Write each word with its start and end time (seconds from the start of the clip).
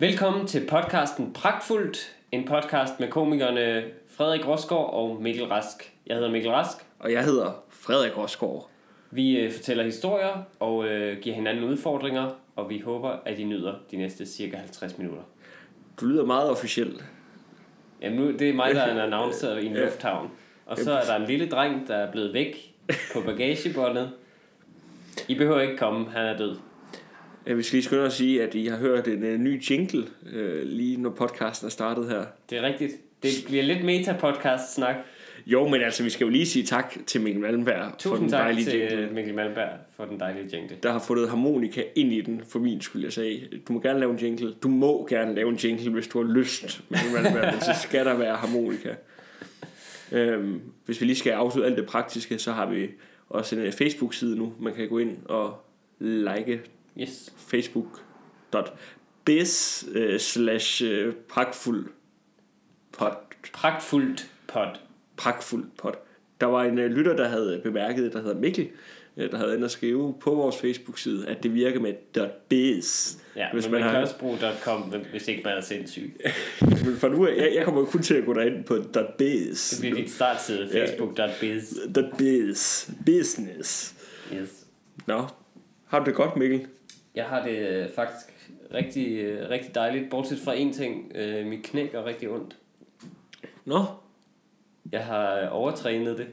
Velkommen 0.00 0.46
til 0.46 0.66
podcasten 0.66 1.32
Pragtfuldt, 1.32 2.16
en 2.32 2.44
podcast 2.44 3.00
med 3.00 3.08
komikerne 3.08 3.84
Frederik 4.08 4.48
Rosgaard 4.48 4.92
og 4.92 5.22
Mikkel 5.22 5.46
Rask. 5.46 5.92
Jeg 6.06 6.16
hedder 6.16 6.30
Mikkel 6.30 6.50
Rask. 6.50 6.76
Og 6.98 7.12
jeg 7.12 7.24
hedder 7.24 7.64
Frederik 7.68 8.18
Rosgaard. 8.18 8.70
Vi 9.10 9.36
øh, 9.36 9.52
fortæller 9.52 9.84
historier 9.84 10.42
og 10.60 10.88
øh, 10.88 11.20
giver 11.20 11.34
hinanden 11.34 11.64
udfordringer, 11.64 12.30
og 12.56 12.70
vi 12.70 12.78
håber, 12.78 13.16
at 13.24 13.38
I 13.38 13.44
nyder 13.44 13.74
de 13.90 13.96
næste 13.96 14.26
cirka 14.26 14.56
50 14.56 14.98
minutter. 14.98 15.22
Du 16.00 16.06
lyder 16.06 16.24
meget 16.24 16.50
officiel. 16.50 17.02
Jamen 18.02 18.18
nu, 18.18 18.32
det 18.32 18.48
er 18.48 18.54
mig, 18.54 18.74
der 18.74 18.82
er 18.82 18.92
en 18.92 19.00
announcer 19.12 19.56
i 19.56 19.66
en 19.66 19.74
lufthavn. 19.74 20.30
Og 20.66 20.78
så 20.78 20.92
er 20.92 21.04
der 21.04 21.16
en 21.16 21.26
lille 21.26 21.48
dreng, 21.48 21.88
der 21.88 21.96
er 21.96 22.12
blevet 22.12 22.34
væk 22.34 22.74
på 23.14 23.20
bagagebåndet. 23.20 24.10
I 25.28 25.34
behøver 25.34 25.60
ikke 25.60 25.76
komme, 25.76 26.10
han 26.10 26.26
er 26.26 26.36
død. 26.36 26.56
Jeg 27.48 27.56
vil 27.56 27.66
lige 27.72 27.82
skynde 27.82 28.02
at 28.02 28.12
sige, 28.12 28.42
at 28.42 28.54
I 28.54 28.66
har 28.66 28.76
hørt 28.76 29.08
en 29.08 29.22
uh, 29.22 29.40
ny 29.40 29.62
jingle, 29.70 30.04
uh, 30.22 30.62
lige 30.62 30.96
når 30.96 31.10
podcasten 31.10 31.66
er 31.66 31.70
startet 31.70 32.08
her. 32.08 32.24
Det 32.50 32.58
er 32.58 32.62
rigtigt. 32.62 32.92
Det 33.22 33.30
bliver 33.46 33.62
lidt 33.62 33.84
meta-podcast-snak. 33.84 34.96
Jo, 35.46 35.68
men 35.68 35.82
altså, 35.82 36.02
vi 36.02 36.10
skal 36.10 36.24
jo 36.24 36.30
lige 36.30 36.46
sige 36.46 36.64
tak 36.64 36.96
til 37.06 37.20
Mikkel 37.20 37.42
Malmberg 37.42 37.90
for 37.90 37.96
Tusind 37.98 38.20
den 38.20 38.28
tak 38.30 38.40
dejlige 38.44 38.64
til 38.64 38.80
jingle, 38.80 38.96
øh, 38.96 39.14
Mikkel 39.14 39.34
Malmberg 39.34 39.68
for 39.96 40.04
den 40.04 40.20
dejlige 40.20 40.56
jingle. 40.56 40.76
der 40.82 40.92
har 40.92 40.98
fundet 40.98 41.28
harmonika 41.28 41.82
ind 41.94 42.12
i 42.12 42.20
den, 42.20 42.42
for 42.48 42.58
min 42.58 42.80
skyld. 42.80 43.02
Jeg 43.02 43.12
sagde, 43.12 43.40
du 43.68 43.72
må 43.72 43.80
gerne 43.80 44.00
lave 44.00 44.12
en 44.12 44.18
jingle. 44.18 44.54
Du 44.62 44.68
må 44.68 45.06
gerne 45.10 45.34
lave 45.34 45.48
en 45.48 45.56
jingle, 45.56 45.92
hvis 45.92 46.08
du 46.08 46.22
har 46.24 46.32
lyst, 46.32 46.80
Mikkel 46.90 47.12
Malmberg, 47.12 47.52
men 47.52 47.60
så 47.60 47.72
skal 47.82 48.06
der 48.06 48.16
være 48.16 48.36
harmonika. 48.36 48.94
Øhm, 50.12 50.60
hvis 50.86 51.00
vi 51.00 51.06
lige 51.06 51.16
skal 51.16 51.30
afslutte 51.30 51.68
alt 51.68 51.78
det 51.78 51.86
praktiske, 51.86 52.38
så 52.38 52.52
har 52.52 52.70
vi 52.70 52.88
også 53.28 53.56
en 53.56 53.62
øh, 53.62 53.72
Facebook-side 53.72 54.36
nu. 54.36 54.52
Man 54.60 54.74
kan 54.74 54.88
gå 54.88 54.98
ind 54.98 55.16
og 55.24 55.54
like 56.00 56.60
Yes. 57.00 57.32
facebook.biz 57.36 59.84
øh, 59.92 60.20
slash 60.20 60.84
øh, 60.84 61.14
pragtfuld 61.28 61.86
pod, 62.92 63.10
Pragtfuldt 63.52 64.26
pod. 64.48 64.66
pragtfuld 65.16 65.64
pod. 65.78 65.92
Der 66.40 66.46
var 66.46 66.64
en 66.64 66.78
øh, 66.78 66.90
lytter, 66.90 67.16
der 67.16 67.28
havde 67.28 67.60
bemærket, 67.64 68.12
der 68.12 68.20
hedder 68.22 68.40
Mikkel, 68.40 68.68
øh, 69.16 69.30
der 69.30 69.36
havde 69.36 69.54
inde 69.54 69.64
at 69.64 69.70
skrive 69.70 70.14
på 70.20 70.34
vores 70.34 70.56
Facebook-side, 70.56 71.26
at 71.28 71.42
det 71.42 71.54
virker 71.54 71.80
med 71.80 71.94
.biz. 72.48 73.18
Ja, 73.36 73.46
Hvis 73.52 73.64
men 73.64 73.72
man 73.72 73.80
man, 73.80 73.88
har- 73.88 73.94
kan 73.96 74.02
også 74.02 74.18
bruge 74.18 74.38
.com, 74.62 74.82
hvis 75.10 75.28
ikke 75.28 75.42
man 75.44 75.56
er 75.56 75.60
sindssyg. 75.60 76.16
Men 76.84 76.96
for 76.96 77.08
nu, 77.08 77.28
jeg, 77.28 77.52
jeg 77.54 77.64
kommer 77.64 77.80
jo 77.80 77.86
kun 77.86 78.02
til 78.02 78.14
at 78.14 78.24
gå 78.24 78.34
derind 78.34 78.64
på 78.64 78.76
.biz. 79.18 79.70
Det 79.70 79.80
bliver 79.80 79.94
dit 79.96 80.10
startside, 80.10 80.68
Ja. 80.72 80.82
facebook.biz. 80.84 81.74
.biz. 82.18 82.90
Business. 83.06 83.94
Yes. 84.34 84.66
Nå, 85.06 85.24
har 85.86 85.98
du 85.98 86.04
det 86.04 86.14
godt, 86.14 86.36
Mikkel? 86.36 86.66
Jeg 87.18 87.26
har 87.26 87.42
det 87.46 87.90
faktisk 87.94 88.52
rigtig, 88.74 89.24
rigtig 89.50 89.74
dejligt, 89.74 90.10
bortset 90.10 90.38
fra 90.38 90.54
en 90.54 90.72
ting. 90.72 91.12
Øh, 91.14 91.46
mit 91.46 91.62
knæ 91.64 91.86
gør 91.86 92.04
rigtig 92.04 92.28
ondt. 92.30 92.56
Nå, 93.64 93.84
Jeg 94.92 95.04
har 95.04 95.40
øh, 95.40 95.48
overtrænet 95.50 96.18
det, 96.18 96.28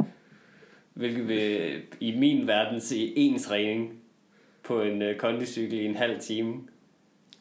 hvilket 0.93 1.27
vil 1.27 1.81
i 1.99 2.17
min 2.17 2.47
verden 2.47 2.81
se 2.81 3.13
en 3.17 3.39
træning 3.39 3.99
på 4.63 4.81
en 4.81 5.01
øh, 5.01 5.17
kondicykel 5.17 5.79
i 5.79 5.85
en 5.85 5.95
halv 5.95 6.19
time. 6.19 6.53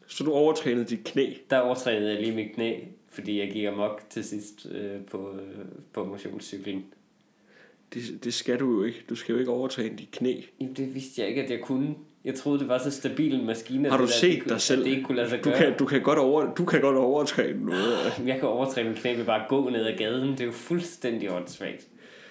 så 0.06 0.25
du 0.25 0.33
overtrænede 0.33 0.84
dit 0.84 1.05
knæ. 1.05 1.34
Der 1.51 1.58
overtrænede 1.58 2.12
jeg 2.12 2.20
lige 2.20 2.34
mit 2.36 2.53
knæ, 2.55 2.81
fordi 3.08 3.41
jeg 3.41 3.51
gik 3.53 3.64
amok 3.64 4.03
til 4.11 4.25
sidst 4.25 4.67
øh, 4.70 5.05
på, 5.05 5.33
øh, 5.33 5.64
på 5.92 6.05
motionscyklen. 6.05 6.85
Det, 7.95 8.24
det 8.24 8.35
skal 8.35 8.61
du 8.61 8.73
jo 8.73 8.85
ikke. 8.85 9.05
Du 9.08 9.14
skal 9.14 9.33
jo 9.33 9.39
ikke 9.39 9.51
overtræne 9.51 9.96
dit 9.96 10.11
knæ. 10.11 10.40
Jamen, 10.61 10.74
det 10.74 10.95
vidste 10.95 11.20
jeg 11.20 11.29
ikke, 11.29 11.42
at 11.42 11.51
jeg 11.51 11.61
kunne. 11.61 11.95
Jeg 12.24 12.35
troede, 12.35 12.58
det 12.58 12.68
var 12.68 12.79
så 12.79 12.90
stabil 12.90 13.35
en 13.40 13.46
maskine. 13.46 13.90
Har 13.90 13.96
du 13.96 14.02
det 14.02 14.11
der, 14.11 14.17
set 14.18 14.30
det, 14.35 14.42
kunne- 14.42 14.48
dig 14.52 14.61
selv? 14.61 14.85
Det 14.85 14.90
ikke 14.90 15.02
kunne 15.02 15.17
lade 15.17 15.29
sig 15.30 15.39
Du 15.45 15.51
gøre. 15.51 15.58
kan, 15.58 15.77
du 15.79 15.85
kan 15.86 16.02
godt 16.02 16.18
over, 16.18 16.55
du 16.55 16.64
kan 16.64 16.80
godt 16.80 16.96
overtræne 16.96 17.64
noget. 17.67 18.23
Jeg 18.27 18.39
kan 18.39 18.48
overtræne 18.48 18.89
min 18.89 18.98
knæ 18.98 19.14
ved 19.17 19.24
bare 19.24 19.42
at 19.42 19.48
gå 19.48 19.68
ned 19.70 19.86
ad 19.86 19.96
gaden. 19.98 20.29
Det 20.33 20.40
er 20.40 20.45
jo 20.45 20.52
fuldstændig 20.52 21.30
åndssvagt. 21.33 21.86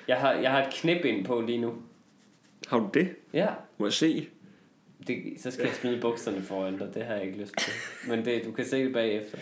Jeg 0.07 0.17
har, 0.17 0.33
jeg 0.33 0.51
har 0.51 0.63
et 0.67 0.73
knæb 0.73 1.05
ind 1.05 1.25
på 1.25 1.41
lige 1.41 1.57
nu. 1.61 1.73
Har 2.67 2.79
du 2.79 2.89
det? 2.93 3.07
Ja, 3.33 3.47
Må 3.77 3.85
jeg 3.85 3.93
se? 3.93 4.27
det, 5.07 5.17
så 5.37 5.51
skal 5.51 5.65
jeg 5.65 5.73
smide 5.73 6.01
bukserne 6.01 6.41
foran 6.41 6.77
dig. 6.77 6.89
Det 6.93 7.03
har 7.03 7.13
jeg 7.15 7.23
ikke 7.25 7.37
lyst 7.37 7.53
til. 7.59 7.73
Men 8.09 8.25
det, 8.25 8.41
du 8.45 8.51
kan 8.51 8.65
se 8.65 8.83
det 8.85 8.93
bagefter. 8.93 9.37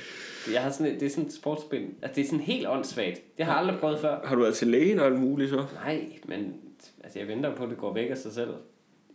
Jeg 0.54 0.62
har 0.62 0.70
sådan 0.72 0.94
et, 0.94 1.00
det 1.00 1.06
er 1.06 1.10
sådan 1.10 1.26
et 1.26 1.34
sportsbind. 1.34 1.90
Altså, 2.02 2.16
det 2.16 2.22
er 2.22 2.26
sådan 2.26 2.40
helt 2.46 2.68
åndssvagt. 2.68 3.22
Det 3.38 3.46
har 3.46 3.52
jeg 3.54 3.60
aldrig 3.62 3.80
prøvet 3.80 4.00
før. 4.00 4.18
Har 4.26 4.36
du 4.36 4.42
været 4.42 4.56
til 4.56 4.68
lægen 4.68 5.00
og 5.00 5.06
alt 5.06 5.20
muligt 5.20 5.50
så? 5.50 5.66
Nej, 5.86 6.06
men 6.26 6.54
altså, 7.04 7.20
jeg 7.20 7.28
venter 7.28 7.56
på, 7.56 7.64
at 7.64 7.70
det 7.70 7.78
går 7.78 7.94
væk 7.94 8.10
af 8.10 8.18
sig 8.18 8.32
selv. 8.32 8.50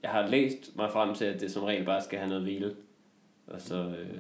Jeg 0.07 0.15
har 0.15 0.27
læst 0.29 0.77
mig 0.77 0.91
frem 0.93 1.15
til, 1.15 1.25
at 1.25 1.41
det 1.41 1.51
som 1.51 1.63
regel 1.65 1.85
bare 1.85 2.03
skal 2.03 2.19
have 2.19 2.29
noget 2.29 2.43
hvile. 2.45 2.75
Og 3.47 3.61
så, 3.61 3.75
øh, 3.75 4.19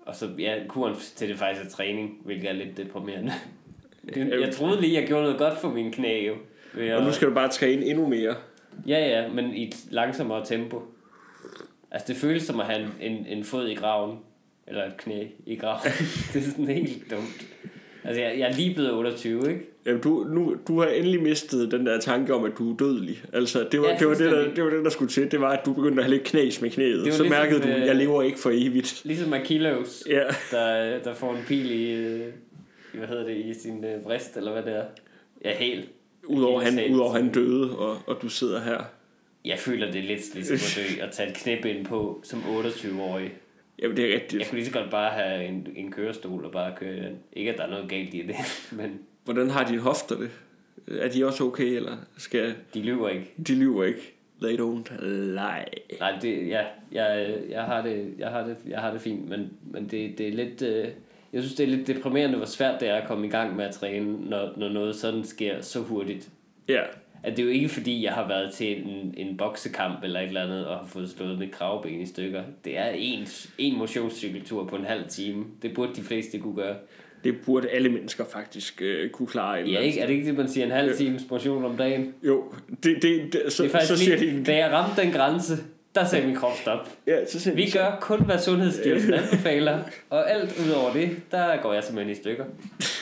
og 0.00 0.14
så 0.16 0.28
ja, 0.38 0.54
kuren 0.68 0.94
til 1.16 1.28
det 1.28 1.38
faktisk 1.38 1.66
er 1.66 1.70
træning, 1.70 2.18
hvilket 2.24 2.48
er 2.48 2.52
lidt 2.52 2.76
deprimerende. 2.76 3.32
Jeg 4.16 4.54
troede 4.54 4.80
lige, 4.80 5.00
jeg 5.00 5.06
gjorde 5.08 5.22
noget 5.22 5.38
godt 5.38 5.58
for 5.58 5.68
min 5.68 5.92
knæ 5.92 6.26
jo. 6.26 6.34
Ved 6.74 6.92
Og 6.92 7.02
nu 7.02 7.08
at, 7.08 7.14
skal 7.14 7.28
du 7.28 7.34
bare 7.34 7.48
træne 7.48 7.86
endnu 7.86 8.06
mere. 8.06 8.34
ja, 8.86 8.98
ja, 9.08 9.28
men 9.28 9.54
i 9.54 9.68
et 9.68 9.76
langsommere 9.90 10.44
tempo. 10.44 10.82
Altså 11.90 12.12
det 12.12 12.16
føles 12.16 12.42
som 12.42 12.60
at 12.60 12.66
have 12.66 12.82
en, 12.82 13.12
en, 13.12 13.26
en 13.26 13.44
fod 13.44 13.68
i 13.68 13.74
graven. 13.74 14.18
Eller 14.66 14.84
et 14.84 14.96
knæ 14.96 15.26
i 15.46 15.56
graven. 15.56 15.82
det 16.32 16.46
er 16.46 16.50
sådan 16.50 16.66
helt 16.66 17.10
dumt. 17.10 17.46
Altså 18.04 18.20
jeg, 18.22 18.38
jeg 18.38 18.50
er 18.50 18.56
lige 18.56 18.74
blevet 18.74 18.92
28, 18.92 19.50
ikke? 19.50 19.60
Jamen, 19.86 20.00
du, 20.00 20.26
nu, 20.28 20.56
du 20.68 20.80
har 20.80 20.86
endelig 20.88 21.22
mistet 21.22 21.70
den 21.70 21.86
der 21.86 22.00
tanke 22.00 22.34
om, 22.34 22.44
at 22.44 22.52
du 22.58 22.72
er 22.72 22.76
dødelig. 22.76 23.22
Altså, 23.32 23.66
det 23.72 23.80
var, 23.80 23.88
Ja, 23.88 23.96
det, 23.98 24.08
var 24.08 24.14
det, 24.14 24.30
der, 24.32 24.54
det 24.54 24.64
var 24.64 24.70
det, 24.70 24.84
der 24.84 24.90
skulle 24.90 25.10
til. 25.10 25.30
Det 25.30 25.40
var, 25.40 25.50
at 25.50 25.60
du 25.66 25.72
begyndte 25.72 25.98
at 26.02 26.04
have 26.04 26.14
lidt 26.14 26.24
knas 26.24 26.60
med 26.60 26.70
knæet. 26.70 26.98
Så 26.98 27.04
ligesom, 27.04 27.26
mærkede 27.28 27.60
du, 27.60 27.68
øh, 27.68 27.86
jeg 27.86 27.96
lever 27.96 28.22
ikke 28.22 28.38
for 28.38 28.50
evigt. 28.54 29.00
Ligesom 29.04 29.32
Achilles. 29.32 30.04
Ja. 30.10 30.22
der, 30.50 30.98
der 30.98 31.14
får 31.14 31.30
en 31.34 31.44
pil 31.46 31.70
i, 31.70 32.06
hvad 32.94 33.08
hedder 33.08 33.26
det, 33.26 33.36
i 33.36 33.54
sin 33.62 33.84
øh, 33.84 34.04
vrist, 34.04 34.36
eller 34.36 34.52
hvad 34.52 34.62
det 34.62 34.76
er. 34.76 34.84
Ja, 35.44 35.56
helt. 35.56 35.88
Udover 36.26 36.60
han, 36.60 36.72
sat. 36.72 36.90
udover 36.90 37.12
han 37.12 37.32
døde, 37.32 37.78
og, 37.78 37.96
og 38.06 38.18
du 38.22 38.28
sidder 38.28 38.60
her. 38.60 38.78
Jeg 39.44 39.58
føler 39.58 39.90
det 39.90 40.04
lidt 40.04 40.34
ligesom 40.34 40.54
at 40.54 40.78
dø 40.98 41.04
og 41.04 41.12
tage 41.12 41.28
et 41.30 41.36
knæb 41.36 41.64
ind 41.64 41.86
på 41.86 42.20
som 42.24 42.38
28-årig. 42.40 43.32
Jamen, 43.82 43.96
det 43.96 44.04
er 44.04 44.08
Jeg 44.08 44.20
rigtigt. 44.20 44.48
kunne 44.48 44.58
lige 44.58 44.66
så 44.66 44.72
godt 44.78 44.90
bare 44.90 45.10
have 45.10 45.44
en, 45.44 45.66
en 45.76 45.92
kørestol 45.92 46.44
og 46.44 46.52
bare 46.52 46.72
køre 46.76 46.96
den. 46.96 47.18
Ikke 47.32 47.52
at 47.52 47.58
der 47.58 47.64
er 47.64 47.70
noget 47.70 47.88
galt 47.88 48.14
i 48.14 48.22
det, 48.22 48.36
men 48.78 48.98
Hvordan 49.24 49.50
har 49.50 49.68
dine 49.68 49.80
hofter 49.80 50.16
det? 50.16 50.30
Er 50.98 51.08
de 51.08 51.26
også 51.26 51.44
okay, 51.44 51.64
eller 51.76 51.96
skal... 52.16 52.54
de 52.74 52.80
lyver 52.82 53.08
ikke. 53.08 53.32
De 53.46 53.54
lyver 53.54 53.84
ikke. 53.84 54.14
They 54.42 54.56
don't 54.56 55.04
lie. 55.06 55.64
Nej, 56.00 56.18
det, 56.22 56.48
ja, 56.48 56.64
jeg, 56.92 57.34
jeg, 57.50 57.62
har 57.62 57.82
det, 57.82 58.14
jeg, 58.18 58.28
har 58.28 58.46
det, 58.46 58.56
jeg 58.68 58.80
har 58.80 58.92
det 58.92 59.00
fint, 59.00 59.28
men, 59.28 59.52
men 59.70 59.88
det, 59.88 60.18
det 60.18 60.28
er 60.28 60.32
lidt... 60.32 60.62
Øh, 60.62 60.88
jeg 61.32 61.42
synes, 61.42 61.54
det 61.54 61.64
er 61.64 61.76
lidt 61.76 61.86
deprimerende, 61.86 62.36
hvor 62.36 62.46
svært 62.46 62.80
det 62.80 62.88
er 62.88 62.94
at 62.94 63.08
komme 63.08 63.26
i 63.26 63.30
gang 63.30 63.56
med 63.56 63.64
at 63.64 63.74
træne, 63.74 64.30
når, 64.30 64.52
når 64.56 64.68
noget 64.68 64.96
sådan 64.96 65.24
sker 65.24 65.60
så 65.60 65.80
hurtigt. 65.80 66.28
Ja. 66.68 66.82
At 67.24 67.36
det 67.36 67.42
er 67.42 67.46
jo 67.46 67.50
ikke 67.50 67.68
fordi, 67.68 68.04
jeg 68.04 68.12
har 68.12 68.28
været 68.28 68.52
til 68.52 68.82
en, 68.82 69.14
en 69.16 69.36
boksekamp 69.36 70.04
eller 70.04 70.20
et 70.20 70.26
eller 70.26 70.42
andet, 70.42 70.66
og 70.66 70.78
har 70.78 70.86
fået 70.86 71.10
slået 71.10 71.38
mit 71.38 71.50
kravben 71.50 72.00
i 72.00 72.06
stykker. 72.06 72.42
Det 72.64 72.78
er 72.78 72.88
en, 72.88 73.26
en 73.58 73.78
motionscykeltur 73.78 74.66
på 74.66 74.76
en 74.76 74.84
halv 74.84 75.08
time. 75.08 75.44
Det 75.62 75.74
burde 75.74 75.94
de 75.94 76.02
fleste 76.02 76.38
kunne 76.38 76.56
gøre. 76.56 76.76
Det 77.24 77.34
burde 77.46 77.68
alle 77.68 77.88
mennesker 77.88 78.24
faktisk 78.32 78.82
øh, 78.82 79.10
kunne 79.10 79.26
klare. 79.26 79.60
Ja, 79.60 79.78
ikke? 79.78 80.00
Er 80.00 80.06
det 80.06 80.14
ikke 80.14 80.26
det, 80.26 80.34
man 80.36 80.48
siger, 80.48 80.66
en 80.66 80.72
halv 80.72 80.96
times 80.96 81.22
motion 81.30 81.64
om 81.64 81.76
dagen? 81.76 82.14
Jo, 82.22 82.44
det, 82.82 83.02
det, 83.02 83.32
det, 83.32 83.52
så, 83.52 83.62
Det 83.62 83.74
er 83.74 83.80
så 83.80 83.98
siger 83.98 84.16
lige, 84.16 84.38
de... 84.38 84.44
da 84.44 84.56
jeg 84.56 84.72
ramte 84.72 85.02
den 85.02 85.12
grænse, 85.12 85.56
der 85.94 86.04
sagde 86.04 86.26
min 86.26 86.36
krop 86.36 86.56
stop. 86.56 86.88
Ja, 87.06 87.26
så 87.26 87.40
siger 87.40 87.54
Vi 87.54 87.70
gør 87.70 87.98
kun, 88.00 88.24
hvad 88.24 88.38
Sundhedsstyrelsen 88.38 89.14
anbefaler, 89.14 89.78
og 90.10 90.30
alt 90.30 90.60
ud 90.66 90.70
over 90.70 90.92
det, 90.92 91.10
der 91.30 91.62
går 91.62 91.72
jeg 91.72 91.84
simpelthen 91.84 92.12
i 92.12 92.16
stykker. 92.16 92.44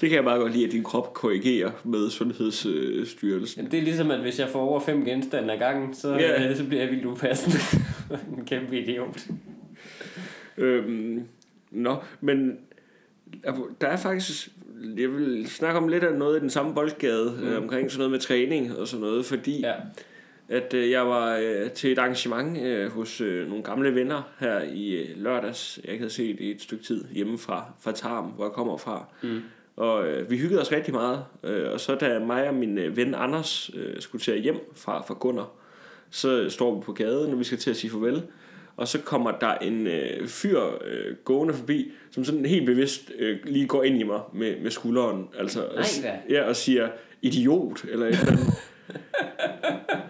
Det 0.00 0.08
kan 0.08 0.16
jeg 0.16 0.24
meget 0.24 0.40
godt 0.40 0.52
lide, 0.52 0.66
at 0.66 0.72
din 0.72 0.84
krop 0.84 1.14
korrigerer 1.14 1.70
med 1.84 2.10
Sundhedsstyrelsen. 2.10 3.70
Det 3.70 3.78
er 3.78 3.82
ligesom, 3.82 4.10
at 4.10 4.20
hvis 4.20 4.38
jeg 4.38 4.48
får 4.48 4.60
over 4.60 4.80
fem 4.80 5.04
genstande 5.04 5.52
ad 5.52 5.58
gangen, 5.58 5.94
så, 5.94 6.14
Ja. 6.14 6.50
øh, 6.50 6.56
så 6.56 6.64
bliver 6.64 6.82
jeg 6.82 6.90
vildt 6.90 7.04
upassende. 7.04 7.58
en 8.38 8.44
kæmpe 8.44 8.80
idiot. 8.80 9.26
Øhm, 10.58 11.22
nå, 11.70 11.96
men 12.20 12.56
der 13.80 13.86
er 13.86 13.96
faktisk... 13.96 14.48
Jeg 14.98 15.12
vil 15.12 15.46
snakke 15.50 15.78
om 15.80 15.88
lidt 15.88 16.04
af 16.04 16.14
noget 16.18 16.36
i 16.36 16.40
den 16.40 16.50
samme 16.50 16.74
boldgade 16.74 17.34
mm. 17.38 17.48
øh, 17.48 17.62
omkring 17.62 17.90
sådan 17.90 17.98
noget 17.98 18.10
med 18.10 18.20
træning 18.20 18.78
og 18.78 18.88
sådan 18.88 19.06
noget, 19.06 19.24
fordi 19.24 19.60
Ja. 19.60 19.72
At 20.48 20.74
øh, 20.74 20.90
jeg 20.90 21.06
var 21.06 21.36
øh, 21.36 21.70
til 21.70 21.92
et 21.92 21.98
arrangement 21.98 22.58
øh, 22.62 22.90
hos 22.92 23.20
øh, 23.20 23.48
nogle 23.48 23.64
gamle 23.64 23.94
venner 23.94 24.22
her 24.40 24.62
i 24.62 24.90
øh, 24.94 25.08
lørdags. 25.16 25.80
Jeg 25.84 25.92
ikke 25.92 26.02
havde 26.02 26.12
set 26.14 26.40
i 26.40 26.50
et 26.50 26.62
stykke 26.62 26.84
tid 26.84 27.04
hjemme 27.12 27.38
fra, 27.38 27.64
fra 27.80 27.92
Tarm, 27.92 28.24
hvor 28.24 28.44
jeg 28.44 28.52
kommer 28.52 28.76
fra. 28.76 29.06
Mm. 29.22 29.40
Og 29.76 30.06
øh, 30.08 30.30
vi 30.30 30.38
hyggede 30.38 30.60
os 30.60 30.72
rigtig 30.72 30.94
meget. 30.94 31.24
Øh, 31.44 31.72
og 31.72 31.80
så 31.80 31.94
da 31.94 32.18
mig 32.18 32.48
og 32.48 32.54
min 32.54 32.78
øh, 32.78 32.96
ven 32.96 33.14
Anders 33.14 33.70
øh, 33.74 34.00
skulle 34.00 34.22
til 34.22 34.32
at 34.32 34.40
hjem 34.40 34.56
fra, 34.76 35.02
fra 35.02 35.14
Gunnar, 35.20 35.50
så 36.10 36.50
står 36.50 36.74
vi 36.74 36.82
på 36.84 36.92
gaden, 36.92 37.32
og 37.32 37.38
vi 37.38 37.44
skal 37.44 37.58
til 37.58 37.70
at 37.70 37.76
sige 37.76 37.90
farvel. 37.90 38.22
Og 38.76 38.88
så 38.88 38.98
kommer 39.00 39.30
der 39.30 39.54
en 39.54 39.86
øh, 39.86 40.28
fyr 40.28 40.60
øh, 40.84 41.14
gående 41.24 41.54
forbi, 41.54 41.92
som 42.10 42.24
sådan 42.24 42.46
helt 42.46 42.66
bevidst 42.66 43.12
øh, 43.18 43.38
lige 43.44 43.66
går 43.66 43.82
ind 43.82 44.00
i 44.00 44.02
mig 44.02 44.20
med, 44.32 44.60
med 44.62 44.70
skulderen. 44.70 45.28
Altså, 45.38 45.64
og, 45.64 45.84
s- 45.84 46.00
da. 46.02 46.18
ja, 46.30 46.42
og 46.48 46.56
siger, 46.56 46.88
idiot, 47.22 47.84
eller 47.84 48.06
et 48.06 48.12
eller 48.20 48.32
andet. 48.32 48.46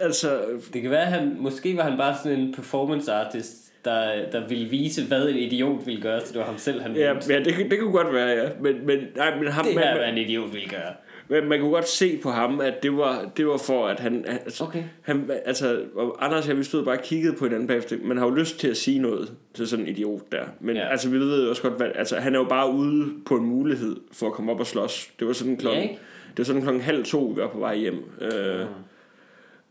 altså, 0.00 0.40
Det 0.72 0.82
kan 0.82 0.90
være, 0.90 1.00
at 1.00 1.06
han, 1.12 1.36
måske 1.38 1.76
var 1.76 1.82
han 1.82 1.98
bare 1.98 2.16
sådan 2.22 2.38
en 2.38 2.54
performance 2.54 3.12
artist, 3.12 3.56
der, 3.84 4.30
der 4.32 4.48
ville 4.48 4.68
vise, 4.68 5.06
hvad 5.06 5.28
en 5.28 5.36
idiot 5.36 5.86
ville 5.86 6.00
gøre, 6.02 6.20
så 6.20 6.32
det 6.32 6.38
var 6.38 6.46
ham 6.46 6.58
selv, 6.58 6.80
han 6.80 6.96
Ja, 6.96 7.14
ja 7.28 7.38
det, 7.38 7.54
det 7.70 7.78
kunne 7.80 7.92
godt 7.92 8.14
være, 8.14 8.28
ja. 8.28 8.48
Men, 8.60 8.86
men, 8.86 8.98
nej, 9.16 9.36
men 9.38 9.48
ham, 9.48 9.64
Det 9.64 9.74
man, 9.74 9.84
er, 9.84 9.90
man, 9.90 9.98
hvad 9.98 10.08
en 10.12 10.18
idiot 10.18 10.52
ville 10.52 10.68
gøre. 10.68 10.92
Men 11.28 11.48
man 11.48 11.60
kunne 11.60 11.70
godt 11.70 11.88
se 11.88 12.18
på 12.22 12.30
ham, 12.30 12.60
at 12.60 12.82
det 12.82 12.96
var, 12.96 13.30
det 13.36 13.46
var 13.46 13.56
for, 13.56 13.86
at 13.86 14.00
han... 14.00 14.24
Altså, 14.26 14.64
Okay. 14.64 14.82
han 15.02 15.30
altså, 15.44 15.80
og 15.96 16.24
Anders 16.24 16.44
og 16.44 16.48
jeg, 16.48 16.58
vi 16.58 16.64
stod 16.64 16.84
bare 16.84 16.96
og 16.98 17.02
kiggede 17.02 17.36
på 17.36 17.44
hinanden 17.44 17.68
bagefter. 17.68 17.96
Man 18.04 18.16
har 18.16 18.26
jo 18.26 18.34
lyst 18.34 18.58
til 18.58 18.68
at 18.68 18.76
sige 18.76 18.98
noget 18.98 19.32
til 19.54 19.68
sådan 19.68 19.84
en 19.84 19.90
idiot 19.90 20.20
der. 20.32 20.42
Men 20.60 20.76
Ja. 20.76 20.88
altså, 20.90 21.10
vi 21.10 21.18
ved 21.18 21.44
jo 21.44 21.50
også 21.50 21.62
godt, 21.62 21.74
hvad, 21.74 21.88
altså, 21.94 22.16
han 22.16 22.34
er 22.34 22.38
jo 22.38 22.44
bare 22.44 22.70
ude 22.72 23.10
på 23.26 23.36
en 23.36 23.44
mulighed 23.44 23.96
for 24.12 24.26
at 24.26 24.32
komme 24.32 24.52
op 24.52 24.60
og 24.60 24.66
slås. 24.66 25.10
Det 25.20 25.26
var 25.26 25.32
sådan 25.32 25.56
klokken, 25.56 25.82
Ja, 25.82 25.88
ikke? 25.90 26.00
det 26.30 26.38
var 26.38 26.44
sådan 26.44 26.62
klokken 26.62 26.82
halv 26.82 27.04
to, 27.04 27.24
vi 27.36 27.40
var 27.42 27.48
på 27.48 27.58
vej 27.58 27.76
hjem. 27.76 28.04
Øh, 28.20 28.66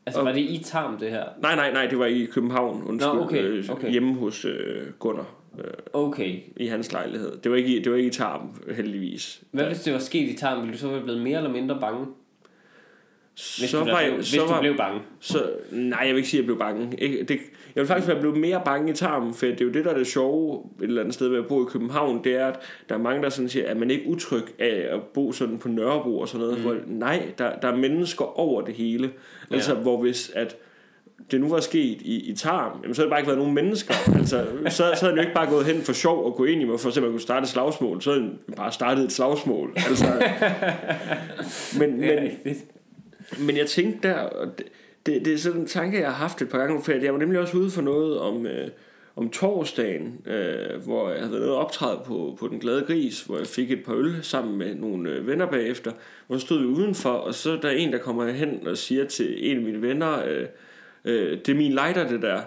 Altså, 0.09 0.23
var 0.23 0.31
det 0.31 0.41
i 0.41 0.61
Tarm, 0.65 0.97
det 0.97 1.09
her? 1.09 1.23
nej, 1.41 1.55
nej, 1.55 1.71
nej, 1.73 1.85
det 1.87 1.99
var 1.99 2.05
i 2.05 2.27
København, 2.31 2.83
undskyld. 2.83 3.13
Nå, 3.13 3.21
okay, 3.23 3.43
øh, 3.43 3.65
okay. 3.69 3.91
Hjemme 3.91 4.13
hos 4.15 4.45
øh, 4.45 4.87
Gunnar 4.99 5.27
øh, 5.59 5.63
Okay. 5.93 6.35
i 6.57 6.67
hans 6.67 6.91
lejlighed. 6.91 7.31
Det 7.43 7.51
var 7.51 7.57
ikke, 7.57 7.75
i- 7.75 7.81
det 7.83 7.91
var 7.91 7.97
ikke 7.97 8.07
i 8.07 8.13
Tarm, 8.13 8.41
heldigvis. 8.75 9.41
Hvad 9.51 9.65
hvis 9.65 9.79
det 9.79 9.93
var 9.93 9.99
sket 9.99 10.29
i 10.29 10.37
Tarm? 10.37 10.59
Ville 10.61 10.73
du 10.73 10.77
så 10.79 10.87
være 10.87 11.01
blevet 11.03 11.21
mere 11.21 11.37
eller 11.37 11.51
mindre 11.51 11.77
bange? 11.81 12.05
Hvis, 13.59 13.69
så 13.69 13.77
du, 13.79 13.83
var, 13.85 13.97
blev, 13.97 14.07
jeg, 14.07 14.15
hvis 14.15 14.27
så 14.27 14.41
du 14.41 14.47
var, 14.47 14.61
blev 14.61 14.77
bange. 14.77 15.01
Så, 15.19 15.49
nej, 15.71 15.99
jeg 15.99 16.09
vil 16.09 16.17
ikke 16.17 16.29
sige, 16.29 16.39
at 16.39 16.41
jeg 16.41 16.45
blev 16.45 16.59
bange. 16.59 16.91
Det, 17.27 17.29
jeg 17.75 17.81
vil 17.81 17.87
faktisk 17.87 18.07
være 18.07 18.19
blevet 18.19 18.37
mere 18.37 18.61
bange 18.65 18.91
i 18.91 18.93
tarmen, 18.95 19.33
for 19.33 19.45
det 19.45 19.61
er 19.61 19.65
jo 19.65 19.71
det, 19.71 19.85
der 19.85 19.91
er 19.91 19.97
det 19.97 20.07
sjove 20.07 20.63
et 20.79 20.83
eller 20.83 21.01
andet 21.01 21.13
sted 21.13 21.27
ved 21.27 21.37
at 21.37 21.47
bo 21.47 21.61
i 21.61 21.65
København, 21.69 22.23
det 22.23 22.35
er, 22.35 22.47
at 22.47 22.59
der 22.89 22.95
er 22.95 22.99
mange, 22.99 23.23
der 23.23 23.29
sådan 23.29 23.49
siger, 23.49 23.69
at 23.69 23.77
man 23.77 23.91
ikke 23.91 24.07
utryg 24.07 24.43
af 24.59 24.87
at 24.95 25.01
bo 25.13 25.31
sådan 25.31 25.57
på 25.57 25.67
Nørrebro 25.67 26.19
og 26.19 26.27
sådan 26.27 26.39
noget. 26.47 26.57
Mm. 26.57 26.63
Hvor, 26.63 26.77
nej, 26.87 27.21
der, 27.37 27.55
der 27.55 27.67
er 27.67 27.75
mennesker 27.75 28.39
over 28.39 28.61
det 28.61 28.73
hele. 28.73 29.11
Altså, 29.51 29.73
Ja. 29.73 29.79
hvor 29.79 30.01
hvis 30.01 30.31
at 30.35 30.55
det 31.31 31.41
nu 31.41 31.49
var 31.49 31.59
sket 31.59 32.01
i, 32.01 32.31
i 32.31 32.35
Tarm, 32.35 32.79
jamen, 32.83 32.95
så 32.95 33.01
havde 33.01 33.05
det 33.05 33.11
bare 33.11 33.19
ikke 33.19 33.27
været 33.27 33.37
nogen 33.39 33.55
mennesker. 33.55 33.93
altså, 34.17 34.45
så, 34.69 34.91
så 34.95 35.05
havde 35.05 35.15
jo 35.15 35.21
ikke 35.21 35.33
bare 35.33 35.49
gået 35.49 35.65
hen 35.65 35.81
for 35.81 35.93
sjov 35.93 36.25
og 36.25 36.35
gå 36.35 36.45
ind 36.45 36.61
i 36.61 36.65
mig, 36.65 36.79
for 36.79 36.89
at 36.89 37.01
man 37.01 37.11
kunne 37.11 37.21
starte 37.21 37.43
et 37.43 37.49
slagsmål. 37.49 38.01
Så 38.01 38.09
havde 38.11 38.23
han 38.23 38.55
bare 38.55 38.71
startet 38.71 39.03
et 39.05 39.11
slagsmål. 39.11 39.73
Altså, 39.75 40.05
men, 41.79 41.99
men. 41.99 42.31
Men 43.39 43.57
jeg 43.57 43.67
tænkte 43.67 44.07
der, 44.07 44.15
og 44.15 44.57
det, 44.57 44.65
det, 45.05 45.25
det 45.25 45.33
er 45.33 45.37
sådan 45.37 45.61
en 45.61 45.67
tanke, 45.67 45.99
jeg 45.99 46.07
har 46.07 46.15
haft 46.15 46.41
et 46.41 46.49
par 46.49 46.57
gange, 46.57 46.83
for 46.83 46.91
jeg 46.91 47.13
var 47.13 47.19
nemlig 47.19 47.39
også 47.39 47.57
ude 47.57 47.71
for 47.71 47.81
noget 47.81 48.19
om, 48.19 48.45
øh, 48.45 48.67
om 49.15 49.29
torsdagen, 49.29 50.21
øh, 50.25 50.83
hvor 50.83 51.09
jeg 51.09 51.19
havde 51.19 51.39
været 51.39 51.51
optræde 51.51 52.01
på, 52.05 52.37
på 52.39 52.47
Den 52.47 52.59
Glade 52.59 52.81
Gris, 52.81 53.21
hvor 53.21 53.37
jeg 53.37 53.47
fik 53.47 53.71
et 53.71 53.83
par 53.85 53.93
øl 53.93 54.19
sammen 54.21 54.57
med 54.57 54.75
nogle 54.75 55.09
øh, 55.09 55.27
venner 55.27 55.45
bagefter, 55.45 55.91
hvor 56.27 56.37
stod 56.37 56.59
vi 56.59 56.65
udenfor, 56.65 57.09
og 57.09 57.33
så 57.33 57.51
er 57.51 57.61
der 57.61 57.69
en, 57.69 57.93
der 57.93 57.97
kommer 57.97 58.31
hen 58.31 58.67
og 58.67 58.77
siger 58.77 59.05
til 59.05 59.51
en 59.51 59.57
af 59.57 59.63
mine 59.63 59.81
venner, 59.81 60.25
øh, 60.27 60.45
øh, 61.05 61.37
det 61.37 61.49
er 61.49 61.55
min 61.55 61.71
lighter, 61.71 62.07
det 62.07 62.21
der. 62.21 62.41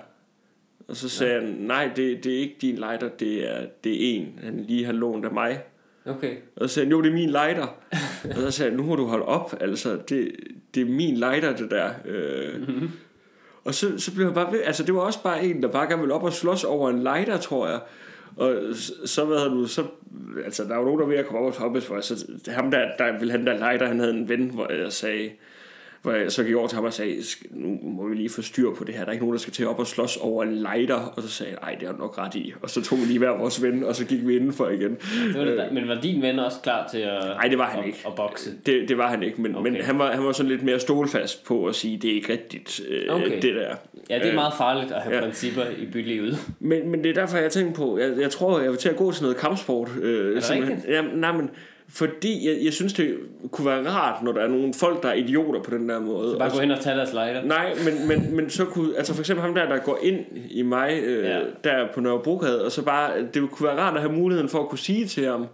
Og 0.88 0.96
så 0.96 1.08
sagde 1.08 1.40
han, 1.40 1.56
nej, 1.58 1.90
det, 1.96 2.24
det 2.24 2.34
er 2.34 2.38
ikke 2.38 2.56
din 2.60 2.74
lighter, 2.74 3.08
det 3.08 3.50
er, 3.50 3.66
det 3.84 3.92
er 3.92 4.16
en, 4.16 4.38
han 4.42 4.64
lige 4.68 4.84
har 4.84 4.92
lånt 4.92 5.24
af 5.24 5.32
mig. 5.32 5.62
Okay. 6.06 6.36
Og 6.56 6.68
så 6.68 6.74
sagde 6.74 6.86
han, 6.86 6.92
jo, 6.92 7.02
det 7.02 7.08
er 7.08 7.14
min 7.14 7.30
lighter. 7.30 7.66
og 8.30 8.36
så 8.36 8.50
sagde 8.50 8.70
han, 8.70 8.80
nu 8.80 8.86
må 8.86 8.96
du 8.96 9.06
holde 9.06 9.24
op, 9.24 9.54
altså, 9.60 9.98
det, 10.08 10.32
det 10.74 10.80
er 10.80 10.86
min 10.86 11.14
lighter, 11.14 11.56
det 11.56 11.70
der. 11.70 11.90
Øh. 12.04 12.60
Mm-hmm. 12.68 12.90
Og 13.64 13.74
så, 13.74 13.98
så 13.98 14.14
blev 14.14 14.26
jeg 14.26 14.34
bare 14.34 14.52
ved, 14.52 14.60
altså 14.62 14.82
det 14.82 14.94
var 14.94 15.00
også 15.00 15.22
bare 15.22 15.44
en, 15.44 15.62
der 15.62 15.68
bare 15.68 15.86
gerne 15.86 16.00
ville 16.00 16.14
op 16.14 16.22
og 16.22 16.32
slås 16.32 16.64
over 16.64 16.90
en 16.90 17.02
lighter, 17.02 17.36
tror 17.36 17.68
jeg. 17.68 17.80
Og 18.36 18.56
så, 18.74 18.92
så 19.04 19.24
hvad 19.24 19.38
havde 19.38 19.50
du, 19.50 19.66
så, 19.66 19.84
altså 20.44 20.64
der 20.64 20.76
var 20.76 20.84
nogen, 20.84 21.00
der 21.00 21.06
var 21.06 21.12
ved 21.12 21.18
at 21.18 21.26
komme 21.26 21.46
op 21.46 21.54
og 21.54 21.58
hoppe, 21.60 21.80
for 21.80 22.00
så 22.00 22.26
ham 22.48 22.70
der, 22.70 22.88
der 22.98 23.18
ville 23.18 23.32
han 23.32 23.46
der 23.46 23.52
lighter, 23.58 23.86
han 23.86 23.98
havde 23.98 24.14
en 24.14 24.28
ven, 24.28 24.50
hvor 24.50 24.72
jeg 24.72 24.92
sagde, 24.92 25.30
hvor 26.02 26.12
jeg 26.12 26.32
så 26.32 26.44
gik 26.44 26.54
over 26.54 26.66
til 26.68 26.76
ham 26.76 26.84
og 26.84 26.92
sagde, 26.92 27.14
"Sk- 27.16 27.46
nu 27.50 27.78
må 27.82 28.08
vi 28.08 28.14
lige 28.14 28.28
få 28.28 28.42
styr 28.42 28.70
på 28.74 28.84
det 28.84 28.94
her, 28.94 29.00
der 29.00 29.08
er 29.08 29.12
ikke 29.12 29.24
nogen, 29.24 29.34
der 29.34 29.40
skal 29.40 29.52
til 29.52 29.66
op 29.66 29.78
og 29.78 29.86
slås 29.86 30.16
over 30.16 30.42
en 30.44 30.54
lighter. 30.54 31.12
Og 31.16 31.22
så 31.22 31.28
sagde 31.28 31.52
jeg, 31.52 31.58
nej, 31.62 31.74
det 31.80 31.86
har 31.88 31.92
du 31.94 31.98
nok 32.00 32.18
ret 32.18 32.34
i. 32.34 32.52
Og 32.62 32.70
så 32.70 32.82
tog 32.82 32.98
vi 32.98 33.04
lige 33.04 33.18
hver 33.18 33.30
vores 33.38 33.62
ven, 33.62 33.84
og 33.84 33.96
så 33.96 34.04
gik 34.06 34.26
vi 34.26 34.36
indenfor 34.36 34.68
igen. 34.68 34.90
Det 35.28 35.38
var 35.38 35.44
det, 35.44 35.58
der. 35.58 35.72
Men 35.72 35.88
var 35.88 36.00
din 36.00 36.22
ven 36.22 36.38
også 36.38 36.58
klar 36.62 36.88
til 36.92 36.98
at, 36.98 37.22
Nej, 37.24 37.48
det 37.48 37.58
var 37.58 37.64
han 37.66 37.80
at, 37.80 37.86
ikke. 37.86 37.98
at 38.06 38.14
bokse? 38.14 38.50
Det, 38.66 38.88
det 38.88 38.98
var 38.98 39.08
han 39.08 39.22
ikke, 39.22 39.42
men, 39.42 39.56
okay. 39.56 39.70
Men 39.70 39.82
han, 39.82 39.98
var, 39.98 40.12
han 40.12 40.24
var 40.24 40.32
sådan 40.32 40.50
lidt 40.50 40.62
mere 40.62 40.80
stålfast 40.80 41.44
på 41.44 41.66
at 41.66 41.74
sige, 41.74 41.98
det 41.98 42.10
er 42.10 42.14
ikke 42.14 42.32
rigtigt, 42.32 42.80
øh, 42.88 43.14
Okay. 43.14 43.42
det 43.42 43.54
der. 43.54 43.74
Ja, 44.10 44.18
det 44.18 44.26
er 44.28 44.34
meget 44.34 44.52
farligt 44.58 44.92
at 44.92 45.02
have 45.02 45.14
Ja. 45.14 45.20
ja. 45.20 45.26
principper 45.26 45.62
i 45.78 45.86
bylivet. 45.92 46.38
Men, 46.60 46.88
men 46.88 47.04
det 47.04 47.10
er 47.10 47.14
derfor, 47.14 47.38
jeg 47.38 47.50
tænker 47.50 47.72
på, 47.72 47.98
jeg, 47.98 48.12
jeg 48.20 48.30
tror, 48.30 48.60
jeg 48.60 48.70
vil 48.70 48.78
til 48.78 48.88
at 48.88 48.96
gå 48.96 49.12
til 49.12 49.22
noget 49.22 49.36
kampsport. 49.36 49.90
Øh, 50.02 50.34
det 50.34 50.44
simpelthen. 50.44 50.76
rigtigt? 50.76 50.94
Jamen, 50.96 51.10
nej, 51.20 51.32
men 51.32 51.50
fordi 51.94 52.48
jeg, 52.48 52.64
jeg 52.64 52.72
synes, 52.72 52.92
det 52.92 53.16
kunne 53.50 53.66
være 53.66 53.90
rart, 53.90 54.22
når 54.22 54.32
der 54.32 54.40
er 54.40 54.48
nogle 54.48 54.74
folk, 54.74 55.02
der 55.02 55.08
er 55.08 55.14
idioter 55.14 55.62
på 55.62 55.70
den 55.70 55.88
der 55.88 56.00
måde. 56.00 56.36
Bare 56.38 56.48
Og 56.48 56.52
gå 56.52 56.60
hen 56.60 56.70
og 56.70 56.80
tage 56.80 56.96
deres 56.96 57.12
lighter. 57.12 57.44
Nej, 57.44 57.74
men, 57.84 58.08
men, 58.08 58.36
men 58.36 58.50
så 58.50 58.64
kunne, 58.64 58.96
altså 58.96 59.14
for 59.14 59.20
eksempel 59.20 59.42
ham 59.44 59.54
der, 59.54 59.68
der 59.68 59.78
går 59.78 59.98
ind 60.02 60.18
i 60.50 60.62
mig, 60.62 61.00
øh, 61.04 61.24
ja. 61.24 61.40
Der 61.64 61.86
på 61.94 62.00
Nørrebrogade, 62.00 62.64
og 62.64 62.72
så 62.72 62.82
bare, 62.82 63.10
det 63.34 63.50
kunne 63.50 63.68
være 63.68 63.78
rart 63.78 63.94
at 63.94 64.00
have 64.00 64.12
muligheden 64.12 64.48
for 64.48 64.58
at 64.58 64.68
kunne 64.68 64.78
sige 64.78 65.06
til 65.06 65.26
ham, 65.26 65.46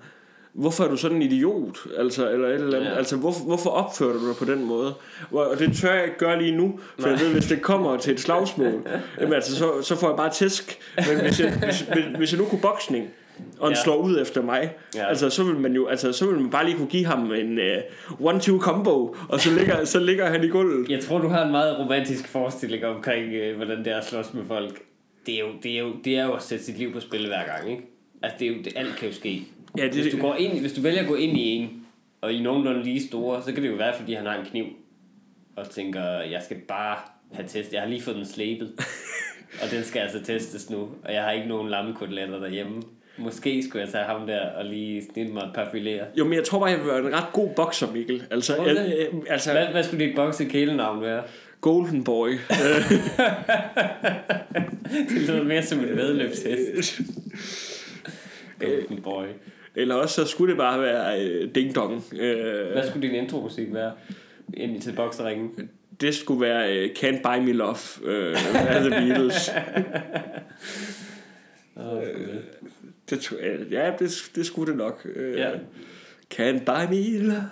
hvorfor 0.52 0.84
er 0.84 0.88
du 0.88 0.96
sådan 0.96 1.16
en 1.16 1.22
idiot? 1.22 1.78
Altså, 1.96 2.30
eller 2.30 2.48
et 2.48 2.54
eller 2.54 2.78
andet. 2.78 2.90
Ja. 2.90 2.96
Altså, 2.96 3.16
hvorfor, 3.16 3.44
hvorfor 3.44 3.70
opfører 3.70 4.12
du 4.12 4.28
dig 4.28 4.36
på 4.36 4.44
den 4.44 4.64
måde? 4.64 4.94
Og, 5.32 5.58
det 5.58 5.76
tør 5.76 5.94
jeg 5.94 6.04
ikke 6.04 6.18
gøre 6.18 6.42
lige 6.42 6.56
nu, 6.56 6.80
for 6.98 7.08
jeg 7.08 7.20
ved, 7.20 7.32
hvis 7.32 7.46
det 7.46 7.62
kommer 7.62 7.96
til 7.96 8.12
et 8.12 8.20
slagsmål, 8.20 8.82
jamen, 9.20 9.32
altså, 9.32 9.56
så, 9.56 9.82
så 9.82 9.96
får 9.96 10.08
jeg 10.08 10.16
bare 10.16 10.30
tæsk. 10.30 10.78
Men 10.96 11.20
hvis 11.20 11.40
jeg, 11.40 11.52
hvis, 11.64 11.80
hvis, 11.80 12.04
hvis 12.18 12.32
jeg 12.32 12.40
nu 12.40 12.46
kunne 12.46 12.60
boksning, 12.60 13.10
og 13.58 13.66
han 13.68 13.76
ja. 13.76 13.82
Slår 13.82 13.96
ud 13.96 14.20
efter 14.20 14.42
mig, 14.42 14.74
ja. 14.94 15.08
Altså 15.08 15.30
så 15.30 15.44
vil 15.44 15.56
man 15.56 15.72
jo, 15.72 15.86
altså 15.86 16.12
så 16.12 16.26
vil 16.26 16.40
man 16.40 16.50
bare 16.50 16.64
lige 16.64 16.76
kunne 16.76 16.88
give 16.88 17.06
ham 17.06 17.32
en 17.32 17.58
uh, 17.58 18.34
one-two 18.34 18.60
combo, 18.60 19.16
og 19.28 19.40
så 19.40 19.50
ligger, 19.58 19.84
så 19.84 20.00
ligger 20.00 20.30
han 20.30 20.44
i 20.44 20.48
gulvet. 20.48 20.90
Jeg 20.90 21.00
tror, 21.00 21.18
du 21.18 21.28
har 21.28 21.44
en 21.44 21.50
meget 21.50 21.78
romantisk 21.78 22.28
forestilling 22.28 22.84
omkring, 22.86 23.32
øh, 23.32 23.56
hvordan 23.56 23.78
det 23.78 23.92
er 23.92 23.96
at 23.96 24.06
slås 24.06 24.34
med 24.34 24.44
folk. 24.44 24.82
Det 25.26 25.34
er, 25.34 25.40
jo, 25.40 25.48
det, 25.62 25.74
er 25.74 25.78
jo, 25.78 25.92
det 26.04 26.18
er 26.18 26.24
jo 26.24 26.32
at 26.32 26.42
sætte 26.42 26.64
sit 26.64 26.78
liv 26.78 26.92
på 26.92 27.00
spil 27.00 27.26
hver 27.26 27.44
gang, 27.46 27.70
ikke? 27.70 27.82
Altså, 28.22 28.36
det 28.38 28.48
er 28.48 28.52
jo, 28.52 28.62
det, 28.64 28.72
alt 28.76 28.96
kan 28.96 29.08
jo 29.08 29.14
ske. 29.14 29.42
Ja, 29.78 29.84
det, 29.84 29.92
Hvis 29.92 30.14
du, 30.14 30.20
går 30.20 30.34
ind, 30.34 30.60
hvis 30.60 30.72
du 30.72 30.80
vælger 30.80 31.00
at 31.00 31.08
gå 31.08 31.14
ind 31.14 31.38
i 31.38 31.50
en, 31.50 31.86
og 32.20 32.32
I 32.32 32.42
nogenlunde 32.42 32.82
lige 32.82 33.06
store, 33.08 33.42
så 33.42 33.52
kan 33.52 33.62
det 33.62 33.68
jo 33.68 33.74
være, 33.74 33.94
fordi 33.96 34.14
han 34.14 34.26
har 34.26 34.38
en 34.38 34.46
kniv, 34.46 34.64
og 35.56 35.70
tænker, 35.70 36.02
jeg 36.20 36.42
skal 36.44 36.56
bare 36.68 36.96
have 37.32 37.48
testet. 37.48 37.72
Jeg 37.72 37.82
har 37.82 37.88
lige 37.88 38.02
fået 38.02 38.16
den 38.16 38.26
slæbet, 38.26 38.72
og 39.62 39.70
den 39.70 39.84
skal 39.84 40.00
altså 40.00 40.24
testes 40.24 40.70
nu, 40.70 40.88
og 41.04 41.12
jeg 41.12 41.22
har 41.22 41.30
ikke 41.30 41.48
nogen 41.48 41.68
lammekoteletter 41.68 42.38
derhjemme. 42.38 42.82
Måske 43.18 43.62
skulle 43.68 43.84
jeg 43.84 43.92
tage 43.92 44.04
ham 44.04 44.26
der 44.26 44.40
og 44.48 44.64
lige 44.64 45.02
snitte 45.12 45.32
mig 45.32 45.42
et 45.42 45.50
par 45.54 45.64
filéer. 45.64 46.04
Jo, 46.18 46.24
men 46.24 46.34
jeg 46.34 46.44
tror 46.44 46.58
bare, 46.58 46.68
jeg 46.70 46.78
vil 46.78 46.86
være 46.86 46.98
en 46.98 47.14
ret 47.14 47.32
god 47.32 47.48
bokser, 47.56 47.92
Mikkel. 47.92 48.24
Altså, 48.30 48.56
jeg, 48.64 48.76
jeg, 48.76 49.08
altså 49.28 49.52
Hvad, 49.52 49.66
hvad 49.66 49.82
skulle 49.82 50.06
dit 50.06 50.16
bokse 50.16 50.44
kælenavn 50.44 51.02
være? 51.02 51.22
Golden 51.60 52.04
Boy. 52.04 52.28
Det 55.08 55.20
lyder 55.28 55.44
mere 55.44 55.62
som 55.62 55.78
en 55.78 55.96
vedløbshest. 55.96 57.00
Golden 58.60 59.02
Boy. 59.02 59.24
Eller 59.74 59.94
også 59.94 60.14
så 60.14 60.24
skulle 60.30 60.50
det 60.50 60.58
bare 60.58 60.80
være 60.80 61.20
øh, 61.24 61.54
Ding 61.54 61.74
Dong. 61.74 62.04
Øh, 62.12 62.72
Hvad 62.72 62.86
skulle 62.88 63.08
din 63.08 63.14
intromusik 63.16 63.74
være? 63.74 63.92
Ind 64.54 64.80
til 64.80 64.92
bokseringen. 64.92 65.70
det 66.00 66.14
skulle 66.14 66.40
være 66.40 66.76
øh, 66.76 66.90
Can't 66.98 67.22
Buy 67.22 67.44
Me 67.46 67.52
Love 67.52 67.76
øh, 68.04 68.36
af 68.54 68.80
The 68.80 68.90
Beatles. 68.90 69.50
Oh, 71.80 72.02
Det, 73.10 73.32
ja, 73.70 73.92
det, 73.98 74.30
det 74.34 74.46
skulle 74.46 74.70
det 74.72 74.78
nok. 74.78 75.06
Øh, 75.16 75.38
Ja. 75.38 75.50
Can't 76.34 76.64
Buy 76.64 76.94
Me 76.94 77.18
Love. 77.18 77.42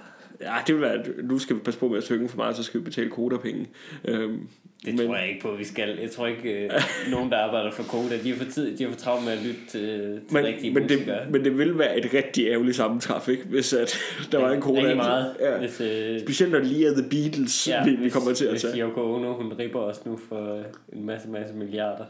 Ja, 0.41 0.55
det 0.67 0.75
vil 0.75 0.83
være, 0.83 0.99
nu 1.23 1.39
skal 1.39 1.57
vi 1.57 1.61
passe 1.61 1.81
på 1.81 1.89
med 1.89 1.99
at 1.99 2.05
synge 2.05 2.29
for 2.29 2.37
meget, 2.37 2.57
så 2.57 2.63
skal 2.63 2.81
vi 2.81 2.85
betale 2.85 3.11
kodapenge. 3.11 3.67
Øhm, 4.05 4.49
det 4.85 4.95
men- 4.95 5.07
tror 5.07 5.17
jeg 5.17 5.29
ikke 5.29 5.41
på, 5.43 5.55
vi 5.59 5.65
skal. 5.65 5.99
Jeg 6.03 6.11
tror 6.11 6.27
ikke, 6.27 6.65
øh, 6.65 6.71
nogen, 7.13 7.31
der 7.31 7.37
arbejder 7.39 7.71
for 7.71 7.83
Koda, 7.83 8.19
de 8.23 8.31
har 8.31 8.37
for, 8.45 8.51
tid, 8.51 8.77
de 8.77 8.85
har 8.85 8.91
for 8.91 8.99
travlt 8.99 9.25
med 9.25 9.33
at 9.33 9.39
lytte 9.43 9.61
til, 9.69 9.81
til 9.81 10.21
men, 10.31 10.45
rigtige 10.45 10.75
men, 10.75 10.83
musikere. 10.83 11.21
det, 11.25 11.31
men 11.33 11.45
det 11.45 11.59
vil 11.59 11.79
være 11.79 11.99
et 11.99 12.15
rigtig 12.15 12.47
ærgerligt 12.47 12.77
sammentræf, 12.77 13.29
ikke? 13.29 13.45
Hvis 13.45 13.73
at 13.73 13.99
der 14.33 14.39
var 14.39 14.51
en 14.53 14.61
kode 14.61 14.79
Rigtig 14.81 14.97
meget. 14.97 15.37
Ja. 15.41 15.59
Hvis, 15.59 15.81
øh, 15.81 16.21
Specielt 16.21 16.53
når 16.53 16.59
lige 16.61 16.87
er 16.87 16.93
The 16.93 17.09
Beatles, 17.11 17.69
ja, 17.69 17.85
vi, 17.85 17.91
vi 17.97 18.09
kommer 18.11 18.33
til 18.35 18.45
at 18.45 18.51
hvis 18.51 18.63
tage. 18.63 18.83
Yoko 18.83 19.15
Ono, 19.15 19.33
hun 19.33 19.53
ripper 19.59 19.81
os 19.81 20.07
nu 20.07 20.17
for 20.29 20.63
en 20.93 21.07
masse, 21.07 21.29
masse 21.29 21.55
milliarder. 21.55 22.05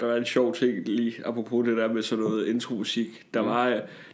Der 0.00 0.06
var 0.06 0.16
en 0.16 0.24
sjov 0.24 0.54
ting 0.54 0.88
lige, 0.88 1.14
apropos 1.24 1.66
det 1.66 1.76
der 1.76 1.92
med 1.92 2.02
sådan 2.02 2.24
noget 2.24 2.46
intromusik. 2.46 3.26
Der 3.34 3.42
Mm. 3.42 3.48
var, 3.48 3.68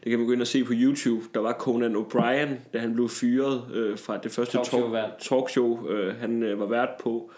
det 0.05 0.11
kan 0.11 0.19
man 0.19 0.27
gå 0.27 0.33
ind 0.33 0.41
og 0.41 0.47
se 0.47 0.65
på 0.65 0.73
YouTube, 0.77 1.25
der 1.35 1.41
var 1.41 1.53
Conan 1.53 1.97
O'Brien, 1.97 2.49
da 2.73 2.79
han 2.79 2.95
blev 2.95 3.09
fyret 3.09 3.63
øh, 3.75 3.99
fra 3.99 4.17
det 4.19 4.31
første 4.33 4.53
talk, 4.57 4.65
Talkshow-vært. 4.67 5.11
talkshow, 5.21 5.89
øh, 5.89 6.15
han 6.17 6.43
øh, 6.43 6.61
var 6.61 6.67
vært 6.67 6.89
på. 7.03 7.31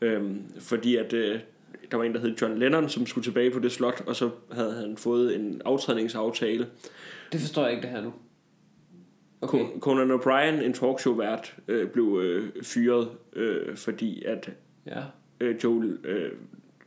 Øh, 0.00 0.22
fordi 0.60 0.96
at 0.96 1.12
øh, 1.12 1.38
der 1.90 1.96
var 1.96 2.04
en, 2.04 2.12
der 2.14 2.20
hed 2.20 2.34
John 2.42 2.58
Lennon, 2.58 2.88
som 2.88 3.06
skulle 3.06 3.24
tilbage 3.24 3.50
på 3.50 3.58
det 3.58 3.72
slot, 3.72 4.02
og 4.06 4.16
så 4.16 4.30
havde 4.52 4.72
han 4.72 4.96
fået 4.96 5.36
en 5.36 5.62
aftrædningsaftale. 5.64 6.66
Det 7.32 7.40
forstår 7.40 7.62
jeg 7.62 7.70
ikke 7.70 7.82
det 7.82 7.90
her 7.90 8.02
nu. 8.02 8.12
Okay. 9.40 9.64
Conan 9.80 10.10
O'Brien, 10.10 10.64
en 10.64 10.72
talkshow-vært, 10.72 11.56
øh, 11.68 11.88
blev 11.88 12.20
øh, 12.22 12.48
fyret, 12.62 13.08
øh, 13.36 13.76
fordi 13.76 14.22
at 14.24 14.50
Ja. 14.86 15.02
øh, 15.40 15.56
Joe, 15.64 15.98
øh, 16.04 16.30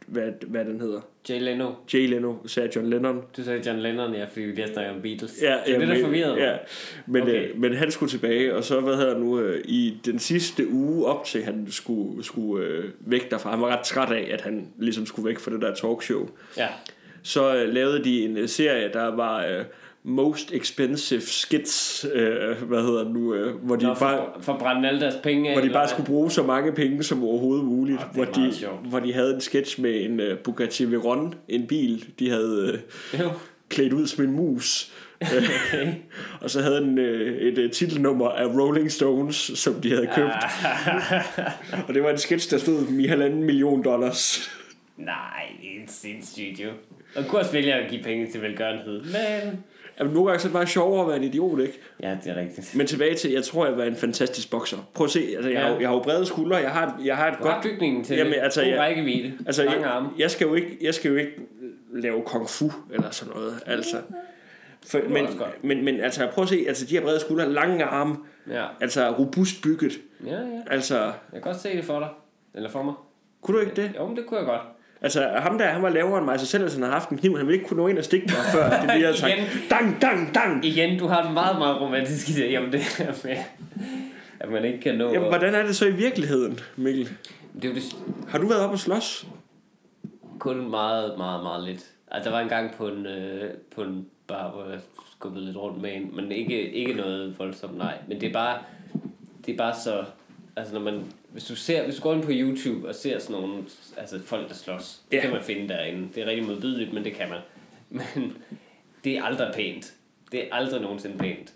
hvad, 0.08 0.32
hvad 0.48 0.66
den 0.66 0.82
hedder. 0.82 1.02
Jay 1.30 1.40
Leno. 1.40 1.72
Jay 1.94 2.08
Leno, 2.10 2.34
sagde 2.46 2.70
John 2.76 2.90
Lennon. 2.90 3.22
Du 3.38 3.44
sagde 3.44 3.62
John 3.66 3.80
Lennon, 3.80 4.14
ja, 4.14 4.24
fordi 4.26 4.42
vi 4.42 4.52
lige 4.52 4.62
har 4.66 4.74
snakket 4.74 4.96
om 4.96 5.02
Beatles. 5.02 5.40
Ja, 5.42 5.46
det 5.48 5.54
er 5.54 5.74
ja, 5.74 5.80
det, 5.80 5.88
der 5.88 5.94
men- 5.94 6.04
forvirrede 6.04 6.44
ja. 6.44 6.58
Men, 7.08 7.22
okay. 7.22 7.50
øh, 7.50 7.60
men 7.60 7.74
han 7.76 7.92
skulle 7.92 8.10
tilbage, 8.10 8.56
og 8.56 8.64
så 8.64 8.80
hvad 8.80 8.96
hedder 8.96 9.18
nu, 9.20 9.40
øh, 9.40 9.62
i 9.66 9.98
den 10.06 10.20
sidste 10.20 10.68
uge 10.72 11.06
op 11.06 11.26
til, 11.26 11.44
han 11.44 11.68
skulle, 11.70 12.24
skulle 12.24 12.66
øh, 12.66 12.84
væk 13.00 13.32
derfra. 13.32 13.50
Han 13.50 13.62
var 13.62 13.68
ret 13.78 13.86
træt 13.86 14.12
af, 14.12 14.30
at 14.34 14.42
han 14.42 14.68
ligesom 14.80 15.06
skulle 15.06 15.30
væk 15.30 15.40
fra 15.40 15.52
det 15.52 15.62
der 15.62 15.74
talkshow. 15.74 16.30
Ja. 16.58 16.68
Så 17.24 17.56
øh, 17.56 17.74
lavede 17.74 18.04
de 18.04 18.26
en 18.26 18.38
øh, 18.38 18.50
serie, 18.50 18.90
der 18.94 19.16
var 19.16 19.46
øh, 19.46 19.64
Most 20.08 20.52
Expensive 20.54 21.22
Skits, 21.22 22.06
øh, 22.14 22.62
hvad 22.62 22.82
hedder 22.82 23.04
det 23.04 23.14
nu, 23.14 23.34
øh, 23.34 23.56
hvor 23.56 23.76
de 23.76 23.86
Nå, 23.86 23.94
bare... 23.94 23.98
for, 23.98 24.42
for 24.42 24.58
brænde 24.58 24.88
alle 24.88 25.00
deres 25.02 25.16
penge. 25.24 25.52
Hvor 25.52 25.62
de 25.62 25.70
bare 25.70 25.90
skulle 25.90 26.06
bruge 26.08 26.32
så 26.32 26.44
mange 26.44 26.72
penge 26.72 27.04
som 27.04 27.24
overhovedet 27.24 27.66
muligt. 27.66 28.00
Ah, 28.00 28.06
det 28.14 28.22
er 28.22 28.26
hvor, 28.26 28.34
de, 28.34 28.54
sjovt. 28.56 28.90
hvor 28.90 29.00
de 29.00 29.14
havde 29.14 29.34
en 29.36 29.42
sketch 29.42 29.82
med 29.82 30.02
en 30.06 30.20
uh, 30.20 30.38
Bugatti 30.44 30.86
Veyron, 30.86 31.34
en 31.48 31.68
bil, 31.68 32.06
de 32.20 32.30
havde 32.30 32.82
Jo. 33.20 33.32
klædt 33.70 33.94
ud 33.94 34.08
som 34.08 34.24
en 34.24 34.32
mus. 34.32 34.92
Okay. 35.22 35.94
Og 36.42 36.50
så 36.50 36.62
havde 36.62 36.82
den 36.82 37.00
uh, 37.00 37.06
et 37.06 37.58
uh, 37.58 37.72
titelnummer 37.72 38.30
af 38.30 38.46
Rolling 38.46 38.92
Stones, 38.92 39.36
som 39.36 39.74
de 39.74 39.90
havde 39.90 40.08
købt. 40.16 40.32
Ah. 40.64 41.84
Og 41.88 41.94
det 41.94 42.04
var 42.04 42.10
en 42.10 42.18
sketch, 42.18 42.52
der 42.52 42.58
stod 42.58 42.88
i 43.00 43.08
halvanden 43.08 43.44
million 43.44 43.84
dollars. 43.84 44.50
Nej, 44.98 45.44
det 45.62 45.68
er 45.68 45.88
sindssygt 45.88 46.60
jo. 46.60 46.70
Og 47.16 47.26
kunne 47.26 47.40
også 47.42 47.52
vælge 47.52 47.74
at 47.74 47.92
give 47.92 48.04
penge 48.04 48.32
til 48.32 48.42
velgørenhed. 48.42 49.02
Men... 49.02 49.64
Jamen, 50.00 50.14
nogle 50.14 50.28
gange 50.30 50.40
så 50.40 50.48
er 50.48 50.50
det 50.50 50.54
bare 50.54 50.68
sjovere 50.68 51.02
at 51.02 51.08
være 51.08 51.18
en 51.18 51.24
idiot, 51.24 51.60
ikke? 51.60 51.80
Ja, 52.04 52.18
det 52.24 52.32
er 52.32 52.36
rigtigt. 52.36 52.76
Men 52.76 52.88
tilbage 52.88 53.16
til, 53.16 53.32
jeg 53.32 53.44
tror, 53.44 53.66
jeg 53.66 53.78
var 53.78 53.84
en 53.84 53.96
fantastisk 53.96 54.52
bokser. 54.52 54.78
Prøv 54.94 55.06
at 55.06 55.12
se, 55.12 55.20
altså, 55.36 55.50
jeg, 55.50 55.60
Ja. 55.62 55.68
har, 55.68 55.80
jeg 55.80 55.88
har 55.90 55.96
jo 55.96 56.02
brede 56.02 56.26
skuldre, 56.26 56.56
jeg 56.58 56.72
har, 56.72 57.02
jeg 57.06 57.18
har 57.18 57.32
et 57.32 57.38
Du 57.40 57.44
har 57.48 57.54
godt... 57.54 57.64
bygningen 57.64 58.04
til 58.04 58.18
Jamen, 58.18 58.34
altså, 58.34 58.62
God 58.64 58.78
rækkevidde. 58.78 59.34
Altså, 59.46 59.64
Lange 59.64 59.80
jeg, 59.82 59.90
arme. 59.92 60.10
jeg, 60.18 60.32
skal 60.32 60.48
jo 60.48 60.54
ikke, 60.54 60.78
jeg 60.82 60.94
skal 60.94 61.12
jo 61.12 61.18
ikke 61.18 61.32
lave 61.94 62.22
kung 62.26 62.50
fu 62.50 62.72
eller 62.94 63.10
sådan 63.12 63.34
noget, 63.34 63.54
altså. 63.66 63.98
For, 64.88 65.00
men, 65.10 65.28
men, 65.64 65.86
men 65.86 66.00
altså, 66.00 66.28
prøv 66.34 66.42
at 66.44 66.50
se, 66.50 66.66
altså, 66.68 66.86
de 66.86 66.92
her 66.92 67.02
brede 67.02 67.20
skuldre, 67.20 67.50
lange 67.54 67.84
arme, 67.84 68.16
Ja. 68.50 68.66
altså 68.82 69.10
robust 69.12 69.62
bygget, 69.64 69.92
Ja, 70.26 70.32
ja. 70.32 70.62
altså, 70.72 70.96
Jeg 71.04 71.14
kan 71.34 71.42
godt 71.42 71.60
se 71.62 71.78
det 71.78 71.86
for 71.86 72.00
dig. 72.00 72.10
Eller 72.56 72.70
for 72.70 72.84
mig. 72.84 72.94
kunne 73.42 73.58
du 73.58 73.62
ikke 73.70 73.82
det? 73.82 73.92
Jo, 73.98 74.08
men 74.08 74.18
det 74.18 74.26
kunne 74.26 74.38
jeg 74.38 74.46
godt. 74.48 74.62
Altså, 75.06 75.30
ham 75.38 75.58
der, 75.58 75.66
han 75.66 75.82
var 75.82 75.90
lavere 75.90 76.18
end 76.18 76.26
mig, 76.26 76.40
så 76.40 76.46
selv 76.46 76.64
hvis 76.64 76.74
han 76.74 76.84
havde 76.84 76.94
haft 76.94 77.10
en 77.10 77.18
kniv, 77.18 77.38
han 77.38 77.48
ville 77.48 77.58
ikke 77.58 77.68
kunne 77.70 77.78
nå 77.78 77.88
ind 77.88 77.98
og 77.98 78.04
stikke 78.04 78.26
mig, 78.28 78.46
før 78.54 78.70
det 78.70 78.90
lige 78.96 79.06
havde 79.06 79.18
sagt, 79.18 79.34
dang, 79.70 80.02
dang, 80.02 80.36
dang. 80.36 80.66
Igen, 80.66 81.00
du 81.00 81.08
har 81.08 81.28
en 81.28 81.34
meget, 81.34 81.58
meget 81.58 81.82
romantisk 81.82 82.28
idé 82.28 82.56
om 82.58 82.72
det 82.72 82.80
her 82.80 83.14
med, 83.24 83.36
at 84.40 84.52
man 84.52 84.66
ikke 84.66 84.80
kan 84.80 84.96
nå... 84.96 85.14
Jamen, 85.14 85.30
hvordan 85.30 85.56
er 85.56 85.64
det 85.64 85.76
så 85.76 85.86
i 85.86 85.92
virkeligheden, 85.92 86.60
Mikkel? 86.76 87.10
Det 87.62 87.70
er 87.70 87.74
det, 87.74 87.84
Har 88.28 88.38
du 88.40 88.48
været 88.48 88.62
op 88.62 88.72
og 88.72 88.80
slås? 88.80 89.28
kun 90.40 90.70
meget, 90.70 91.18
meget, 91.18 91.44
meget 91.44 91.64
lidt. 91.64 91.92
Altså, 92.12 92.30
der 92.30 92.36
var 92.36 92.42
en 92.42 92.50
gang 92.50 92.74
på 92.78 92.88
en, 92.88 93.06
øh, 93.06 93.50
på 93.76 93.82
en 93.82 94.06
bar, 94.28 94.52
hvor 94.52 94.66
jeg 94.70 94.80
skubbede 95.12 95.46
lidt 95.46 95.58
rundt 95.58 95.82
med 95.82 95.96
en, 95.96 96.16
men 96.16 96.32
ikke, 96.32 96.72
ikke 96.72 96.94
noget 96.94 97.40
voldsomt, 97.40 97.78
nej. 97.78 97.98
Men 98.08 98.22
det 98.22 98.30
er 98.30 98.34
bare, 98.34 98.58
det 99.46 99.54
er 99.54 99.58
bare 99.58 99.76
så, 99.84 100.06
altså 100.56 100.74
når 100.74 100.82
man, 100.82 101.02
hvis 101.32 101.44
du 101.44 101.56
ser, 101.56 101.84
hvis 101.84 101.96
du 101.96 102.02
går 102.02 102.14
ind 102.14 102.24
på 102.24 102.32
YouTube 102.34 102.88
og 102.88 102.96
ser 102.96 103.20
sådan 103.20 103.42
nogle, 103.42 103.64
altså 103.98 104.20
folk, 104.26 104.48
der 104.50 104.56
slås, 104.56 105.02
det 105.12 105.18
Ja. 105.18 105.22
kan 105.22 105.32
man 105.32 105.44
finde 105.44 105.68
derinde. 105.70 106.08
Det 106.16 106.24
er 106.24 106.28
rigtig 106.28 106.46
modbydeligt, 106.46 106.94
men 106.94 107.04
det 107.04 107.14
kan 107.14 107.30
man. 107.30 107.40
Men 107.90 108.38
det 109.04 109.18
er 109.18 109.24
aldrig 109.24 109.52
pænt. 109.56 109.94
Det 110.32 110.40
er 110.44 110.48
aldrig 110.56 110.82
nogensinde 110.82 111.18
pænt. 111.18 111.54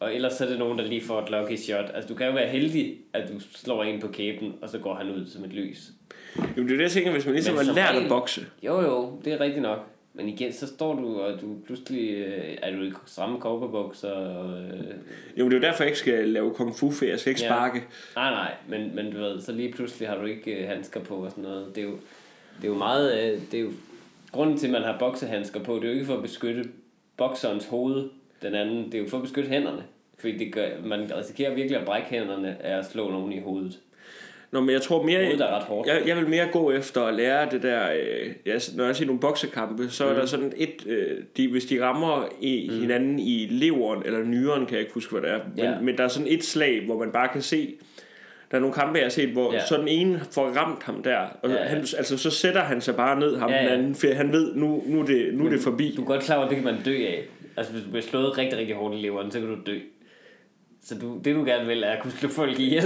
Og 0.00 0.14
ellers 0.14 0.32
så 0.32 0.44
er 0.44 0.48
det 0.48 0.58
nogen, 0.58 0.78
der 0.78 0.84
lige 0.84 1.00
får 1.04 1.22
et 1.22 1.30
lucky 1.30 1.56
shot. 1.56 1.90
Altså, 1.94 2.08
du 2.08 2.14
kan 2.14 2.26
jo 2.26 2.32
være 2.32 2.48
heldig, 2.48 2.96
at 3.12 3.28
du 3.28 3.40
slår 3.40 3.84
en 3.84 4.00
på 4.00 4.08
kæben, 4.08 4.54
og 4.62 4.68
så 4.68 4.78
går 4.78 4.94
han 4.94 5.10
ud 5.10 5.26
som 5.26 5.44
et 5.44 5.52
lys. 5.52 5.88
Jamen, 6.36 6.68
det 6.68 6.72
er 6.72 6.76
det, 6.76 6.82
jeg 6.82 6.90
tænker, 6.90 7.10
hvis 7.12 7.24
man 7.26 7.34
ligesom 7.34 7.56
har 7.56 7.62
lært 7.62 7.94
at 7.94 8.08
bokse. 8.08 8.46
Jo, 8.62 8.80
jo, 8.80 9.20
det 9.24 9.32
er 9.32 9.40
rigtigt 9.40 9.62
nok. 9.62 9.86
Men 10.18 10.28
igen, 10.28 10.52
så 10.52 10.66
står 10.66 10.94
du, 10.94 11.20
og 11.20 11.40
du 11.40 11.56
pludselig 11.66 12.10
øh, 12.14 12.56
er 12.62 12.76
du 12.76 12.82
i 12.82 12.92
stramme 13.06 13.40
kobberbukser. 13.40 14.10
Og, 14.10 14.60
øh, 14.62 14.70
Jo, 15.38 15.44
det 15.44 15.52
er 15.52 15.56
jo 15.56 15.62
derfor, 15.62 15.82
jeg 15.82 15.88
ikke 15.88 15.98
skal 15.98 16.28
lave 16.28 16.54
kung 16.54 16.76
fu, 16.76 16.90
for 16.90 17.04
jeg 17.04 17.20
skal 17.20 17.30
ikke 17.30 17.42
Ja. 17.42 17.48
sparke. 17.48 17.84
nej, 18.16 18.30
nej, 18.30 18.54
men, 18.68 18.94
men 18.94 19.12
du 19.12 19.18
ved, 19.18 19.40
så 19.40 19.52
lige 19.52 19.72
pludselig 19.72 20.08
har 20.08 20.16
du 20.18 20.24
ikke 20.26 20.52
øh, 20.62 20.68
handsker 20.68 21.00
på 21.00 21.14
og 21.16 21.30
sådan 21.30 21.44
noget. 21.44 21.66
Det 21.74 21.80
er 21.80 21.86
jo, 21.86 21.92
det 22.56 22.64
er 22.64 22.68
jo 22.68 22.74
meget, 22.74 23.12
øh, 23.32 23.40
det 23.52 23.58
er 23.60 23.62
jo, 23.64 23.70
grunden 24.32 24.58
til, 24.58 24.66
at 24.66 24.72
man 24.72 24.82
har 24.82 24.98
boksehandsker 24.98 25.60
på, 25.60 25.74
det 25.74 25.84
er 25.84 25.88
jo 25.88 25.94
ikke 25.94 26.06
for 26.06 26.16
at 26.16 26.22
beskytte 26.22 26.64
bokserens 27.16 27.66
hoved, 27.66 28.08
den 28.42 28.54
anden, 28.54 28.84
det 28.86 28.94
er 28.94 28.98
jo 29.02 29.08
for 29.08 29.16
at 29.16 29.22
beskytte 29.22 29.50
hænderne. 29.50 29.82
Fordi 30.18 30.38
det 30.38 30.52
gør, 30.52 30.68
man 30.84 31.10
risikerer 31.16 31.54
virkelig 31.54 31.78
at 31.78 31.86
brække 31.86 32.08
hænderne 32.08 32.62
af 32.62 32.78
at 32.78 32.86
slå 32.86 33.10
nogen 33.10 33.32
i 33.32 33.40
hovedet. 33.40 33.78
Nå, 34.52 34.60
men 34.60 34.70
jeg 34.70 34.82
tror 34.82 35.02
mere... 35.02 35.24
Hovedet 35.24 35.40
er 35.40 35.56
ret 35.56 35.62
hårdt. 35.64 35.88
Jeg, 35.88 36.02
jeg 36.06 36.16
vil 36.16 36.28
mere 36.28 36.46
gå 36.52 36.70
efter 36.70 37.02
at 37.02 37.14
lære 37.14 37.50
det 37.50 37.62
der... 37.62 37.92
Øh, 37.92 38.30
ja, 38.46 38.58
når 38.76 38.84
jeg 38.84 38.96
ser 38.96 39.06
nogle 39.06 39.20
boksekampe, 39.20 39.88
så 39.90 40.04
mm. 40.04 40.10
er 40.10 40.14
der 40.14 40.26
sådan 40.26 40.52
et... 40.56 40.86
Øh, 40.86 41.16
de, 41.36 41.48
hvis 41.48 41.64
de 41.64 41.84
rammer 41.84 42.28
i, 42.40 42.68
mm. 42.72 42.80
hinanden 42.80 43.18
i 43.18 43.46
leveren 43.50 44.02
eller 44.04 44.24
nyren, 44.24 44.66
kan 44.66 44.72
jeg 44.72 44.80
ikke 44.80 44.94
huske, 44.94 45.12
hvad 45.12 45.22
det 45.22 45.30
er. 45.30 45.38
Men, 45.56 45.64
Ja. 45.64 45.80
men 45.80 45.98
der 45.98 46.04
er 46.04 46.08
sådan 46.08 46.28
et 46.30 46.44
slag, 46.44 46.82
hvor 46.86 46.98
man 46.98 47.10
bare 47.12 47.28
kan 47.28 47.42
se... 47.42 47.74
Der 48.50 48.56
er 48.56 48.60
nogle 48.60 48.74
kampe, 48.74 48.98
jeg 48.98 49.04
har 49.04 49.10
set, 49.10 49.28
hvor 49.28 49.52
Ja. 49.52 49.66
så 49.66 49.76
den 49.76 49.88
ene 49.88 50.20
får 50.32 50.46
ramt 50.46 50.82
ham 50.82 51.02
der, 51.02 51.18
og 51.42 51.50
Ja, 51.50 51.56
ja. 51.56 51.62
Han, 51.62 51.78
altså, 51.78 52.18
så 52.18 52.30
sætter 52.30 52.60
han 52.62 52.80
sig 52.80 52.96
bare 52.96 53.18
ned, 53.20 53.36
ham 53.36 53.50
Ja, 53.50 53.56
ja, 53.56 53.62
ja. 53.62 53.70
den 53.70 53.78
anden, 53.78 53.94
for 53.94 54.14
han 54.14 54.32
ved, 54.32 54.54
nu, 54.54 54.82
nu, 54.86 55.00
er, 55.00 55.06
det, 55.06 55.34
nu 55.34 55.46
er 55.46 55.50
det 55.50 55.60
forbi. 55.60 55.94
Du 55.96 56.02
er 56.02 56.06
godt 56.06 56.22
klar 56.22 56.36
over, 56.36 56.44
at 56.44 56.50
det 56.50 56.56
kan 56.56 56.64
man 56.74 56.82
dø 56.84 56.96
af. 57.06 57.22
Altså, 57.56 57.72
hvis 57.72 57.84
du 57.84 57.90
bliver 57.90 58.02
slået 58.02 58.38
rigtig, 58.38 58.58
rigtig 58.58 58.76
hårdt 58.76 58.94
i 58.94 58.98
leveren, 58.98 59.30
så 59.30 59.40
kan 59.40 59.48
du 59.48 59.56
dø. 59.66 59.78
Så 60.84 60.94
du, 60.94 61.20
det 61.24 61.34
du 61.36 61.44
gerne 61.44 61.66
vil, 61.66 61.82
er 61.82 61.88
at 61.90 62.02
kunne 62.02 62.12
slå 62.12 62.28
folk 62.28 62.58
ihjel. 62.60 62.84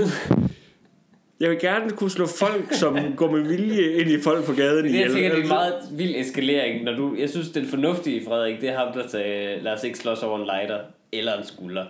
Jeg 1.41 1.51
vil 1.51 1.59
gerne 1.59 1.91
kunne 1.91 2.11
slå 2.11 2.27
folk, 2.27 2.73
som 2.73 2.99
går 3.17 3.31
med 3.31 3.41
vilje 3.49 3.93
ind 3.93 4.11
i 4.11 4.21
folk 4.21 4.45
på 4.45 4.53
gaden 4.53 4.77
Det, 4.85 4.91
jeg 4.93 4.95
ihjel. 4.95 5.12
tænker, 5.12 5.29
det 5.29 5.33
er 5.33 5.37
en 5.37 5.43
Altså, 5.43 5.55
meget 5.55 5.75
vild 5.99 6.15
eskalering. 6.17 6.85
Når 6.85 6.93
du, 6.97 7.15
jeg 7.19 7.31
synes, 7.31 7.51
den 7.51 7.67
fornuftige, 7.67 8.25
Frederik, 8.25 8.61
det 8.61 8.69
er 8.69 8.79
ham, 8.79 8.93
der 8.93 9.09
sagde, 9.09 9.61
lad 9.62 9.73
os 9.73 9.85
ikke 9.85 9.99
slås 9.99 10.23
over 10.23 10.39
en 10.39 10.45
lighter 10.45 10.79
eller 11.12 11.39
en 11.39 11.47
skulder. 11.47 11.85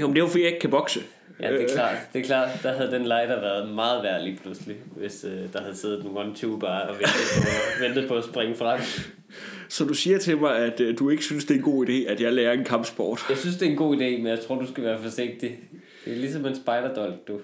Jo, 0.00 0.06
men 0.06 0.16
det 0.16 0.20
er 0.20 0.24
jo 0.24 0.28
fordi, 0.28 0.42
jeg 0.42 0.48
ikke 0.50 0.60
kan 0.60 0.70
bokse. 0.70 1.00
Ja, 1.40 1.52
det 1.52 1.56
er 1.56 1.62
Øh, 1.62 1.68
klart. 1.68 1.96
Det 2.12 2.20
er 2.20 2.24
klart, 2.24 2.48
der 2.62 2.72
havde 2.72 2.90
den 2.90 3.02
lighter 3.02 3.40
været 3.40 3.74
meget 3.74 4.02
værd 4.02 4.22
lige 4.24 4.38
pludselig, 4.42 4.76
hvis 4.96 5.24
øh, 5.24 5.52
der 5.52 5.60
havde 5.60 5.76
siddet 5.76 6.04
nogle 6.04 6.20
one 6.20 6.34
two 6.34 6.56
bare 6.58 6.82
og 6.82 6.94
ventet 6.94 7.42
på, 7.42 7.48
ventet 7.84 8.08
på 8.08 8.14
at 8.14 8.24
springe 8.24 8.54
frem. 8.54 8.80
Så 9.68 9.84
du 9.84 9.94
siger 9.94 10.18
til 10.18 10.38
mig, 10.38 10.56
at 10.56 10.80
øh, 10.80 10.98
du 10.98 11.10
ikke 11.10 11.24
synes, 11.24 11.44
det 11.44 11.54
er 11.54 11.58
en 11.58 11.64
god 11.64 11.86
idé, 11.88 11.92
at 12.12 12.20
jeg 12.20 12.32
lærer 12.32 12.52
en 12.52 12.64
kampsport? 12.64 13.20
Jeg 13.28 13.36
synes, 13.38 13.56
det 13.56 13.66
er 13.66 13.70
en 13.70 13.76
god 13.76 13.96
idé, 13.96 14.00
men 14.04 14.26
jeg 14.26 14.40
tror, 14.40 14.54
du 14.60 14.66
skal 14.66 14.84
være 14.84 14.98
forsigtig. 15.02 15.58
Det 16.04 16.12
er 16.12 16.16
ligesom 16.16 16.46
en 16.46 16.54
spiderdolk, 16.54 17.28
du. 17.28 17.40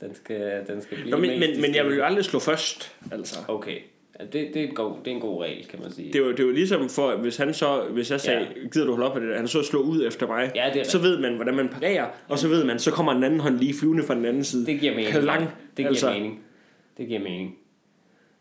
Den 0.00 0.14
skal, 0.14 0.64
den 0.66 0.82
skal 0.82 0.96
blive 0.96 1.10
Nå, 1.10 1.16
men, 1.16 1.40
mest 1.40 1.52
men, 1.52 1.60
men 1.60 1.74
jeg 1.74 1.86
vil 1.86 1.96
jo 1.96 2.02
aldrig 2.04 2.24
slå 2.24 2.38
først, 2.38 2.96
altså. 3.12 3.38
Okay. 3.48 3.78
Ja, 4.20 4.24
det, 4.24 4.32
det, 4.32 4.56
er 4.56 4.68
en 4.68 4.74
god, 4.74 4.96
det 5.04 5.10
er 5.10 5.14
en 5.14 5.20
god 5.20 5.42
regel, 5.42 5.66
kan 5.66 5.80
man 5.82 5.90
sige. 5.92 6.12
Det 6.12 6.18
er, 6.20 6.24
jo, 6.24 6.30
det 6.30 6.40
er 6.40 6.44
jo 6.44 6.50
ligesom 6.50 6.88
for, 6.88 7.16
hvis 7.16 7.36
han 7.36 7.54
så, 7.54 7.84
hvis 7.92 8.10
jeg 8.10 8.20
sagde, 8.20 8.40
Ja. 8.40 8.46
ja. 8.62 8.68
gider 8.68 8.86
du 8.86 8.92
holde 8.92 9.06
op 9.08 9.14
med 9.14 9.22
det 9.22 9.30
der, 9.30 9.36
han 9.36 9.48
så 9.48 9.62
slå 9.62 9.80
ud 9.80 10.06
efter 10.06 10.26
mig, 10.26 10.52
Ja, 10.54 10.70
det 10.74 10.80
er 10.80 10.84
så 10.84 10.98
ved 10.98 11.18
man, 11.18 11.34
hvordan 11.34 11.54
man 11.54 11.68
parerer, 11.68 12.06
og 12.28 12.38
så 12.38 12.48
ved 12.48 12.64
man, 12.64 12.78
så 12.78 12.90
kommer 12.90 13.12
en 13.12 13.24
anden 13.24 13.40
hånd 13.40 13.58
lige 13.58 13.74
flyvende 13.74 14.02
fra 14.02 14.14
den 14.14 14.24
anden 14.24 14.44
side. 14.44 14.66
Det 14.66 14.80
giver 14.80 14.94
mening. 14.94 15.12
Klang, 15.14 15.40
Det 15.42 15.50
giver 15.76 15.88
altså. 15.88 16.10
mening. 16.10 16.40
Det 16.98 17.08
giver 17.08 17.20
mening. 17.20 17.56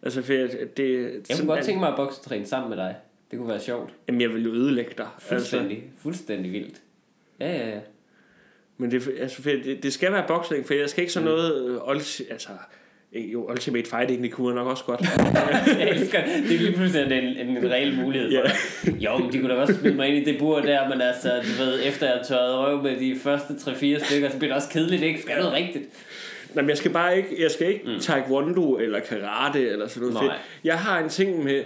Altså, 0.04 0.22
for 0.22 0.34
jeg, 0.34 0.50
det, 0.78 1.12
Jeg 1.30 1.38
kunne 1.40 1.48
godt 1.48 1.66
tænke 1.66 1.80
mig 1.80 1.90
at 1.90 1.96
boksetræne 1.96 2.46
sammen 2.46 2.70
med 2.70 2.78
dig. 2.78 2.96
Det 3.32 3.40
kunne 3.40 3.50
være 3.50 3.60
sjovt. 3.60 3.94
Jamen, 4.08 4.22
jeg 4.22 4.34
vil 4.34 4.44
jo 4.44 4.54
ødelægge 4.54 4.92
dig. 4.98 5.08
Altså, 5.16 5.28
Fuldstændig. 5.30 5.84
Fuldstændig 6.02 6.52
vildt. 6.52 6.82
Ja, 7.40 7.52
ja, 7.58 7.70
ja. 7.70 7.80
Men 8.78 8.92
det, 8.92 9.10
altså, 9.20 9.42
det, 9.44 9.84
det 9.84 9.94
skal 9.94 10.12
være 10.12 10.24
boksning, 10.28 10.68
for 10.68 10.74
jeg 10.74 10.90
skal 10.90 11.02
ikke 11.02 11.14
sådan 11.14 11.28
noget, 11.30 11.70
øh, 11.70 11.90
ulti, 11.90 12.24
altså, 12.32 12.50
eh, 13.14 13.34
jo, 13.34 13.52
Ultimate 13.52 13.90
Fighting, 13.90 14.24
det 14.24 14.32
kunne 14.32 14.56
nok 14.56 14.68
også 14.68 14.84
godt. 14.84 15.02
Jeg 15.80 15.90
elsker, 15.90 16.22
det 16.24 16.56
er 16.56 16.60
lige 16.60 16.72
pludselig 16.72 17.06
en, 17.06 17.48
en, 17.48 17.58
en 17.58 17.72
reel 17.72 17.96
mulighed 17.96 18.32
for 18.36 18.48
dig. 18.48 19.02
Jo, 19.02 19.18
men 19.18 19.34
de 19.34 19.40
kunne 19.40 19.54
da 19.54 19.56
også 19.56 19.74
smide 19.74 19.94
mig 19.94 20.08
ind 20.08 20.28
i 20.28 20.32
det 20.32 20.40
bur 20.40 20.60
der, 20.60 20.90
men 20.90 21.02
altså, 21.02 21.30
du 21.30 21.64
ved, 21.64 21.80
efter 21.86 22.08
jeg 22.08 22.22
tørret 22.28 22.58
røv 22.58 22.84
med 22.84 23.00
de 23.00 23.20
første 23.20 23.54
3-4 23.54 24.06
stykker, 24.06 24.30
så 24.30 24.38
bliver 24.38 24.54
det 24.54 24.56
også 24.56 24.70
kedeligt, 24.70 25.04
ikke? 25.04 25.22
Skal 25.22 25.38
noget 25.38 25.54
rigtigt. 25.54 25.86
Nej, 26.54 26.62
men 26.62 26.70
jeg 26.70 26.78
skal 26.78 26.92
bare 26.92 27.18
ikke, 27.18 27.44
jeg 27.44 27.52
skal 27.52 27.68
ikke 27.68 27.82
mm. 27.86 28.00
taekwondo 28.00 28.78
eller 28.78 29.00
karate 29.00 29.70
eller 29.70 29.88
sådan 29.88 30.10
noget 30.10 30.14
Nej. 30.14 30.24
fedt. 30.24 30.42
Jeg 30.64 30.80
har 30.80 31.00
en 31.00 31.10
ting 31.10 31.44
med, 31.44 31.64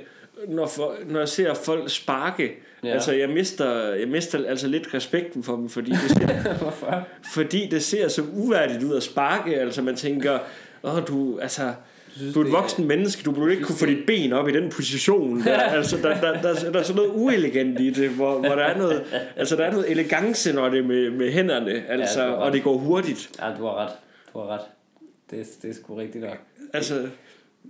når, 0.48 0.67
for, 0.67 0.96
når 1.08 1.19
jeg 1.19 1.29
ser 1.29 1.53
folk 1.53 1.89
sparke, 1.89 2.51
Ja. 2.84 2.88
ja. 2.88 2.93
altså 2.93 3.12
jeg 3.13 3.29
mister, 3.29 3.93
jeg 3.93 4.08
mister 4.08 4.46
altså 4.48 4.67
lidt 4.67 4.93
respekten 4.93 5.43
for 5.43 5.55
dem, 5.55 5.69
fordi 5.69 5.91
det 5.91 6.00
ser, 6.10 6.53
Hvorfor? 6.62 7.08
fordi 7.34 7.67
det 7.72 7.84
ser 7.84 8.08
så 8.08 8.24
uværdigt 8.34 8.84
ud 8.84 8.96
at 8.98 9.03
sparke, 9.03 9.55
altså 9.60 9.81
man 9.81 9.96
tænker, 9.96 10.39
åh 10.84 11.08
du, 11.08 11.39
altså, 11.39 11.74
synes, 12.15 12.34
du 12.34 12.39
er 12.39 12.43
et 12.43 12.48
det 12.48 12.53
er- 12.53 12.58
voksen 12.62 12.88
menneske, 12.88 13.24
du 13.24 13.31
burde 13.31 13.51
ikke 13.51 13.63
kunne 13.63 13.75
få 13.75 13.86
dit 13.86 14.05
ben 14.08 14.34
op 14.34 14.50
i 14.50 14.51
den 14.51 14.69
position. 14.69 15.41
Der, 15.43 15.58
altså, 15.60 15.98
der, 15.98 16.22
der, 16.22 16.41
der, 16.41 16.72
der 16.72 16.79
er 16.79 16.84
sådan 16.84 16.96
noget 16.96 17.12
uelegant 17.15 17.79
i 17.79 17.89
det, 17.89 18.10
hvor, 18.10 18.31
hvor 18.39 18.55
der 18.55 18.63
er 18.63 18.77
noget, 18.77 19.03
altså, 19.36 19.55
der 19.55 19.63
er 19.65 19.72
noget 19.72 19.91
elegance, 19.91 20.53
når 20.53 20.69
det 20.69 20.79
er 20.79 20.84
med, 20.84 21.10
med 21.10 21.31
hænderne, 21.31 21.84
altså, 21.89 22.22
ret. 22.22 22.36
og 22.36 22.53
det 22.53 22.63
går 22.63 22.77
hurtigt. 22.77 23.29
Ja, 23.41 23.46
du 23.58 23.63
har 23.63 23.75
ret. 23.86 23.91
Du 24.34 24.39
har 24.39 24.48
ret. 24.48 24.62
Det, 25.31 25.48
det 25.62 25.69
er 25.69 25.74
sgu 25.74 25.96
rigtigt 25.96 26.24
nok. 26.24 26.38
Altså, 26.74 27.08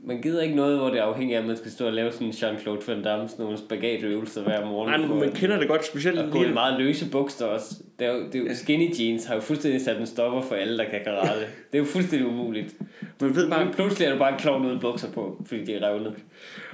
Man 0.03 0.21
gider 0.21 0.41
ikke 0.41 0.55
noget, 0.55 0.77
hvor 0.77 0.89
det 0.89 0.99
er 0.99 1.03
afhængigt 1.03 1.37
af, 1.37 1.41
at 1.41 1.47
man 1.47 1.57
skal 1.57 1.71
stå 1.71 1.85
og 1.85 1.93
lave 1.93 2.11
sådan 2.11 2.29
Jean-Claude 2.29 2.91
Van 2.91 3.03
Damme, 3.03 3.27
sådan 3.27 3.43
nogle 3.43 3.57
spagatøvelser 3.57 4.43
hver 4.43 4.65
morgen. 4.65 4.89
nej, 4.89 5.07
men 5.07 5.19
man 5.19 5.31
kender 5.31 5.59
det 5.59 5.67
godt, 5.67 5.85
specielt 5.85 6.19
Og 6.19 6.31
gå 6.31 6.43
i 6.43 6.51
meget 6.51 6.79
løse 6.79 7.11
bukser 7.11 7.45
også. 7.45 7.75
Det 7.99 8.07
er 8.07 8.13
jo, 8.13 8.19
det 8.33 8.35
er 8.35 8.39
jo, 8.39 8.55
skinny 8.55 8.89
jeans 8.99 9.25
har 9.25 9.35
jo 9.35 9.41
fuldstændig 9.41 9.81
sat 9.81 9.99
en 9.99 10.07
stopper 10.07 10.41
for 10.41 10.55
alle, 10.55 10.77
der 10.77 10.83
kan 10.83 10.99
karate. 11.03 11.39
Det 11.39 11.45
er 11.73 11.79
jo 11.79 11.85
fuldstændig 11.85 12.27
umuligt. 12.27 12.73
Man 13.21 13.35
ved 13.35 13.49
bare, 13.49 13.65
Men 13.65 13.73
pludselig 13.73 14.05
er 14.07 14.11
du 14.11 14.17
bare 14.19 14.33
en 14.33 14.39
klovn 14.39 14.65
uden 14.65 14.79
bukser 14.79 15.11
på, 15.11 15.41
fordi 15.45 15.63
de 15.65 15.73
er 15.73 15.89
revnet. 15.89 16.13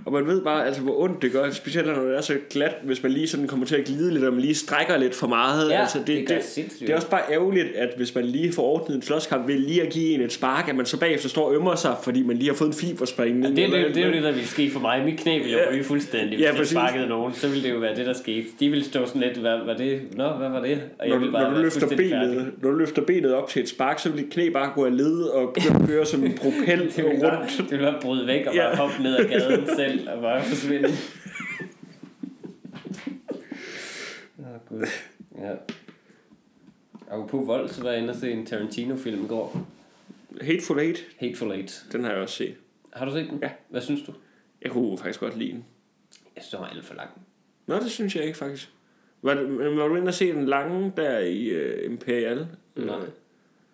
og 0.05 0.13
man 0.13 0.27
ved 0.27 0.41
bare, 0.44 0.65
altså, 0.65 0.82
hvor 0.82 1.00
ondt 1.03 1.22
det 1.22 1.32
gør, 1.32 1.50
specielt 1.51 1.88
når 1.88 1.94
det 2.03 2.17
er 2.17 2.22
så 2.22 2.38
glat, 2.50 2.75
hvis 2.84 3.03
man 3.03 3.12
lige 3.12 3.27
sådan 3.27 3.48
kommer 3.48 3.65
til 3.65 3.75
at 3.75 3.86
glide 3.86 4.13
lidt, 4.13 4.24
og 4.24 4.34
man 4.34 4.41
lige 4.41 4.55
strækker 4.55 4.98
lidt 4.98 5.15
for 5.15 5.27
meget. 5.27 5.72
Ja, 5.72 5.79
altså, 5.82 6.00
det 6.08 6.27
gør 6.27 6.39
sindssygt. 6.41 6.82
det 6.82 6.89
er 6.89 6.96
også 6.96 7.10
bare 7.10 7.22
ærgerligt, 7.32 7.75
at 7.75 7.89
hvis 7.98 8.15
man 8.15 8.25
lige 8.25 8.53
får 8.53 8.63
ordnet 8.63 8.96
en 8.96 9.01
slåskamp 9.01 9.48
ved 9.48 9.58
lige 9.60 9.82
at 9.82 9.89
give 9.94 10.13
en 10.13 10.22
et 10.22 10.32
spark, 10.34 10.70
at 10.70 10.75
man 10.75 10.86
så 10.86 11.00
bagefter 11.00 11.29
står 11.29 11.48
og 11.48 11.55
ømmer 11.55 11.75
sig, 11.75 11.96
fordi 12.03 12.24
man 12.24 12.38
lige 12.38 12.48
har 12.50 12.55
fået 12.55 12.67
en 12.67 12.74
fiberspringning. 12.74 13.55
Det, 13.55 13.63
er- 13.63 13.67
det, 13.67 13.74
jo- 13.74 13.77
eller- 13.77 13.94
det 13.94 14.03
er 14.03 14.08
jo 14.08 14.13
det, 14.13 14.24
der 14.24 14.32
ville 14.32 14.48
ske 14.48 14.70
for 14.72 14.79
mig. 14.79 15.05
Mit 15.05 15.20
knæ 15.20 15.38
ville 15.38 15.51
jo 15.51 15.58
Ja. 15.58 15.72
ryge 15.74 15.84
fuldstændig, 15.84 16.29
hvis 16.29 16.39
Ja, 16.41 16.51
ja, 16.51 16.58
jeg 16.58 16.67
sparkede 16.67 17.08
nogen. 17.08 17.34
Så 17.34 17.48
ville 17.48 17.63
det 17.63 17.74
jo 17.74 17.79
være 17.79 17.96
det, 17.96 18.05
der 18.05 18.13
skete. 18.13 18.48
De 18.60 18.70
ville 18.70 18.86
stå 18.86 19.05
sådan 19.05 19.22
lidt, 19.22 19.38
hvad 19.38 19.58
var 19.65 19.74
det? 19.74 20.01
Nå, 20.15 20.29
hvad 20.29 20.50
var 20.50 20.62
det? 20.62 20.82
Og 21.00 21.08
når, 21.19 21.25
du, 21.25 21.31
bare 21.31 21.43
når, 21.51 21.57
du 21.57 21.63
løfter 21.63 21.88
benet, 21.88 22.53
når 22.62 22.72
du 22.72 22.75
løfter 22.77 23.01
benet 23.05 23.34
op 23.34 23.50
til 23.50 23.62
et 23.62 23.69
spark, 23.69 24.00
så 24.00 24.10
vil 24.10 24.24
dit 24.24 24.34
knæ 24.34 24.50
bare 24.50 24.72
gå 24.75 24.86
af 24.86 24.98
led 24.98 25.22
og 25.24 25.53
køre, 25.55 25.86
køre 25.88 26.05
som 26.05 26.24
en 26.24 26.38
propel 26.38 26.79
Det 26.95 27.22
bare, 27.22 27.39
rundt. 27.39 27.57
det 27.57 27.72
ville 27.72 27.91
bare 27.91 28.01
bryde 28.01 28.27
væk 28.27 28.45
og 28.45 28.55
Ja. 28.55 28.67
bare 28.67 28.75
hoppe 28.75 29.03
ned 29.03 29.15
ad 29.17 29.25
gaden 29.29 29.67
selv 29.75 30.10
og 30.10 30.22
bare 30.22 30.43
forsvinde. 30.43 30.89
Åh, 34.39 34.45
oh, 34.45 34.60
Gud. 34.69 34.86
Ja. 35.38 35.53
Og 37.07 37.29
på 37.29 37.38
vold, 37.45 37.69
så 37.69 37.84
var 37.84 37.91
jeg 37.91 38.00
inde 38.01 38.10
og 38.10 38.15
se 38.15 38.31
en 38.31 38.45
Tarantino-film 38.45 39.24
i 39.24 39.27
går. 39.27 39.67
Hateful 40.41 40.79
Eight, 40.79 41.05
Hateful 41.19 41.51
Eight. 41.51 41.86
den 41.91 42.03
har 42.03 42.12
jeg 42.12 42.19
også 42.22 42.36
set. 42.36 42.55
Har 42.93 43.05
du 43.05 43.12
set 43.12 43.29
den? 43.29 43.39
Ja. 43.41 43.50
Hvad 43.69 43.81
synes 43.81 44.01
du? 44.01 44.13
Jeg 44.62 44.72
kunne 44.72 44.98
faktisk 44.98 45.19
godt 45.19 45.38
lide 45.38 45.51
den. 45.51 45.65
Jeg 46.36 46.43
synes, 46.43 46.50
den 46.51 46.60
var 46.60 46.67
alt 46.67 46.86
for 46.86 46.95
lang. 46.95 47.10
Nå, 47.67 47.75
det 47.75 47.91
synes 47.91 48.15
jeg 48.15 48.24
ikke 48.25 48.38
faktisk. 48.38 48.72
Var, 49.25 49.36
men 49.36 49.77
var 49.77 49.88
du 49.88 49.96
inde 49.96 50.08
og 50.08 50.13
se 50.13 50.34
den 50.34 50.46
lange 50.46 50.94
der 50.98 51.20
i 51.20 51.55
uh, 51.55 51.91
Imperial? 51.91 52.48
Nej. 52.75 52.96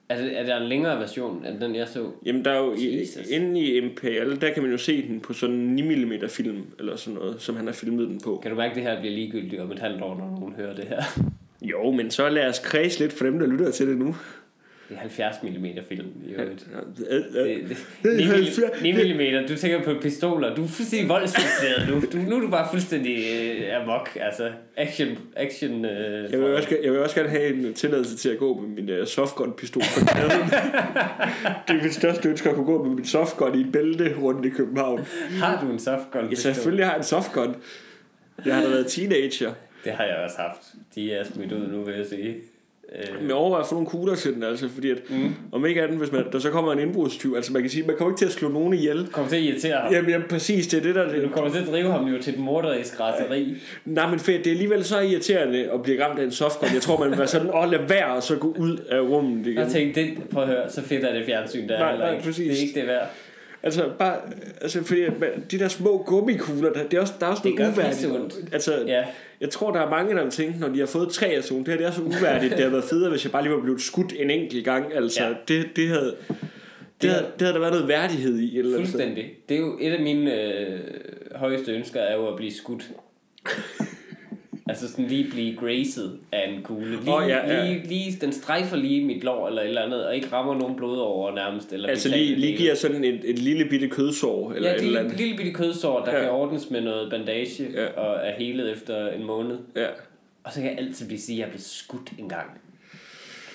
Er, 0.10 0.22
det, 0.22 0.39
er 0.39 0.46
der 0.46 0.58
en 0.58 0.67
længere 0.67 1.00
version 1.00 1.46
end 1.46 1.60
den, 1.60 1.75
jeg 1.75 1.88
så? 1.88 2.12
Jamen, 2.25 2.46
der 2.46 2.51
er 2.51 2.58
jo 2.58 2.74
i, 2.74 3.05
inde 3.29 3.60
i 3.60 3.77
Imperial, 3.77 4.41
der 4.41 4.53
kan 4.53 4.63
man 4.63 4.72
jo 4.72 4.77
se 4.77 5.08
den 5.08 5.20
på 5.20 5.34
sådan 5.34 5.55
en 5.55 5.75
9 5.75 6.05
mm 6.05 6.29
film, 6.29 6.62
eller 6.79 6.96
sådan 6.96 7.20
noget, 7.20 7.41
som 7.41 7.55
han 7.55 7.65
har 7.65 7.74
filmet 7.74 8.08
den 8.08 8.22
på. 8.24 8.39
Kan 8.41 8.51
du 8.51 8.58
mærke, 8.58 8.70
at 8.70 8.75
det 8.75 8.84
her 8.84 9.00
bliver 9.00 9.15
ligegyldigt 9.15 9.62
om 9.62 9.72
et 9.72 9.79
halvt 9.79 10.01
år, 10.01 10.15
når 10.15 10.39
nogen 10.39 10.53
hører 10.55 10.74
det 10.74 10.86
her? 10.86 11.03
Jo, 11.62 11.91
men 11.91 12.12
så 12.12 12.29
lad 12.29 12.48
os 12.48 12.60
kredse 12.60 13.00
lidt 13.00 13.13
for 13.13 13.25
dem, 13.25 13.39
der 13.39 13.48
lytter 13.48 13.72
til 13.72 13.88
det 13.88 13.98
nu. 13.98 14.15
Det 14.91 14.98
er 14.98 15.01
70 15.01 15.36
mm 15.43 15.65
film 15.89 16.07
i 16.25 16.31
øvrigt. 16.31 16.67
Det, 16.98 17.77
det, 18.03 18.81
9, 18.81 18.91
9 18.91 19.13
mm, 19.13 19.48
du 19.48 19.55
tænker 19.55 19.83
på 19.83 19.93
pistoler. 20.01 20.55
Du 20.55 20.63
er 20.63 20.67
fuldstændig 20.67 21.10
voldsfikseret 21.10 21.89
nu. 21.89 22.01
Du, 22.12 22.17
nu 22.29 22.36
er 22.36 22.39
du 22.39 22.50
bare 22.50 22.67
fuldstændig 22.71 23.17
øh, 23.17 23.81
amok. 23.81 24.17
Altså, 24.21 24.51
action, 24.77 25.17
action 25.36 25.86
øh, 25.86 26.31
Jeg 26.31 26.39
vil, 26.39 26.55
også, 26.55 26.77
jeg 26.83 26.91
vil 26.91 27.00
også 27.00 27.15
gerne 27.15 27.29
have 27.29 27.53
en 27.53 27.74
tilladelse 27.74 28.17
til 28.17 28.29
at 28.29 28.38
gå 28.38 28.60
med 28.60 28.69
min 28.69 29.00
uh, 29.00 29.07
softgun-pistol 29.07 29.83
på 29.98 30.05
gaden. 30.05 30.41
det 31.67 31.79
er 31.79 31.83
mit 31.83 31.93
største 31.93 32.29
ønske 32.29 32.50
at 32.50 32.55
kunne 32.55 32.65
gå 32.65 32.83
med 32.83 32.95
min 32.95 33.05
softgun 33.05 33.55
i 33.55 33.62
et 33.62 33.71
bælte 33.71 34.15
rundt 34.21 34.45
i 34.45 34.50
København. 34.50 35.07
Har 35.29 35.65
du 35.65 35.71
en 35.71 35.79
softgun? 35.79 36.29
Ja, 36.29 36.36
selvfølgelig 36.36 36.86
har 36.86 36.91
jeg 36.91 36.98
en 36.98 37.03
softgun. 37.03 37.55
Jeg 38.45 38.55
har 38.55 38.62
da 38.62 38.69
været 38.69 38.88
teenager. 38.88 39.53
Det 39.83 39.93
har 39.93 40.03
jeg 40.03 40.17
også 40.17 40.38
haft. 40.38 40.62
De 40.95 41.13
er 41.13 41.24
smidt 41.24 41.51
ud 41.51 41.67
nu, 41.67 41.83
vil 41.83 41.95
jeg 41.95 42.05
sige. 42.05 42.36
Øh, 42.96 43.20
Men 43.20 43.28
jeg 43.28 43.36
overvejer 43.36 43.64
at 43.64 43.70
få 43.70 43.76
nogle 43.76 43.88
kugler 43.90 44.16
til 44.16 44.34
den, 44.34 44.44
altså, 44.44 44.70
fordi 44.70 44.90
at, 44.92 44.98
Mm. 45.10 45.34
om 45.52 45.66
ikke 45.66 45.84
andet, 45.84 45.98
hvis 45.98 46.12
man, 46.12 46.24
der 46.32 46.40
så 46.40 46.50
kommer 46.50 46.72
en 46.74 46.80
indbrudstyv, 46.80 47.34
altså 47.36 47.54
man 47.54 47.62
kan 47.62 47.72
sige, 47.72 47.88
man 47.88 47.96
kommer 47.98 48.12
ikke 48.12 48.20
til 48.20 48.26
at 48.26 48.32
slå 48.32 48.50
nogen 48.50 48.74
ihjel. 48.74 49.08
kommer 49.12 49.30
til 49.30 49.36
at 49.38 49.42
irritere 49.44 49.78
ham. 49.82 49.94
Jamen, 49.94 50.10
jamen 50.10 50.28
præcis, 50.30 50.68
det 50.68 50.78
er 50.78 50.82
det, 50.84 50.96
der... 50.96 51.22
Du 51.22 51.30
kommer 51.30 51.52
til 51.52 51.60
at 51.60 51.68
drive 51.68 51.92
ham 51.92 52.06
jo 52.08 52.22
til 52.22 52.34
et 52.34 52.40
morderisk 52.40 53.00
raseri. 53.00 53.56
nej, 53.86 54.10
men 54.10 54.20
fedt, 54.20 54.38
det 54.46 54.48
er 54.48 54.52
alligevel 54.52 54.84
så 54.84 55.00
irriterende 55.00 55.72
at 55.72 55.84
blive 55.84 56.04
ramt 56.06 56.20
af 56.20 56.24
en 56.24 56.32
softgun. 56.32 56.70
Jeg 56.74 56.82
tror, 56.82 57.00
man 57.00 57.10
vil 57.10 57.18
være 57.18 57.28
sådan, 57.28 57.50
åh, 57.54 57.72
lad 57.72 57.80
være, 57.88 58.06
og 58.16 58.24
så 58.24 58.36
gå 58.36 58.56
ud 58.60 58.78
af 58.90 59.00
rummet 59.00 59.48
igen. 59.48 59.58
Jeg 59.60 59.68
tænkte, 59.68 60.02
det, 60.02 60.10
prøv 60.34 60.44
at 60.44 60.50
høre, 60.50 60.70
så 60.70 60.82
fedt 60.82 61.04
er 61.04 61.14
det 61.14 61.26
fjernsyn, 61.26 61.68
der 61.68 61.76
er 61.76 61.80
Nej, 61.80 61.90
heller 61.92 62.06
nej, 62.06 62.14
ikke. 62.16 62.26
præcis. 62.26 62.48
Det 62.48 62.58
er 62.58 62.68
ikke 62.68 62.80
det 62.80 62.88
værd. 62.88 63.10
Altså, 63.63 63.89
bare, 64.00 64.18
altså, 64.62 64.84
fordi 64.84 65.01
man, 65.20 65.30
de 65.51 65.60
der 65.60 65.68
små 65.68 66.03
gummikugler, 66.08 66.74
der, 66.74 66.84
det 66.84 66.94
er 66.98 67.01
også, 67.01 67.13
der 67.20 67.25
er 67.25 67.30
også 67.30 67.44
Det 67.44 67.56
noget 67.56 67.74
uværdigt. 67.74 68.53
Altså, 68.53 68.84
Ja, 68.88 69.04
jeg 69.41 69.50
tror, 69.50 69.71
der 69.71 69.80
er 69.82 69.89
mange, 69.89 70.15
der 70.15 70.24
vil 70.24 70.32
tænke, 70.32 70.60
når 70.60 70.67
de 70.67 70.80
har 70.80 70.86
fået 70.86 71.10
tre 71.10 71.28
af 71.28 71.43
sådan 71.43 71.60
det 71.63 71.67
her 71.67 71.78
det 71.78 71.86
er 71.86 71.91
så 71.91 72.02
uværdigt. 72.02 72.52
det 72.52 72.60
havde 72.60 72.71
været 72.71 72.84
federe, 72.84 73.10
hvis 73.10 73.24
jeg 73.24 73.32
bare 73.32 73.43
lige 73.43 73.54
var 73.54 73.62
blevet 73.62 73.82
skudt 73.82 74.13
en 74.19 74.30
enkelt 74.30 74.65
gang. 74.65 74.93
Altså, 74.93 75.24
Ja. 75.24 75.34
det, 75.47 75.65
det 75.76 75.88
havde... 75.88 76.15
Det, 77.02 77.10
havde, 77.10 77.26
det 77.34 77.41
havde 77.41 77.54
der 77.54 77.60
været 77.60 77.74
noget 77.74 77.88
værdighed 77.88 78.39
i. 78.39 78.58
Eller 78.60 78.78
fuldstændig. 78.78 79.32
Det 79.50 79.56
er 79.56 79.60
jo 79.62 79.78
et 79.82 79.91
af 79.93 80.02
mine 80.04 80.41
øh, 80.43 80.80
højeste 81.36 81.71
ønsker, 81.71 82.00
er 82.00 82.15
jo 82.15 82.28
at 82.28 82.36
blive 82.38 82.54
skudt. 82.54 82.89
Altså 84.70 84.92
sådan 84.92 85.08
lige 85.08 85.30
blive 85.32 85.56
grazed 85.56 86.10
af 86.32 86.50
en 86.50 86.64
kugle. 86.64 86.90
Lige, 87.02 87.14
Åh, 87.14 87.30
ja, 87.30 87.54
ja. 87.54 87.66
lige, 87.66 87.88
lige, 87.88 88.18
den 88.22 88.34
strejfer 88.34 88.76
lige 88.78 89.06
mit 89.06 89.24
lår 89.24 89.48
eller 89.48 89.62
et 89.62 89.68
eller 89.68 89.82
andet, 89.82 90.06
og 90.06 90.16
ikke 90.16 90.28
rammer 90.32 90.56
nogen 90.56 90.76
blod 90.76 90.98
over 91.00 91.36
nærmest. 91.36 91.74
Eller 91.74 91.90
Altså 91.90 92.10
lige, 92.10 92.36
lige 92.36 92.58
giver 92.58 92.76
sådan 92.76 93.04
et, 93.04 93.22
et 93.24 93.40
lille 93.40 93.66
bitte 93.70 93.88
kødsår. 93.88 94.54
Eller 94.54 94.70
Ja, 94.70 94.76
et 94.76 94.82
et 94.82 94.86
eller 94.88 95.00
lille, 95.00 95.00
andet. 95.00 95.18
lille 95.18 95.38
bitte 95.38 95.52
kødsår, 95.54 96.06
der 96.06 96.16
Ja. 96.16 96.22
kan 96.22 96.30
ordnes 96.32 96.70
med 96.70 96.82
noget 96.82 97.10
bandage 97.10 97.68
Ja. 97.74 97.86
og 97.88 98.28
er 98.28 98.34
helet 98.38 98.72
efter 98.72 99.08
en 99.12 99.24
måned. 99.24 99.58
Ja. 99.76 99.88
Og 100.44 100.54
så 100.54 100.62
kan 100.62 100.70
jeg 100.70 100.80
altid 100.80 101.06
blive 101.08 101.20
sige, 101.20 101.36
at 101.36 101.40
jeg 101.40 101.50
blev 101.50 101.62
skudt 101.62 102.12
en 102.20 102.30
gang. 102.30 102.50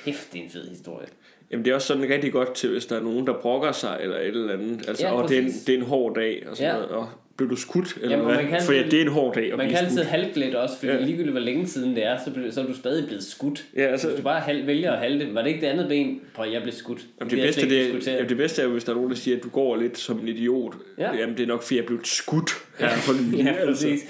Kæft, 0.04 0.32
det 0.32 0.38
er 0.38 0.44
en 0.44 0.50
fed 0.50 0.68
historie. 0.68 1.06
Jamen 1.50 1.64
det 1.64 1.70
er 1.70 1.74
også 1.74 1.86
sådan 1.86 2.08
rigtig 2.10 2.32
godt 2.32 2.54
til, 2.54 2.70
hvis 2.70 2.86
der 2.86 2.96
er 2.96 3.02
nogen, 3.02 3.26
der 3.26 3.32
brokker 3.32 3.72
sig, 3.72 3.98
eller 4.00 4.16
et 4.18 4.26
eller 4.26 4.52
andet. 4.52 4.88
Altså, 4.88 5.06
Ja, 5.06 5.12
og 5.12 5.28
det 5.28 5.36
er, 5.38 5.42
en, 5.42 5.48
det 5.66 5.68
er 5.68 5.76
en 5.78 5.82
hård 5.84 6.14
dag, 6.14 6.42
og 6.50 6.56
sådan 6.56 6.72
Ja. 6.74 6.80
noget. 6.80 6.90
Og 6.96 7.08
blev 7.36 7.50
du 7.50 7.56
skudt, 7.56 7.98
eller 8.02 8.16
Jamen, 8.16 8.34
hvad? 8.34 8.60
Fordi 8.60 8.78
altid- 8.78 8.90
det 8.90 8.98
er 8.98 9.02
en 9.04 9.12
hård 9.12 9.34
dag 9.34 9.52
at 9.52 9.58
Man 9.58 9.68
kan 9.68 9.76
altid 9.78 10.04
skudt. 10.04 10.36
lidt 10.36 10.54
også, 10.54 10.78
fordi 10.78 10.92
Ja. 10.92 11.00
ligegyldigt 11.00 11.30
hvor 11.32 11.40
længe 11.40 11.66
siden 11.66 11.96
det 11.96 12.04
er, 12.06 12.18
så, 12.24 12.30
bliver- 12.30 12.50
så 12.50 12.60
er 12.60 12.64
du 12.66 12.74
stadig 12.74 13.06
blevet 13.06 13.24
skudt. 13.24 13.64
Ja, 13.76 13.82
altså, 13.82 14.06
Hvis 14.08 14.16
du 14.16 14.22
bare 14.22 14.40
hal- 14.40 14.66
vælger 14.66 14.92
at 14.92 14.98
halte, 14.98 15.34
var 15.34 15.42
det 15.42 15.48
ikke 15.48 15.60
det 15.60 15.66
andet 15.66 15.88
ben? 15.88 16.20
Prøv, 16.34 16.50
jeg 16.52 16.62
blev 16.62 16.74
skudt. 16.74 17.06
Jamen, 17.20 17.30
det, 17.30 17.36
jeg 17.38 17.46
bedste, 17.46 17.68
det, 17.68 18.06
jamen, 18.06 18.28
det 18.28 18.36
bedste 18.36 18.62
er 18.62 18.66
jo, 18.66 18.72
hvis 18.72 18.84
der 18.84 18.90
er 18.92 18.96
nogen, 18.96 19.10
der 19.10 19.16
siger, 19.16 19.36
at 19.36 19.42
du 19.42 19.48
går 19.48 19.76
lidt 19.76 19.98
som 19.98 20.18
en 20.20 20.28
idiot. 20.28 20.74
Ja. 20.98 21.14
Jamen, 21.14 21.36
det 21.36 21.42
er 21.42 21.46
nok, 21.46 21.62
fordi 21.62 21.76
jeg 21.76 21.86
blevet 21.86 22.06
skudt 22.06 22.50
her 22.78 22.88
på 23.06 23.12
den 23.18 23.34
Ja, 23.34 23.54
præcis. 23.66 24.00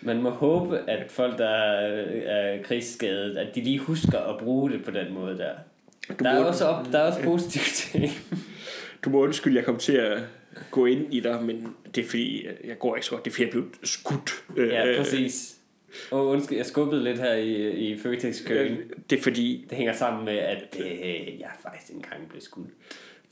Man 0.00 0.22
må 0.22 0.30
håbe, 0.30 0.78
at 0.86 0.98
folk, 1.10 1.38
der 1.38 1.48
er, 1.48 2.62
krigsskadet, 2.62 3.36
at 3.36 3.54
de 3.54 3.60
lige 3.60 3.78
husker 3.78 4.18
at 4.18 4.38
bruge 4.38 4.70
det 4.70 4.84
på 4.84 4.90
den 4.90 5.14
måde 5.14 5.38
der. 5.38 5.50
Der 6.22 6.30
er 6.30 6.44
også, 6.44 6.64
op, 6.64 6.86
der 6.92 6.98
er 6.98 7.02
også 7.02 7.22
positive 7.22 7.64
ting. 7.64 8.12
Du 9.04 9.10
må 9.10 9.22
undskylde, 9.22 9.56
jeg 9.56 9.64
kom 9.64 9.76
til 9.76 9.92
at 9.92 10.18
gå 10.70 10.86
ind 10.86 11.14
i 11.14 11.20
dig, 11.20 11.42
men 11.44 11.76
det 11.94 12.04
er 12.04 12.08
fordi, 12.08 12.46
jeg 12.64 12.78
går 12.78 12.96
ikke 12.96 13.06
så 13.06 13.12
godt. 13.12 13.24
Det 13.24 13.30
er 13.30 13.34
fordi, 13.34 13.44
jeg 13.44 13.50
blev 13.52 13.64
skudt. 13.84 14.44
Øh, 14.56 14.68
Ja, 14.68 14.94
præcis. 14.98 15.56
Og 16.10 16.26
undskyld, 16.26 16.56
jeg 16.56 16.66
skubbede 16.66 17.04
lidt 17.04 17.18
her 17.18 17.34
i, 17.34 17.70
i 17.70 17.98
Føtex-køen. 17.98 18.78
Det 19.10 19.18
er 19.18 19.22
fordi, 19.22 19.66
Det 19.70 19.76
hænger 19.78 19.92
sammen 19.92 20.24
med, 20.24 20.36
at 20.38 20.76
øh, 20.80 21.40
jeg 21.40 21.50
faktisk 21.62 21.92
engang 21.92 22.28
blev 22.28 22.40
skudt. 22.40 22.68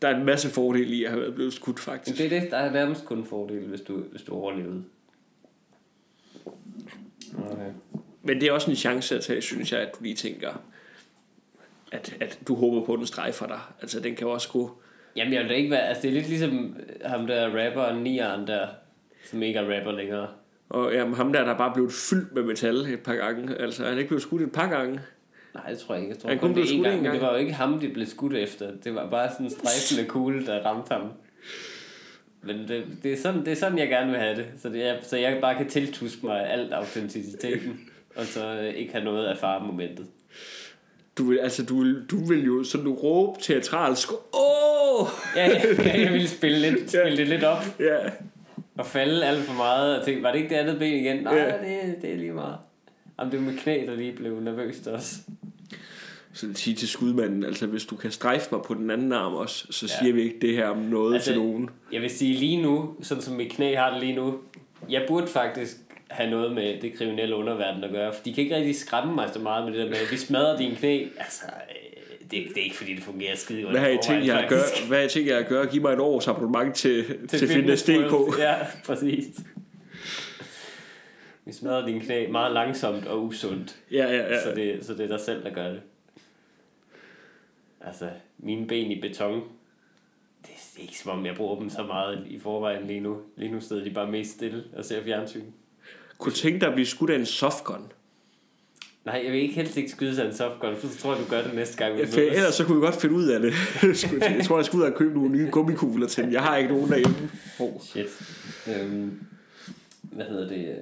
der 0.03 0.09
er 0.09 0.17
en 0.17 0.25
masse 0.27 0.49
fordele 0.51 0.95
i 0.95 1.05
at 1.05 1.11
have 1.11 1.21
været 1.21 1.35
blevet 1.35 1.53
skudt, 1.53 1.81
faktisk. 1.81 2.19
det 2.19 2.27
er 2.33 2.41
det, 2.41 2.51
der 2.51 2.57
er 2.57 2.73
nærmest 2.73 3.05
kun 3.05 3.25
fordel, 3.27 3.61
hvis 3.61 3.81
du, 3.81 3.97
hvis 3.97 4.23
du 4.23 4.33
overlevede. 4.35 4.85
Okay. 7.39 7.71
Men 8.23 8.41
det 8.41 8.49
er 8.49 8.53
også 8.53 8.71
en 8.71 8.77
chance 8.77 9.17
at 9.17 9.25
tage, 9.25 9.43
synes 9.43 9.73
jeg, 9.73 9.81
at 9.81 9.91
du 9.99 10.03
lige 10.03 10.15
tænker, 10.15 10.63
at, 11.93 12.17
at 12.21 12.41
du 12.49 12.55
håber 12.55 12.87
på, 12.87 12.93
at 12.93 12.99
den 12.99 13.07
strejfer 13.07 13.47
dig. 13.47 13.61
Altså, 13.81 14.01
den 14.01 14.17
kan 14.17 14.27
også 14.27 14.49
gå... 14.49 14.81
Jamen, 15.17 15.33
jeg 15.33 15.43
vil 15.43 15.49
da 15.49 15.55
ikke 15.55 15.71
være... 15.71 15.89
Altså, 15.89 16.03
det 16.03 16.09
er 16.09 16.15
lidt 16.15 16.29
ligesom 16.29 16.77
ham 17.05 17.27
der 17.27 17.67
rapperen, 17.67 18.03
Nian 18.03 18.47
der, 18.47 18.67
som 19.25 19.43
ikke 19.43 19.59
er 19.59 19.77
rapper 19.77 19.93
længere. 19.93 20.29
Og 20.69 20.93
jamen, 20.93 21.15
ham 21.15 21.33
der, 21.33 21.45
der 21.45 21.53
er 21.53 21.59
bare 21.59 21.73
blevet 21.75 21.93
fyldt 21.93 22.35
med 22.35 22.43
metal 22.43 22.77
et 22.77 23.01
par 23.01 23.15
gange. 23.15 23.57
Altså, 23.59 23.85
han 23.85 23.95
er 23.95 23.99
ikke 23.99 24.09
blevet 24.09 24.23
skudt 24.23 24.43
et 24.43 24.53
par 24.53 24.69
gange. 24.69 25.01
Nej, 25.55 25.71
det 25.71 25.79
tror 25.79 25.95
jeg 25.95 26.03
ikke. 26.03 26.15
Jeg 26.15 26.23
tror 26.23 26.29
Han 26.29 26.39
kun, 26.39 26.49
det 26.49 26.55
blev 26.55 26.65
er 26.65 26.69
en 26.69 26.75
skudt 26.75 26.85
gang, 26.85 26.97
men 26.97 27.05
det 27.05 27.21
gang. 27.21 27.23
var 27.23 27.33
jo 27.33 27.39
ikke 27.39 27.53
ham, 27.53 27.81
de 27.81 27.89
blev 27.89 28.07
skudt 28.07 28.35
efter. 28.35 28.71
Det 28.85 28.95
var 28.95 29.11
bare 29.11 29.31
sådan 29.33 29.47
en 29.47 29.51
strejfende 29.51 30.11
kugle, 30.11 30.47
der 30.47 30.67
ramte 30.67 30.95
ham. 30.95 31.13
Men 32.43 32.69
det, 32.69 32.85
det, 33.03 33.13
er 33.13 33.17
sådan, 33.17 33.41
det 33.45 33.49
er 33.53 33.57
sådan, 33.57 33.79
jeg 33.79 33.89
gerne 33.89 34.11
vil 34.11 34.21
have 34.21 34.37
det. 34.37 34.47
Så, 34.59 34.69
det 34.69 34.89
er, 34.89 34.97
så 35.03 35.17
jeg 35.17 35.39
bare 35.41 35.55
kan 35.55 35.69
tiltuske 35.69 36.27
mig 36.27 36.51
alt 36.51 36.73
autenticiteten, 36.73 37.81
og 38.17 38.25
så 38.25 38.55
øh, 38.55 38.75
ikke 38.75 38.93
have 38.93 39.05
noget 39.05 39.27
af 39.27 39.39
faremomentet. 39.39 40.07
Du 41.21 41.25
vil, 41.25 41.39
altså, 41.39 41.65
du 41.65 41.83
vil, 41.83 42.03
du 42.11 42.25
vil 42.25 42.45
jo 42.45 42.65
sådan 42.65 42.85
du 42.87 42.95
råbe 42.95 43.41
teatralsk, 43.43 44.09
åh! 44.13 45.07
Ja, 45.37 45.47
ja, 45.79 46.01
jeg 46.05 46.13
ville 46.13 46.29
spille, 46.29 46.59
lidt, 46.71 46.91
spille 46.91 47.17
det 47.17 47.29
lidt 47.29 47.45
op, 47.45 47.65
Ja, 47.81 47.97
og 48.79 48.87
falde 48.87 49.25
alt 49.25 49.45
for 49.45 49.55
meget, 49.55 49.99
og 49.99 50.05
tænke, 50.05 50.23
var 50.23 50.33
det 50.33 50.39
ikke 50.39 50.51
det 50.55 50.61
andet 50.61 50.79
ben 50.79 50.95
igen? 50.95 51.17
Nej, 51.23 51.35
Ja. 51.37 51.47
det, 51.47 52.03
det 52.03 52.13
er 52.13 52.17
lige 52.17 52.33
meget. 52.33 52.57
Jamen, 53.19 53.33
det 53.33 53.41
var 53.41 53.47
med 53.47 53.59
knæ, 53.59 53.87
der 53.87 53.97
lige 53.97 54.13
blev 54.13 54.41
nervøst 54.41 54.87
også. 54.87 55.17
så 56.33 56.47
det 56.47 56.59
sige 56.59 56.77
til 56.77 56.89
skudmanden, 56.89 57.45
altså 57.45 57.67
hvis 57.67 57.85
du 57.85 57.97
kan 57.97 58.11
strejfe 58.11 58.49
mig 58.53 58.61
på 58.67 58.75
den 58.75 58.91
anden 58.91 59.13
arm 59.13 59.35
også, 59.35 59.67
så 59.71 59.87
Ja. 59.87 59.99
siger 60.03 60.15
vi 60.15 60.23
ikke 60.23 60.39
det 60.41 60.55
her 60.55 60.67
om 60.69 60.79
noget 60.79 61.15
Altså, 61.15 61.31
til 61.31 61.41
nogen. 61.41 61.71
Jeg 61.93 62.03
vil 62.03 62.11
sige 62.11 62.35
lige 62.35 62.63
nu, 62.63 62.95
sådan 63.03 63.23
som 63.23 63.35
mit 63.37 63.53
knæ 63.53 63.75
har 63.75 63.91
det 63.93 64.01
lige 64.01 64.17
nu, 64.17 64.35
jeg 64.91 65.05
burde 65.09 65.27
faktisk 65.27 65.77
have 66.11 66.31
noget 66.31 66.53
med 66.53 66.81
det 66.81 66.95
kriminelle 66.95 67.37
underverden 67.37 67.85
at 67.85 67.91
gøre, 67.91 68.13
for 68.13 68.23
de 68.23 68.35
kan 68.35 68.45
ikke 68.45 68.57
rigtig 68.57 68.77
skræmme 68.77 69.15
mig 69.15 69.31
så 69.33 69.39
meget 69.39 69.65
med 69.65 69.73
det 69.73 69.81
der 69.81 69.89
med, 69.91 69.99
at 69.99 70.13
vi 70.13 70.17
smadrer 70.17 70.57
dine 70.59 70.77
knæ. 70.77 71.07
Altså, 71.19 71.45
øh, 71.47 72.31
det, 72.31 72.31
det 72.31 72.59
er 72.59 72.65
ikke 72.65 72.77
fordi, 72.77 72.95
det 72.95 73.03
fungerer 73.03 73.37
skide 73.37 73.63
godt. 73.63 73.73
Hvad 73.73 73.81
har 73.81 73.89
I 73.89 73.99
tænkt 74.03 74.27
jer 74.27 74.37
at 74.39 74.49
gøre? 74.49 74.63
Hvad 74.89 74.99
har 74.99 75.05
I 75.05 75.09
tænkt 75.09 75.29
jer 75.29 75.39
at 75.39 75.47
gøre? 75.49 75.67
Giv 75.67 75.83
mig 75.83 75.93
et 75.93 75.99
års 75.99 76.29
abonnement 76.29 76.75
til, 76.75 77.07
til, 77.29 77.39
til 77.39 77.49
Fitness 77.49 77.85
Fitness.dk. 77.85 78.39
Ja, 78.39 78.55
præcis. 78.87 79.27
Vi 81.45 81.53
smadrer 81.53 81.87
dine 81.87 82.01
knæ 82.01 82.27
meget 82.27 82.53
langsomt 82.53 83.07
og 83.07 83.25
usundt. 83.25 83.77
Ja, 83.93 84.07
ja, 84.07 84.17
ja. 84.17 84.43
Så, 84.43 84.55
det, 84.55 84.85
så 84.87 84.95
det 84.95 85.05
er 85.05 85.09
dig 85.09 85.21
selv, 85.21 85.45
der 85.45 85.51
gør 85.51 85.69
det. 85.69 85.81
Altså, 87.81 88.09
mine 88.39 88.67
ben 88.67 88.91
i 88.91 89.01
beton, 89.01 89.43
det 90.43 90.51
er 90.51 90.83
ikke 90.83 90.99
som 90.99 91.19
om, 91.19 91.27
jeg 91.27 91.35
bruger 91.35 91.59
dem 91.59 91.71
så 91.71 91.83
meget 91.83 92.27
i 92.27 92.39
forvejen 92.39 92.87
lige 92.87 93.01
nu. 93.01 93.21
Lige 93.37 93.53
nu 93.53 93.61
sidder 93.61 93.85
de 93.85 93.91
bare 93.91 94.11
mest 94.11 94.31
stille 94.31 94.65
og 94.77 94.85
ser 94.85 95.05
fjernsyn. 95.05 95.45
Kunne 96.21 96.33
tænke 96.33 96.61
dig 96.61 96.69
at 96.69 96.75
blive 96.75 96.87
skudt 96.87 97.11
af 97.11 97.19
en 97.19 97.27
softgun. 97.27 97.93
Nej, 99.05 99.23
jeg 99.25 99.33
vil 99.33 99.41
ikke 99.41 99.55
helst 99.55 99.77
ikke 99.77 99.91
skyde 99.91 100.15
sig 100.15 100.27
en 100.27 100.35
softgun, 100.35 100.77
for 100.77 100.89
så 100.89 100.99
tror 100.99 101.15
jeg, 101.15 101.25
du 101.25 101.31
gør 101.31 101.43
det 101.43 101.55
næste 101.55 101.77
gang. 101.77 101.99
Ja, 101.99 102.05
for 102.05 102.21
ellers 102.21 102.55
så 102.55 102.65
kunne 102.65 102.81
vi 102.81 102.87
godt 102.87 103.01
finde 103.01 103.15
ud 103.15 103.29
af 103.29 103.41
det. 103.41 103.55
Skulle 103.99 104.25
jeg 104.25 104.45
tror, 104.45 104.59
jeg 104.59 104.65
skal 104.65 104.77
ud 104.77 104.83
og 104.83 104.95
købe 104.95 105.15
nogle 105.15 105.31
nye 105.31 105.49
gummikugler 105.51 106.07
til 106.07 106.25
den. 106.25 106.33
Jeg 106.33 106.43
har 106.43 106.57
ikke 106.57 106.73
nogen 106.73 106.91
derhjemme. 106.91 107.31
Oh. 107.61 107.81
Shit. 107.81 108.07
Øhm, 108.69 109.21
hvad 110.03 110.25
hedder 110.25 110.49
det? 110.49 110.79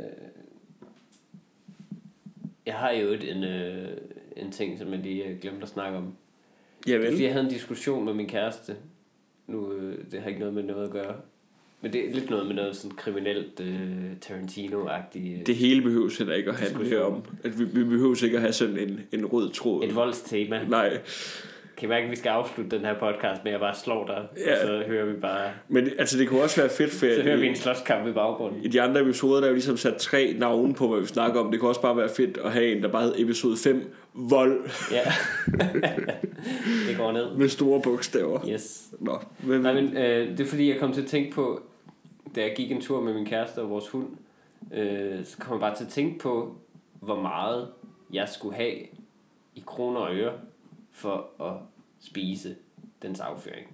Jeg 2.66 2.74
har 2.74 2.90
jo 2.90 3.08
et, 3.08 3.36
en, 3.36 3.44
øh, 3.44 3.88
en 4.36 4.52
ting, 4.52 4.78
som 4.78 4.92
jeg 4.92 4.98
lige 4.98 5.24
øh, 5.24 5.40
glemte 5.40 5.62
at 5.62 5.68
snakke 5.68 5.98
om. 5.98 6.12
Ja, 6.86 6.94
er, 6.94 7.00
fordi 7.00 7.14
vel. 7.14 7.22
jeg 7.22 7.32
havde 7.32 7.44
en 7.44 7.52
diskussion 7.52 8.04
med 8.04 8.14
min 8.14 8.28
kæreste. 8.28 8.76
Nu, 9.46 9.72
øh, 9.72 9.98
det 10.10 10.20
har 10.20 10.28
ikke 10.28 10.40
noget 10.40 10.54
med 10.54 10.62
noget 10.62 10.84
at 10.84 10.90
gøre. 10.90 11.14
Men 11.80 11.92
det 11.92 12.08
er 12.08 12.14
lidt 12.14 12.30
noget 12.30 12.46
med 12.46 12.54
noget 12.54 12.76
sådan 12.76 12.96
kriminelt 12.96 13.60
øh, 13.60 14.12
Tarantino-agtigt. 14.24 15.40
Øh, 15.40 15.46
Det 15.46 15.56
hele 15.56 15.82
behøves 15.82 16.18
heller 16.18 16.34
ikke 16.34 16.50
at 16.50 16.56
handle 16.56 17.04
om. 17.04 17.22
At 17.44 17.58
vi, 17.58 17.64
vi 17.64 17.84
behøver 17.84 18.24
ikke 18.24 18.36
at 18.36 18.40
have 18.40 18.52
sådan 18.52 18.78
en, 18.78 19.00
en 19.12 19.26
rød 19.26 19.50
tråd. 19.50 19.84
et 19.84 19.94
voldstema. 19.94 20.60
Nej, 20.68 20.98
Kan 21.76 21.86
I 21.86 21.88
mærke, 21.88 22.04
at 22.04 22.10
vi 22.10 22.16
skal 22.16 22.28
afslutte 22.30 22.76
den 22.76 22.84
her 22.84 22.94
podcast 22.98 23.44
med 23.44 23.52
at 23.52 23.60
bare 23.60 23.74
slå 23.74 24.04
dig? 24.06 24.22
Ja. 24.46 24.52
Og 24.52 24.58
så 24.62 24.82
hører 24.86 25.06
vi 25.06 25.12
bare... 25.20 25.50
men 25.68 25.88
altså 25.98 26.18
det 26.18 26.28
kunne 26.28 26.42
også 26.42 26.60
være 26.60 26.70
fedt, 26.70 26.90
for 26.90 27.06
Så 27.16 27.22
hører 27.22 27.36
vi 27.36 27.46
en 27.46 27.56
slåskamp 27.56 28.08
i 28.08 28.12
baggrunden. 28.12 28.64
i 28.64 28.68
de 28.68 28.80
andre 28.82 29.00
episoder, 29.00 29.36
der 29.36 29.44
er 29.44 29.48
jo 29.48 29.54
ligesom 29.54 29.76
sat 29.76 29.96
tre 29.96 30.34
navne 30.38 30.74
på, 30.74 30.88
hvad 30.88 31.00
vi 31.00 31.06
snakker 31.06 31.40
om. 31.40 31.50
Det 31.50 31.60
kunne 31.60 31.70
også 31.70 31.82
bare 31.82 31.96
være 31.96 32.08
fedt 32.16 32.38
at 32.44 32.52
have 32.52 32.76
en, 32.76 32.82
der 32.82 32.88
bare 32.88 33.02
hed 33.02 33.14
episode 33.18 33.56
5, 33.56 33.82
vold 34.14 34.60
Ja. 34.92 35.02
det 36.88 36.96
går 36.96 37.12
ned. 37.12 37.36
med 37.36 37.48
store 37.48 37.80
bogstaver. 37.82 38.48
Yes. 38.48 38.82
Nå, 39.00 39.18
men, 39.42 39.60
Nej, 39.60 39.74
men 39.74 39.96
øh, 39.96 40.28
det 40.38 40.40
er 40.40 40.44
fordi, 40.48 40.70
jeg 40.70 40.78
kom 40.80 40.92
til 40.92 41.00
at 41.00 41.06
tænke 41.06 41.30
på, 41.32 41.62
da 42.34 42.40
jeg 42.40 42.54
gik 42.56 42.70
en 42.72 42.80
tur 42.80 43.00
med 43.00 43.14
min 43.14 43.26
kæreste 43.26 43.58
og 43.62 43.70
vores 43.70 43.88
hund, 43.88 44.08
øh, 44.74 45.24
så 45.24 45.38
kom 45.38 45.52
jeg 45.52 45.60
bare 45.60 45.76
til 45.76 45.84
at 45.84 45.90
tænke 45.90 46.18
på, 46.18 46.56
hvor 47.00 47.20
meget 47.20 47.68
jeg 48.12 48.28
skulle 48.28 48.54
have 48.56 48.74
i 49.54 49.62
kroner 49.66 50.00
og 50.00 50.14
øre 50.16 50.32
for 50.92 51.26
at 51.40 51.52
spise 52.00 52.56
dens 53.02 53.20
afføring. 53.20 53.66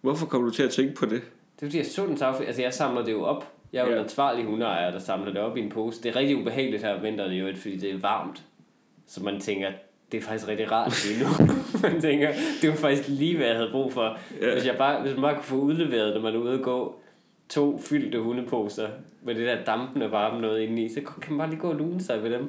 hvorfor 0.00 0.26
kom 0.26 0.42
du 0.44 0.50
til 0.50 0.62
at 0.62 0.70
tænke 0.70 0.94
på 0.94 1.04
det? 1.06 1.22
Det 1.60 1.62
er 1.62 1.66
fordi, 1.66 1.78
jeg 1.78 1.86
så 1.86 2.06
dens 2.06 2.22
afføring. 2.22 2.46
Altså, 2.46 2.62
jeg 2.62 2.74
samler 2.74 3.04
det 3.04 3.12
jo 3.12 3.22
op. 3.24 3.52
Jeg 3.72 3.80
er 3.80 3.84
jo 3.86 3.90
Ja. 3.92 3.96
en 3.98 4.02
ansvarlig 4.04 4.44
hundeejer, 4.44 4.90
der 4.90 4.98
samler 4.98 5.32
det 5.32 5.40
op 5.40 5.56
i 5.56 5.60
en 5.60 5.68
pose. 5.68 6.02
Det 6.02 6.08
er 6.08 6.16
rigtig 6.16 6.36
ubehageligt 6.36 6.82
her 6.82 6.94
om 6.94 7.02
vinteren 7.02 7.32
øvrigt, 7.32 7.58
fordi 7.58 7.76
det 7.76 7.90
er 7.94 7.98
varmt. 7.98 8.42
Så 9.06 9.22
man 9.22 9.40
tænker, 9.40 9.72
det 10.12 10.18
er 10.18 10.22
faktisk 10.22 10.48
rigtig 10.48 10.72
rart 10.72 11.06
lige 11.08 11.24
nu. 11.24 11.28
man 11.92 12.00
tænker, 12.00 12.32
det 12.62 12.70
var 12.70 12.76
faktisk 12.76 13.08
lige, 13.08 13.36
hvad 13.36 13.46
jeg 13.46 13.56
havde 13.56 13.70
brug 13.70 13.92
for. 13.92 14.18
Ja. 14.40 14.52
Hvis, 14.52 14.66
jeg 14.66 14.74
bare, 14.78 15.02
hvis 15.02 15.12
man 15.12 15.22
bare 15.22 15.34
kunne 15.34 15.44
få 15.44 15.56
udleveret, 15.56 16.14
når 16.14 16.22
man 16.22 16.34
er 16.34 16.38
ude 16.38 16.54
at 16.54 16.62
gå, 16.62 17.00
to 17.48 17.78
fyldte 17.78 18.18
hundeposer 18.20 18.88
med 19.22 19.34
det 19.34 19.46
der 19.46 19.64
dampende 19.64 20.10
varme 20.10 20.40
noget 20.40 20.60
indeni, 20.60 20.88
så 20.88 21.00
kan 21.22 21.32
man 21.32 21.38
bare 21.38 21.50
lige 21.50 21.60
gå 21.60 21.68
og 21.68 21.76
lune 21.76 22.00
sig 22.00 22.22
ved 22.22 22.30
dem. 22.30 22.48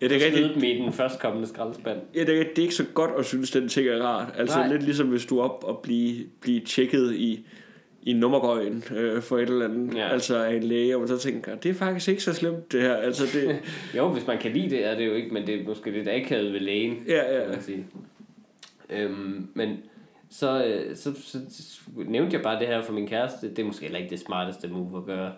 Ja, 0.00 0.08
det 0.08 0.22
er 0.22 0.26
rigtigt. 0.26 0.54
dem 0.54 0.64
i 0.64 0.82
den 0.82 0.92
førstkommende 0.92 1.48
skraldespand. 1.48 1.98
Ja, 2.14 2.20
det 2.20 2.40
er, 2.40 2.44
det 2.44 2.58
er 2.58 2.62
ikke 2.62 2.74
så 2.74 2.84
godt 2.94 3.10
at 3.18 3.24
synes, 3.24 3.50
den 3.50 3.68
ting 3.68 3.88
er 3.88 4.02
rart. 4.02 4.32
Altså 4.36 4.58
Nej. 4.58 4.68
lidt 4.72 4.82
ligesom 4.82 5.06
hvis 5.08 5.26
du 5.26 5.38
er 5.38 5.42
op 5.42 5.64
og 5.64 5.78
blive, 5.78 6.24
blive 6.40 6.60
tjekket 6.60 7.14
i, 7.14 7.46
i 8.02 8.12
nummergøjen 8.12 8.84
øh, 8.96 9.22
for 9.22 9.38
et 9.38 9.42
eller 9.48 9.64
andet. 9.64 9.96
Ja. 9.96 10.08
Altså 10.08 10.44
af 10.44 10.54
en 10.54 10.62
læge, 10.62 10.94
og 10.94 11.00
man 11.00 11.08
så 11.08 11.18
tænker, 11.18 11.54
det 11.54 11.70
er 11.70 11.74
faktisk 11.74 12.08
ikke 12.08 12.22
så 12.22 12.32
slemt 12.32 12.72
det 12.72 12.80
her. 12.80 12.94
Altså 12.94 13.24
det, 13.38 13.60
Jo, 13.96 14.08
hvis 14.08 14.26
man 14.26 14.38
kan 14.38 14.52
lide 14.52 14.70
det, 14.70 14.86
er 14.86 14.96
det 14.96 15.06
jo 15.06 15.12
ikke, 15.12 15.34
men 15.34 15.46
det 15.46 15.60
er 15.60 15.64
måske 15.68 15.90
lidt 15.90 16.08
akavet 16.08 16.52
ved 16.52 16.60
lægen. 16.60 16.96
ja, 17.08 17.34
ja. 17.34 17.40
kan 17.40 17.50
man 17.50 17.62
sige. 17.62 17.86
Øhm, 18.90 19.48
men 19.54 19.68
så, 20.34 20.64
øh, 20.64 20.96
så, 20.96 21.14
så, 21.22 21.38
så 21.50 21.80
nævnte 21.96 22.36
jeg 22.36 22.42
bare 22.42 22.60
det 22.60 22.66
her 22.66 22.82
for 22.82 22.92
min 22.92 23.06
kæreste. 23.06 23.50
Det 23.50 23.58
er 23.58 23.64
måske 23.64 23.82
heller 23.82 23.98
ikke 23.98 24.10
det 24.10 24.20
smarteste 24.20 24.68
move 24.68 24.98
at 24.98 25.04
gøre. 25.04 25.32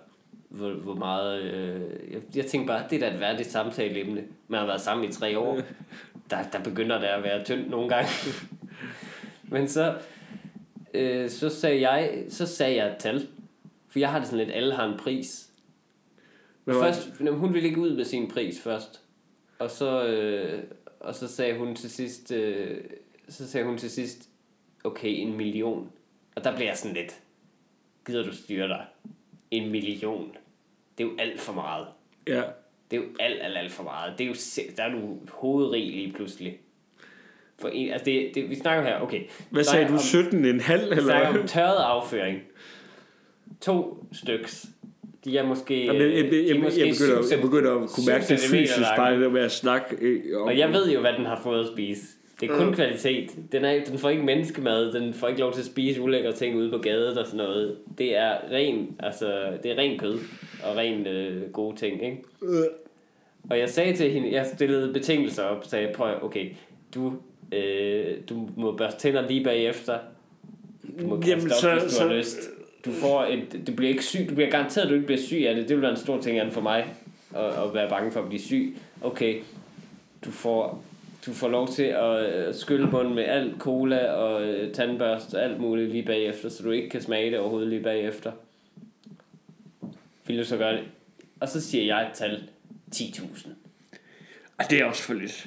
Hvor, 0.49 0.73
hvor 0.73 0.95
meget... 0.95 1.43
Øh, 1.43 1.81
jeg, 2.13 2.21
jeg 2.35 2.47
tænkte 2.47 2.67
bare, 2.67 2.85
det 2.91 3.03
er 3.03 3.09
da 3.09 3.15
et 3.15 3.21
værdigt 3.21 3.51
samtaleemne. 3.51 4.25
Man 4.49 4.61
har 4.61 4.67
været 4.67 4.81
sammen 4.81 5.09
i 5.09 5.13
tre 5.13 5.39
år. 5.39 5.61
Der, 6.31 6.43
der 6.53 6.63
begynder 6.63 6.99
det 6.99 7.07
at 7.07 7.23
være 7.23 7.45
tyndt 7.45 7.71
nogle 7.71 7.89
gange. 7.89 8.11
men 9.53 9.69
så, 9.69 9.99
øh, 10.95 11.31
så, 11.31 11.49
sagde 11.49 11.91
jeg, 11.91 12.25
så 12.29 12.47
sagde 12.47 12.77
jeg 12.77 12.87
et 12.87 12.97
tal. 12.99 13.29
For 13.89 13.99
jeg 13.99 14.11
har 14.11 14.19
det 14.19 14.29
sådan 14.29 14.45
lidt, 14.45 14.57
alle 14.57 14.75
har 14.75 14.87
en 14.87 14.99
pris. 14.99 15.49
Hvad 16.65 16.75
var 16.75 16.83
Først, 16.83 17.11
jamen, 17.21 17.35
hun 17.35 17.55
ville 17.55 17.69
ikke 17.69 17.81
ud 17.81 17.97
med 17.97 18.05
sin 18.05 18.29
pris 18.29 18.61
først. 18.61 19.01
Og 19.59 19.71
så, 19.71 20.07
øh, 20.07 20.63
og 21.01 21.15
så 21.15 21.29
sagde 21.29 21.59
hun 21.59 21.75
til 21.77 21.91
sidst, 21.91 22.33
øh, 22.33 22.81
så 23.29 23.51
sagde 23.51 23.67
hun 23.67 23.79
til 23.79 23.91
sidst, 23.91 24.29
okay, 24.87 25.09
en 25.09 25.37
million. 25.37 25.91
Og 26.37 26.45
der 26.45 26.57
blev 26.57 26.67
jeg 26.67 26.77
sådan 26.77 26.97
lidt, 26.97 27.15
gider 28.07 28.23
du 28.25 28.37
styre 28.37 28.69
dig? 28.69 28.85
En 29.51 29.71
million. 29.71 30.31
Det 30.99 31.05
er 31.05 31.09
jo 31.09 31.15
alt 31.19 31.41
for 31.41 31.53
meget. 31.53 31.87
Ja. 32.29 32.43
Det 32.91 32.97
er 32.97 33.01
jo 33.01 33.09
alt, 33.21 33.39
alt, 33.43 33.57
alt 33.59 33.73
for 33.73 33.83
meget. 33.83 34.19
Det 34.19 34.25
er 34.25 34.29
jo, 34.29 34.35
der 34.77 34.83
er 34.83 34.91
du 34.93 35.19
hovedrig 35.33 35.83
lige 35.91 36.13
pludselig. 36.13 36.59
For 37.59 37.69
en, 37.69 37.91
altså 37.93 38.05
det, 38.05 38.31
det, 38.35 38.51
vi 38.51 38.55
snakker 38.55 38.85
her, 38.85 39.01
okay. 39.01 39.23
Hvad 39.51 39.65
sagde 39.65 39.89
du? 39.89 39.93
om- 39.93 39.99
17 39.99 40.45
en 40.45 40.61
halv 40.61 40.97
vi 40.97 41.01
snakker 41.01 41.29
om 41.41 41.47
tørret 41.47 41.77
afføring. 41.85 42.41
To 43.61 44.05
styks. 44.13 44.67
De 45.25 45.39
er 45.39 45.47
måske... 45.47 45.85
Jamen, 45.85 46.03
jeg, 46.03 46.11
jeg, 46.33 46.49
jeg, 46.49 46.61
måske 46.61 46.81
jeg, 46.81 46.95
begynder, 47.01 47.23
jeg 47.31 47.41
begynder 47.41 47.75
at 47.83 47.91
kunne 47.91 48.07
mærke 48.07 48.25
det 48.29 48.39
fysisk, 48.41 48.79
bare 48.97 49.17
med 49.31 49.41
at 49.41 49.53
snakke. 49.53 49.97
øh, 50.01 50.41
om- 50.41 50.47
Og 50.47 50.59
jeg 50.59 50.73
ved 50.73 50.91
jo, 50.93 51.01
hvad 51.01 51.13
den 51.13 51.25
har 51.27 51.41
fået 51.43 51.61
at 51.61 51.73
spise. 51.73 52.03
Det 52.41 52.51
er 52.51 52.57
kun 52.57 52.67
Mm. 52.67 52.75
kvalitet. 52.75 53.31
Den, 53.53 53.65
er, 53.65 53.85
den 53.85 53.99
får 53.99 54.11
ikke 54.11 54.23
menneskemad, 54.23 54.93
den 54.93 55.15
får 55.15 55.29
ikke 55.29 55.41
lov 55.41 55.53
til 55.53 55.61
at 55.61 55.67
spise 55.67 56.01
ulækre 56.01 56.33
ting 56.33 56.57
ude 56.57 56.71
på 56.71 56.79
gaden 56.79 57.19
og 57.19 57.27
sådan 57.27 57.39
noget. 57.39 57.77
Det 57.99 58.17
er 58.17 58.37
ren, 58.53 58.97
altså, 58.99 59.43
det 59.63 59.71
er 59.71 59.79
ren 59.79 59.99
kød 59.99 60.19
og 60.65 60.77
ren 60.77 61.07
øh, 61.07 61.51
gode 61.53 61.77
ting, 61.77 62.05
ikke? 62.05 62.19
Øh, 62.43 62.65
Og 63.51 63.59
jeg 63.59 63.71
sagde 63.71 63.97
til 63.97 64.11
hende, 64.11 64.33
jeg 64.33 64.47
stillede 64.55 64.93
betingelser 64.93 65.43
op, 65.43 65.65
sagde, 65.65 65.89
prøv 65.95 66.15
okay, 66.23 66.47
du, 66.95 67.13
øh, 67.53 68.05
du 68.29 68.49
må 68.57 68.77
børste 68.77 69.01
tænder 69.01 69.29
lige 69.29 69.45
bagefter. 69.45 69.99
Du 71.01 71.07
må 71.07 71.23
Jamen, 71.27 71.45
op, 71.45 71.51
så- 71.61 71.73
hvis 71.73 71.83
du 71.83 71.89
så- 71.91 72.03
har 72.09 72.15
lyst. 72.15 72.51
Du 72.85 72.93
får 72.93 73.23
et, 73.25 73.61
du 73.67 73.73
bliver 73.73 73.91
ikke 73.91 74.05
syg, 74.05 74.27
du 74.31 74.35
bliver 74.35 74.51
garanteret, 74.51 74.85
at 74.85 74.91
du 74.91 74.95
ikke 74.95 75.07
bliver 75.07 75.21
syg 75.21 75.45
af 75.49 75.55
det. 75.55 75.69
Det 75.69 75.77
vil 75.77 75.83
være 75.83 75.91
en 75.91 75.97
stor 75.97 76.21
ting 76.21 76.39
andet 76.39 76.55
for 76.55 76.61
mig, 76.61 76.85
at, 77.35 77.45
at 77.45 77.75
være 77.75 77.89
bange 77.89 78.13
for 78.13 78.21
at 78.21 78.29
blive 78.29 78.41
syg. 78.41 78.77
Okay, 79.03 79.35
du 80.25 80.31
får, 80.31 80.83
du 81.27 81.33
får 81.33 81.49
lov 81.49 81.69
til 81.69 81.83
at 81.83 82.35
øh, 82.35 82.55
skylle 82.55 82.87
munden 82.87 83.15
med 83.15 83.25
alt 83.25 83.59
cola 83.59 84.13
og 84.13 84.43
øh, 84.43 84.73
tandbørst 84.73 85.35
og 85.35 85.43
alt 85.43 85.61
muligt 85.61 85.91
lige 85.91 86.03
bagefter, 86.03 86.49
så 86.49 86.63
du 86.63 86.71
ikke 86.71 86.89
kan 86.89 87.03
smage 87.03 87.31
det 87.31 87.39
overhovedet 87.39 87.69
lige 87.69 87.83
bagefter. 87.83 88.33
Vil 90.27 90.39
du 90.39 90.45
så 90.45 90.57
gøre 90.57 90.73
det? 90.73 90.85
Og 91.41 91.49
så 91.49 91.61
siger 91.61 91.85
jeg 91.85 92.03
et 92.03 92.15
tal. 92.15 92.43
10.000. 92.95 93.49
Ej, 94.59 94.67
det 94.71 94.81
er 94.81 94.85
også 94.85 95.03
for 95.03 95.15
lidt. 95.15 95.47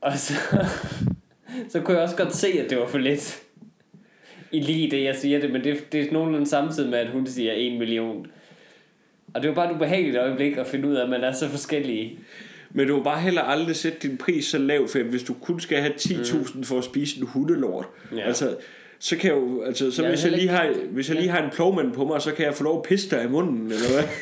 Og 0.00 0.12
så, 0.18 0.34
så 1.70 1.80
kunne 1.80 1.96
jeg 1.96 2.02
også 2.02 2.16
godt 2.16 2.34
se, 2.34 2.48
at 2.48 2.70
det 2.70 2.78
var 2.78 2.86
for 2.86 2.98
lidt. 2.98 3.42
I 4.52 4.60
lige 4.60 4.90
det, 4.90 5.04
jeg 5.04 5.16
siger 5.16 5.40
det, 5.40 5.50
men 5.50 5.64
det, 5.64 5.92
det 5.92 6.00
er 6.08 6.12
nogenlunde 6.12 6.46
samtidig 6.46 6.90
med, 6.90 6.98
at 6.98 7.08
hun 7.08 7.26
siger 7.26 7.52
1 7.56 7.78
million. 7.78 8.26
Og 9.34 9.42
det 9.42 9.48
var 9.48 9.54
bare 9.54 9.70
et 9.70 9.74
ubehageligt 9.74 10.16
øjeblik 10.16 10.56
at 10.56 10.66
finde 10.66 10.88
ud 10.88 10.94
af, 10.94 11.02
at 11.02 11.08
man 11.08 11.24
er 11.24 11.32
så 11.32 11.48
forskellige. 11.48 12.18
Men 12.76 12.88
du 12.88 12.96
må 12.96 13.02
bare 13.02 13.20
heller 13.20 13.42
aldrig 13.42 13.76
sætte 13.76 13.98
din 14.08 14.16
pris 14.16 14.44
så 14.46 14.58
lav, 14.58 14.88
for 14.88 14.98
hvis 15.02 15.22
du 15.22 15.34
kun 15.34 15.60
skal 15.60 15.78
have 15.80 15.92
10.000 15.94 16.64
for 16.64 16.78
at 16.78 16.84
spise 16.84 17.20
en 17.20 17.26
hundelort, 17.26 17.86
Ja. 18.16 18.20
altså, 18.26 18.56
så 18.98 19.16
kan 19.16 19.30
jeg 19.30 19.36
jo, 19.40 19.62
altså, 19.62 19.90
så 19.90 20.02
Jeg 20.02 20.10
hvis 20.10 20.24
jeg, 20.24 20.32
lige 20.32 20.48
har, 20.48 20.74
hvis 20.90 21.08
jeg 21.08 21.16
lige 21.16 21.28
har 21.28 21.44
en 21.44 21.50
plovmand 21.50 21.92
på 21.92 22.04
mig, 22.04 22.22
så 22.22 22.32
kan 22.34 22.44
jeg 22.46 22.54
få 22.54 22.64
lov 22.64 22.76
at 22.76 22.82
pisse 22.88 23.10
dig 23.16 23.24
i 23.24 23.28
munden, 23.28 23.62
eller 23.66 23.92
hvad? 23.94 24.04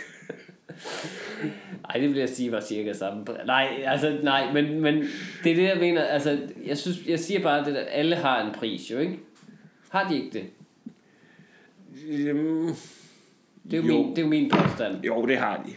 Ej, 1.90 2.00
det 2.00 2.08
vil 2.08 2.18
jeg 2.18 2.28
sige 2.28 2.52
var 2.52 2.60
cirka 2.60 2.92
samme. 2.92 3.24
Nej, 3.46 3.68
altså, 3.86 4.18
nej, 4.22 4.52
men, 4.52 4.80
men 4.80 4.94
det 5.44 5.52
er 5.52 5.56
det, 5.56 5.62
jeg 5.62 5.76
mener. 5.80 6.02
Altså, 6.04 6.38
jeg, 6.66 6.78
synes, 6.78 6.96
jeg 7.06 7.20
siger 7.20 7.40
bare, 7.42 7.64
det 7.64 7.74
der, 7.74 7.80
alle 7.80 8.16
har 8.16 8.46
en 8.46 8.52
pris, 8.54 8.90
jo, 8.90 8.98
ikke? 8.98 9.18
Har 9.88 10.08
de 10.08 10.16
ikke 10.16 10.30
det? 10.32 10.44
Jamen, 12.26 12.66
Det 13.70 13.78
er 13.78 13.82
jo, 13.82 13.82
Jo. 13.88 13.92
min, 14.02 14.10
det 14.10 14.18
er 14.18 14.22
jo 14.22 14.28
min 14.28 14.50
påstand. 14.50 15.04
jo, 15.04 15.26
det 15.26 15.36
har 15.38 15.62
de. 15.66 15.72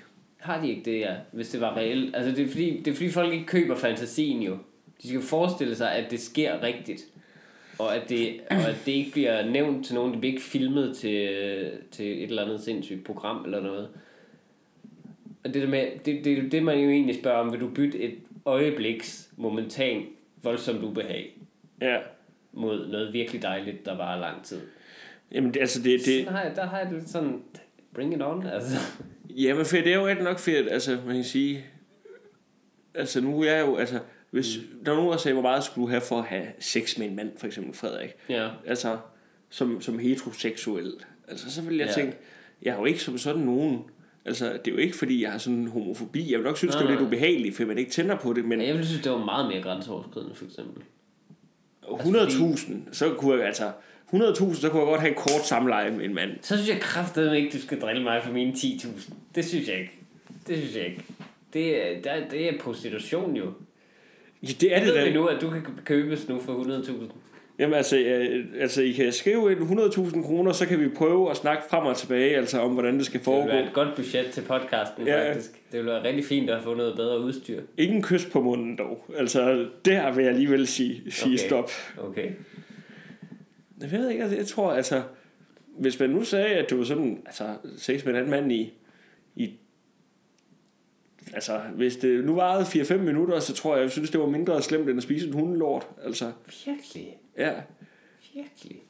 Har 0.45 0.61
de 0.61 0.69
ikke 0.69 0.81
det, 0.91 0.99
ja, 0.99 1.15
hvis 1.31 1.49
det 1.49 1.61
var 1.61 1.77
reelt? 1.77 2.15
Altså, 2.15 2.31
det 2.35 2.45
er, 2.45 2.47
fordi, 2.49 2.77
det 2.85 2.91
er 2.91 2.95
fordi, 2.95 3.09
folk 3.09 3.33
ikke 3.33 3.45
køber 3.45 3.75
fantasien 3.75 4.41
jo. 4.41 4.57
De 5.03 5.07
skal 5.07 5.21
forestille 5.21 5.75
sig, 5.75 5.91
at 5.91 6.11
det 6.11 6.19
sker 6.19 6.63
rigtigt. 6.63 7.01
Og 7.79 7.95
at 7.95 8.09
det, 8.09 8.39
og 8.49 8.55
at 8.69 8.75
det 8.85 8.91
ikke 8.91 9.11
bliver 9.11 9.45
nævnt 9.49 9.85
til 9.85 9.95
nogen, 9.95 10.11
det 10.11 10.19
bliver 10.19 10.33
ikke 10.33 10.45
filmet 10.45 10.97
til, 10.97 11.29
til 11.91 12.23
et 12.23 12.29
eller 12.29 12.43
andet 12.43 12.61
sindssygt 12.61 13.03
program 13.05 13.45
eller 13.45 13.61
noget. 13.61 13.89
Og 15.43 15.53
det, 15.53 15.61
der 15.61 15.67
med, 15.67 15.87
det, 16.05 16.25
det, 16.25 16.37
det, 16.37 16.51
det 16.51 16.63
man 16.63 16.79
jo 16.79 16.89
egentlig 16.89 17.15
spørger 17.15 17.37
om, 17.37 17.51
vil 17.51 17.59
du 17.59 17.69
bytte 17.69 17.99
et 17.99 18.15
øjebliks 18.45 19.29
momentan 19.37 20.05
voldsomt 20.43 20.83
ubehag 20.83 21.37
Ja. 21.81 21.97
mod 22.53 22.87
noget 22.87 23.13
virkelig 23.13 23.41
dejligt, 23.41 23.85
der 23.85 23.97
varer 23.97 24.19
lang 24.19 24.43
tid. 24.43 24.61
Jamen, 25.31 25.53
det, 25.53 25.59
altså, 25.59 25.79
det, 25.83 25.99
det, 25.99 26.01
Sådan 26.05 26.27
har 26.27 26.43
jeg, 26.43 26.55
der 26.55 26.65
har 26.65 26.77
jeg 26.77 26.87
det 26.89 26.97
lidt 26.97 27.09
sådan, 27.09 27.41
bring 27.93 28.13
it 28.15 28.21
on, 28.21 28.47
altså. 28.47 28.77
Jamen, 29.35 29.65
for 29.65 29.75
det 29.77 29.87
er 29.87 29.95
jo 29.95 30.07
ret 30.07 30.23
nok 30.23 30.39
fedt, 30.39 30.67
altså, 30.71 30.97
man 31.05 31.15
kan 31.15 31.23
sige, 31.23 31.65
altså, 32.93 33.21
nu 33.21 33.41
er 33.41 33.51
jeg 33.51 33.65
jo, 33.67 33.75
altså, 33.75 33.99
hvis 34.31 34.57
mm. 34.57 34.85
der 34.85 34.91
er 34.91 34.95
nogen, 34.95 35.11
der 35.11 35.17
sagde, 35.17 35.33
hvor 35.33 35.41
meget 35.41 35.63
skulle 35.63 35.85
du 35.85 35.89
have 35.89 36.01
for 36.01 36.17
at 36.19 36.25
have 36.25 36.47
sex 36.59 36.97
med 36.97 37.07
en 37.07 37.15
mand, 37.15 37.31
for 37.37 37.47
eksempel 37.47 37.73
Frederik, 37.73 38.09
Ja. 38.29 38.49
altså, 38.65 38.97
som, 39.49 39.81
som 39.81 39.99
heteroseksuel, 39.99 40.93
altså, 41.27 41.51
så 41.51 41.61
vil 41.61 41.77
jeg 41.77 41.85
Ja. 41.85 41.91
ja. 41.91 41.95
tænke, 42.05 42.17
jeg 42.61 42.73
er 42.73 42.79
jo 42.79 42.85
ikke 42.85 42.99
som 42.99 43.17
sådan 43.17 43.41
nogen, 43.41 43.79
altså, 44.25 44.45
det 44.45 44.67
er 44.67 44.71
jo 44.71 44.77
ikke, 44.77 44.95
fordi 44.95 45.23
jeg 45.23 45.31
har 45.31 45.37
sådan 45.37 45.59
en 45.59 45.67
homofobi, 45.67 46.31
jeg 46.31 46.39
vil 46.39 46.45
nok 46.45 46.57
synes, 46.57 46.75
Nej, 46.75 46.81
det 46.83 46.87
er 46.87 46.91
lidt 46.99 47.07
ubehageligt, 47.07 47.55
for 47.55 47.65
man 47.65 47.77
ikke 47.77 47.91
tænder 47.91 48.15
på 48.15 48.33
det, 48.33 48.45
men 48.45 48.61
Jeg 48.61 48.73
ville 48.73 48.85
synes, 48.87 49.01
det 49.03 49.11
var 49.11 49.25
meget 49.25 49.47
mere 49.47 49.61
grænseoverskridende, 49.61 50.35
for 50.35 50.45
eksempel. 50.45 50.83
100.000, 51.83 52.73
så 52.91 53.13
kunne 53.13 53.37
jeg, 53.37 53.45
altså, 53.47 53.71
100.000, 54.15 54.53
så 54.55 54.69
kunne 54.69 54.79
jeg 54.79 54.87
godt 54.87 54.99
have 55.01 55.09
en 55.09 55.15
kort 55.15 55.45
samleje 55.45 55.91
med 55.91 56.05
en 56.05 56.13
mand. 56.15 56.31
Så 56.41 56.55
synes 56.57 56.69
jeg 56.69 56.79
kraftedeme 56.79 57.37
ikke, 57.37 57.57
du 57.57 57.61
skal 57.61 57.81
drille 57.81 58.03
mig 58.03 58.23
for 58.23 58.31
mine 58.33 58.51
10.000. 58.51 59.11
Det 59.35 59.45
synes 59.45 59.67
jeg 59.67 59.77
ikke. 59.79 59.91
Det 60.47 60.57
synes 60.57 60.75
jeg 60.75 60.85
ikke. 60.85 61.03
Det 61.53 61.87
er, 61.87 62.01
der, 62.03 62.11
det 62.31 62.49
er 62.49 62.53
prostitution 62.59 63.35
jo. 63.35 63.45
Ja, 64.43 64.47
det 64.61 64.75
er 64.75 64.83
Det 64.83 64.93
da. 64.93 65.13
nu, 65.13 65.25
at 65.25 65.41
du 65.41 65.49
kan 65.49 65.61
købes 65.85 66.29
nu 66.29 66.39
for 66.39 66.53
100.000. 66.63 66.91
Jamen 67.59 67.73
altså, 67.73 67.97
altså, 68.59 68.81
I 68.81 68.91
kan 68.91 69.11
skrive 69.11 69.51
ind 69.51 69.59
100.000 69.59 70.23
kroner, 70.23 70.51
så 70.51 70.65
kan 70.65 70.79
vi 70.79 70.87
prøve 70.89 71.31
at 71.31 71.37
snakke 71.37 71.63
frem 71.69 71.85
og 71.85 71.97
tilbage, 71.97 72.37
altså 72.37 72.59
om 72.59 72.71
hvordan 72.71 72.97
det 72.97 73.05
skal 73.05 73.19
Det 73.19 73.27
vil 73.27 73.33
foregå. 73.33 73.47
være 73.47 73.63
et 73.65 73.73
godt 73.73 73.95
budget 73.95 74.25
til 74.31 74.41
podcasten, 74.41 75.07
Ja. 75.07 75.29
faktisk. 75.29 75.51
Det 75.71 75.79
vil 75.79 75.85
være 75.85 76.03
rigtig 76.03 76.25
fint 76.25 76.49
at 76.49 76.63
få 76.63 76.73
noget 76.73 76.95
bedre 76.95 77.19
udstyr. 77.19 77.61
Ingen 77.77 78.01
kys 78.01 78.25
på 78.25 78.41
munden 78.41 78.77
dog. 78.77 79.05
Altså, 79.17 79.65
der 79.85 80.11
vil 80.11 80.23
jeg 80.23 80.33
alligevel 80.33 80.67
sige, 80.67 81.01
sige 81.11 81.27
Okay. 81.33 81.47
stop. 81.47 81.71
Okay. 81.97 82.29
Jeg 83.81 83.91
ved 83.91 84.09
ikke, 84.09 84.23
altså, 84.23 84.37
jeg 84.37 84.47
tror, 84.47 84.71
altså, 84.71 85.03
hvis 85.79 85.99
man 85.99 86.09
nu 86.09 86.23
sagde, 86.23 86.47
at 86.55 86.69
du 86.69 86.77
var 86.77 86.83
sådan, 86.83 87.21
altså, 87.25 87.55
sex 87.77 88.05
med 88.05 88.13
en 88.13 88.17
anden 88.19 88.31
mand 88.31 88.51
i, 88.51 88.73
i 89.35 89.51
altså, 91.33 91.59
hvis 91.75 91.95
det 91.97 92.25
nu 92.25 92.35
varede 92.35 92.63
4-5 92.63 92.97
minutter, 92.97 93.39
så 93.39 93.53
tror 93.53 93.75
jeg, 93.75 93.83
jeg 93.83 93.91
synes, 93.91 94.09
det 94.09 94.19
var 94.19 94.25
mindre 94.27 94.61
slemt, 94.61 94.89
end 94.89 94.97
at 94.97 95.03
spise 95.03 95.27
en 95.27 95.33
hundelort. 95.33 95.87
Altså, 96.03 96.31
Virkelig. 96.65 97.17
ja. 97.37 97.51
Virkelig. 98.33 98.81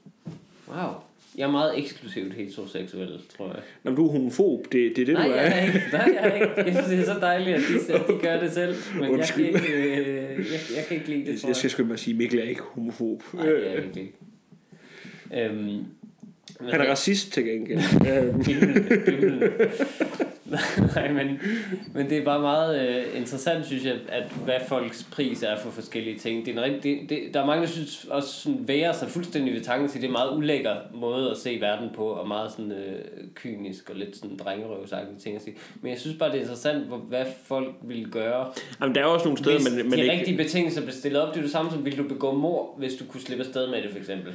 Wow. 0.67 0.93
Jeg 1.37 1.47
er 1.47 1.51
meget 1.51 1.77
eksklusivt 1.79 2.33
heteroseksuel, 2.33 3.19
tror 3.37 3.47
jeg. 3.47 3.61
Når 3.83 3.91
du 3.95 4.07
er 4.07 4.11
homofob, 4.11 4.63
det, 4.71 4.95
det 4.95 5.01
er 5.01 5.05
det, 5.05 5.13
Nej, 5.13 5.27
du 5.27 5.33
jeg 5.33 5.45
er. 5.47 5.49
er 5.51 5.65
ikke. 5.65 5.81
Nej, 5.91 6.09
jeg 6.13 6.27
er 6.27 6.33
ikke. 6.35 6.53
Jeg 6.57 6.73
synes, 6.73 6.87
det 6.87 6.99
er 7.09 7.13
så 7.13 7.19
dejligt, 7.19 7.55
at 7.57 7.61
de, 7.87 7.93
at 7.93 8.07
de 8.07 8.13
gør 8.21 8.39
det 8.39 8.51
selv. 8.51 8.75
Men 8.99 9.09
Undskyld. 9.09 9.45
jeg 9.45 9.53
kan, 9.61 9.63
ikke, 9.73 9.97
øh, 9.97 10.37
jeg, 10.37 10.59
jeg 10.75 10.85
kan 10.87 10.97
ikke 10.97 11.09
lide 11.09 11.19
det, 11.31 11.41
tror 11.41 11.47
Jeg 11.47 11.49
jeg. 11.49 11.55
skal 11.55 11.69
skynde 11.69 11.87
mig 11.87 11.93
at 11.93 11.99
sige, 11.99 12.13
Mikkel 12.17 12.39
er 12.39 12.43
ikke 12.43 12.61
homofob. 12.61 13.23
Nej, 13.33 13.47
er 13.47 13.51
jeg 13.51 13.83
virkelig 13.83 14.03
ikke. 14.03 14.17
Øhm, 15.35 15.85
Han 16.69 16.81
er 16.81 16.91
racist 16.91 17.33
til 17.33 17.45
gengæld. 17.45 17.79
Øhm, 18.09 18.43
Bimlen, 18.43 18.85
bimlen. 19.05 19.43
Nej, 20.95 21.11
men, 21.11 21.39
men 21.93 22.09
det 22.09 22.17
er 22.17 22.23
bare 22.23 22.39
meget 22.39 22.89
øh, 22.89 23.19
interessant, 23.19 23.65
synes 23.65 23.85
jeg, 23.85 23.95
at 24.09 24.23
hvad 24.43 24.55
folks 24.67 25.07
pris 25.11 25.43
er 25.43 25.57
for 25.59 25.69
forskellige 25.71 26.19
ting. 26.19 26.45
Det 26.45 26.57
er 26.57 26.63
en 26.63 26.73
rigtig, 26.73 26.99
det, 27.01 27.09
det, 27.09 27.33
der 27.33 27.41
er 27.41 27.45
mange, 27.45 27.61
der 27.61 27.71
synes 27.71 28.05
også 28.09 28.29
sådan 28.29 28.67
værer 28.67 28.93
sig 28.93 29.09
fuldstændig 29.09 29.53
ved 29.53 29.61
tanken 29.61 29.89
til, 29.89 30.01
det 30.01 30.05
er 30.05 30.09
en 30.09 30.13
meget 30.13 30.37
ulækker 30.37 30.75
måde 30.93 31.31
at 31.31 31.37
se 31.37 31.57
verden 31.61 31.89
på, 31.95 32.05
og 32.05 32.27
meget 32.27 32.51
sådan 32.51 32.71
øh, 32.71 32.99
kynisk 33.33 33.89
og 33.89 33.95
lidt 33.95 34.17
sådan 34.17 34.37
drengerøvsagtige 34.37 35.19
ting 35.19 35.35
at 35.35 35.41
sige. 35.41 35.55
Men 35.81 35.91
jeg 35.91 35.99
synes 35.99 36.17
bare, 36.17 36.29
det 36.29 36.37
er 36.37 36.41
interessant, 36.41 36.87
hvor, 36.87 36.97
hvad 36.97 37.25
folk 37.45 37.75
vil 37.83 38.07
gøre, 38.11 38.51
Jamen, 38.81 38.95
der 38.95 39.01
er 39.01 39.05
også 39.05 39.25
nogle 39.25 39.37
steder, 39.37 39.55
hvis 39.55 39.69
men, 39.69 39.79
de 39.79 39.89
men 39.89 39.99
ikke... 39.99 40.11
rigtige 40.11 40.37
betingelser 40.37 40.81
blev 40.81 40.93
stillet 40.93 41.21
op. 41.21 41.33
Det 41.33 41.37
er 41.37 41.43
det 41.43 41.51
samme 41.51 41.71
som, 41.71 41.85
ville 41.85 42.03
du 42.03 42.07
begå 42.07 42.31
mor, 42.33 42.75
hvis 42.77 42.93
du 42.93 43.05
kunne 43.05 43.21
slippe 43.21 43.43
afsted 43.43 43.67
med 43.67 43.81
det, 43.81 43.91
for 43.91 43.99
eksempel. 43.99 44.33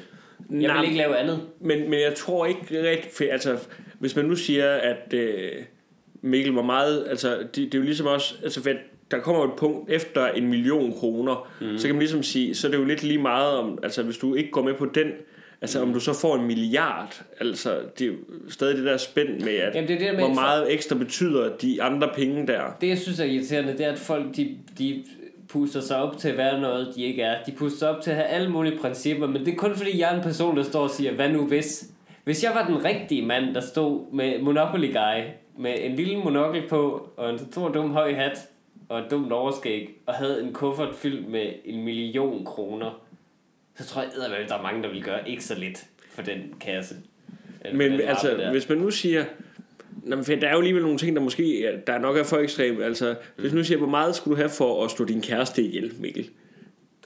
Jeg 0.51 0.59
Nej. 0.59 0.81
vil 0.81 0.85
ikke 0.85 0.99
lave 0.99 1.17
andet. 1.17 1.41
Men, 1.61 1.91
men 1.91 2.01
jeg 2.01 2.15
tror 2.17 2.47
ikke 2.47 2.91
rigtig... 2.91 3.11
For, 3.13 3.25
altså, 3.31 3.59
hvis 3.99 4.17
man 4.17 4.25
nu 4.25 4.37
siger, 4.37 4.73
at 4.73 5.15
øh, 5.15 5.51
Mikkel 6.23 6.53
var 6.53 6.63
meget... 6.63 7.07
Altså, 7.09 7.39
det, 7.39 7.57
det 7.57 7.75
er 7.75 7.79
jo 7.79 7.85
ligesom 7.85 8.07
også... 8.07 8.35
Altså, 8.43 8.63
for 8.63 8.71
der 9.11 9.19
kommer 9.19 9.45
et 9.45 9.53
punkt 9.57 9.91
efter 9.91 10.27
en 10.27 10.49
million 10.49 10.93
kroner, 10.93 11.51
mm. 11.61 11.79
så 11.79 11.87
kan 11.87 11.95
man 11.95 12.01
ligesom 12.01 12.23
sige, 12.23 12.55
så 12.55 12.67
er 12.67 12.71
det 12.71 12.79
jo 12.79 12.85
lidt 12.85 13.03
lige 13.03 13.19
meget 13.19 13.57
om... 13.57 13.79
Altså, 13.83 14.03
hvis 14.03 14.19
du 14.19 14.35
ikke 14.35 14.51
går 14.51 14.63
med 14.63 14.75
på 14.75 14.87
den... 14.87 15.07
Altså, 15.63 15.83
om 15.83 15.93
du 15.93 16.01
så 16.01 16.13
får 16.13 16.37
en 16.37 16.47
milliard, 16.47 17.23
altså, 17.41 17.79
det 17.99 18.05
er 18.05 18.09
jo 18.09 18.15
stadig 18.49 18.77
det 18.77 18.85
der 18.85 18.97
spænd 18.97 19.41
med, 19.41 19.55
at 19.55 19.75
Jamen, 19.75 19.89
det 19.89 19.95
er 19.95 19.99
det 19.99 20.07
der 20.07 20.13
med, 20.13 20.25
hvor 20.25 20.35
meget 20.35 20.73
ekstra 20.73 20.97
betyder 20.97 21.57
de 21.57 21.83
andre 21.83 22.09
penge 22.15 22.47
der. 22.47 22.77
Det, 22.81 22.89
jeg 22.89 22.99
synes 22.99 23.21
er 23.21 23.25
irriterende, 23.25 23.73
det 23.73 23.87
er, 23.87 23.93
at 23.93 23.99
folk, 23.99 24.37
de, 24.37 24.59
de 24.79 25.05
puster 25.53 25.81
sig 25.81 25.97
op 25.97 26.19
til 26.19 26.29
at 26.29 26.37
være 26.37 26.61
noget, 26.61 26.93
de 26.97 27.03
ikke 27.03 27.23
er. 27.23 27.45
De 27.45 27.53
puster 27.53 27.79
sig 27.79 27.89
op 27.89 28.03
til 28.03 28.11
at 28.11 28.17
have 28.17 28.29
alle 28.29 28.51
mulige 28.51 28.79
principper, 28.79 29.27
men 29.27 29.47
det 29.47 29.53
er 29.53 29.57
kun 29.57 29.77
fordi, 29.77 29.99
jeg 29.99 30.13
er 30.13 30.17
en 30.17 30.23
person, 30.23 30.57
der 30.57 30.63
står 30.63 30.83
og 30.83 30.91
siger, 30.91 31.13
hvad 31.13 31.29
nu 31.29 31.47
hvis? 31.47 31.91
Hvis 32.25 32.45
jeg 32.45 32.53
var 32.55 32.67
den 32.67 32.85
rigtige 32.85 33.27
mand, 33.27 33.55
der 33.55 33.61
stod 33.61 34.13
med 34.13 34.43
Monopoly 34.43 34.93
Guy, 34.93 35.23
med 35.59 35.75
en 35.81 35.97
lille 35.97 36.17
monokkel 36.17 36.69
på, 36.69 37.11
og 37.17 37.31
en 37.31 37.39
stor 37.53 37.69
dum 37.69 37.91
høj 37.91 38.15
hat, 38.15 38.49
og 38.89 38.99
et 38.99 39.11
dumt 39.11 39.33
overskæg, 39.33 39.91
og 40.07 40.15
havde 40.15 40.43
en 40.43 40.53
kuffert 40.53 40.95
fyldt 40.95 41.29
med 41.29 41.53
en 41.65 41.85
million 41.85 42.45
kroner, 42.45 43.01
så 43.77 43.87
tror 43.87 44.03
jeg, 44.03 44.11
at 44.41 44.49
der 44.49 44.59
er 44.59 44.63
mange, 44.63 44.83
der 44.83 44.89
vil 44.89 45.03
gøre 45.03 45.29
ikke 45.29 45.45
så 45.45 45.55
lidt 45.55 45.87
for 46.11 46.23
den 46.23 46.55
kasse. 46.61 46.95
Men 47.73 47.93
den 47.93 48.01
altså, 48.01 48.29
der. 48.29 48.51
hvis 48.51 48.69
man 48.69 48.79
nu 48.79 48.91
siger... 48.91 49.25
Nå, 50.05 50.17
men 50.17 50.25
der 50.41 50.47
er 50.49 50.53
jo 50.53 50.59
alligevel 50.59 50.83
nogle 50.83 50.99
ting, 50.99 51.17
der 51.17 51.23
måske 51.23 51.65
er- 51.65 51.77
der 51.87 51.99
nok 51.99 52.17
er 52.17 52.23
for 52.25 52.37
ekstreme. 52.39 52.85
Altså, 52.85 53.15
hvis 53.37 53.53
man 53.53 53.59
nu 53.59 53.65
siger, 53.65 53.79
hvor 53.79 53.89
meget 53.89 54.17
skulle 54.17 54.33
du 54.37 54.41
have 54.41 54.51
for 54.51 54.85
at 54.85 54.91
slå 54.91 55.05
din 55.05 55.21
kæreste 55.21 55.63
ihjel, 55.63 55.93
Mikkel? 56.01 56.29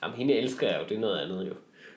Jamen, 0.02 0.16
hende 0.16 0.34
elsker 0.34 0.66
jeg 0.66 0.76
jo, 0.80 0.84
det 0.88 0.96
er 0.96 1.00
noget 1.00 1.18
andet 1.18 1.46
jo. 1.48 1.52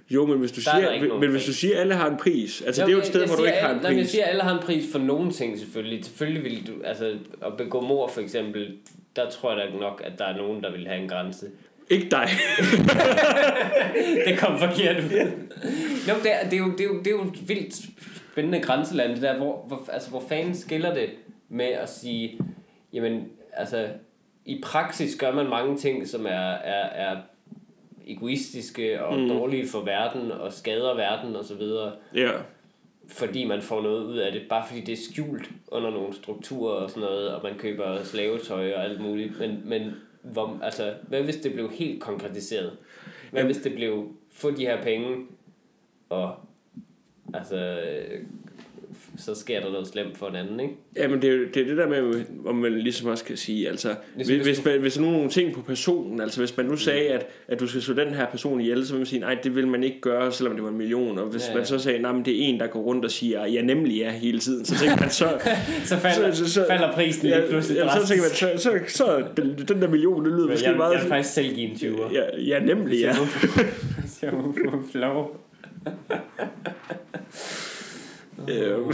Jo, 0.10 0.26
men 0.26 0.40
hvis 0.40 0.52
du 0.52 0.62
Der 0.66 0.72
er 0.72 0.80
siger, 1.00 1.10
men, 1.10 1.20
men 1.20 1.30
hvis 1.30 1.44
du 1.44 1.48
pris. 1.50 1.56
siger, 1.58 1.76
at 1.76 1.82
alle 1.82 1.94
har 1.94 2.10
en 2.10 2.18
pris, 2.18 2.62
altså 2.66 2.82
Jo, 2.82 2.86
det 2.86 2.92
er 2.92 2.96
jo 2.96 3.00
et 3.02 3.06
sted, 3.08 3.28
hvor 3.28 3.36
du 3.36 3.44
ikke 3.44 3.58
har 3.58 3.70
en 3.70 3.76
alle- 3.76 3.82
nej, 3.82 3.92
Jeg 3.92 4.00
pris. 4.00 4.10
siger, 4.10 4.24
at 4.24 4.30
alle 4.30 4.42
har 4.44 4.54
en 4.58 4.64
pris 4.64 4.86
for 4.92 5.00
nogle 5.00 5.32
ting 5.32 5.60
selvfølgelig. 5.60 6.06
Selvfølgelig 6.06 6.44
vil 6.44 6.68
du, 6.68 6.74
altså 6.84 7.14
at 7.46 7.54
begå 7.58 7.82
mor 7.82 8.08
for 8.08 8.22
eksempel, 8.22 8.74
der 9.16 9.30
tror 9.30 9.52
jeg 9.58 9.68
da 9.74 9.78
nok, 9.80 10.02
at 10.06 10.12
der 10.20 10.26
er 10.26 10.38
nogen, 10.38 10.64
der 10.64 10.72
vil 10.72 10.88
have 10.88 11.02
en 11.02 11.10
grænse. 11.10 11.46
Ikke 11.90 12.08
dig. 12.12 12.28
Det 14.28 14.40
kom 14.40 14.60
forkert 14.60 14.98
ud. 14.98 15.10
Jo, 16.10 16.14
det 16.24 16.32
er, 16.34 16.50
det, 16.50 16.54
er 16.54 16.58
jo, 16.58 16.72
det, 16.72 16.82
er 16.82 16.86
jo, 16.86 16.98
det 17.00 17.08
er 17.08 17.12
jo 17.12 17.26
vildt 17.48 17.76
spændende 18.38 18.62
grænseland, 18.62 19.14
det 19.14 19.22
der, 19.22 19.38
hvor, 19.38 19.66
hvor, 19.68 19.90
altså, 19.92 20.10
hvor 20.10 20.20
fanden 20.20 20.56
skiller 20.56 20.94
det 20.94 21.10
med 21.50 21.66
at 21.66 21.90
sige, 21.90 22.40
jamen, 22.94 23.30
altså, 23.54 23.88
i 24.46 24.62
praksis 24.64 25.16
gør 25.16 25.32
man 25.32 25.50
mange 25.50 25.78
ting, 25.78 26.08
som 26.08 26.26
er, 26.26 26.52
er, 26.52 27.12
er 27.12 27.18
egoistiske 28.08 29.06
og 29.06 29.20
mm. 29.20 29.28
dårlige 29.28 29.68
for 29.68 29.82
verden 29.82 30.32
og 30.32 30.54
skader 30.54 30.96
verden 30.96 31.36
og 31.36 31.46
så 31.46 31.56
videre. 31.56 31.92
ja. 32.16 32.32
fordi 33.08 33.46
man 33.46 33.62
får 33.62 33.82
noget 33.82 34.04
ud 34.04 34.18
af 34.18 34.32
det, 34.32 34.42
bare 34.50 34.68
fordi 34.68 34.82
det 34.82 34.94
er 34.94 35.12
skjult 35.12 35.50
under 35.68 35.90
nogle 35.90 36.14
strukturer 36.14 36.74
og 36.74 36.90
sådan 36.90 37.04
noget, 37.04 37.30
og 37.36 37.44
man 37.44 37.58
køber 37.58 38.04
slavetøj 38.04 38.74
og 38.74 38.84
alt 38.84 39.02
muligt. 39.02 39.40
Men, 39.40 39.62
men 39.66 39.92
hvor, 40.22 40.60
altså, 40.64 40.94
hvad 41.08 41.22
hvis 41.22 41.38
det 41.38 41.54
blev 41.54 41.72
helt 41.72 42.02
konkretiseret? 42.02 42.72
Hvad 43.32 43.44
hvis 43.44 43.58
det 43.58 43.76
blev, 43.76 44.12
få 44.32 44.52
de 44.52 44.66
her 44.66 44.84
penge, 44.84 45.26
og 46.10 46.36
altså, 47.34 47.56
øh, 47.56 48.20
så 49.18 49.36
sker 49.36 49.60
der 49.60 49.72
noget 49.72 49.88
slemt 49.88 50.18
for 50.18 50.28
en 50.28 50.36
anden, 50.36 50.60
ikke? 50.60 50.74
Jamen, 50.96 51.22
det 51.22 51.30
er, 51.30 51.34
jo- 51.36 51.46
det 51.54 51.62
er 51.62 51.66
det 51.66 51.78
der 51.78 51.88
med, 51.88 52.24
om 52.46 52.56
man 52.56 52.74
ligesom 52.80 53.10
også 53.10 53.24
kan 53.26 53.38
sige, 53.38 53.70
altså, 53.70 53.96
hvis, 54.16 54.28
Ligesom 54.28 54.46
hvis 54.46 54.58
hvis, 54.58 54.66
man, 54.66 54.80
hvis 54.80 54.94
der 54.94 55.02
er 55.02 55.12
nogle 55.12 55.30
ting 55.30 55.54
på 55.54 55.62
personen, 55.62 56.22
altså 56.22 56.40
hvis 56.42 56.58
man 56.58 56.66
nu 56.66 56.76
sagde, 56.76 57.08
at, 57.08 57.26
at 57.48 57.60
du 57.60 57.68
skal 57.68 57.82
slå 57.82 57.94
den 57.96 58.14
her 58.14 58.26
person 58.26 58.62
ihjel, 58.62 58.86
så 58.86 58.94
vil 58.94 59.00
man 59.00 59.06
sige, 59.06 59.20
nej, 59.20 59.38
det 59.44 59.56
vil 59.56 59.68
man 59.68 59.84
ikke 59.84 60.02
gøre, 60.02 60.32
selvom 60.32 60.56
det 60.56 60.64
var 60.64 60.70
en 60.70 60.78
million, 60.78 61.18
og 61.20 61.26
hvis 61.26 61.42
Ja, 61.42 61.46
ja, 61.48 61.52
ja. 61.52 61.58
man 61.58 61.66
så 61.66 61.80
sagde, 61.80 62.00
nej, 62.00 62.12
men 62.12 62.26
det 62.26 62.34
er 62.44 62.48
en, 62.48 62.60
der 62.60 62.68
går 62.68 62.80
rundt 62.82 63.06
og 63.06 63.12
siger, 63.12 63.46
ja, 63.46 63.62
nemlig 63.62 63.98
ja, 63.98 64.12
hele 64.12 64.40
tiden, 64.40 64.66
så 64.66 64.76
tænker 64.80 64.98
man, 65.00 65.10
så, 65.10 65.28
Så 65.86 65.98
falder, 65.98 66.32
så, 66.32 66.46
så, 66.46 66.54
så, 66.54 66.66
falder 66.70 66.92
prisen 66.94 67.30
lige 67.30 67.44
pludselig 67.50 67.78
ja, 67.84 68.00
så 68.02 68.08
tænker 68.08 68.24
man, 68.24 68.58
så, 68.60 68.64
så, 68.64 68.80
så 68.98 69.24
den, 69.38 69.58
den 69.68 69.82
der 69.82 69.88
million, 69.90 70.26
det 70.26 70.34
lyder 70.34 70.40
Men 70.46 70.50
måske 70.52 70.70
jeg, 70.70 70.78
meget... 70.78 70.94
jeg 70.94 71.02
vil 71.02 71.10
faktisk 71.10 71.34
selv 71.34 71.56
give 71.56 71.68
en 71.70 71.76
20'er. 71.76 72.14
ja, 72.14 72.24
ja, 72.48 72.60
nemlig 72.60 73.00
ja. 73.00 73.14
Hvis 74.00 74.24
jeg 74.24 74.34
må 74.34 74.54
få 74.72 74.84
Øhm, 78.50 78.94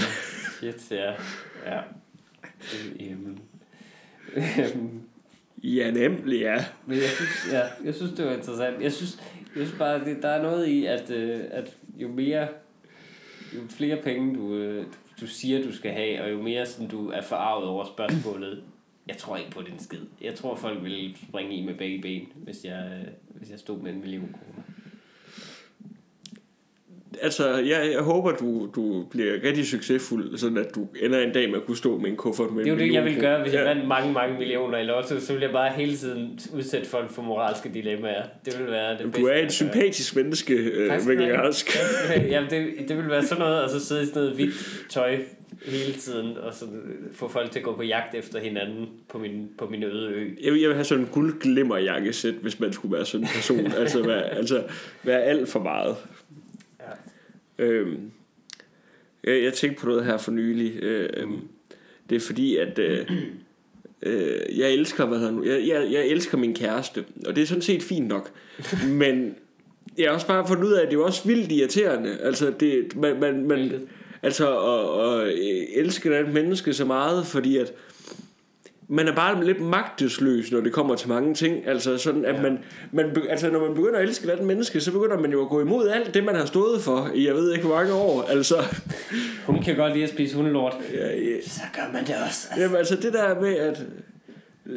Shit, 0.57 0.91
ja. 0.91 1.11
Ja. 1.65 1.81
Jamen. 2.99 3.39
Øhm, 4.35 5.01
ja, 5.63 5.91
nemlig 5.91 6.39
ja. 6.39 6.65
Men 6.85 6.97
jeg 6.97 7.09
synes, 7.09 7.47
ja, 7.51 7.61
jeg 7.85 7.95
synes, 7.95 8.11
det 8.11 8.25
var 8.25 8.31
interessant. 8.31 8.81
Jeg 8.81 8.91
synes, 8.93 9.19
jeg 9.55 9.65
synes 9.67 9.79
bare, 9.79 10.05
det, 10.05 10.21
der 10.21 10.29
er 10.29 10.41
noget 10.41 10.67
i, 10.67 10.85
at, 10.85 11.11
øh, 11.11 11.41
at 11.51 11.77
jo 11.97 12.07
mere, 12.07 12.47
jo 13.55 13.59
flere 13.69 14.01
penge 14.03 14.35
du, 14.35 14.53
øh, 14.55 14.85
du 15.21 15.27
siger, 15.27 15.63
du 15.63 15.75
skal 15.75 15.91
have, 15.91 16.21
og 16.23 16.31
jo 16.31 16.41
mere 16.41 16.65
sådan, 16.65 16.87
du 16.87 17.09
er 17.09 17.21
forarvet 17.21 17.67
over 17.67 17.85
spørgsmålet, 17.85 18.63
jeg 19.07 19.17
tror 19.17 19.37
ikke 19.37 19.51
på 19.51 19.61
den 19.61 19.79
skid. 19.79 20.01
Jeg 20.21 20.35
tror, 20.35 20.55
folk 20.55 20.83
vil 20.83 21.17
springe 21.29 21.55
i 21.55 21.65
med 21.65 21.73
begge 21.75 22.01
ben, 22.01 22.27
hvis 22.35 22.65
jeg, 22.65 23.01
øh, 23.01 23.13
hvis 23.27 23.51
jeg 23.51 23.59
stod 23.59 23.79
med 23.79 23.93
en 23.93 23.99
million 23.99 24.29
kroner. 24.33 24.63
Altså, 27.21 27.49
jeg, 27.49 27.89
jeg 27.93 28.01
håber, 28.01 28.31
du, 28.31 28.69
du 28.75 29.05
bliver 29.11 29.33
rigtig 29.43 29.67
succesfuld, 29.67 30.37
sådan 30.37 30.57
at 30.57 30.75
du 30.75 30.87
ender 31.01 31.19
en 31.19 31.33
dag 31.33 31.49
med 31.49 31.57
at 31.57 31.65
kunne 31.65 31.77
stå 31.77 31.97
med 31.97 32.09
en 32.09 32.15
kuffert 32.15 32.51
med 32.51 32.63
Det 32.63 32.71
er 32.71 32.73
jo 32.73 32.79
det, 32.79 32.93
jeg 32.93 33.03
ville 33.03 33.19
gøre, 33.19 33.41
hvis 33.41 33.53
jeg 33.53 33.61
ja. 33.61 33.67
vandt 33.67 33.87
mange, 33.87 34.13
mange 34.13 34.37
millioner 34.37 34.77
i 34.77 34.83
lotto. 34.83 35.19
Så 35.19 35.33
ville 35.33 35.45
jeg 35.45 35.53
bare 35.53 35.71
hele 35.75 35.97
tiden 35.97 36.39
udsætte 36.53 36.89
folk 36.89 37.09
for 37.09 37.21
moralske 37.21 37.69
dilemmaer. 37.73 38.23
Det 38.45 38.57
ville 38.57 38.71
være 38.71 38.91
det 38.91 38.99
Jamen, 38.99 39.11
bedste. 39.11 39.21
Du 39.21 39.27
er 39.27 39.45
et 39.45 39.51
sympatisk 39.51 40.15
menneske, 40.15 40.53
øh, 40.53 40.87
skal 40.87 41.01
du 41.01 41.07
Mikkel. 41.07 41.37
Rask. 41.37 41.77
Jamen, 42.29 42.49
det, 42.49 42.89
det 42.89 42.97
ville 42.97 43.11
være 43.11 43.23
sådan 43.23 43.41
noget, 43.41 43.63
og 43.63 43.69
så 43.69 43.85
sidde 43.85 44.03
i 44.03 44.05
sådan 44.05 44.21
noget 44.21 44.35
hvidt 44.35 44.85
tøj 44.89 45.17
hele 45.65 45.93
tiden, 45.93 46.37
og 46.37 46.53
så 46.53 46.65
få 47.13 47.27
folk 47.27 47.51
til 47.51 47.59
at 47.59 47.65
gå 47.65 47.75
på 47.75 47.83
jagt 47.83 48.15
efter 48.15 48.39
hinanden 48.39 48.89
på 49.09 49.17
min, 49.17 49.49
på 49.57 49.67
min 49.67 49.83
øde 49.83 50.09
ø. 50.09 50.29
Jeg 50.43 50.53
vil, 50.53 50.61
jeg 50.61 50.69
vil 50.69 50.75
have 50.75 50.85
sådan 50.85 51.03
en 51.03 51.09
guldglimmer 51.11 51.77
jakkesæt, 51.77 52.33
hvis 52.33 52.59
man 52.59 52.73
skulle 52.73 52.95
være 52.95 53.05
sådan 53.05 53.27
en 53.27 53.29
person. 53.35 53.71
altså, 53.81 54.03
være, 54.03 54.29
altså 54.29 54.63
være 55.03 55.21
alt 55.21 55.49
for 55.49 55.59
meget. 55.59 55.95
Øhm, 57.63 58.11
jeg, 59.23 59.43
jeg 59.43 59.53
tænkte 59.53 59.81
på 59.81 59.87
noget 59.87 60.05
her 60.05 60.17
for 60.17 60.31
nylig. 60.31 60.83
Øh, 60.83 61.27
mm. 61.27 61.39
Det 62.09 62.15
er 62.15 62.19
fordi, 62.19 62.57
at 62.57 62.79
øh, 62.79 63.09
øh, 64.03 64.59
jeg 64.59 64.71
elsker, 64.73 65.05
hvad 65.05 65.17
hedder 65.17 65.31
nu, 65.31 65.43
jeg, 65.43 65.67
jeg, 65.67 65.91
jeg 65.91 66.07
elsker 66.07 66.37
min 66.37 66.55
kæreste, 66.55 67.05
og 67.25 67.35
det 67.35 67.41
er 67.41 67.45
sådan 67.45 67.61
set 67.61 67.83
fint 67.83 68.07
nok. 68.07 68.31
Men 69.01 69.35
jeg 69.97 70.07
har 70.09 70.13
også 70.13 70.27
bare 70.27 70.47
fundet 70.47 70.63
ud 70.63 70.73
af, 70.73 70.81
at 70.81 70.87
det 70.87 70.93
er 70.93 70.99
jo 70.99 71.05
også 71.05 71.27
vildt 71.27 71.51
irriterende. 71.51 72.17
Altså, 72.21 72.53
det, 72.59 72.95
man, 72.95 73.19
man, 73.19 73.47
man, 73.47 73.87
altså 74.21 74.59
at, 74.59 75.21
at 75.21 75.33
elske 75.75 76.19
et 76.19 76.33
menneske 76.33 76.73
så 76.73 76.85
meget, 76.85 77.27
fordi 77.27 77.57
at 77.57 77.73
man 78.87 79.07
er 79.07 79.15
bare 79.15 79.45
lidt 79.45 79.61
magtesløs, 79.61 80.51
når 80.51 80.61
det 80.61 80.73
kommer 80.73 80.95
til 80.95 81.09
mange 81.09 81.33
ting. 81.33 81.67
Altså 81.67 81.97
sådan, 81.97 82.25
at 82.25 82.35
ja. 82.35 82.41
man, 82.41 82.59
man, 82.91 83.17
altså 83.29 83.49
når 83.49 83.59
man 83.59 83.75
begynder 83.75 83.99
at 83.99 84.03
elske 84.05 84.25
et 84.25 84.29
andet 84.31 84.45
menneske, 84.47 84.81
så 84.81 84.91
begynder 84.91 85.19
man 85.19 85.31
jo 85.31 85.41
at 85.41 85.49
gå 85.49 85.61
imod 85.61 85.87
alt 85.89 86.13
det, 86.13 86.23
man 86.23 86.35
har 86.35 86.45
stået 86.45 86.81
for 86.81 87.09
i, 87.15 87.27
jeg 87.27 87.35
ved 87.35 87.53
ikke, 87.53 87.65
hvor 87.65 87.75
mange 87.75 87.93
år. 87.93 88.21
Altså, 88.29 88.55
Hun 89.47 89.61
kan 89.61 89.75
godt 89.75 89.93
lide 89.93 90.03
at 90.03 90.09
spise 90.09 90.35
hundelort. 90.35 90.75
ja, 90.93 91.07
ja, 91.07 91.41
Så 91.47 91.61
gør 91.75 91.93
man 91.93 92.05
det 92.05 92.15
også. 92.27 92.47
jamen, 92.57 92.77
altså 92.77 92.95
det 92.95 93.13
der 93.13 93.41
med, 93.41 93.55
at 93.57 93.83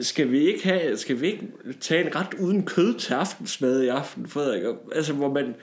skal 0.00 0.30
vi 0.32 0.38
ikke 0.46 0.64
have, 0.68 0.96
skal 0.96 1.20
vi 1.20 1.26
ikke 1.26 1.48
tage 1.80 2.06
en 2.06 2.16
ret 2.16 2.34
uden 2.40 2.62
kød 2.64 2.94
til 2.94 3.14
aftensmad 3.14 3.82
i 3.82 3.88
aften, 3.88 4.26
Frederik? 4.28 4.62
Altså, 4.94 5.12
hvor 5.12 5.32
man, 5.32 5.54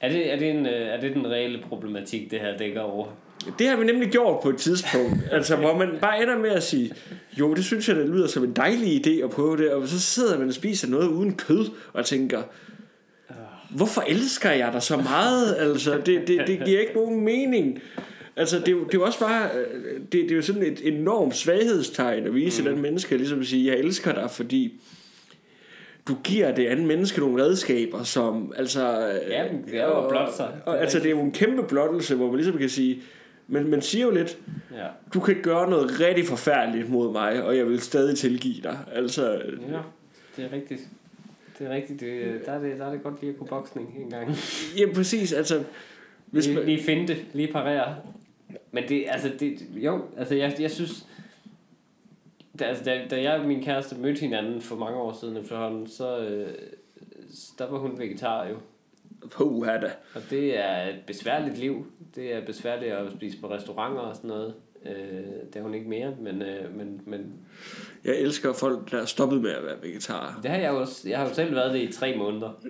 Er 0.00 0.08
det, 0.08 0.32
er, 0.32 0.38
det 0.38 0.50
en, 0.50 0.66
øh, 0.66 0.72
er 0.72 1.00
det 1.00 1.14
den 1.14 1.26
reelle 1.26 1.58
problematik, 1.68 2.30
det 2.30 2.40
her 2.40 2.56
dækker 2.56 2.80
over? 2.80 3.06
Det 3.58 3.68
har 3.68 3.76
vi 3.76 3.84
nemlig 3.84 4.10
gjort 4.10 4.42
på 4.42 4.48
et 4.48 4.56
tidspunkt. 4.56 5.16
altså, 5.30 5.56
hvor 5.56 5.76
man 5.76 5.88
bare 6.00 6.22
ender 6.22 6.38
med 6.38 6.50
at 6.50 6.62
sige, 6.62 6.92
jo, 7.38 7.54
det 7.54 7.64
synes 7.64 7.88
jeg, 7.88 7.96
det 7.96 8.08
lyder 8.08 8.26
som 8.26 8.44
en 8.44 8.52
dejlig 8.52 9.06
idé 9.06 9.24
at 9.24 9.30
prøve 9.30 9.56
det. 9.56 9.70
Og 9.70 9.88
så 9.88 10.00
sidder 10.00 10.38
man 10.38 10.48
og 10.48 10.54
spiser 10.54 10.88
noget 10.88 11.08
uden 11.08 11.34
kød, 11.34 11.66
og 11.92 12.04
tænker, 12.04 12.42
hvorfor 13.70 14.04
elsker 14.08 14.50
jeg 14.50 14.72
dig 14.72 14.82
så 14.82 14.96
meget? 14.96 15.56
Altså, 15.58 16.00
det, 16.06 16.28
det, 16.28 16.42
det 16.46 16.62
giver 16.64 16.80
ikke 16.80 16.94
nogen 16.94 17.24
mening. 17.24 17.78
Altså, 18.36 18.58
det, 18.58 18.68
er 18.68 18.74
det 18.74 18.94
er 18.94 18.98
jo 18.98 19.02
også 19.04 19.18
bare, 19.18 19.48
øh, 19.54 20.00
det, 20.00 20.12
det 20.12 20.30
er 20.30 20.36
jo 20.36 20.42
sådan 20.42 20.62
et 20.62 20.80
enormt 20.82 21.36
svaghedstegn 21.36 22.26
at 22.26 22.34
vise 22.34 22.62
mm. 22.62 22.68
den 22.68 22.82
menneske, 22.82 23.16
ligesom 23.16 23.40
at 23.40 23.46
sige, 23.46 23.72
jeg 23.72 23.78
elsker 23.78 24.12
dig, 24.12 24.30
fordi 24.30 24.80
du 26.08 26.16
giver 26.24 26.54
det 26.54 26.66
andet 26.66 26.86
menneske 26.86 27.20
nogle 27.20 27.44
redskaber, 27.44 28.02
som 28.02 28.52
altså... 28.56 29.08
øh, 29.08 29.30
Ja, 29.30 29.44
det 29.66 29.80
er 29.80 29.84
jo 29.84 30.08
blotte 30.08 30.36
sig. 30.36 30.48
Og, 30.66 30.72
og, 30.72 30.80
altså, 30.80 30.98
det 30.98 31.06
er 31.06 31.10
jo 31.10 31.20
en 31.20 31.32
kæmpe 31.32 31.62
blottelse, 31.62 32.14
hvor 32.14 32.26
man 32.26 32.36
ligesom 32.36 32.58
kan 32.58 32.68
sige, 32.68 33.02
men 33.52 33.70
man 33.70 33.82
siger 33.82 34.04
jo 34.04 34.10
lidt, 34.10 34.38
Ja. 34.74 34.86
du 35.14 35.20
kan 35.20 35.36
gøre 35.42 35.70
noget 35.70 36.00
rigtig 36.00 36.26
forfærdeligt 36.26 36.90
mod 36.90 37.12
mig, 37.12 37.44
og 37.44 37.56
jeg 37.56 37.66
vil 37.66 37.80
stadig 37.80 38.16
tilgive 38.18 38.62
dig. 38.62 38.78
Altså, 38.92 39.32
ja, 39.68 39.80
det 40.36 40.44
er 40.44 40.52
rigtigt. 40.52 40.80
Det 41.58 41.66
er 41.66 41.70
rigtigt. 41.70 42.00
Det, 42.00 42.42
der, 42.46 42.52
er 42.52 42.58
det, 42.60 42.78
der 42.78 42.86
er 42.86 42.90
det 42.92 43.02
godt 43.02 43.20
lige 43.20 43.32
at 43.32 43.38
kunne 43.38 43.48
boksning 43.48 43.94
en 44.04 44.10
gang. 44.10 44.30
ja, 44.78 44.86
præcis, 44.94 45.32
altså... 45.32 45.64
Hvis 46.26 46.46
Lige, 46.46 46.56
man, 46.56 46.66
lige 46.66 46.82
finde 46.82 47.06
det, 47.06 47.24
lige 47.32 47.52
parere. 47.52 47.96
Men 48.70 48.88
det, 48.88 49.04
altså, 49.08 49.30
det, 49.40 49.58
jo, 49.74 50.04
altså, 50.16 50.34
jeg, 50.34 50.56
jeg 50.60 50.70
synes, 50.70 51.06
da, 52.58 52.64
altså, 52.64 52.84
da, 52.84 53.00
da 53.10 53.22
jeg 53.22 53.40
og 53.40 53.46
min 53.46 53.62
kæreste 53.62 53.94
mødte 53.94 54.20
hinanden 54.20 54.60
for 54.60 54.76
mange 54.76 54.96
år 54.96 55.16
siden 55.20 55.36
efterhånden, 55.36 55.86
så, 55.86 56.18
øh, 56.18 56.48
der 57.58 57.70
var 57.70 57.78
hun 57.78 57.98
vegetar 57.98 58.46
jo. 58.48 58.56
Puha 59.30 59.76
da. 59.80 59.90
Og 60.14 60.22
det 60.30 60.58
er 60.58 60.88
et 60.88 61.00
besværligt 61.06 61.58
liv. 61.58 61.86
Det 62.14 62.34
er 62.34 62.44
besværligt 62.46 62.92
at 62.92 63.12
spise 63.12 63.40
på 63.40 63.50
restauranter 63.50 64.00
og 64.00 64.16
sådan 64.16 64.28
noget. 64.28 64.54
Øh, 64.86 64.92
det 65.52 65.56
er 65.56 65.62
hun 65.62 65.74
ikke 65.74 65.88
mere, 65.88 66.14
men, 66.20 66.42
øh, 66.42 66.76
men, 66.76 67.00
men 67.06 67.32
Jeg 68.04 68.16
elsker 68.16 68.52
folk, 68.52 68.90
der 68.90 68.98
er 69.00 69.04
stoppet 69.04 69.42
med 69.42 69.50
at 69.50 69.64
være 69.64 69.76
vegetarer. 69.82 70.40
det 70.42 70.50
har 70.50 70.58
jeg 70.58 70.70
jo 70.72 70.80
også. 70.80 71.08
Jeg 71.08 71.18
har 71.18 71.28
jo 71.28 71.34
selv 71.34 71.54
været 71.54 71.74
det 71.74 71.80
i 71.80 71.92
tre 71.92 72.16
måneder. 72.16 72.50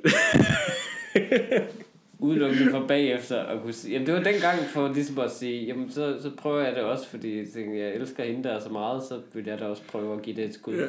Udelukkende 2.19 2.71
for 2.71 2.87
bagefter 2.87 3.43
at 3.43 3.63
kunne 3.63 3.73
sige, 3.73 3.93
jamen 3.93 4.07
det 4.07 4.15
var 4.15 4.23
dengang 4.23 4.59
for 4.61 4.89
ligesom 4.89 5.19
at 5.19 5.31
sige, 5.31 5.67
jamen 5.67 5.91
så, 5.91 6.23
så 6.23 6.31
prøver 6.37 6.61
jeg 6.65 6.75
det 6.75 6.83
også, 6.83 7.09
fordi 7.09 7.39
jeg, 7.39 7.47
tænker, 7.55 7.85
jeg 7.85 7.95
elsker 7.95 8.25
hende 8.25 8.49
der 8.49 8.61
så 8.61 8.69
meget, 8.69 9.03
så 9.03 9.21
vil 9.33 9.45
jeg 9.47 9.59
da 9.59 9.65
også 9.65 9.83
prøve 9.89 10.17
at 10.17 10.23
give 10.23 10.37
det 10.37 10.45
et 10.45 10.55
skud. 10.55 10.75
Ja. 10.75 10.81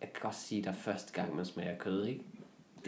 Jeg 0.00 0.12
kan 0.14 0.20
godt 0.22 0.34
sige 0.36 0.62
dig 0.62 0.74
første 0.84 1.12
gang, 1.12 1.36
man 1.36 1.44
smager 1.44 1.76
kød, 1.78 2.06
ikke? 2.06 2.20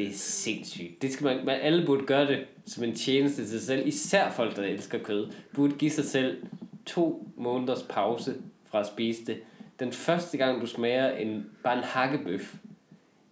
Det 0.00 0.08
er 0.08 0.12
sindssygt. 0.14 1.02
Det 1.02 1.12
skal 1.12 1.24
man, 1.24 1.44
man, 1.44 1.60
alle 1.60 1.86
burde 1.86 2.06
gøre 2.06 2.26
det 2.26 2.44
som 2.66 2.84
en 2.84 2.94
tjeneste 2.94 3.42
til 3.42 3.50
sig 3.50 3.60
selv. 3.60 3.88
Især 3.88 4.30
folk, 4.30 4.56
der 4.56 4.62
elsker 4.62 4.98
kød. 4.98 5.26
Burde 5.54 5.74
give 5.74 5.90
sig 5.90 6.04
selv 6.04 6.42
to 6.86 7.28
måneders 7.36 7.86
pause 7.88 8.34
fra 8.70 8.80
at 8.80 8.86
spise 8.86 9.26
det. 9.26 9.36
Den 9.80 9.92
første 9.92 10.38
gang, 10.38 10.60
du 10.60 10.66
smager 10.66 11.10
en, 11.10 11.46
bare 11.64 11.76
en 11.76 11.84
hakkebøf, 11.84 12.54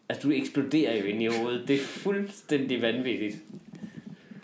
altså 0.09 0.29
du 0.29 0.35
eksploderer 0.35 0.99
jo 0.99 1.05
ind 1.05 1.23
i 1.23 1.27
hovedet. 1.27 1.69
Det 1.69 1.77
er 1.77 1.85
fuldstændig 1.85 2.83
vanvittigt. 2.83 3.37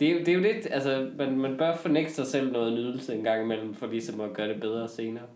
Det 0.00 0.10
er, 0.10 0.18
det 0.18 0.28
er 0.28 0.32
jo 0.32 0.40
lidt, 0.40 0.68
altså 0.70 1.10
man, 1.18 1.38
man 1.38 1.56
bør 1.56 1.76
fornægte 1.76 2.14
sig 2.14 2.26
selv 2.26 2.52
noget 2.52 2.72
nydelse 2.72 3.14
en 3.14 3.24
gang 3.24 3.42
imellem, 3.42 3.74
for 3.74 3.86
ligesom 3.86 4.20
at 4.20 4.32
gøre 4.32 4.48
det 4.48 4.60
bedre 4.60 4.88
senere. 4.88 5.26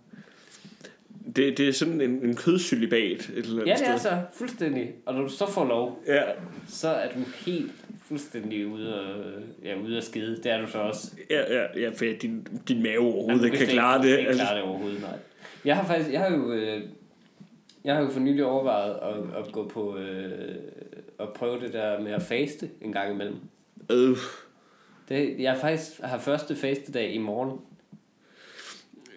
Det, 1.39 1.59
det 1.59 1.69
er 1.69 1.73
sådan 1.73 2.01
en, 2.01 2.11
en 2.25 2.37
kødsilibat 2.37 3.01
et 3.03 3.31
eller 3.37 3.51
andet 3.63 3.67
Ja, 3.67 3.75
det 3.75 3.87
er 3.89 3.97
sted. 3.97 4.11
så 4.11 4.19
fuldstændig. 4.35 4.91
Og 5.07 5.15
når 5.15 5.23
du 5.23 5.29
så 5.29 5.51
får 5.51 5.65
lov, 5.65 6.03
Ja, 6.07 6.23
så 6.69 6.89
er 6.89 7.09
du 7.13 7.19
helt 7.47 7.73
fuldstændig 8.09 8.67
ude 8.67 9.01
og, 9.01 9.25
ja, 9.65 9.75
ude 9.85 9.97
at 9.97 10.05
skide. 10.05 10.37
Det 10.37 10.47
er 10.53 10.61
du 10.61 10.67
så 10.67 10.79
også. 10.79 11.11
ja, 11.31 11.55
ja, 11.55 11.81
ja 11.81 11.89
for 11.89 12.05
din, 12.23 12.47
din 12.69 12.83
mave 12.83 12.99
overhovedet 12.99 13.29
Jamen, 13.29 13.45
ikke 13.45 13.57
kan 13.57 13.67
slet 13.67 13.75
klare 13.75 14.03
det. 14.03 14.19
Ikke 14.19 14.29
Altså, 14.29 14.43
klare 14.43 14.57
det 14.57 14.65
overhovedet, 14.65 15.01
nej. 15.01 15.19
Jeg 15.65 15.77
har 15.77 15.85
faktisk, 15.87 16.13
jeg 16.13 16.21
har 16.21 16.37
jo, 16.37 16.53
øh, 16.53 16.83
jeg 17.85 17.95
har 17.95 18.03
jo 18.03 18.09
for 18.09 18.21
nylig 18.21 18.45
overvejet 18.45 18.95
at, 19.03 19.45
at 19.45 19.53
gå 19.53 19.69
på, 19.69 19.97
øh, 19.99 20.55
at 21.21 21.29
prøve 21.35 21.61
det 21.61 21.73
der 21.73 22.01
med 22.01 22.13
at 22.13 22.23
faste 22.23 22.71
en 22.83 22.93
gang 22.93 23.13
imellem. 23.15 23.37
øh, 23.93 24.17
Det, 25.09 25.35
jeg 25.39 25.57
faktisk 25.61 26.01
har 26.03 26.19
første 26.19 26.57
fastedag 26.57 27.13
i 27.15 27.19
morgen. 27.19 27.59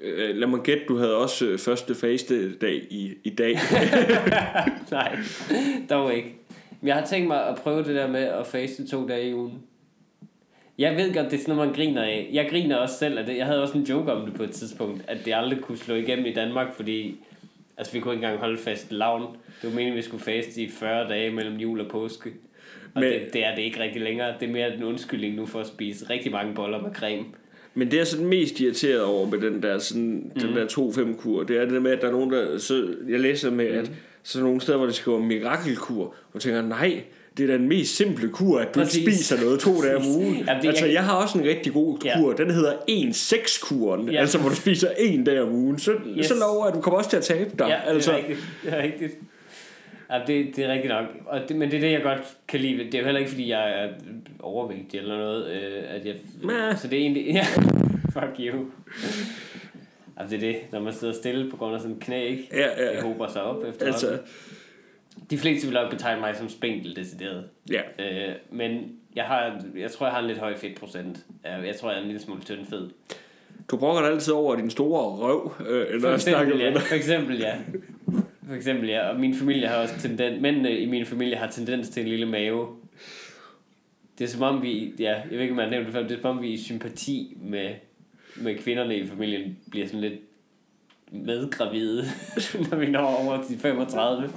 Øh, 0.02 0.36
lad 0.36 0.48
mig 0.48 0.60
gætte, 0.60 0.84
du 0.88 0.98
havde 0.98 1.18
også 1.18 1.46
øh, 1.46 1.60
første 1.60 1.96
faste 1.96 2.56
dag 2.56 2.76
i, 2.90 3.14
i 3.24 3.30
dag. 3.30 3.58
Nej, 4.92 5.18
dog 5.90 6.14
ikke. 6.16 6.36
Men 6.82 6.88
jeg 6.88 6.96
har 6.96 7.06
tænkt 7.06 7.28
mig 7.28 7.48
at 7.48 7.56
prøve 7.56 7.84
det 7.84 7.96
der 7.96 8.08
med 8.08 8.24
at 8.24 8.48
faste 8.48 8.88
to 8.88 9.08
dage 9.08 9.30
i 9.30 9.34
ugen. 9.34 9.54
Jeg 10.78 10.96
ved 10.98 11.14
godt, 11.14 11.26
det 11.32 11.34
er 11.34 11.42
sådan 11.42 11.56
noget, 11.56 11.68
man 11.70 11.76
griner 11.76 12.04
af. 12.04 12.30
Jeg 12.34 12.48
griner 12.50 12.76
også 12.76 12.98
selv 12.98 13.18
af 13.20 13.26
det. 13.26 13.38
Jeg 13.38 13.46
havde 13.46 13.62
også 13.62 13.78
en 13.78 13.84
joke 13.84 14.12
om 14.12 14.26
det 14.26 14.34
på 14.36 14.44
et 14.44 14.52
tidspunkt, 14.52 15.04
at 15.08 15.18
det 15.26 15.34
aldrig 15.36 15.60
kunne 15.62 15.78
slå 15.78 15.96
igennem 15.96 16.26
i 16.26 16.34
Danmark, 16.34 16.76
fordi 16.76 17.16
altså, 17.78 17.94
vi 17.94 18.00
kunne 18.00 18.14
ikke 18.14 18.24
engang 18.26 18.40
holde 18.40 18.58
fast 18.58 18.92
lavn. 18.92 19.22
Det 19.62 19.70
var 19.70 19.76
meningen, 19.76 19.96
vi 19.98 20.02
skulle 20.02 20.24
faste 20.24 20.62
i 20.62 20.70
40 20.70 21.10
dage 21.10 21.32
mellem 21.32 21.56
jul 21.58 21.80
og 21.82 21.88
påske. 21.92 22.30
Og 22.96 23.02
Men- 23.02 23.14
det, 23.14 23.34
det, 23.34 23.46
er 23.46 23.56
det 23.56 23.62
ikke 23.62 23.80
rigtig 23.84 24.02
længere. 24.02 24.34
Det 24.40 24.48
er 24.50 24.54
mere 24.54 24.76
en 24.76 24.84
undskyldning 24.84 25.36
nu 25.36 25.46
for 25.46 25.60
at 25.60 25.68
spise 25.68 26.10
rigtig 26.10 26.32
mange 26.32 26.54
boller 26.56 26.82
med 26.82 26.92
creme. 26.94 27.26
Men 27.74 27.92
det 27.92 28.00
er 28.00 28.04
sådan 28.04 28.26
mest 28.28 28.60
irriteret 28.60 29.02
over 29.04 29.30
med 29.30 29.40
den 29.40 29.64
der, 29.64 29.80
sådan, 29.80 30.32
mm. 30.36 30.42
den 30.42 30.56
der 30.56 30.66
2-5 30.66 31.16
kur, 31.22 31.44
det 31.44 31.58
er 31.58 31.66
det 31.66 31.82
med, 31.82 31.92
at 31.92 32.02
der 32.02 32.08
er 32.08 32.12
nogen, 32.12 32.32
der... 32.34 32.58
Så 32.58 32.88
jeg 33.10 33.20
læser 33.20 33.52
med, 33.52 33.72
mm. 33.72 33.78
at 33.80 33.92
så 34.24 34.40
er 34.40 34.44
nogle 34.44 34.62
steder, 34.62 34.78
hvor 34.78 34.88
de 34.88 34.94
skriver 34.94 35.20
mirakelkur, 35.20 36.14
og 36.34 36.42
tænker, 36.42 36.62
nej, 36.62 37.02
det 37.38 37.44
er 37.44 37.48
da 37.48 37.54
den 37.54 37.68
mest 37.68 37.96
simple 37.96 38.30
kur, 38.30 38.60
at 38.60 38.76
du 38.76 38.80
Præcis. 38.80 39.04
spiser 39.04 39.42
noget 39.44 39.60
to 39.60 39.82
dage 39.82 39.96
om 39.98 40.06
ugen. 40.08 40.36
Jamen, 40.36 40.62
det- 40.62 40.68
altså, 40.68 40.86
jeg- 40.86 40.94
jeg 40.94 41.04
har 41.04 41.14
også 41.16 41.38
en 41.40 41.46
rigtig 41.46 41.74
god 41.74 41.98
Ja. 42.06 42.20
kur, 42.20 42.34
den 42.34 42.52
hedder 42.52 42.74
1-6-kuren, 42.90 44.10
Ja. 44.10 44.20
altså 44.20 44.38
hvor 44.38 44.50
du 44.50 44.56
spiser 44.56 44.88
en 44.98 45.24
dag 45.24 45.42
om 45.42 45.52
ugen. 45.52 45.80
Så, 45.80 45.92
Yes. 46.20 46.26
så 46.26 46.34
lover 46.40 46.66
jeg, 46.66 46.70
at 46.70 46.76
du 46.78 46.82
kommer 46.82 46.98
også 46.98 47.10
til 47.10 47.18
at 47.18 47.24
tabe 47.24 47.50
dig. 47.60 47.68
Ja, 47.68 47.92
altså, 47.94 48.12
det 48.12 48.18
er 48.18 48.22
rigtigt. 48.28 48.40
Det 48.64 48.74
er 48.74 48.84
rigtigt. 48.84 49.14
Ja, 50.12 50.20
det, 50.28 50.56
det 50.56 50.66
er 50.66 50.72
rigtigt 50.72 50.94
nok. 50.94 51.06
Og 51.26 51.42
det, 51.50 51.56
men 51.56 51.72
det 51.72 51.78
er 51.78 51.82
det, 51.82 51.92
jeg 51.92 52.04
godt 52.04 52.38
kan 52.48 52.60
lide. 52.60 52.78
Det 52.78 52.96
er 52.96 53.00
jo 53.00 53.06
heller 53.06 53.20
ikke, 53.20 53.32
fordi 53.32 53.50
jeg 53.50 53.84
er 53.84 53.90
overvægtig 54.40 55.00
eller 55.00 55.18
noget. 55.18 55.52
Øh, 55.52 55.84
at 55.88 56.06
jeg, 56.06 56.16
Mæh. 56.44 56.78
så 56.78 56.88
det 56.88 56.98
er 56.98 57.02
egentlig... 57.02 57.26
Ja, 57.36 57.46
fuck 58.14 58.40
you. 58.40 58.66
Altså 60.18 60.38
det 60.38 60.50
er 60.50 60.52
det, 60.54 60.56
når 60.72 60.80
man 60.80 60.94
sidder 60.94 61.14
stille 61.14 61.50
på 61.50 61.58
grund 61.58 61.76
af 61.76 61.82
sådan 61.82 61.96
en 61.96 62.02
knæ, 62.02 62.28
ikke? 62.28 62.48
Ja, 62.54 62.84
ja. 62.84 62.92
Det 62.96 63.02
hober 63.04 63.28
sig 63.28 63.44
op 63.44 63.64
efter 63.66 63.86
altså, 63.86 64.20
De 65.30 65.38
fleste 65.38 65.68
vil 65.68 65.74
nok 65.74 65.92
betegne 65.92 66.22
mig 66.22 66.36
som 66.36 66.50
spinkel 66.50 66.96
decideret. 66.96 67.44
ja. 67.72 67.82
Øh, 68.00 68.36
men 68.52 68.92
jeg, 69.16 69.24
har, 69.24 69.62
jeg 69.78 69.92
tror, 69.92 70.06
jeg 70.06 70.14
har 70.14 70.22
en 70.22 70.28
lidt 70.28 70.40
høj 70.40 70.58
fedtprocent. 70.58 71.20
Jeg, 71.44 71.76
tror, 71.76 71.90
jeg 71.90 71.98
er 71.98 72.02
en 72.02 72.08
lille 72.08 72.22
smule 72.22 72.42
tynd 72.42 72.66
fed. 72.66 72.90
Du 73.72 73.78
brokker 73.78 74.02
dig 74.02 74.12
altid 74.12 74.34
over 74.34 74.56
din 74.56 74.70
store 74.70 75.04
røv, 75.04 75.54
øh, 75.68 75.94
når 75.94 76.00
For 76.00 76.10
jeg 76.10 76.22
snakker 76.22 76.42
eksempel, 76.42 76.58
med 76.58 76.66
ja. 76.66 76.74
dig. 76.74 76.82
For 76.82 76.96
eksempel, 76.96 77.40
ja. 77.40 77.56
For 78.48 78.56
eksempel, 78.56 78.90
ja. 78.90 79.10
Og 79.10 79.20
min 79.20 79.36
familie 79.36 79.68
har 79.68 79.76
også 79.76 80.00
tendens... 80.00 80.42
Mændene 80.42 80.80
i 80.80 80.86
min 80.86 81.06
familie 81.06 81.36
har 81.36 81.48
tendens 81.48 81.90
til 81.90 82.04
en 82.04 82.10
lille 82.10 82.26
mave. 82.26 82.68
Det 84.20 84.24
er 84.24 84.30
som 84.30 84.42
om 84.42 84.62
vi... 84.62 84.94
Ja, 85.00 85.14
jeg 85.14 85.32
ved 85.32 85.40
ikke, 85.40 85.52
om 85.52 85.60
jeg 85.60 85.66
har 85.66 85.72
nævnt 85.72 85.86
det 85.86 85.94
før, 85.94 86.02
men 86.02 86.10
det 86.10 86.18
er 86.18 86.22
som 86.22 86.38
om 86.38 86.44
vi 86.44 86.50
i 86.50 86.58
sympati 86.58 87.38
med, 87.42 87.70
med 88.36 88.58
kvinderne 88.58 88.98
i 88.98 89.08
familien 89.08 89.58
bliver 89.72 89.88
sådan 89.88 90.02
lidt 90.02 90.20
medgravide, 91.12 92.04
når 92.70 92.78
vi 92.78 92.86
når 92.86 93.26
over 93.26 93.44
de 93.50 93.58
35. 93.58 94.30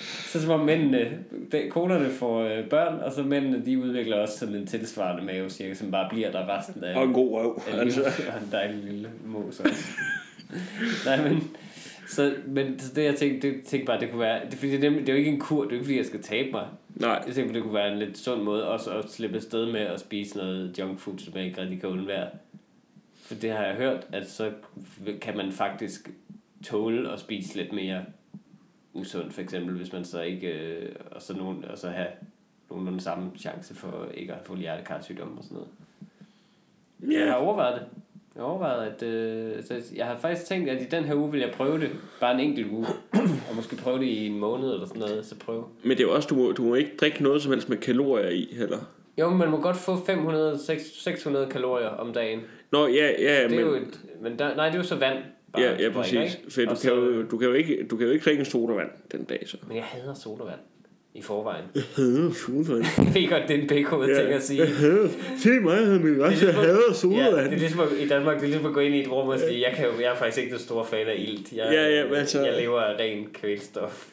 Så 0.00 0.42
som 0.42 0.50
om 0.50 0.60
mændene, 0.60 1.18
de, 1.52 1.70
konerne 1.70 2.10
får 2.10 2.40
øh, 2.40 2.64
børn, 2.64 3.00
og 3.00 3.12
så 3.12 3.22
mændene, 3.22 3.64
de 3.66 3.78
udvikler 3.78 4.16
også 4.16 4.38
sådan 4.38 4.54
en 4.54 4.66
tilsvarende 4.66 5.24
mave, 5.24 5.50
cirka, 5.50 5.74
som 5.74 5.90
bare 5.90 6.08
bliver 6.10 6.30
der 6.30 6.58
resten 6.58 6.84
af... 6.84 6.96
Og 6.96 7.04
en 7.04 7.12
god 7.12 7.32
røv. 7.32 7.62
Altså. 7.72 8.02
og 8.02 8.42
en 8.42 8.48
dejlig 8.52 8.84
lille 8.84 9.10
mos 9.26 9.60
også. 9.60 9.84
Nej, 11.06 11.28
men... 11.28 11.50
Så, 12.10 12.34
men 12.46 12.78
så 12.78 12.94
det 12.94 13.04
jeg 13.04 13.16
tænkte, 13.16 13.48
det 13.48 13.64
tænkte 13.64 13.86
bare, 13.86 14.00
det 14.00 14.10
kunne 14.10 14.20
være... 14.20 14.44
Det, 14.44 14.54
fordi 14.54 14.70
det, 14.70 14.76
er, 14.84 14.90
nemlig- 14.90 15.00
det 15.06 15.08
er 15.08 15.12
jo 15.12 15.18
ikke 15.18 15.30
en 15.30 15.40
kur, 15.40 15.62
det 15.62 15.66
er 15.66 15.70
jo 15.70 15.76
ikke 15.76 15.84
fordi, 15.84 15.96
jeg 15.96 16.06
skal 16.06 16.22
tabe 16.22 16.50
mig. 16.50 16.66
Nej, 16.96 17.22
Jeg 17.26 17.34
tænkte, 17.34 17.54
det 17.54 17.62
kunne 17.62 17.74
være 17.74 17.92
en 17.92 17.98
lidt 17.98 18.18
sund 18.18 18.42
måde 18.42 18.68
også 18.68 18.90
at 18.90 19.10
slippe 19.10 19.36
afsted 19.36 19.72
med 19.72 19.80
at 19.80 20.00
spise 20.00 20.36
noget 20.36 20.78
junk 20.78 20.98
food, 20.98 21.18
som 21.18 21.36
jeg 21.36 21.44
ikke 21.44 21.60
rigtig 21.62 21.80
kan 21.80 21.88
undvære. 21.88 22.28
For 23.22 23.34
det 23.34 23.50
har 23.50 23.64
jeg 23.64 23.74
hørt, 23.74 24.06
at 24.12 24.30
så 24.30 24.52
kan 25.20 25.36
man 25.36 25.52
faktisk 25.52 26.10
tåle 26.64 27.12
at 27.12 27.20
spise 27.20 27.56
lidt 27.56 27.72
mere 27.72 28.04
usundt, 28.94 29.34
for 29.34 29.40
eksempel, 29.40 29.76
hvis 29.76 29.92
man 29.92 30.04
så 30.04 30.20
ikke, 30.22 30.48
øh, 30.48 30.92
og 31.10 31.22
så, 31.22 31.36
nogen, 31.36 31.64
og 31.64 31.78
så 31.78 31.88
have 31.90 32.08
nogenlunde 32.70 33.00
samme 33.00 33.30
chance 33.38 33.74
for 33.74 34.08
ikke 34.14 34.32
at 34.34 34.44
få 34.44 34.56
hjertekarsygdom 34.56 35.38
og 35.38 35.44
sådan 35.44 35.56
noget. 35.56 35.68
Jeg 37.20 37.28
har 37.28 37.34
overvejet 37.34 37.80
det. 37.80 37.88
Jeg 38.40 38.46
har 38.46 38.52
overvejet, 38.52 38.92
at 38.92 39.02
øh, 39.02 39.62
så 39.64 39.80
jeg 39.96 40.06
har 40.06 40.16
faktisk 40.20 40.46
tænkt, 40.46 40.68
at 40.70 40.82
i 40.82 40.84
den 40.84 41.04
her 41.04 41.14
uge 41.14 41.32
vil 41.32 41.40
jeg 41.40 41.50
prøve 41.56 41.80
det. 41.80 41.90
Bare 42.20 42.34
en 42.34 42.40
enkelt 42.40 42.72
uge. 42.72 42.86
og 43.50 43.56
måske 43.56 43.76
prøve 43.76 43.98
det 43.98 44.04
i 44.04 44.26
en 44.26 44.38
måned 44.38 44.72
eller 44.72 44.86
sådan 44.86 45.00
noget, 45.00 45.26
så 45.26 45.34
prøve. 45.38 45.64
Men 45.82 45.90
det 45.90 46.00
er 46.00 46.04
jo 46.08 46.14
også, 46.14 46.28
du 46.28 46.34
må, 46.34 46.52
du 46.52 46.62
må 46.62 46.74
ikke 46.74 46.90
drikke 47.00 47.22
noget 47.22 47.42
som 47.42 47.52
helst 47.52 47.68
med 47.68 47.76
kalorier 47.76 48.28
i 48.28 48.48
heller. 48.58 48.78
Jo, 49.18 49.28
men 49.28 49.38
man 49.38 49.50
må 49.50 49.60
godt 49.60 49.76
få 49.76 50.04
500, 50.06 50.58
600 51.04 51.46
kalorier 51.46 51.88
om 51.88 52.12
dagen. 52.12 52.40
Nå, 52.72 52.86
ja, 52.86 53.10
ja, 53.22 53.42
Det 53.42 53.50
men... 53.50 53.58
er 53.60 53.64
jo 53.64 53.74
et, 53.74 54.00
men 54.22 54.38
der, 54.38 54.56
nej, 54.56 54.66
det 54.66 54.74
er 54.74 54.78
jo 54.78 54.84
så 54.84 54.96
vand. 54.96 55.18
bare, 55.52 55.62
Ja, 55.62 55.70
ja, 55.70 55.76
drikker, 55.76 55.92
præcis. 55.92 56.12
ikke? 56.34 56.50
For 56.54 56.60
du 56.60 56.66
Og 56.70 56.76
kan, 56.76 56.76
så- 56.76 56.94
jo, 56.94 57.22
du, 57.22 57.38
kan 57.38 57.48
jo 57.48 57.54
ikke, 57.54 57.86
du 57.90 57.96
kan 57.96 58.06
jo 58.06 58.12
ikke 58.12 58.24
drikke 58.24 58.40
en 58.40 58.44
sodavand 58.46 58.88
den 59.12 59.24
dag, 59.24 59.42
så. 59.46 59.56
Men 59.68 59.76
jeg 59.76 59.84
hader 59.84 60.14
sodavand 60.14 60.60
i 61.14 61.22
forvejen. 61.22 61.64
Hader 61.96 62.32
sodavand. 62.32 62.84
jeg 63.06 63.14
ved 63.14 63.28
godt, 63.28 63.42
det 63.48 63.56
er 63.58 63.62
en 63.62 63.68
pækhoved 63.68 64.08
Ja. 64.08 64.20
ting 64.20 64.32
at 64.32 64.42
sige. 64.42 64.66
Se 65.42 65.60
mig, 65.60 65.86
han 65.86 66.04
min 66.04 66.22
ret, 66.22 66.42
jeg 66.42 66.54
hader 66.54 66.68
Ja, 66.68 66.86
det 66.88 66.96
sodavand. 66.96 67.52
er 67.52 67.58
ligesom 67.58 67.80
at, 67.80 67.88
i 67.98 68.08
Danmark, 68.08 68.36
det 68.36 68.42
er 68.42 68.46
ligesom 68.48 68.66
at 68.66 68.74
gå 68.74 68.80
ind 68.80 68.94
i 68.94 69.00
et 69.00 69.12
rum 69.12 69.28
og 69.28 69.38
sige, 69.38 69.60
jeg, 69.60 69.72
kan 69.76 69.84
jo, 69.86 69.90
jeg 70.00 70.12
er 70.12 70.16
faktisk 70.16 70.38
ikke 70.38 70.50
den 70.50 70.58
store 70.60 70.86
fan 70.86 71.06
af 71.06 71.14
ilt. 71.18 71.52
Jeg, 71.52 71.68
Ja, 71.72 71.88
ja, 71.88 72.14
altså- 72.14 72.44
jeg 72.44 72.60
lever 72.60 72.80
af 72.80 72.98
ren 73.00 73.26
kvælstof. 73.32 74.06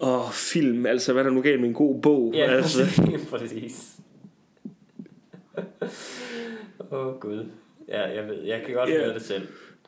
Åh, 0.00 0.30
film, 0.32 0.86
altså, 0.86 1.12
hvad 1.12 1.22
er 1.24 1.28
der 1.28 1.34
nu 1.34 1.42
galt 1.42 1.60
med 1.60 1.68
en 1.68 1.74
god 1.74 2.02
bog? 2.02 2.32
Ja, 2.36 2.50
altså. 2.50 2.82
præcis. 3.30 3.86
Åh, 6.92 7.06
oh, 7.06 7.20
Gud. 7.20 7.46
Ja, 7.88 8.00
jeg 8.02 8.28
ved, 8.28 8.42
jeg 8.44 8.62
kan 8.66 8.74
godt 8.74 8.90
Ja. 8.90 9.04
høre 9.04 9.14
det 9.14 9.22
selv. 9.22 9.42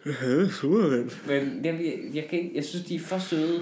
Jeg 0.07 0.15
hader 0.15 0.49
sodavand. 0.51 1.11
Men 1.27 1.61
jeg, 1.65 1.75
jeg, 1.85 1.95
jeg, 2.15 2.25
kan 2.31 2.51
jeg 2.55 2.65
synes, 2.65 2.85
de 2.87 2.95
er 2.95 2.99
for 3.01 3.19
søde. 3.19 3.61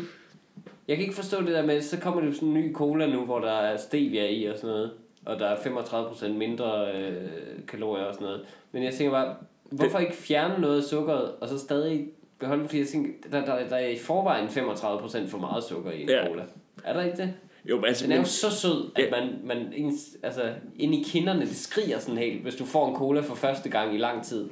Jeg 0.91 0.99
kan 0.99 1.05
ikke 1.05 1.17
forstå 1.17 1.41
det 1.41 1.49
der 1.49 1.67
med, 1.67 1.81
så 1.81 2.01
kommer 2.01 2.21
det 2.21 2.29
jo 2.29 2.33
sådan 2.35 2.49
en 2.49 2.55
ny 2.55 2.75
cola 2.75 3.07
nu, 3.07 3.25
hvor 3.25 3.39
der 3.39 3.53
er 3.53 3.77
stevia 3.77 4.29
i 4.31 4.45
og 4.45 4.57
sådan 4.57 4.71
noget. 4.71 4.91
Og 5.27 5.39
der 5.39 5.47
er 5.47 5.57
35% 5.57 6.29
mindre 6.29 6.93
øh, 6.95 7.29
kalorier 7.69 8.05
og 8.05 8.15
sådan 8.15 8.25
noget. 8.25 8.41
Men 8.73 8.83
jeg 8.85 8.95
tænker 8.95 9.11
bare, 9.13 9.35
hvorfor 9.71 9.99
ikke 9.99 10.13
fjerne 10.13 10.61
noget 10.61 10.77
af 10.79 10.83
sukkeret, 10.85 11.31
og 11.41 11.49
så 11.49 11.59
stadig 11.59 12.07
beholde 12.39 12.63
det? 12.63 12.71
Fordi 12.71 12.81
jeg 12.81 12.89
tænker, 12.89 13.11
der, 13.33 13.45
der, 13.45 13.69
der 13.69 13.77
er 13.77 13.89
i 13.89 13.99
forvejen 13.99 14.47
35% 14.49 15.29
for 15.31 15.39
meget 15.39 15.65
sukker 15.65 15.91
i 15.91 16.03
en 16.03 16.09
Ja. 16.09 16.27
cola. 16.29 16.43
Er 16.85 16.93
der 16.93 17.03
ikke 17.03 17.17
det? 17.17 17.35
Jo, 17.65 17.77
men 17.77 17.85
altså, 17.85 18.05
Den 18.05 18.13
er 18.13 18.17
jo 18.17 18.21
men, 18.21 18.27
så 18.27 18.51
sød, 18.51 18.91
at 18.97 19.09
man, 19.11 19.29
man 19.45 19.73
ens, 19.77 20.17
altså, 20.23 20.43
ind 20.79 20.95
i 20.95 21.03
kinderne, 21.09 21.41
det 21.41 21.57
skriger 21.57 21.99
sådan 21.99 22.19
helt, 22.19 22.43
hvis 22.43 22.55
du 22.55 22.65
får 22.65 22.89
en 22.89 22.97
cola 22.97 23.21
for 23.21 23.35
første 23.35 23.69
gang 23.69 23.95
i 23.95 23.99
lang 23.99 24.25
tid. 24.25 24.49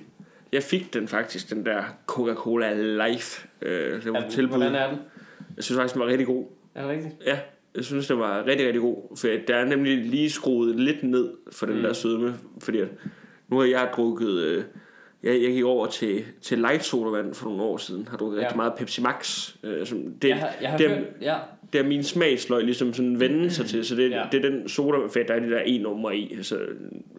jeg 0.52 0.62
fik 0.62 0.94
den 0.94 1.08
faktisk, 1.08 1.50
den 1.50 1.66
der 1.66 1.82
Coca-Cola 2.06 2.74
Life. 3.08 3.48
Øh, 3.62 4.02
det 4.04 4.12
var 4.12 4.18
Er 4.18 4.22
den, 4.22 4.30
tilbud. 4.30 4.56
hvordan 4.56 4.74
er 4.74 4.88
den? 4.88 4.98
Jeg 5.58 5.64
synes 5.64 5.78
faktisk, 5.78 5.94
den 5.94 6.00
var 6.02 6.06
rigtig 6.08 6.26
god. 6.26 6.44
Er 6.74 6.80
det 6.82 6.90
rigtigt? 6.90 7.14
Ja, 7.26 7.38
jeg 7.74 7.84
synes, 7.84 8.06
det 8.06 8.18
var 8.18 8.46
rigtig, 8.46 8.66
rigtig 8.66 8.80
god. 8.82 9.16
For 9.16 9.28
der 9.48 9.54
er 9.56 9.64
nemlig 9.64 9.96
lige 9.98 10.30
skruet 10.30 10.76
lidt 10.80 11.02
ned 11.02 11.30
for 11.52 11.66
den 11.66 11.76
Mm. 11.76 11.82
der 11.82 11.92
sødme. 11.92 12.34
Fordi 12.60 12.78
at 12.78 12.88
nu 13.48 13.58
har 13.58 13.66
jeg 13.66 13.88
drukket... 13.96 14.30
Øh, 14.38 14.64
jeg, 15.22 15.42
jeg 15.42 15.52
gik 15.52 15.64
over 15.64 15.86
til, 15.86 16.24
til 16.42 16.58
light 16.58 16.84
sodavand 16.84 17.34
for 17.34 17.44
nogle 17.48 17.62
år 17.62 17.76
siden. 17.76 18.08
Har 18.10 18.16
drukket 18.16 18.36
Ja. 18.36 18.42
ja. 18.42 18.46
rigtig 18.46 18.56
meget 18.56 18.72
Pepsi 18.74 19.00
Max. 19.02 19.50
Øh, 19.64 19.86
som, 19.86 19.98
det, 20.22 20.28
Jeg 20.28 20.36
har, 20.36 20.50
jeg 20.60 20.70
har 20.70 20.78
det, 20.78 20.88
hørt, 20.88 20.98
er, 20.98 21.02
ja. 21.20 21.36
det 21.72 21.78
er 21.80 21.84
min 21.84 22.02
smagsløg 22.04 22.64
ligesom 22.64 22.94
sådan 22.94 23.20
vende 23.20 23.50
sig 23.50 23.66
til. 23.66 23.84
Så 23.84 23.94
det, 23.96 24.10
Ja. 24.10 24.16
ja. 24.16 24.22
det 24.32 24.44
er 24.44 24.50
den 24.50 24.68
sodavand, 24.68 25.10
for 25.10 25.18
der 25.28 25.34
er 25.34 25.40
det 25.40 25.50
der 25.50 25.60
en 25.60 25.80
nummer 25.80 26.10
i. 26.10 26.32
Altså, 26.36 26.58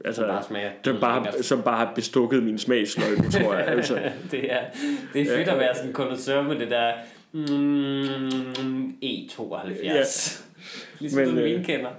altså, 0.06 0.22
Som 0.22 0.30
bare 0.30 0.44
smager 0.44 0.70
der 0.86 1.00
bare, 1.00 1.24
lækkert. 1.24 1.46
som 1.46 1.62
bare 1.62 1.78
har 1.86 1.92
bestukket 1.96 2.44
min 2.44 2.58
smagsløg, 2.58 3.18
tror 3.32 3.54
jeg. 3.54 3.68
Altså, 3.68 3.94
det 4.32 4.54
er, 4.54 4.60
det 5.14 5.22
er 5.22 5.36
fedt 5.38 5.48
at 5.48 5.60
være 5.60 5.76
sådan 5.76 5.90
en 5.90 5.94
kondensør 5.94 6.42
med 6.42 6.56
det 6.60 6.70
der 6.70 6.92
mm, 7.32 8.88
E72. 9.03 9.84
Ja. 9.84 10.03
Ligesom 10.99 11.21
Men, 11.21 11.30
du 11.30 11.41
øh, 11.41 11.43
mine 11.43 11.63
kender. 11.63 11.89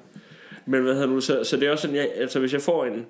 Men 0.66 0.82
hvad 0.82 0.94
hedder 0.94 1.06
nu, 1.08 1.20
så, 1.20 1.44
så 1.44 1.56
det 1.56 1.68
er 1.68 1.70
også 1.70 1.82
sådan, 1.82 1.96
jeg, 1.96 2.10
altså 2.16 2.40
hvis 2.40 2.52
jeg 2.52 2.62
får 2.62 2.84
en, 2.84 3.06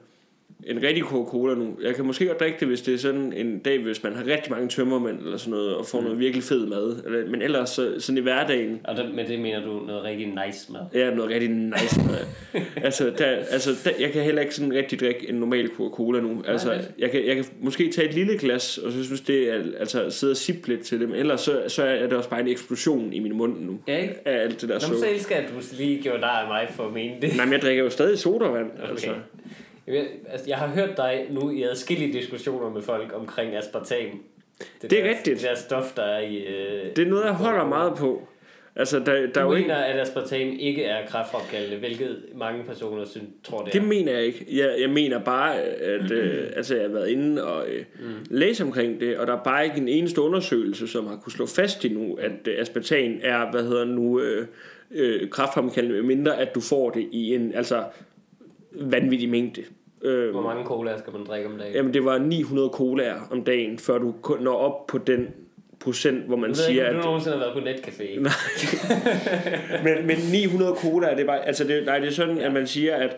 en 0.67 0.83
rigtig 0.83 1.03
Coca-Cola 1.05 1.55
nu, 1.55 1.77
jeg 1.83 1.95
kan 1.95 2.05
måske 2.05 2.27
godt 2.27 2.41
drikke 2.41 2.61
det, 2.61 2.69
hvis 2.69 2.83
det 2.83 2.95
er 2.95 2.99
sådan 2.99 3.33
en 3.33 3.59
dag, 3.59 3.79
hvis 3.79 4.03
man 4.03 4.13
har 4.13 4.27
rigtig 4.27 4.53
mange 4.53 4.69
tømmermænd 4.69 5.19
eller 5.19 5.37
sådan 5.37 5.51
noget, 5.51 5.75
og 5.77 5.87
får 5.87 5.99
mm. 6.01 6.05
noget 6.05 6.19
virkelig 6.19 6.45
fed 6.45 6.67
mad. 6.67 7.03
Eller, 7.07 7.31
men 7.31 7.43
ellers 7.43 7.71
så, 7.71 7.95
sådan 7.99 8.19
i 8.19 8.21
hverdagen, 8.21 8.81
Og 8.85 8.97
det, 8.97 9.15
med 9.15 9.25
det 9.25 9.39
mener 9.39 9.65
du 9.65 9.81
noget 9.87 10.05
rigtig 10.05 10.27
nice 10.27 10.73
mad. 10.73 10.81
ja, 10.95 11.15
noget 11.15 11.31
rigtig 11.31 11.49
nice 11.49 12.01
mad. 12.07 12.27
altså, 12.87 13.13
der, 13.19 13.27
altså 13.27 13.71
der, 13.85 13.91
jeg 14.01 14.13
kan 14.13 14.23
heller 14.23 14.43
ikke 14.43 14.55
sådan 14.55 14.73
rigtig 14.73 15.01
drikke 15.01 15.29
en 15.29 15.35
normal 15.35 15.69
Coca-Cola 15.69 16.21
nu. 16.21 16.43
Altså, 16.47 16.71
vel. 16.71 16.87
jeg 16.99 17.11
kan, 17.11 17.27
jeg 17.27 17.37
kan 17.37 17.45
måske 17.61 17.93
tage 17.93 18.09
et 18.09 18.15
lille 18.15 18.39
glas, 18.39 18.79
og 18.79 18.93
så 18.93 19.05
synes 19.05 19.21
det 19.21 19.51
er, 19.51 19.63
altså 19.79 20.11
sidde 20.11 20.31
og 20.31 20.37
sippe 20.37 20.69
lidt 20.69 20.81
til 20.81 21.01
dem. 21.01 21.15
Ellers 21.15 21.41
så, 21.41 21.63
så 21.69 21.83
er 21.85 22.03
det 22.03 22.13
også 22.13 22.31
bare 22.31 22.41
en 22.41 22.49
eksplosion 22.49 23.13
i 23.13 23.19
min 23.19 23.37
mund 23.37 23.61
nu. 23.61 23.79
Ja, 23.89 23.97
ikke? 23.97 24.15
Af 24.25 24.43
alt 24.43 24.61
det 24.61 24.69
der 24.69 24.75
Nå, 24.75 24.81
sukker. 24.81 24.99
så 24.99 25.09
elsker 25.11 25.37
at 25.37 25.45
du 25.49 25.77
lige 25.77 26.03
gjorde 26.03 26.21
dig 26.21 26.31
af 26.31 26.49
mig 26.49 26.69
for 26.71 26.87
at 26.87 26.93
mene 26.93 27.15
det. 27.23 27.37
Nej, 27.37 27.45
men 27.45 27.53
jeg 27.53 27.63
drikker 27.63 27.85
jo 27.85 27.91
stadig 27.91 28.19
sodavand. 28.19 28.71
Okay. 28.83 28.91
Altså. 28.91 29.11
Jeg, 29.87 30.07
altså, 30.29 30.47
jeg 30.49 30.57
har 30.57 30.67
hørt 30.67 30.97
dig 30.97 31.27
nu 31.31 31.51
i 31.51 31.63
adskillige 31.63 32.13
diskussioner 32.13 32.71
med 32.71 32.83
folk 32.83 33.13
omkring 33.15 33.57
aspartam. 33.57 34.23
Det 34.83 34.93
er 34.93 35.03
der, 35.03 35.09
rigtigt. 35.11 35.41
Det 35.41 35.49
der 35.49 35.55
stof, 35.55 35.93
der 35.97 36.03
er 36.03 36.21
i... 36.21 36.37
Øh, 36.37 36.97
Det 36.97 37.07
er 37.07 37.11
noget, 37.11 37.25
jeg 37.25 37.35
holder 37.35 37.67
meget 37.67 37.95
på. 37.99 38.29
Altså, 38.77 38.99
der, 38.99 39.05
der 39.05 39.21
er 39.23 39.27
du 39.27 39.41
jo 39.41 39.49
mener, 39.49 39.59
ikke... 39.59 39.75
at 39.75 40.01
aspartam 40.01 40.57
ikke 40.59 40.85
er 40.85 41.07
kræftfremkaldende, 41.07 41.77
hvilket 41.77 42.23
mange 42.35 42.65
personer 42.65 43.05
synes, 43.05 43.29
tror, 43.45 43.59
det 43.59 43.75
er. 43.75 43.81
Det 43.81 43.89
mener 43.89 44.13
jeg 44.13 44.23
ikke. 44.23 44.47
Jeg, 44.53 44.77
jeg 44.81 44.91
mener 44.91 45.19
bare, 45.19 45.61
at 45.63 46.11
øh, 46.11 46.47
altså, 46.57 46.75
jeg 46.75 46.85
har 46.85 46.93
været 46.93 47.09
inde 47.09 47.45
og 47.45 47.69
øh, 47.69 47.85
mm. 48.01 48.07
læse 48.31 48.65
omkring 48.65 49.01
det, 49.01 49.19
og 49.19 49.27
der 49.27 49.37
er 49.37 49.43
bare 49.43 49.65
ikke 49.65 49.77
en 49.77 49.89
eneste 49.89 50.21
undersøgelse, 50.21 50.89
som 50.89 51.07
har 51.07 51.17
kunne 51.17 51.33
slå 51.33 51.47
fast 51.47 51.85
endnu, 51.85 52.15
at 52.15 52.49
øh, 52.49 52.61
aspartam 52.61 53.19
er, 53.23 53.51
hvad 53.51 53.63
hedder 53.63 53.85
nu, 53.85 54.21
øh, 54.21 54.47
øh, 54.91 55.31
kraftfremkaldende, 55.31 56.03
mindre 56.03 56.41
at 56.41 56.55
du 56.55 56.61
får 56.61 56.91
det 56.91 57.09
i 57.13 57.35
en 57.35 57.55
altså, 57.55 57.85
vanvittig 58.73 59.29
mængde. 59.29 59.63
Øh, 60.03 60.31
Hvor 60.31 60.43
mange 60.43 60.65
cola 60.65 60.99
skal 60.99 61.13
man 61.13 61.25
drikke 61.25 61.49
om 61.49 61.59
dagen? 61.59 61.75
Jamen, 61.75 61.95
det 61.95 62.05
var 62.05 62.19
900 62.19 62.71
colaer 62.73 63.21
om 63.31 63.45
dagen, 63.45 63.79
før 63.79 63.99
du 63.99 64.15
når 64.41 64.55
op 64.55 64.87
på 64.87 64.99
den 64.99 65.29
procent, 65.81 66.27
hvor 66.27 66.37
man 66.37 66.43
Jeg 66.45 66.49
ved 66.49 66.55
siger, 66.55 66.89
ikke, 66.89 66.99
at... 66.99 67.03
du 67.05 67.09
nogensinde 67.09 67.37
har 67.37 67.45
været 67.45 67.55
på 67.55 67.69
netcafé. 67.69 68.21
men, 69.85 70.07
men 70.07 70.17
900 70.33 70.75
cola, 70.75 71.11
det 71.11 71.21
er 71.21 71.27
bare, 71.27 71.47
altså 71.47 71.65
det, 71.65 71.87
nej, 71.87 71.99
det 71.99 72.09
er 72.09 72.13
sådan, 72.13 72.37
ja. 72.37 72.47
at 72.47 72.53
man 72.53 72.67
siger, 72.67 72.97
at 72.97 73.17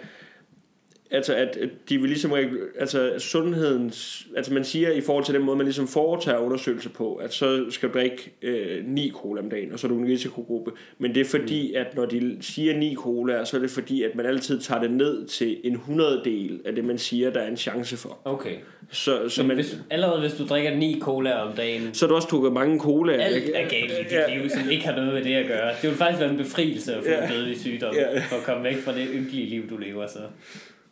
altså 1.13 1.35
at 1.35 1.59
de 1.89 1.99
vil 1.99 2.09
ligesom 2.09 2.33
altså 2.79 3.13
sundhedens 3.19 4.27
altså 4.37 4.53
man 4.55 4.65
siger 4.65 4.91
i 4.93 5.01
forhold 5.01 5.25
til 5.25 5.35
den 5.35 5.43
måde 5.43 5.57
man 5.57 5.67
ligesom 5.67 5.89
foretager 5.89 6.39
undersøgelser 6.39 6.91
på 6.91 7.15
at 7.15 7.33
så 7.35 7.65
skal 7.71 7.89
du 7.89 7.95
drikke 7.99 8.33
øh, 8.43 8.85
9 8.87 9.11
cola 9.15 9.41
om 9.43 9.51
dagen 9.51 9.73
og 9.73 9.79
så 9.79 9.87
er 9.87 9.89
du 9.89 9.99
en 9.99 10.07
risikogruppe 10.09 10.71
men 10.99 11.15
det 11.15 11.21
er 11.21 11.25
fordi 11.25 11.75
at 11.75 11.97
når 11.97 12.07
de 12.07 12.37
siger 12.41 12.77
9 12.79 12.95
cola 12.95 13.45
så 13.45 13.57
er 13.57 13.61
det 13.61 13.71
fordi 13.71 14.03
at 14.03 14.15
man 14.15 14.27
altid 14.27 14.61
tager 14.61 14.81
det 14.81 14.91
ned 14.91 15.27
til 15.27 15.57
en 15.65 15.75
hundreddel 15.77 16.61
af 16.65 16.75
det 16.75 16.85
man 16.85 16.99
siger 16.99 17.31
der 17.31 17.41
er 17.41 17.49
en 17.49 17.57
chance 17.57 17.97
for 17.97 18.19
Okay. 18.25 18.55
så, 18.91 19.29
så 19.29 19.43
Men 19.43 19.49
man 19.49 19.57
hvis, 19.57 19.79
allerede 19.91 20.21
hvis 20.21 20.35
du 20.35 20.45
drikker 20.47 20.77
9 20.77 20.99
cola 21.01 21.33
om 21.33 21.57
dagen, 21.57 21.95
så 21.95 22.05
har 22.07 22.09
du 22.09 22.15
også 22.15 22.29
drukket 22.31 22.53
mange 22.53 22.79
cola 22.81 23.13
alt 23.13 23.51
er 23.55 23.69
galt 23.69 23.93
i 23.93 24.03
dit 24.05 24.13
Ja. 24.13 24.39
liv, 24.39 24.49
som 24.51 24.71
ikke 24.71 24.85
har 24.87 24.97
noget 24.97 25.15
med 25.15 25.25
det 25.25 25.35
at 25.35 25.47
gøre. 25.47 25.69
Det 25.83 25.91
vil 25.91 25.97
faktisk 25.99 26.21
være 26.21 26.31
en 26.31 26.37
befrielse 26.37 26.95
at 26.95 27.03
få 27.05 27.11
Ja. 27.11 27.25
en 27.25 27.33
dødelig 27.33 27.61
sygdom, 27.61 27.95
Ja. 27.95 28.19
for 28.21 28.37
at 28.37 28.43
komme 28.45 28.65
væk 28.65 28.77
fra 28.77 28.93
det 28.93 29.07
ynkelige 29.15 29.47
liv, 29.47 29.71
du 29.71 29.77
lever 29.77 30.07
så. 30.07 30.19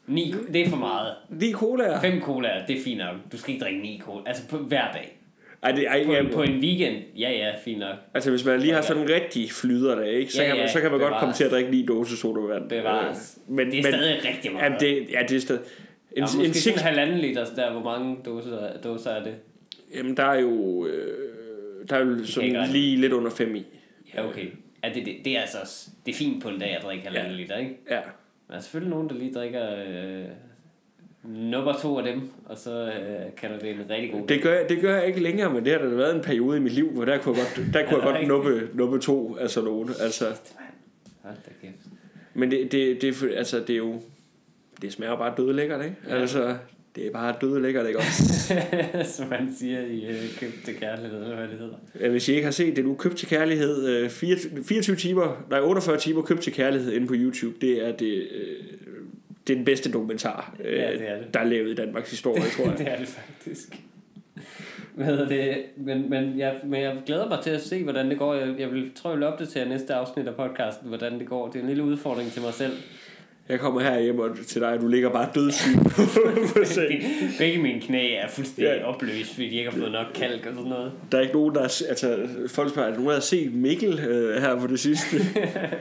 9, 0.07 0.35
det 0.53 0.61
er 0.63 0.69
for 0.69 0.77
meget. 0.77 1.15
9 1.31 1.53
cola 1.53 1.99
5 2.01 2.21
cola, 2.21 2.49
det 2.69 2.79
er 2.79 2.83
fint 2.85 2.99
nok. 2.99 3.15
Du 3.33 3.39
skal 3.39 3.55
ikke 3.55 3.65
drikke 3.65 3.81
9 3.81 4.01
cola. 4.05 4.23
Altså 4.27 4.49
på, 4.49 4.57
hver 4.59 4.93
dag. 4.93 5.17
ej, 5.63 5.73
det, 5.73 5.87
ej, 5.89 6.05
På, 6.07 6.13
ja, 6.13 6.21
en, 6.21 6.31
på 6.33 6.43
en 6.43 6.59
weekend, 6.61 6.97
ja 7.19 7.31
ja, 7.31 7.53
fint 7.65 7.79
nok. 7.79 7.97
Altså 8.15 8.31
hvis 8.31 8.45
man 8.45 8.61
lige 8.61 8.73
har 8.73 8.81
sådan 8.81 9.03
en 9.03 9.09
rigtig 9.11 9.51
flyder 9.51 9.95
der, 9.95 10.05
ikke? 10.05 10.33
Så, 10.33 10.43
Ja, 10.43 10.49
kan 10.49 10.57
man, 10.57 10.67
ja, 10.67 10.73
så 10.73 10.81
kan 10.81 10.91
man 10.91 11.01
godt 11.01 11.09
bevares. 11.09 11.21
komme 11.21 11.35
til 11.35 11.45
at 11.45 11.51
drikke 11.51 11.71
lige 11.71 11.87
dåse 11.87 12.17
sodavand. 12.17 12.69
Bevares. 12.69 13.39
Øh, 13.49 13.55
Men, 13.57 13.67
Det 13.71 13.79
er 13.79 13.83
men, 13.83 13.93
stadig 13.93 14.21
rigtig 14.29 14.53
meget. 14.53 14.73
Ja, 14.73 14.79
det, 14.79 15.07
ja, 15.13 15.23
det 15.29 15.37
er 15.37 15.41
stadig... 15.41 15.63
En, 16.17 16.25
ja, 16.41 16.45
en 16.47 16.55
six, 16.55 16.81
halvanden 16.81 17.19
liters 17.19 17.51
der, 17.51 17.73
hvor 17.73 17.83
mange 17.83 18.17
doser, 18.25 18.81
doser 18.85 19.11
er 19.11 19.25
det? 19.25 19.35
jamen 19.97 20.17
der 20.17 20.25
er 20.25 20.41
jo... 20.41 20.87
Øh, 20.87 21.19
der 21.91 21.97
er 21.97 22.05
jo 22.05 22.27
sådan 22.27 22.69
lige 22.73 22.97
lidt 22.97 23.13
under 23.13 23.31
5 23.31 23.55
i. 23.57 23.65
Ja, 24.15 24.27
okay. 24.29 24.47
Ja, 24.85 24.89
det, 24.95 25.07
det, 25.07 25.17
det 25.25 25.37
er 25.37 25.41
altså 25.41 25.91
det 26.07 26.13
er 26.13 26.17
fint 26.17 26.43
på 26.43 26.49
en 26.49 26.59
dag 26.59 26.77
at 26.77 26.83
drikke 26.85 27.05
halvanden 27.05 27.33
Ja. 27.33 27.39
liter, 27.41 27.57
ikke? 27.57 27.77
Ja. 27.91 28.01
Der 28.51 28.57
er 28.57 28.61
selvfølgelig 28.61 28.91
nogen, 28.91 29.09
der 29.09 29.15
lige 29.15 29.35
drikker 29.35 29.75
øh, 29.89 30.25
nummer 31.25 31.73
to 31.79 31.99
af 31.99 32.05
dem, 32.05 32.31
og 32.45 32.59
så 32.59 32.87
øh, 32.87 33.35
kalder 33.37 33.59
det 33.59 33.71
en 33.71 33.91
rigtig 33.91 34.13
god 34.13 34.27
Det 34.27 34.43
gør, 34.43 34.55
jeg, 34.55 34.69
det 34.69 34.81
gør 34.81 34.97
jeg 34.97 35.07
ikke 35.07 35.21
længere, 35.21 35.53
men 35.55 35.65
det 35.65 35.73
har 35.73 35.79
der 35.79 35.89
været 35.89 36.17
en 36.17 36.23
periode 36.23 36.57
i 36.57 36.61
mit 36.61 36.73
liv, 36.73 36.91
hvor 36.91 37.05
der 37.05 37.19
kunne 37.19 37.39
jeg 37.39 37.47
godt, 37.57 37.75
der 37.75 37.87
kunne 37.87 38.05
jeg 38.05 38.05
godt 38.15 38.29
nuppe, 38.29 38.69
nuppe 38.75 38.99
to 38.99 39.37
af 39.37 39.51
sådan 39.51 39.71
nogle. 39.71 39.95
Altså, 40.01 40.25
Hold 41.23 41.35
da 41.47 41.51
kæft. 41.63 41.75
men 42.35 42.51
det, 42.51 42.73
det, 42.73 43.03
det, 43.03 43.33
altså, 43.37 43.59
det 43.59 43.71
er 43.71 43.77
jo... 43.77 44.03
Det 44.83 44.93
smager 44.93 45.17
bare 45.17 45.35
døde 45.37 45.53
lækkert, 45.53 45.85
ikke? 45.85 45.97
Ja. 46.09 46.15
Altså, 46.15 46.57
det 46.97 47.07
er 47.07 47.11
bare 47.11 47.35
døde 47.41 47.63
lækkert, 47.63 47.87
ikke 47.87 47.99
også? 47.99 48.55
Som 49.17 49.29
man 49.29 49.55
siger 49.59 49.81
i 49.81 50.07
øh, 50.07 50.39
køb 50.39 50.51
til 50.65 50.77
kærlighed, 50.77 51.23
eller 51.23 51.37
hvad 51.37 51.49
det 51.49 51.59
hedder. 51.59 52.11
Hvis 52.11 52.29
I 52.29 52.33
ikke 52.33 52.45
har 52.45 52.53
set 52.53 52.77
det 52.77 52.85
nu, 52.85 52.95
køb 52.95 53.17
til 53.17 53.29
kærlighed, 53.29 53.89
øh, 53.89 54.11
24, 54.11 54.65
24 54.65 54.97
timer, 54.97 55.47
nej 55.51 55.61
48 55.61 55.99
timer 55.99 56.23
køb 56.23 56.41
til 56.41 56.53
kærlighed 56.53 56.93
inde 56.93 57.07
på 57.07 57.15
YouTube, 57.17 57.55
det 57.61 57.87
er 57.87 57.93
det, 57.93 58.15
øh, 58.15 58.57
det 59.47 59.53
er 59.53 59.57
den 59.57 59.65
bedste 59.65 59.93
dokumentar, 59.93 60.57
øh, 60.65 60.77
Ja, 60.77 60.93
det 60.93 61.09
er 61.09 61.19
det. 61.19 61.35
der 61.35 61.41
er 61.41 61.45
lavet 61.45 61.71
i 61.71 61.75
Danmarks 61.75 62.11
historie, 62.11 62.43
tror 62.57 62.65
jeg. 62.65 62.79
det 62.79 62.89
er 62.89 62.99
det 62.99 63.09
faktisk. 63.09 63.81
Hvad 64.95 65.27
det? 65.27 65.57
Men, 65.77 66.11
men, 66.11 66.39
jeg, 66.39 66.57
men 66.65 66.83
jeg 66.83 66.97
glæder 67.07 67.29
mig 67.29 67.39
til 67.43 67.51
at 67.51 67.61
se, 67.61 67.83
hvordan 67.83 68.11
det 68.11 68.19
går. 68.19 68.35
Jeg, 68.35 68.55
jeg 68.59 68.71
vil, 68.73 68.91
tror, 68.95 69.11
jeg 69.11 69.19
vil 69.19 69.27
opdatere 69.27 69.69
næste 69.69 69.95
afsnit 69.95 70.27
af 70.27 70.35
podcasten, 70.35 70.89
hvordan 70.89 71.19
det 71.19 71.29
går. 71.29 71.49
Det 71.49 71.57
er 71.57 71.61
en 71.61 71.69
lille 71.69 71.85
udfordring 71.85 72.33
til 72.33 72.43
mig 72.43 72.55
selv. 72.55 72.73
Jeg 73.51 73.61
kommer 73.61 73.81
her 73.81 74.01
hjem 74.01 74.19
og 74.19 74.37
til 74.47 74.61
dig, 74.61 74.69
og 74.73 74.81
du 74.81 74.89
ligger 74.89 75.11
bare 75.11 75.29
dødssyg 75.35 75.75
på, 75.85 76.03
på 76.59 76.65
sengen. 76.65 77.03
Begge 77.39 77.63
mine 77.63 77.81
knæ 77.81 78.15
er 78.15 78.29
fuldstændig 78.29 78.75
Ja. 78.77 78.85
opløst, 78.85 79.35
fordi 79.35 79.49
de 79.49 79.55
ikke 79.57 79.71
har 79.71 79.79
fået 79.79 79.93
nok 79.93 80.07
kalk 80.15 80.47
og 80.47 80.55
sådan 80.55 80.71
noget. 80.71 80.93
Der 81.13 81.19
er 81.19 81.23
ikke 81.23 81.35
nogen, 81.35 81.55
der... 81.55 81.61
er- 81.61 81.83
Altså, 81.89 82.29
folk 82.49 82.71
spørger, 82.71 82.89
er 82.89 82.93
der 82.93 82.99
nogen, 82.99 83.09
der 83.09 83.15
har 83.15 83.21
set 83.21 83.55
Mikkel 83.55 84.01
øh, 84.09 84.43
her 84.43 84.61
på 84.61 84.67
det 84.67 84.81
sidste? 84.81 85.17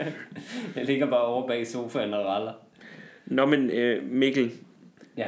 Jeg 0.76 0.86
ligger 0.86 1.06
bare 1.10 1.22
over 1.26 1.48
bag 1.48 1.68
sofaen 1.68 2.14
og 2.14 2.26
raller. 2.26 2.52
Nå, 3.26 3.46
men 3.46 3.70
øh, 3.70 4.04
Mikkel, 4.12 4.52
Ja. 5.18 5.28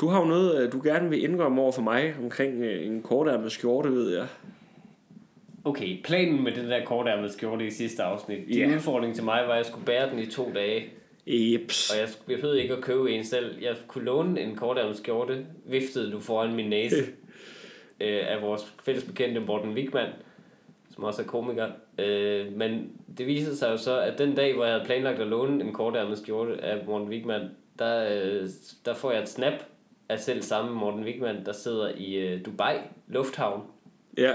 du 0.00 0.08
har 0.08 0.20
jo 0.20 0.26
noget, 0.26 0.62
øh, 0.66 0.72
du 0.72 0.80
gerne 0.84 1.10
vil 1.10 1.24
indrømme 1.24 1.62
over 1.62 1.72
for 1.72 1.82
mig 1.82 2.14
omkring 2.22 2.62
øh, 2.62 2.86
en 2.86 3.02
kortærmet 3.02 3.52
skjorte, 3.52 3.90
ved 3.92 4.16
jeg. 4.16 4.26
Okay, 5.64 6.02
planen 6.04 6.44
med 6.44 6.52
den 6.52 6.70
der 6.70 6.84
kortærmede 6.84 7.32
skjorte 7.32 7.66
i 7.66 7.70
sidste 7.70 8.02
afsnit. 8.02 8.38
Din 8.48 8.56
Ja. 8.70 8.76
udfordring 8.76 9.14
til 9.14 9.24
mig 9.24 9.42
var, 9.46 9.52
at 9.52 9.56
jeg 9.56 9.66
skulle 9.66 9.84
bære 9.86 10.10
den 10.10 10.18
i 10.18 10.26
to 10.26 10.52
dage. 10.54 10.84
Eps. 11.30 11.90
Og 11.90 11.98
jeg, 11.98 12.08
jeg 12.28 12.36
behøvede 12.36 12.62
ikke 12.62 12.74
at 12.74 12.82
købe 12.82 13.12
en 13.12 13.24
selv. 13.24 13.62
Jeg 13.62 13.76
kunne 13.86 14.04
låne 14.04 14.40
en 14.40 14.56
kortærmet 14.56 14.96
skjorte. 14.96 15.46
Viftede 15.64 16.12
du 16.12 16.20
foran 16.20 16.54
min 16.54 16.70
næse. 16.70 16.96
øh, 18.00 18.22
af 18.28 18.42
vores 18.42 18.74
fælles 18.84 19.04
bekendte 19.04 19.40
Morten 19.40 19.74
Wigman, 19.74 20.08
som 20.90 21.04
også 21.04 21.22
er 21.22 21.26
komiker. 21.26 21.68
Øh, 21.98 22.52
men 22.52 22.92
det 23.18 23.26
viser 23.26 23.54
sig 23.54 23.70
jo 23.70 23.76
så, 23.76 24.00
at 24.00 24.18
den 24.18 24.34
dag, 24.34 24.54
hvor 24.54 24.64
jeg 24.64 24.74
havde 24.74 24.84
planlagt 24.84 25.20
at 25.20 25.26
låne 25.26 25.64
en 25.64 25.72
kortærmet 25.72 26.18
skjorte 26.18 26.64
af 26.64 26.86
Morten 26.86 27.08
Wigman, 27.08 27.50
der, 27.78 28.08
øh, 28.10 28.48
der 28.84 28.94
får 28.94 29.10
jeg 29.12 29.22
et 29.22 29.28
snap 29.28 29.52
af 30.08 30.20
selv 30.20 30.42
samme 30.42 30.74
Morten 30.74 31.04
Wigman, 31.04 31.46
der 31.46 31.52
sidder 31.52 31.92
i 31.96 32.14
øh, 32.14 32.44
Dubai 32.44 32.74
Lufthavn. 33.08 33.62
Ja. 34.18 34.32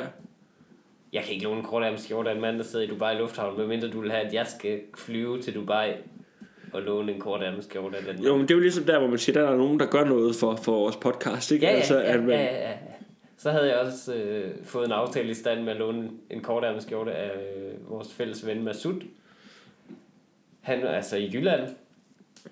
Jeg 1.13 1.23
kan 1.23 1.33
ikke 1.33 1.45
låne 1.45 1.59
en 1.59 1.65
kortærmet 1.65 1.99
skjorte 1.99 2.29
af 2.29 2.35
en 2.35 2.41
mand, 2.41 2.57
der 2.57 2.63
sidder 2.63 2.85
i 2.85 2.89
Dubai 2.89 3.15
Lufthavn, 3.15 3.57
medmindre 3.57 3.87
du 3.87 4.01
vil 4.01 4.11
have, 4.11 4.25
at 4.25 4.33
jeg 4.33 4.47
skal 4.47 4.81
flyve 4.97 5.41
til 5.41 5.55
Dubai 5.55 5.93
og 6.75 6.81
låne 6.81 7.11
en 7.11 7.19
kortærmet 7.19 7.63
skjorte 7.63 7.97
af 7.97 8.03
den 8.03 8.15
mand. 8.15 8.25
Jo, 8.25 8.37
men 8.37 8.41
det 8.41 8.51
er 8.51 8.55
jo 8.55 8.61
ligesom 8.61 8.83
der, 8.83 8.99
hvor 8.99 9.07
man 9.07 9.17
siger, 9.17 9.41
der 9.41 9.49
er 9.49 9.57
nogen, 9.57 9.79
der 9.79 9.85
gør 9.85 10.03
noget 10.03 10.35
for, 10.35 10.55
for 10.55 10.71
vores 10.71 10.95
podcast, 10.95 11.51
ikke? 11.51 11.65
Ja, 11.65 11.71
ja, 11.71 11.77
altså, 11.77 11.99
ja, 11.99 12.13
at 12.13 12.19
man, 12.19 12.29
ja, 12.29 12.43
ja, 12.43 12.69
ja. 12.69 12.73
Så 13.37 13.51
havde 13.51 13.67
jeg 13.67 13.77
også 13.77 14.13
øh, 14.13 14.51
fået 14.63 14.85
en 14.85 14.91
aftale 14.91 15.31
i 15.31 15.33
stand 15.33 15.63
med 15.63 15.73
at 15.73 15.79
låne 15.79 16.09
en 16.29 16.41
kortærmet 16.41 16.83
skjorte 16.83 17.11
af 17.11 17.31
øh, 17.35 17.89
vores 17.91 18.13
fælles 18.13 18.45
ven 18.45 18.63
Masud. 18.63 19.01
Han 20.61 20.83
er 20.83 20.89
altså 20.89 21.17
i 21.17 21.31
Jylland. 21.33 21.61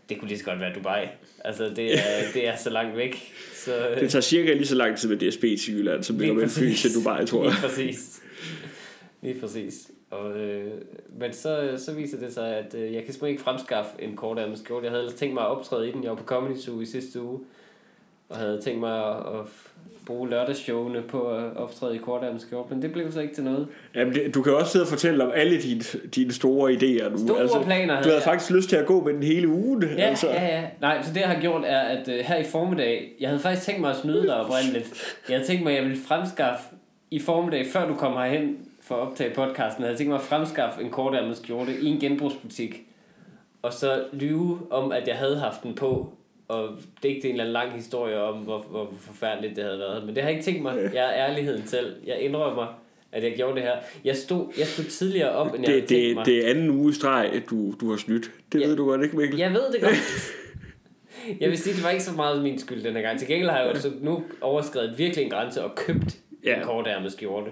Det 0.09 0.19
kunne 0.19 0.27
lige 0.27 0.39
så 0.39 0.45
godt 0.45 0.59
være 0.59 0.73
Dubai. 0.75 1.07
Altså, 1.45 1.63
det 1.75 1.93
er, 1.93 1.97
det 2.33 2.47
er 2.47 2.55
så 2.55 2.69
langt 2.69 2.97
væk. 2.97 3.33
Så, 3.55 3.71
Det 3.99 4.09
tager 4.09 4.21
cirka 4.21 4.53
lige 4.53 4.67
så 4.67 4.75
lang 4.75 4.97
tid 4.97 5.09
med 5.09 5.31
DSB 5.31 5.41
til 5.41 5.77
Jylland, 5.77 6.03
som 6.03 6.17
det 6.17 6.27
gør 6.27 6.33
med 6.33 6.43
præcis. 6.43 6.81
til 6.81 6.95
Dubai, 6.95 7.25
tror 7.25 7.43
jeg. 7.43 7.51
Lige 7.51 7.61
præcis. 7.61 8.21
Lige 9.21 9.39
præcis. 9.39 9.91
Og, 10.19 10.37
øh, 10.39 10.71
men 11.19 11.33
så, 11.33 11.73
så 11.77 11.93
viser 11.93 12.17
det 12.19 12.33
sig, 12.33 12.55
at 12.57 12.75
øh, 12.75 12.81
jeg 12.81 13.03
kan 13.03 13.13
simpelthen 13.13 13.29
ikke 13.29 13.43
fremskaffe 13.43 13.91
en 13.99 14.15
kortærmet 14.15 14.59
skjorte. 14.59 14.83
Jeg 14.83 14.91
havde 14.91 15.03
ellers 15.03 15.19
tænkt 15.19 15.33
mig 15.33 15.43
at 15.43 15.49
optræde 15.49 15.89
i 15.89 15.91
den. 15.91 16.03
Jeg 16.03 16.09
var 16.09 16.17
på 16.17 16.23
Comedy 16.25 16.57
Zoo 16.57 16.81
i 16.81 16.85
sidste 16.85 17.21
uge. 17.21 17.39
Og 18.29 18.37
havde 18.37 18.61
tænkt 18.61 18.79
mig 18.79 19.07
at, 19.07 19.15
at 19.15 19.45
bruge 20.05 20.29
lørdagsshowene 20.29 21.01
på 21.01 21.27
at 21.27 21.57
optræde 21.57 21.95
i 21.95 21.97
kortærmet 21.97 22.41
skjorte. 22.41 22.73
Men 22.73 22.81
det 22.81 22.91
blev 22.91 23.11
så 23.11 23.21
ikke 23.21 23.35
til 23.35 23.43
noget. 23.43 23.67
Jamen, 23.95 24.13
det, 24.13 24.35
du 24.35 24.41
kan 24.41 24.53
også 24.53 24.71
sidde 24.71 24.83
og 24.83 24.87
fortælle 24.87 25.23
om 25.23 25.31
alle 25.35 25.61
dine, 25.61 25.81
dine 26.15 26.31
store 26.33 26.71
idéer 26.71 27.09
nu. 27.09 27.17
Store 27.47 27.63
planer 27.63 27.95
Du 27.97 28.03
havde 28.03 28.15
jeg. 28.15 28.23
faktisk 28.23 28.51
lyst 28.51 28.69
til 28.69 28.75
at 28.75 28.85
gå 28.85 29.03
med 29.03 29.13
den 29.13 29.23
hele 29.23 29.47
ugen. 29.47 29.83
Ja, 29.83 30.03
altså. 30.03 30.27
ja, 30.27 30.45
ja. 30.45 30.63
Nej, 30.81 31.01
så 31.03 31.13
det 31.13 31.19
jeg 31.19 31.29
har 31.29 31.41
gjort 31.41 31.61
er, 31.65 31.79
at 31.79 32.07
øh, 32.07 32.19
her 32.19 32.35
i 32.37 32.43
formiddag, 32.43 33.11
jeg 33.19 33.29
havde 33.29 33.41
faktisk 33.41 33.65
tænkt 33.65 33.81
mig 33.81 33.89
at 33.89 33.97
snyde 33.97 34.23
dig 34.23 34.35
oprindeligt. 34.35 35.17
Jeg 35.29 35.37
havde 35.37 35.47
tænkt 35.47 35.63
mig, 35.63 35.71
at 35.71 35.77
jeg 35.77 35.83
ville 35.89 36.03
fremskaffe 36.07 36.63
i 37.11 37.19
formiddag, 37.19 37.65
før 37.73 37.87
du 37.87 37.93
kommer 37.95 38.25
herhen 38.25 38.57
for 38.83 38.95
at 38.95 38.99
optage 39.01 39.33
podcasten, 39.35 39.81
havde 39.83 39.91
jeg 39.91 39.97
tænkt 39.97 40.09
mig 40.09 40.17
at 40.19 40.25
fremskaffe 40.25 40.81
en 40.81 40.89
kortærmet 40.89 41.37
skjorte 41.37 41.79
i 41.81 41.85
en 41.85 41.99
genbrugsbutik. 41.99 42.81
Og 43.61 43.73
så 43.73 44.05
lyve 44.13 44.59
om, 44.71 44.91
at 44.91 45.07
jeg 45.07 45.15
havde 45.15 45.39
haft 45.39 45.63
den 45.63 45.75
på, 45.75 46.09
og 46.47 46.69
digte 47.03 47.25
en 47.27 47.31
eller 47.31 47.43
anden 47.43 47.53
lang 47.53 47.71
historie 47.73 48.21
om, 48.21 48.37
hvor, 48.37 48.57
hvor 48.69 48.93
forfærdeligt 48.99 49.55
det 49.55 49.63
havde 49.63 49.79
været. 49.79 50.05
Men 50.05 50.15
det 50.15 50.23
har 50.23 50.29
jeg 50.29 50.37
ikke 50.37 50.45
tænkt 50.51 50.61
mig. 50.61 50.89
Jeg 50.93 51.19
er 51.19 51.27
ærligheden 51.27 51.67
selv. 51.67 51.95
Jeg 52.05 52.19
indrømmer, 52.19 52.79
at 53.11 53.23
jeg 53.23 53.33
gjorde 53.35 53.55
det 53.55 53.61
her. 53.63 53.73
Jeg 54.03 54.15
stod, 54.17 54.45
jeg 54.57 54.67
stod 54.67 54.85
tidligere 54.85 55.29
op, 55.31 55.47
end 55.55 55.63
jeg 55.63 55.69
havde 55.69 55.81
Det, 55.81 55.89
tænkt 55.89 56.07
det, 56.07 56.15
mig. 56.15 56.25
det 56.25 56.45
er 56.45 56.49
anden 56.49 56.69
uge 56.69 56.93
streg, 56.93 57.29
at 57.33 57.43
du, 57.49 57.73
du 57.81 57.89
har 57.89 57.97
snydt. 57.97 58.31
Det 58.51 58.61
Ja. 58.61 58.67
ved 58.67 58.75
du 58.75 58.85
godt 58.85 59.03
ikke, 59.03 59.17
Mikkel. 59.17 59.39
Jeg 59.39 59.51
ved 59.51 59.71
det 59.73 59.81
godt. 59.81 59.95
Jeg 61.39 61.49
vil 61.49 61.57
sige, 61.57 61.75
det 61.75 61.83
var 61.83 61.89
ikke 61.89 62.03
så 62.03 62.15
meget 62.15 62.43
min 62.43 62.59
skyld 62.59 62.83
den 62.83 62.93
her 62.95 63.01
gang. 63.01 63.19
Til 63.19 63.27
gengæld 63.27 63.49
har 63.49 63.59
jeg 63.59 63.75
jo 63.75 63.79
så 63.81 63.91
nu 64.01 64.23
overskrevet 64.41 64.97
virkelig 64.97 65.23
en 65.23 65.29
grænse 65.31 65.63
og 65.63 65.75
købt. 65.75 66.17
Ja. 66.45 66.55
en 66.57 66.63
kortærmet 66.63 67.11
skjorte, 67.11 67.51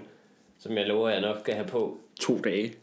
som 0.62 0.76
jeg 0.78 0.86
lover, 0.86 1.08
jeg 1.08 1.20
nok 1.20 1.40
skal 1.40 1.54
have 1.54 1.66
på 1.66 1.98
To 2.20 2.38
dage. 2.38 2.74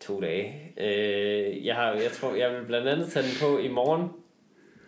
to 0.00 0.20
dage. 0.20 0.54
Øh, 0.80 1.66
jeg, 1.66 1.74
har, 1.74 1.92
jeg 1.92 2.10
tror, 2.12 2.34
jeg 2.34 2.52
vil 2.54 2.66
blandt 2.66 2.88
andet 2.88 3.12
tage 3.12 3.22
den 3.26 3.32
på 3.40 3.58
i 3.58 3.68
morgen, 3.68 4.08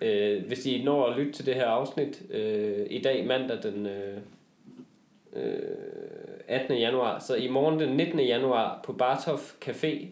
øh, 0.00 0.46
hvis 0.46 0.66
I 0.66 0.82
når 0.84 1.06
at 1.06 1.18
lytte 1.18 1.32
til 1.32 1.46
det 1.46 1.54
her 1.54 1.66
afsnit. 1.66 2.22
Øh, 2.30 2.86
I 2.90 3.02
dag, 3.02 3.26
mandag 3.26 3.58
den 3.62 3.86
øh, 3.86 4.16
øh, 5.32 5.60
18. 6.48 6.78
januar. 6.78 7.18
Så 7.18 7.34
i 7.34 7.48
morgen 7.48 7.80
den 7.80 7.96
19. 7.96 8.20
januar 8.20 8.80
på 8.84 8.92
Barthof 8.92 9.52
Café, 9.64 10.06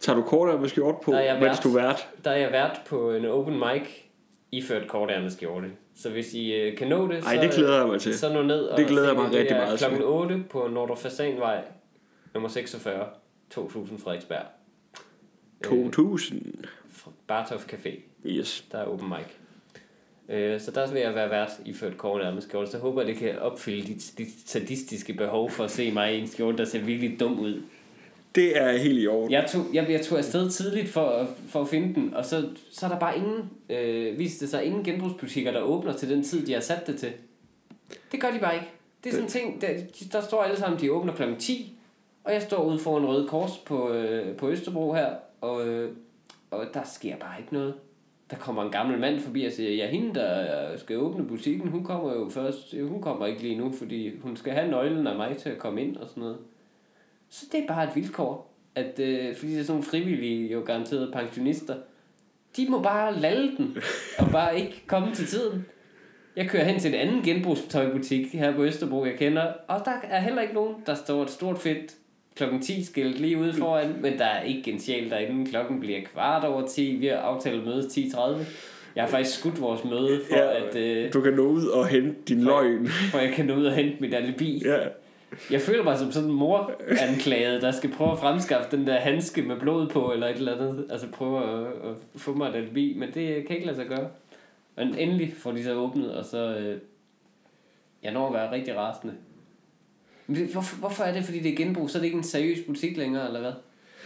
Tager 0.00 0.16
du 0.16 0.22
kortere 0.22 0.60
med 0.60 0.68
skjort 0.68 0.94
på, 1.04 1.12
Der 1.12 1.18
er 1.18 1.22
jeg 1.22 1.34
mens 1.34 1.44
vært. 1.44 1.62
du 1.64 1.78
er 1.78 1.82
vært? 1.82 2.08
der 2.24 2.30
er 2.30 2.36
jeg 2.36 2.52
vært 2.52 2.80
på 2.86 3.10
en 3.10 3.24
open 3.26 3.54
mic, 3.58 3.88
iført 4.52 4.88
kortærmet 4.88 5.32
skjorte. 5.32 5.70
Så 5.96 6.10
hvis 6.10 6.34
I 6.34 6.52
øh, 6.52 6.76
kan 6.76 6.88
nå 6.88 7.08
det, 7.08 7.24
Ej, 7.24 7.36
så, 7.36 7.42
det 7.42 7.50
glæder 7.54 7.78
jeg 7.78 7.86
mig 7.86 8.00
til. 8.00 8.18
så 8.18 8.32
nå 8.32 8.42
ned 8.42 8.60
og 8.64 8.78
Det 8.78 8.86
glæder 8.86 9.06
jeg 9.08 9.16
mig 9.16 9.30
det. 9.30 9.38
rigtig 9.38 9.56
meget 9.56 9.78
til. 9.78 9.88
klokken 9.88 10.08
8 10.08 10.44
på 10.50 10.68
Nordre 10.68 10.96
Fasanvej, 10.96 11.62
nummer 12.34 12.48
46, 12.48 13.06
2000 13.50 13.98
Frederiksberg. 13.98 14.44
Øh, 15.64 15.70
2000. 15.70 16.54
Bartof 17.26 17.66
Café, 17.72 18.00
Yes. 18.26 18.64
der 18.72 18.78
er 18.78 18.84
open 18.84 19.08
mic. 19.08 19.26
Øh, 20.28 20.60
så 20.60 20.70
der 20.70 20.92
vil 20.92 21.00
jeg 21.02 21.14
være 21.14 21.30
vært 21.30 21.50
i 21.64 21.72
ført 21.72 21.96
kortærmet 21.96 22.42
skjorte. 22.42 22.70
Så 22.70 22.78
håber 22.78 23.00
jeg, 23.02 23.08
det 23.08 23.16
kan 23.16 23.38
opfylde 23.38 23.86
dit, 23.86 24.12
dit 24.18 24.28
sadistiske 24.46 25.12
behov 25.12 25.50
for 25.50 25.64
at 25.64 25.70
se 25.70 25.90
mig 25.90 26.14
i 26.14 26.20
en 26.20 26.26
skjorte, 26.28 26.58
der 26.58 26.64
ser 26.64 26.80
virkelig 26.80 27.20
dum 27.20 27.40
ud. 27.40 27.62
Det 28.34 28.62
er 28.62 28.76
helt 28.76 29.02
i 29.02 29.06
orden. 29.06 29.30
Jeg 29.30 29.46
tog, 29.48 29.64
jeg, 29.72 29.90
jeg 29.90 30.00
tog 30.00 30.18
afsted 30.18 30.50
tidligt 30.50 30.88
for, 30.88 31.28
for 31.48 31.60
at 31.60 31.68
finde 31.68 31.94
den, 31.94 32.14
og 32.14 32.24
så, 32.24 32.48
så 32.70 32.86
er 32.86 32.90
der 32.90 32.98
bare 32.98 33.16
ingen, 33.16 33.50
øh, 33.70 34.18
viste 34.18 34.40
det 34.40 34.50
sig, 34.50 34.64
ingen 34.64 34.84
genbrugsbutikker, 34.84 35.52
der 35.52 35.60
åbner 35.60 35.92
til 35.92 36.10
den 36.10 36.22
tid, 36.22 36.46
de 36.46 36.52
har 36.52 36.60
sat 36.60 36.86
det 36.86 36.96
til. 36.96 37.12
Det 38.12 38.20
gør 38.20 38.30
de 38.30 38.38
bare 38.38 38.54
ikke. 38.54 38.66
Det 39.04 39.10
er 39.10 39.14
sådan 39.14 39.26
en 39.26 39.30
ting, 39.30 39.60
der, 39.60 39.68
der 40.12 40.20
står 40.20 40.42
alle 40.42 40.56
sammen, 40.56 40.80
de 40.80 40.92
åbner 40.92 41.14
klokken 41.14 41.36
10, 41.38 41.78
og 42.24 42.32
jeg 42.32 42.42
står 42.42 42.64
ude 42.64 42.78
foran 42.78 43.06
Røde 43.06 43.28
Kors 43.28 43.58
på, 43.66 43.92
øh, 43.92 44.36
på 44.36 44.50
Østerbro 44.50 44.92
her, 44.92 45.06
og, 45.40 45.68
øh, 45.68 45.90
og 46.50 46.66
der 46.74 46.82
sker 46.84 47.16
bare 47.16 47.40
ikke 47.40 47.52
noget. 47.52 47.74
Der 48.30 48.36
kommer 48.36 48.62
en 48.62 48.70
gammel 48.70 49.00
mand 49.00 49.20
forbi 49.20 49.44
og 49.44 49.52
siger, 49.52 49.70
ja, 49.70 49.86
hende, 49.90 50.14
der 50.14 50.76
skal 50.76 50.98
åbne 50.98 51.24
butikken, 51.24 51.68
hun 51.68 51.84
kommer 51.84 52.12
jo 52.12 52.28
først, 52.30 52.74
hun 52.80 53.02
kommer 53.02 53.26
ikke 53.26 53.42
lige 53.42 53.58
nu, 53.58 53.72
fordi 53.72 54.18
hun 54.18 54.36
skal 54.36 54.52
have 54.52 54.70
nøglen 54.70 55.06
af 55.06 55.16
mig 55.16 55.36
til 55.36 55.48
at 55.48 55.58
komme 55.58 55.82
ind 55.82 55.96
og 55.96 56.08
sådan 56.08 56.20
noget. 56.20 56.38
Så 57.34 57.46
det 57.52 57.60
er 57.62 57.66
bare 57.68 57.84
et 57.84 57.90
vilkår, 57.96 58.54
at 58.74 58.98
øh, 58.98 59.36
fordi 59.36 59.52
det 59.52 59.58
er 59.60 59.62
sådan 59.62 59.72
nogle 59.72 59.82
frivillige, 59.82 60.52
jo 60.52 60.60
garanteret 60.66 61.12
pensionister, 61.12 61.74
de 62.56 62.66
må 62.68 62.82
bare 62.82 63.20
lalle 63.20 63.56
den, 63.56 63.76
og 64.18 64.26
bare 64.32 64.60
ikke 64.60 64.82
komme 64.86 65.14
til 65.14 65.26
tiden. 65.26 65.66
Jeg 66.36 66.48
kører 66.48 66.64
hen 66.64 66.80
til 66.80 66.94
en 66.94 67.00
anden 67.00 67.22
genbrugstøjbutik 67.22 68.32
her 68.32 68.54
på 68.56 68.64
Østerbro, 68.64 69.04
jeg 69.04 69.14
kender, 69.18 69.46
og 69.68 69.82
der 69.84 69.92
er 70.10 70.20
heller 70.20 70.42
ikke 70.42 70.54
nogen, 70.54 70.74
der 70.86 70.94
står 70.94 71.22
et 71.22 71.30
stort 71.30 71.58
fedt 71.58 71.94
klokken 72.36 72.62
10 72.62 72.84
skilt 72.84 73.20
lige 73.20 73.38
ude 73.38 73.52
foran, 73.52 73.94
men 74.00 74.18
der 74.18 74.24
er 74.24 74.42
ikke 74.42 74.72
en 74.72 74.80
sjæl 74.80 75.10
derinde. 75.10 75.50
Klokken 75.50 75.80
bliver 75.80 76.00
kvart 76.12 76.44
over 76.44 76.66
10, 76.66 76.96
vi 76.96 77.06
har 77.06 77.16
aftalt 77.16 77.64
mødes 77.66 77.86
10.30. 77.86 78.20
Jeg 78.96 79.04
har 79.04 79.10
faktisk 79.10 79.38
skudt 79.38 79.60
vores 79.60 79.84
møde 79.84 80.20
for, 80.28 80.36
Ja, 80.36 80.66
at 80.68 80.76
øh, 80.76 81.12
Du 81.12 81.20
kan 81.20 81.32
nå 81.32 81.42
ud 81.42 81.66
og 81.66 81.86
hente 81.86 82.14
din 82.28 82.44
løgn. 82.44 82.86
for 82.88 83.18
jeg 83.18 83.32
kan 83.32 83.44
nå 83.46 83.54
ud 83.54 83.64
og 83.64 83.74
hente 83.74 83.96
mit 84.00 84.14
alibi. 84.14 84.62
Ja. 84.64 84.78
Jeg 85.50 85.60
føler 85.60 85.82
mig 85.84 85.98
som 85.98 86.12
sådan 86.12 86.28
en 86.28 86.34
moranklaget, 86.34 87.62
der 87.62 87.70
skal 87.70 87.92
prøve 87.92 88.12
at 88.12 88.18
fremskaffe 88.18 88.76
den 88.76 88.86
der 88.86 88.96
handske 89.00 89.42
med 89.42 89.60
blod 89.60 89.88
på, 89.88 90.12
eller 90.12 90.26
et 90.28 90.36
eller 90.36 90.54
andet. 90.54 90.86
Altså 90.90 91.06
prøve 91.12 91.42
at, 91.60 91.66
at 91.90 91.96
få 92.16 92.34
mig 92.34 92.48
et 92.48 92.54
alibi, 92.54 92.96
men 92.98 93.08
det 93.14 93.46
kan 93.46 93.56
ikke 93.56 93.66
lade 93.66 93.76
sig 93.76 93.86
gøre. 93.86 94.08
Men 94.76 94.94
endelig 94.94 95.34
får 95.38 95.52
de 95.52 95.64
så 95.64 95.74
åbnet, 95.74 96.14
og 96.14 96.24
så... 96.24 96.56
Øh, 96.58 96.78
jeg 98.02 98.12
når 98.12 98.26
at 98.26 98.32
være 98.34 98.52
rigtig 98.52 98.76
rasende. 98.76 99.14
Men 100.26 100.36
det- 100.36 100.52
hvorfor, 100.52 100.76
hvorfor 100.76 101.04
er 101.04 101.12
det, 101.12 101.24
fordi 101.24 101.38
det 101.40 101.52
er 101.52 101.56
genbrug, 101.56 101.90
så 101.90 101.98
er 101.98 102.00
det 102.00 102.06
ikke 102.06 102.18
en 102.18 102.24
seriøs 102.24 102.58
butik 102.66 102.96
længere, 102.96 103.26
eller 103.26 103.40
hvad? 103.40 103.52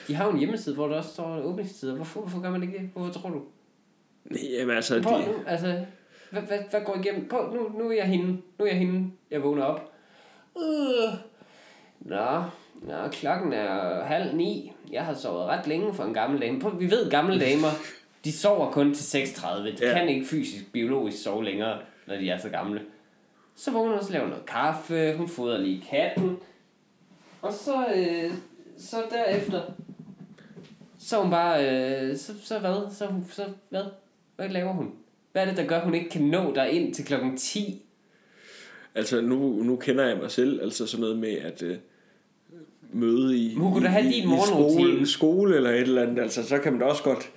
De 0.09 0.14
har 0.14 0.24
jo 0.24 0.31
en 0.33 0.39
hjemmeside, 0.39 0.74
hvor 0.74 0.89
der 0.89 0.97
også 0.97 1.11
står 1.11 1.41
åbningstider. 1.45 1.95
Hvorfor, 1.95 2.20
hvorfor 2.20 2.41
gør 2.43 2.51
man 2.51 2.62
ikke 2.62 2.79
det? 2.79 2.91
Hvorfor 2.95 3.12
tror 3.12 3.31
du? 3.31 3.43
Jamen 4.59 4.76
altså, 4.76 5.03
Prøv 5.03 5.18
de, 5.18 5.26
nu, 5.26 5.33
altså, 5.47 5.85
hvad, 6.31 6.43
hvad, 6.43 6.59
hvad 6.70 6.81
går 6.81 6.97
igennem? 7.05 7.29
Prøv, 7.29 7.55
nu, 7.55 7.79
nu 7.79 7.91
er 7.91 7.95
jeg 7.95 8.05
hende. 8.07 8.26
Nu 8.59 8.64
er 8.64 8.66
jeg 8.66 8.79
hende. 8.79 9.11
Jeg 9.31 9.43
vågner 9.43 9.62
op. 9.64 9.93
Øh. 10.63 11.13
Nå, 12.01 12.43
nå, 12.83 13.09
klokken 13.13 13.53
er 13.53 14.03
halv 14.05 14.37
ni. 14.37 14.73
Jeg 14.93 15.05
har 15.05 15.15
sovet 15.15 15.45
ret 15.47 15.67
længe 15.67 15.95
for 15.95 16.05
en 16.05 16.15
gammel 16.15 16.41
dame. 16.41 16.61
Prøv, 16.61 16.81
vi 16.81 16.91
ved, 16.91 17.11
gamle 17.11 17.41
damer, 17.41 17.69
de 18.25 18.33
sover 18.33 18.71
kun 18.71 18.95
til 18.95 19.19
6.30. 19.25 19.63
De 19.63 19.77
Ja. 19.87 19.93
kan 19.99 20.09
ikke 20.09 20.27
fysisk, 20.27 20.73
biologisk 20.73 21.23
sove 21.23 21.45
længere, 21.45 21.79
når 22.07 22.17
de 22.17 22.31
er 22.31 22.39
så 22.39 22.49
gamle. 22.49 22.81
Så 23.57 23.71
vågner 23.71 23.89
hun 23.91 23.99
og 23.99 24.05
så 24.05 24.13
laver 24.13 24.29
noget 24.29 24.47
kaffe. 24.47 25.15
Hun 25.17 25.29
fodrer 25.29 25.59
lige 25.59 25.85
katten. 25.91 26.37
Og 27.43 27.53
så, 27.53 27.87
øh, 27.97 28.33
så 28.79 28.97
derefter, 29.11 29.63
så 30.99 31.21
hun 31.23 31.31
bare, 31.31 31.71
øh, 31.71 32.17
så, 32.17 32.33
så 32.45 32.59
hvad? 32.59 32.95
Så, 32.95 33.09
så 33.33 33.43
hvad? 33.69 33.85
Hvad 34.37 34.49
laver 34.49 34.73
hun? 34.73 34.93
Hvad 35.33 35.43
er 35.43 35.47
det, 35.47 35.57
der 35.57 35.67
gør, 35.67 35.81
hun 35.81 35.95
ikke 35.95 36.11
kan 36.11 36.23
nå 36.23 36.55
der 36.55 36.65
ind 36.65 36.95
til 36.95 37.05
klokken 37.05 37.37
10? 37.37 37.85
Altså 38.95 39.20
nu, 39.20 39.62
nu 39.62 39.76
kender 39.76 40.07
jeg 40.07 40.18
mig 40.22 40.30
selv, 40.30 40.62
altså 40.62 40.86
sådan 40.86 41.01
noget 41.01 41.18
med 41.18 41.36
at 41.36 41.62
øh, 41.62 41.76
møde 42.93 43.39
i, 43.39 43.55
kunne 43.55 43.80
i, 43.80 43.84
du 43.84 43.89
have 43.89 44.07
i, 44.07 44.11
din 44.11 44.32
i 44.32 44.36
skole, 44.47 45.07
skole 45.07 45.57
eller 45.57 45.70
et 45.70 45.80
eller 45.80 46.03
andet, 46.03 46.22
altså 46.22 46.49
så 46.49 46.59
kan 46.59 46.72
man 46.72 46.80
da 46.80 46.86
også 46.86 47.03
godt 47.03 47.30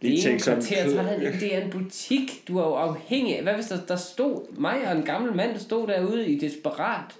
lige 0.00 0.12
Det 0.12 0.18
er 0.18 0.22
tænke 0.22 0.42
sådan, 0.42 0.62
kvarter, 0.62 1.38
det 1.40 1.56
er 1.56 1.60
en 1.60 1.70
butik. 1.70 2.48
Du 2.48 2.58
er 2.58 2.66
jo 2.66 2.74
afhængig 2.74 3.36
af. 3.36 3.42
Hvad 3.42 3.54
hvis 3.54 3.66
der, 3.66 3.78
der 3.88 3.96
stod 3.96 4.60
mig 4.60 4.76
og 4.86 4.96
en 4.96 5.02
gammel 5.02 5.36
mand, 5.36 5.52
der 5.52 5.58
stod 5.58 5.86
derude 5.86 6.28
i 6.28 6.38
desperat? 6.38 7.14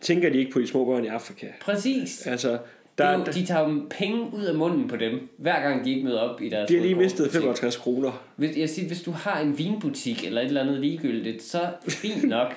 tænker 0.00 0.30
de 0.30 0.38
ikke 0.38 0.50
på 0.50 0.60
de 0.60 0.66
små 0.66 0.84
børn 0.84 1.04
i 1.04 1.06
Afrika? 1.08 1.46
Præcis. 1.60 2.26
Altså, 2.26 2.48
Der, 2.48 2.58
det 2.98 3.04
er 3.04 3.18
jo, 3.18 3.24
de 3.24 3.46
tager 3.46 3.68
jo 3.68 3.82
penge 3.90 4.30
ud 4.34 4.44
af 4.44 4.54
munden 4.54 4.88
på 4.88 4.96
dem, 4.96 5.28
hver 5.38 5.62
gang 5.62 5.84
de 5.84 5.90
ikke 5.90 6.04
møder 6.04 6.18
op 6.18 6.42
i 6.42 6.48
deres 6.48 6.68
de 6.68 6.74
har 6.74 6.82
lige 6.82 6.94
mistet 6.94 7.30
fodboldbutik. 7.30 7.42
65 7.42 7.76
kroner. 7.76 8.24
Hvis, 8.36 8.56
jeg 8.56 8.68
siger, 8.68 8.88
hvis 8.88 9.02
du 9.02 9.10
har 9.10 9.40
en 9.40 9.58
vinbutik 9.58 10.24
eller 10.26 10.40
et 10.40 10.46
eller 10.46 10.60
andet 10.60 10.80
ligegyldigt, 10.80 11.42
så 11.42 11.60
fint 11.88 12.28
nok. 12.28 12.54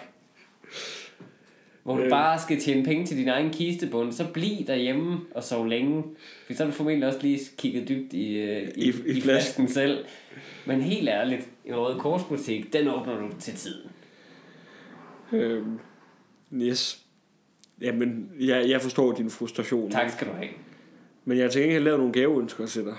Hvor 1.84 1.98
du 1.98 2.04
Øh. 2.04 2.10
bare 2.10 2.40
skal 2.40 2.60
tjene 2.62 2.84
penge 2.86 3.06
til 3.06 3.18
din 3.18 3.28
egen 3.28 3.50
kistebund, 3.50 4.12
så 4.14 4.26
bliv 4.34 4.66
derhjemme 4.68 5.20
og 5.36 5.44
sov 5.44 5.66
længe. 5.68 6.04
For 6.48 6.54
så 6.54 6.64
har 6.64 6.72
du 6.72 6.76
formentlig 6.78 7.08
også 7.08 7.20
lige 7.22 7.40
kigget 7.58 7.90
dybt 7.90 8.14
i, 8.14 8.34
øh, 8.38 8.68
i, 8.76 8.86
I- 8.90 9.18
i, 9.18 9.22
flasken. 9.22 9.68
selv. 9.68 10.06
Men 10.66 10.82
helt 10.82 11.10
ærligt, 11.10 11.50
en 11.66 11.76
rød 11.76 12.00
korsbutik, 12.00 12.74
den 12.74 12.88
åbner 12.88 13.18
du 13.20 13.30
til 13.40 13.54
tiden. 13.54 13.90
Øhm, 15.32 15.80
yes. 16.54 17.00
Jamen, 17.82 18.32
jeg, 18.40 18.70
jeg 18.70 18.82
forstår 18.82 19.14
din 19.14 19.30
frustration. 19.30 19.92
Tak 19.92 20.10
skal 20.12 20.28
du 20.28 20.34
have. 20.34 20.50
Men 21.26 21.38
jeg 21.38 21.46
har 21.46 21.52
til 21.52 21.62
gengæld 21.62 21.84
lavet 21.84 22.00
nogle 22.00 22.14
gaveønsker 22.14 22.66
til 22.66 22.86
dig. 22.86 22.96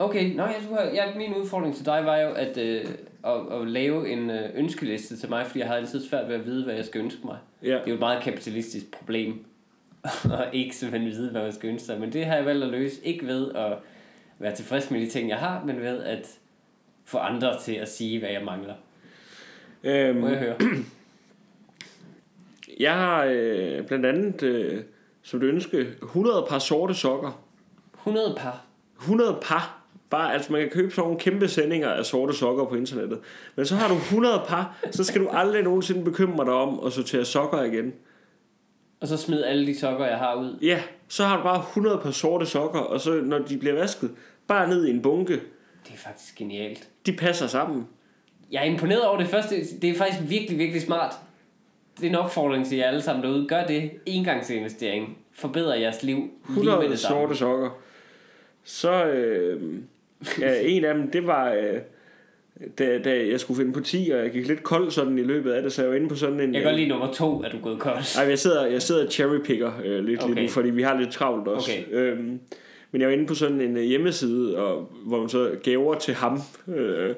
Okay, 0.00 0.34
nå, 0.34 0.42
jeg, 0.42 0.60
tror, 0.68 0.78
jeg, 0.80 1.12
min 1.16 1.34
udfordring 1.34 1.76
til 1.76 1.86
dig 1.86 2.04
var 2.04 2.16
jo 2.16 2.30
at, 2.30 2.58
øh, 2.58 2.84
at, 3.24 3.60
at 3.60 3.68
lave 3.68 4.08
en 4.08 4.30
øh, 4.30 4.50
ønskeliste 4.54 5.16
til 5.16 5.28
mig, 5.28 5.46
fordi 5.46 5.58
jeg 5.58 5.68
har 5.68 5.74
altid 5.74 6.08
svært 6.08 6.28
ved 6.28 6.34
at 6.34 6.46
vide, 6.46 6.64
hvad 6.64 6.74
jeg 6.74 6.84
skal 6.84 7.00
ønske 7.00 7.20
mig. 7.24 7.38
Ja. 7.62 7.68
Det 7.68 7.74
er 7.74 7.86
jo 7.86 7.94
et 7.94 8.00
meget 8.00 8.22
kapitalistisk 8.22 8.90
problem, 8.90 9.44
at 10.40 10.48
ikke 10.52 10.76
simpelthen 10.76 11.10
vide, 11.10 11.30
hvad 11.30 11.42
man 11.42 11.52
skal 11.52 11.68
ønske 11.68 11.86
sig. 11.86 12.00
Men 12.00 12.12
det 12.12 12.26
har 12.26 12.36
jeg 12.36 12.46
valgt 12.46 12.64
at 12.64 12.70
løse, 12.70 13.06
ikke 13.06 13.26
ved 13.26 13.52
at 13.52 13.72
være 14.38 14.54
tilfreds 14.54 14.90
med 14.90 15.00
de 15.00 15.08
ting, 15.08 15.28
jeg 15.28 15.38
har, 15.38 15.64
men 15.64 15.80
ved 15.80 16.02
at 16.02 16.38
få 17.04 17.18
andre 17.18 17.60
til 17.60 17.72
at 17.72 17.88
sige, 17.88 18.18
hvad 18.18 18.30
jeg 18.30 18.44
mangler. 18.44 18.74
Øhm, 19.84 20.20
Må 20.20 20.28
jeg 20.28 20.38
høre? 20.38 20.56
jeg 22.80 22.94
har 22.94 23.24
øh, 23.30 23.86
blandt 23.86 24.06
andet, 24.06 24.42
øh, 24.42 24.82
som 25.22 25.40
du 25.40 25.46
ønske, 25.46 25.86
100 26.02 26.46
par 26.48 26.58
sorte 26.58 26.94
sokker. 26.94 27.42
100 27.94 28.34
par. 28.38 28.64
100 29.00 29.38
par. 29.42 29.79
Bare, 30.10 30.32
altså 30.34 30.52
man 30.52 30.60
kan 30.60 30.70
købe 30.70 30.90
sådan 30.90 31.02
nogle 31.04 31.20
kæmpe 31.20 31.48
sendinger 31.48 31.88
af 31.88 32.06
sorte 32.06 32.34
sokker 32.34 32.64
på 32.64 32.74
internettet. 32.74 33.18
Men 33.56 33.66
så 33.66 33.74
har 33.74 33.88
du 33.88 33.94
100 33.94 34.42
par, 34.48 34.78
så 34.90 35.04
skal 35.04 35.20
du 35.20 35.28
aldrig 35.28 35.62
nogensinde 35.62 36.04
bekymre 36.04 36.44
dig 36.44 36.52
om 36.52 36.80
at 36.86 36.92
sortere 36.92 37.24
sokker 37.24 37.62
igen. 37.62 37.92
Og 39.00 39.08
så 39.08 39.16
smid 39.16 39.44
alle 39.44 39.66
de 39.66 39.78
sokker, 39.78 40.06
jeg 40.06 40.18
har 40.18 40.34
ud. 40.34 40.58
Ja, 40.62 40.82
så 41.08 41.24
har 41.24 41.36
du 41.36 41.42
bare 41.42 41.58
100 41.58 41.98
par 41.98 42.10
sorte 42.10 42.46
sokker, 42.46 42.78
og 42.80 43.00
så 43.00 43.10
når 43.10 43.38
de 43.38 43.58
bliver 43.58 43.74
vasket, 43.74 44.10
bare 44.46 44.68
ned 44.68 44.86
i 44.86 44.90
en 44.90 45.02
bunke. 45.02 45.32
Det 45.86 45.94
er 45.94 45.98
faktisk 45.98 46.36
genialt. 46.36 46.88
De 47.06 47.12
passer 47.12 47.46
sammen. 47.46 47.86
Jeg 48.52 48.60
er 48.60 48.70
imponeret 48.70 49.06
over 49.06 49.18
det 49.18 49.28
første. 49.28 49.56
Det 49.82 49.90
er 49.90 49.94
faktisk 49.94 50.30
virkelig, 50.30 50.58
virkelig 50.58 50.82
smart. 50.82 51.14
Det 51.96 52.06
er 52.06 52.08
en 52.08 52.14
opfordring 52.14 52.66
til 52.66 52.78
jer 52.78 52.86
alle 52.88 53.02
sammen 53.02 53.24
derude. 53.24 53.48
Gør 53.48 53.66
det. 53.66 53.90
Engangsinvestering. 54.06 55.18
Forbedrer 55.32 55.74
jeres 55.74 56.02
liv 56.02 56.16
lige 56.16 56.30
med 56.48 56.72
100 56.72 56.88
det 56.90 56.98
samme. 56.98 57.20
sorte 57.20 57.36
sokker. 57.36 57.70
Så 58.64 59.04
øh, 59.04 59.78
ja, 60.40 60.60
en 60.60 60.84
af 60.84 60.94
dem, 60.94 61.10
det 61.10 61.26
var, 61.26 61.52
øh, 61.52 61.80
da, 62.78 62.98
da 62.98 63.26
jeg 63.26 63.40
skulle 63.40 63.58
finde 63.58 63.72
på 63.72 63.80
10, 63.80 64.10
og 64.14 64.18
jeg 64.18 64.30
gik 64.30 64.48
lidt 64.48 64.62
kold 64.62 64.90
sådan 64.90 65.18
i 65.18 65.22
løbet 65.22 65.52
af 65.52 65.62
det, 65.62 65.72
så 65.72 65.82
jeg 65.82 65.90
var 65.90 65.96
inde 65.96 66.08
på 66.08 66.16
sådan 66.16 66.40
en... 66.40 66.54
Jeg 66.54 66.62
godt 66.62 66.76
lide 66.76 66.88
nummer 66.88 67.12
to, 67.12 67.42
at 67.42 67.52
du 67.52 67.58
gået 67.62 67.78
kold. 67.78 68.18
Ej, 68.18 68.28
jeg 68.28 68.38
sidder, 68.38 68.66
jeg 68.66 68.82
sidder 68.82 69.10
cherrypicker 69.10 69.72
øh, 69.84 70.04
lidt 70.04 70.22
okay. 70.22 70.34
lige 70.34 70.46
nu, 70.46 70.50
fordi 70.50 70.70
vi 70.70 70.82
har 70.82 70.98
lidt 70.98 71.12
travlt 71.12 71.48
også. 71.48 71.70
Okay. 71.70 71.96
Øhm, 71.96 72.40
men 72.92 73.00
jeg 73.00 73.08
var 73.08 73.14
inde 73.14 73.26
på 73.26 73.34
sådan 73.34 73.60
en 73.60 73.76
øh, 73.76 73.82
hjemmeside, 73.82 74.56
og, 74.58 74.90
hvor 75.06 75.20
man 75.20 75.28
så 75.28 75.50
gaver 75.62 75.94
til 75.94 76.14
ham. 76.14 76.40
Øh, 76.74 77.14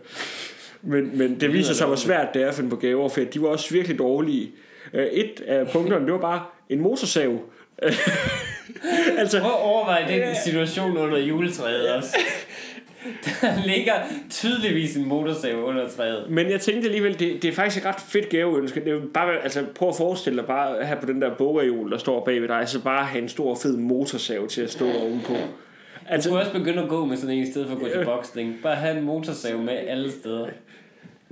men, 0.83 1.19
men 1.19 1.41
det 1.41 1.53
viser 1.53 1.75
sig, 1.75 1.87
hvor 1.87 1.97
svært 1.97 2.29
det 2.35 2.43
er 2.43 2.49
at 2.49 2.55
finde 2.55 2.71
på 2.71 2.77
gaver, 2.77 3.09
for 3.09 3.21
de 3.21 3.43
var 3.43 3.49
også 3.49 3.75
virkelig 3.75 3.99
dårlige. 3.99 4.51
Øh, 4.95 5.07
et 5.07 5.41
af 5.47 5.69
punkterne, 5.73 6.05
det 6.05 6.13
var 6.13 6.21
bare 6.21 6.43
en 6.69 6.81
motorsav. 6.81 7.39
altså, 9.19 9.41
Prøv 9.41 9.51
at 9.51 9.61
overveje 9.63 10.19
den 10.19 10.37
situation 10.45 10.97
under 10.97 11.19
juletræet 11.19 11.95
også. 11.95 12.17
Der 13.41 13.67
ligger 13.67 13.93
tydeligvis 14.31 14.97
en 14.97 15.09
motorsav 15.09 15.65
under 15.65 15.89
træet. 15.89 16.25
Men 16.31 16.51
jeg 16.51 16.61
tænkte 16.61 16.87
alligevel, 16.89 17.19
det, 17.19 17.43
det 17.43 17.49
er 17.49 17.53
faktisk 17.53 17.85
et 17.85 17.89
ret 17.89 18.01
fedt 18.09 18.29
gaveønske. 18.29 18.85
Det 18.85 18.93
er 18.93 19.01
bare, 19.15 19.43
altså, 19.43 19.65
prøv 19.75 19.89
at 19.89 19.97
forestille 19.97 20.39
dig 20.39 20.47
bare 20.47 20.87
her 20.87 21.01
på 21.01 21.07
den 21.07 21.23
der 21.23 21.35
bogreol, 21.37 21.91
der 21.91 21.99
står 21.99 22.25
bag 22.25 22.41
ved 22.41 22.49
dig, 22.49 22.63
så 22.69 22.81
bare 22.83 23.05
have 23.05 23.23
en 23.23 23.29
stor 23.29 23.55
fed 23.55 23.77
motorsav 23.77 24.49
til 24.49 24.63
at 24.63 24.71
stå 24.71 24.85
ovenpå. 25.03 25.33
Du 25.33 25.39
Altså, 26.09 26.29
kunne 26.29 26.41
også 26.41 26.53
begynde 26.53 26.83
at 26.83 26.89
gå 26.89 27.05
med 27.05 27.17
sådan 27.17 27.37
en, 27.37 27.43
i 27.43 27.51
stedet 27.51 27.69
for 27.69 27.75
at 27.75 27.81
gå 27.83 27.89
til 27.89 28.05
boksning. 28.05 28.57
Bare 28.63 28.77
have 28.77 28.99
en 28.99 29.05
motorsav 29.05 29.59
med 29.59 29.73
alle 29.89 30.11
steder. 30.13 30.47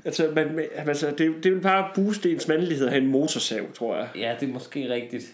altså, 0.05 0.29
man, 0.35 0.55
man- 0.55 0.65
altså 0.87 1.07
det, 1.19 1.35
det 1.45 1.53
vil 1.53 1.61
bare 1.61 1.89
booste 1.95 2.31
ens 2.33 2.49
mandlighed 2.49 2.87
at 2.87 2.93
have 2.93 3.03
en 3.03 3.11
motorsav, 3.11 3.73
tror 3.75 3.97
jeg. 3.97 4.09
Ja, 4.17 4.33
det 4.41 4.49
er 4.49 4.53
måske 4.53 4.89
rigtigt. 4.95 5.25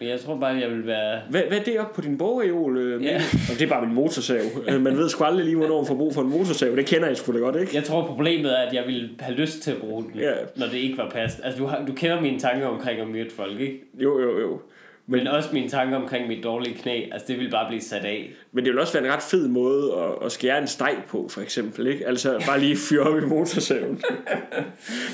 Jeg 0.00 0.20
tror 0.20 0.36
bare, 0.36 0.50
jeg 0.54 0.70
vil 0.70 0.86
være... 0.86 1.20
Hvad, 1.30 1.42
hvad 1.48 1.58
er 1.58 1.62
det 1.62 1.78
op 1.80 1.92
på 1.92 2.00
din 2.00 2.18
bogreol? 2.18 2.76
Øh, 2.76 3.04
Ja. 3.04 3.20
Det 3.48 3.62
er 3.62 3.66
bare 3.68 3.86
min 3.86 3.94
motorsav. 3.94 4.40
Øh, 4.68 4.80
Man 4.80 4.96
ved 4.96 5.08
sgu 5.08 5.24
aldrig 5.24 5.44
lige, 5.44 5.56
hvornår 5.56 5.76
man 5.76 5.86
får 5.86 5.94
brug 5.94 6.14
for 6.14 6.22
en 6.22 6.30
motorsav. 6.30 6.76
Det 6.76 6.86
kender 6.86 7.06
jeg 7.08 7.16
sgu 7.16 7.32
da 7.32 7.38
godt, 7.38 7.56
ikke? 7.60 7.70
Jeg 7.76 7.84
tror, 7.84 8.06
problemet 8.06 8.58
er, 8.58 8.62
at 8.66 8.74
jeg 8.74 8.82
ville 8.86 9.10
have 9.20 9.36
lyst 9.36 9.62
til 9.62 9.70
at 9.70 9.76
bruge 9.76 10.02
den, 10.02 10.20
Ja. 10.20 10.32
når 10.56 10.66
det 10.66 10.76
ikke 10.76 10.98
var 10.98 11.10
past. 11.10 11.40
Altså, 11.44 11.60
du, 11.62 11.66
har, 11.66 11.84
du 11.86 11.92
kender 11.92 12.20
mine 12.20 12.38
tanker 12.38 12.66
omkring 12.66 13.00
at 13.00 13.08
myrde 13.08 13.30
folk, 13.30 13.60
ikke? 13.60 13.80
Jo, 13.94 14.20
jo, 14.20 14.38
jo. 14.40 14.60
Men 15.10 15.26
også 15.26 15.48
mine 15.52 15.68
tanker 15.68 15.96
omkring 15.96 16.28
mit 16.28 16.44
dårlige 16.44 16.74
knæ. 16.74 17.04
Altså, 17.12 17.26
det 17.28 17.38
vil 17.38 17.50
bare 17.50 17.68
blive 17.68 17.82
sat 17.82 18.04
af. 18.04 18.30
Men 18.52 18.64
det 18.64 18.72
vil 18.72 18.80
også 18.80 18.92
være 18.92 19.06
en 19.06 19.12
ret 19.12 19.22
fed 19.22 19.48
måde 19.48 19.92
at, 19.92 20.26
at 20.26 20.32
skære 20.32 20.58
en 20.58 20.66
steg 20.66 20.96
på, 21.08 21.28
for 21.30 21.40
eksempel. 21.40 21.86
Ikke? 21.86 22.06
Altså 22.06 22.42
bare 22.46 22.60
lige 22.60 22.76
fyre 22.76 23.00
op 23.00 23.18
i 23.18 23.20
motorsaven. 23.20 24.02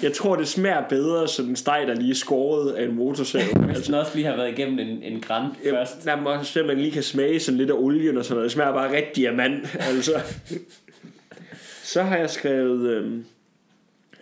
Jeg 0.03 0.13
tror, 0.13 0.37
det 0.37 0.49
smager 0.49 0.89
bedre 0.89 1.29
som 1.29 1.49
en 1.49 1.57
steg, 1.57 1.85
der 1.87 1.95
lige 1.95 2.11
er 2.11 2.15
skåret 2.15 2.73
af 2.73 2.85
en 2.85 2.95
motorsav. 2.95 3.59
Hvis 3.59 3.87
den 3.87 3.95
også 3.95 4.13
lige 4.15 4.27
har 4.27 4.37
været 4.37 4.59
igennem 4.59 4.79
en, 4.79 5.03
en 5.03 5.21
græn 5.21 5.51
først. 5.71 6.07
Jamen, 6.07 6.27
også 6.27 6.61
at 6.61 6.67
man 6.67 6.79
lige 6.79 6.91
kan 6.91 7.03
smage 7.03 7.41
sådan 7.41 7.59
lidt 7.59 7.71
af 7.71 7.75
olien 7.75 8.17
og 8.17 8.25
sådan 8.25 8.35
noget. 8.35 8.45
Det 8.45 8.53
smager 8.53 8.73
bare 8.73 8.97
rigtig 8.97 9.17
diamant, 9.17 9.77
altså. 9.81 10.21
Så 11.83 12.03
har 12.03 12.17
jeg 12.17 12.31
skrevet 12.31 12.91
øhm, 12.91 13.25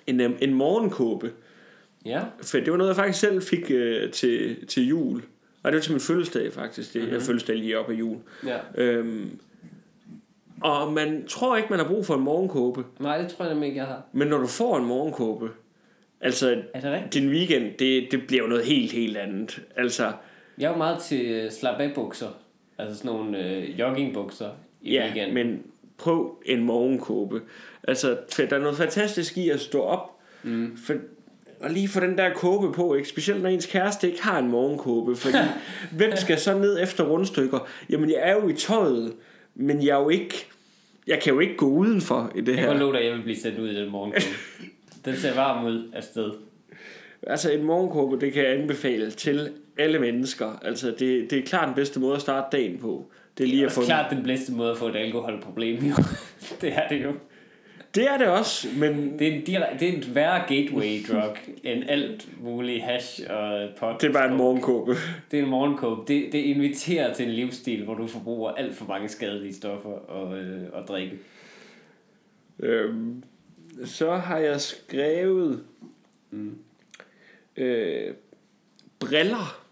en, 0.06 0.20
øhm, 0.20 0.36
en 0.40 0.54
morgenkåbe. 0.54 1.30
Ja. 2.06 2.20
For 2.42 2.58
det 2.58 2.70
var 2.70 2.76
noget, 2.76 2.88
jeg 2.88 2.96
faktisk 2.96 3.20
selv 3.20 3.42
fik 3.42 3.70
øh, 3.70 4.10
til, 4.10 4.66
til 4.66 4.88
jul. 4.88 5.22
Og 5.62 5.72
det 5.72 5.76
var 5.76 5.82
til 5.82 5.92
min 5.92 6.00
fødselsdag, 6.00 6.52
faktisk. 6.52 6.92
Det, 6.92 7.00
mm-hmm. 7.00 7.14
Jeg 7.14 7.22
fødselsdag 7.22 7.56
lige 7.56 7.78
op 7.78 7.90
af 7.90 7.94
jul. 7.94 8.16
ja. 8.46 8.58
Øhm, 8.74 9.38
og 10.60 10.92
man 10.92 11.24
tror 11.28 11.56
ikke, 11.56 11.68
man 11.70 11.78
har 11.78 11.86
brug 11.86 12.06
for 12.06 12.14
en 12.14 12.20
morgenkåbe. 12.20 12.84
Nej, 13.00 13.18
det 13.18 13.28
tror 13.28 13.44
jeg 13.44 13.54
nemlig 13.54 13.66
ikke, 13.68 13.78
jeg 13.78 13.86
har. 13.86 14.02
Men 14.12 14.28
når 14.28 14.38
du 14.38 14.46
får 14.46 14.78
en 14.78 14.84
morgenkåbe, 14.84 15.50
altså 16.20 16.62
Er 16.74 16.80
det 16.80 16.92
rigtigt? 16.92 17.14
din 17.14 17.30
weekend, 17.30 17.64
det, 17.78 18.08
det 18.10 18.26
bliver 18.26 18.42
jo 18.42 18.48
noget 18.48 18.64
helt, 18.64 18.92
helt 18.92 19.16
andet. 19.16 19.62
Altså, 19.76 20.12
Jeg 20.58 20.66
er 20.66 20.70
jo 20.70 20.76
meget 20.76 20.98
til 21.02 21.26
øh, 21.30 21.50
slap 21.50 21.80
af 21.80 21.92
bukser. 21.94 22.28
Altså 22.78 22.96
sådan 22.98 23.10
nogle 23.10 23.44
øh, 23.56 23.78
joggingbukser 23.80 24.50
i 24.82 24.92
ja, 24.92 25.04
weekenden. 25.04 25.34
men 25.34 25.62
prøv 25.98 26.42
en 26.46 26.62
morgenkåbe. 26.62 27.40
Altså, 27.88 28.16
der 28.36 28.46
er 28.56 28.58
noget 28.58 28.76
fantastisk 28.76 29.38
i 29.38 29.48
at 29.48 29.60
stå 29.60 29.80
op, 29.82 30.10
mm. 30.42 30.76
for, 30.76 30.94
og 31.62 31.70
lige 31.70 31.88
få 31.88 32.00
den 32.00 32.18
der 32.18 32.32
kåbe 32.34 32.72
på, 32.72 32.94
ikke? 32.94 33.08
specielt 33.08 33.42
når 33.42 33.48
ens 33.48 33.66
kæreste 33.66 34.10
ikke 34.10 34.22
har 34.22 34.38
en 34.38 34.48
morgenkåbe, 34.48 35.16
fordi 35.16 35.38
hvem 35.98 36.16
skal 36.16 36.38
så 36.38 36.58
ned 36.58 36.82
efter 36.82 37.04
rundstykker? 37.04 37.68
Jamen, 37.90 38.10
jeg 38.10 38.18
er 38.22 38.32
jo 38.32 38.48
i 38.48 38.52
tøjet, 38.52 39.12
men 39.54 39.82
jeg 39.86 39.96
er 39.98 40.02
jo 40.02 40.08
ikke 40.08 40.46
jeg 41.06 41.20
kan 41.20 41.32
jo 41.34 41.40
ikke 41.40 41.56
gå 41.56 41.66
udenfor 41.66 42.32
i 42.34 42.40
det 42.40 42.48
Jeg 42.48 42.56
kan 42.56 42.64
her. 42.72 42.78
love 42.78 42.92
dig, 42.92 43.00
at 43.00 43.06
jeg 43.06 43.14
vil 43.14 43.22
blive 43.22 43.36
sendt 43.36 43.58
ud 43.58 43.68
i 43.68 43.74
den 43.80 43.90
morgenkåbe. 43.90 44.24
den 45.04 45.16
ser 45.16 45.34
varm 45.34 45.66
ud 45.66 45.90
af 45.92 46.02
sted. 46.04 46.30
Altså 47.26 47.50
en 47.52 47.62
morgenkåbe, 47.62 48.20
det 48.20 48.32
kan 48.32 48.44
jeg 48.44 48.52
anbefale 48.52 49.10
til 49.10 49.50
alle 49.78 49.98
mennesker. 49.98 50.58
Altså 50.62 50.94
det, 50.98 51.30
det 51.30 51.38
er 51.38 51.42
klart 51.42 51.66
den 51.66 51.74
bedste 51.74 52.00
måde 52.00 52.14
at 52.14 52.20
starte 52.20 52.56
dagen 52.56 52.78
på. 52.78 53.06
Det 53.38 53.44
er 53.44 53.48
lige 53.48 53.56
Det 53.56 53.62
er 53.62 53.66
at 53.66 53.72
få 53.72 53.80
også 53.80 53.88
klart 53.88 54.10
den 54.10 54.22
bedste 54.22 54.52
måde 54.52 54.70
at 54.70 54.76
få 54.76 54.88
et 54.88 54.96
alkoholproblem, 54.96 55.84
jo. 55.84 55.94
det 56.60 56.72
er 56.72 56.88
det 56.88 57.02
jo. 57.04 57.12
Det 57.94 58.08
er 58.08 58.18
det 58.18 58.26
også, 58.26 58.68
men 58.76 59.18
Det 59.18 59.28
er, 59.28 59.32
en 59.32 59.44
direkte, 59.44 59.78
det 59.86 59.88
er 59.88 59.96
en 60.08 60.14
værre 60.14 60.44
gateway 60.48 60.98
drug 61.08 61.36
end 61.64 61.84
alt 61.88 62.28
muligt 62.42 62.82
hash 62.82 63.20
og 63.30 63.68
pot. 63.78 64.00
det 64.00 64.08
er 64.08 64.12
bare 64.12 64.30
en 64.30 64.36
morgenkåbe. 64.36 64.94
Det 65.30 65.38
er 65.38 65.42
en 65.42 65.48
morgenkåbe. 65.50 66.00
Det, 66.08 66.32
det 66.32 66.38
inviterer 66.38 67.14
til 67.14 67.26
en 67.26 67.32
livsstil, 67.32 67.84
hvor 67.84 67.94
du 67.94 68.06
forbruger 68.06 68.50
alt 68.52 68.74
for 68.74 68.84
mange 68.86 69.08
skadelige 69.08 69.54
stoffer 69.54 69.88
og, 69.90 70.38
øh, 70.38 70.62
og 70.72 70.88
drikke. 70.88 71.18
Øhm, 72.58 73.22
så 73.84 74.14
har 74.16 74.38
jeg 74.38 74.60
skrevet 74.60 75.62
Mm. 76.30 76.58
øh, 77.56 78.14
briller. 79.00 79.62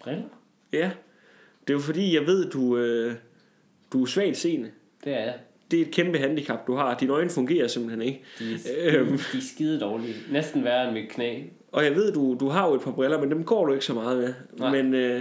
Briller? 0.00 0.22
Ja, 0.72 0.90
det 1.60 1.70
er 1.70 1.74
jo 1.74 1.78
fordi, 1.78 2.14
jeg 2.14 2.26
ved, 2.26 2.50
du, 2.50 2.76
øh, 2.78 3.14
du 3.92 4.02
er 4.02 4.06
svagt 4.06 4.36
seende. 4.36 4.70
Det 5.04 5.14
er 5.14 5.20
jeg. 5.20 5.34
Det 5.70 5.80
er 5.80 5.84
et 5.84 5.90
kæmpe 5.90 6.18
handicap, 6.18 6.66
du 6.66 6.74
har. 6.74 6.96
Dine 7.00 7.12
øjne 7.12 7.30
fungerer 7.30 7.66
simpelthen 7.68 8.02
ikke. 8.02 8.22
De, 8.38 8.54
er- 8.54 8.98
Øhm. 9.00 9.06
de 9.08 9.14
er 9.38 9.40
skide 9.54 9.80
dårlige. 9.80 10.14
Næsten 10.32 10.64
værre 10.64 10.84
end 10.88 10.92
mit 10.92 11.08
knæ. 11.10 11.38
Og 11.72 11.84
jeg 11.84 11.94
ved, 11.94 12.12
du, 12.12 12.36
du 12.40 12.48
har 12.48 12.68
jo 12.68 12.74
et 12.74 12.80
par 12.80 12.90
briller, 12.90 13.20
men 13.20 13.30
dem 13.30 13.44
går 13.44 13.66
du 13.66 13.72
ikke 13.72 13.84
så 13.84 13.94
meget 13.94 14.18
med. 14.18 14.34
Nej. 14.58 14.82
Men 14.82 14.94
øh, 14.94 15.20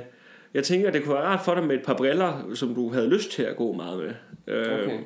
jeg 0.53 0.63
tænker, 0.63 0.91
det 0.91 1.03
kunne 1.03 1.13
være 1.15 1.23
rart 1.23 1.45
for 1.45 1.53
dig 1.55 1.63
med 1.63 1.75
et 1.75 1.83
par 1.85 1.93
briller, 1.93 2.51
som 2.53 2.75
du 2.75 2.89
havde 2.93 3.09
lyst 3.09 3.31
til 3.31 3.43
at 3.43 3.55
gå 3.55 3.73
meget 3.73 3.99
med. 3.99 4.11
Øh, 4.55 4.83
Okay. 4.83 4.97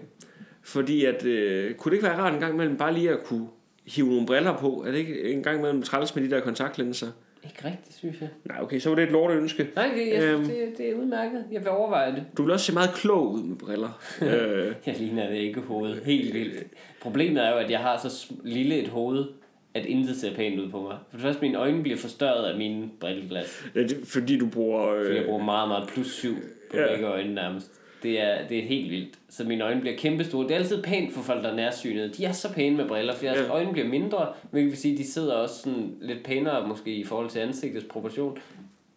Fordi 0.64 1.06
at, 1.06 1.26
øh, 1.26 1.74
kunne 1.76 1.90
det 1.90 1.96
ikke 1.98 2.08
være 2.08 2.18
rart 2.18 2.34
en 2.34 2.40
gang 2.40 2.54
imellem 2.54 2.78
bare 2.78 2.94
lige 2.94 3.10
at 3.10 3.24
kunne 3.24 3.48
hive 3.88 4.08
nogle 4.08 4.26
briller 4.26 4.58
på? 4.58 4.84
Er 4.88 4.92
det 4.92 4.98
ikke 4.98 5.24
en 5.34 5.44
gang 5.44 5.60
imellem 5.60 5.82
træls 5.82 6.16
med 6.16 6.24
de 6.24 6.30
der 6.30 6.40
kontaktlinser? 6.40 7.08
Ikke 7.44 7.66
rigtigt, 7.66 7.96
synes 7.98 8.22
jeg. 8.22 8.30
Nej, 8.46 8.58
okay, 8.62 8.80
så 8.80 8.90
var 8.90 8.96
det 8.96 9.04
et 9.04 9.12
lort 9.12 9.32
ønske. 9.32 9.68
Nej, 9.76 9.88
det, 9.96 10.08
jeg, 10.08 10.24
Øhm. 10.24 10.44
det, 10.46 10.74
det 10.78 10.90
er 10.90 10.96
udmærket. 10.96 11.46
Jeg 11.52 11.62
vil 11.62 11.70
overveje 11.70 12.12
det. 12.12 12.24
Du 12.38 12.44
vil 12.44 12.52
også 12.52 12.66
se 12.66 12.74
meget 12.74 12.94
klog 12.94 13.32
ud 13.32 13.44
med 13.44 13.56
briller. 13.58 14.02
øh, 14.22 14.74
Jeg 14.86 14.96
ligner 14.98 15.30
det 15.30 15.36
ikke 15.38 15.60
hoved. 15.62 16.02
Helt 16.06 16.34
vildt. 16.34 16.64
Problemet 17.02 17.44
er 17.46 17.50
jo, 17.50 17.56
at 17.58 17.72
jeg 17.72 17.80
har 17.80 17.98
så 17.98 18.32
lille 18.44 18.76
et 18.76 18.88
hoved, 18.88 19.26
at 19.74 19.86
intet 19.86 20.16
ser 20.16 20.36
pænt 20.36 20.60
ud 20.60 20.70
på 20.70 20.82
mig. 20.82 20.98
For 21.10 21.18
det 21.18 21.22
første, 21.22 21.42
mine 21.42 21.58
øjne 21.58 21.82
bliver 21.84 21.98
forstørret 21.98 22.46
af 22.52 22.58
mine 22.58 22.90
brilleglas. 23.00 23.66
ja, 23.76 23.80
det, 23.84 23.98
fordi 24.06 24.38
du 24.38 24.48
bruger... 24.50 24.94
Øh, 24.94 25.06
Fordi 25.06 25.18
jeg 25.18 25.26
bruger 25.26 25.44
meget, 25.44 25.68
meget 25.68 25.90
plus 25.90 26.12
7 26.14 26.36
på 26.72 26.78
ja. 26.78 26.88
begge 26.88 27.06
øjne 27.08 27.34
nærmest. 27.36 27.81
Det 28.04 28.22
er, 28.22 28.48
det 28.48 28.60
er 28.60 28.64
helt 28.64 28.92
vildt. 28.92 29.20
Så 29.30 29.44
mine 29.44 29.64
øjne 29.64 29.82
bliver 29.82 29.98
kæmpestore. 29.98 30.44
Det 30.48 30.52
er 30.52 30.56
altid 30.56 30.84
pænt 30.84 31.14
for 31.14 31.22
folk, 31.22 31.44
der 31.44 31.50
er 31.52 31.56
nærsynede. 31.56 32.10
De 32.14 32.26
er 32.26 32.32
så 32.32 32.54
pæne 32.54 32.78
med 32.78 32.88
briller, 32.88 33.16
for 33.16 33.26
deres 33.26 33.40
Ja. 33.40 33.48
øjne 33.54 33.72
bliver 33.72 33.88
mindre, 33.88 34.34
hvilket 34.52 34.72
vil 34.72 34.78
sige, 34.80 34.92
at 34.94 34.98
de 34.98 35.12
sidder 35.12 35.34
også 35.34 35.56
sådan 35.62 35.98
lidt 36.02 36.24
pænere 36.24 36.68
måske 36.68 36.96
i 36.96 37.04
forhold 37.04 37.30
til 37.30 37.40
ansigtets 37.40 37.86
proportion. 37.90 38.38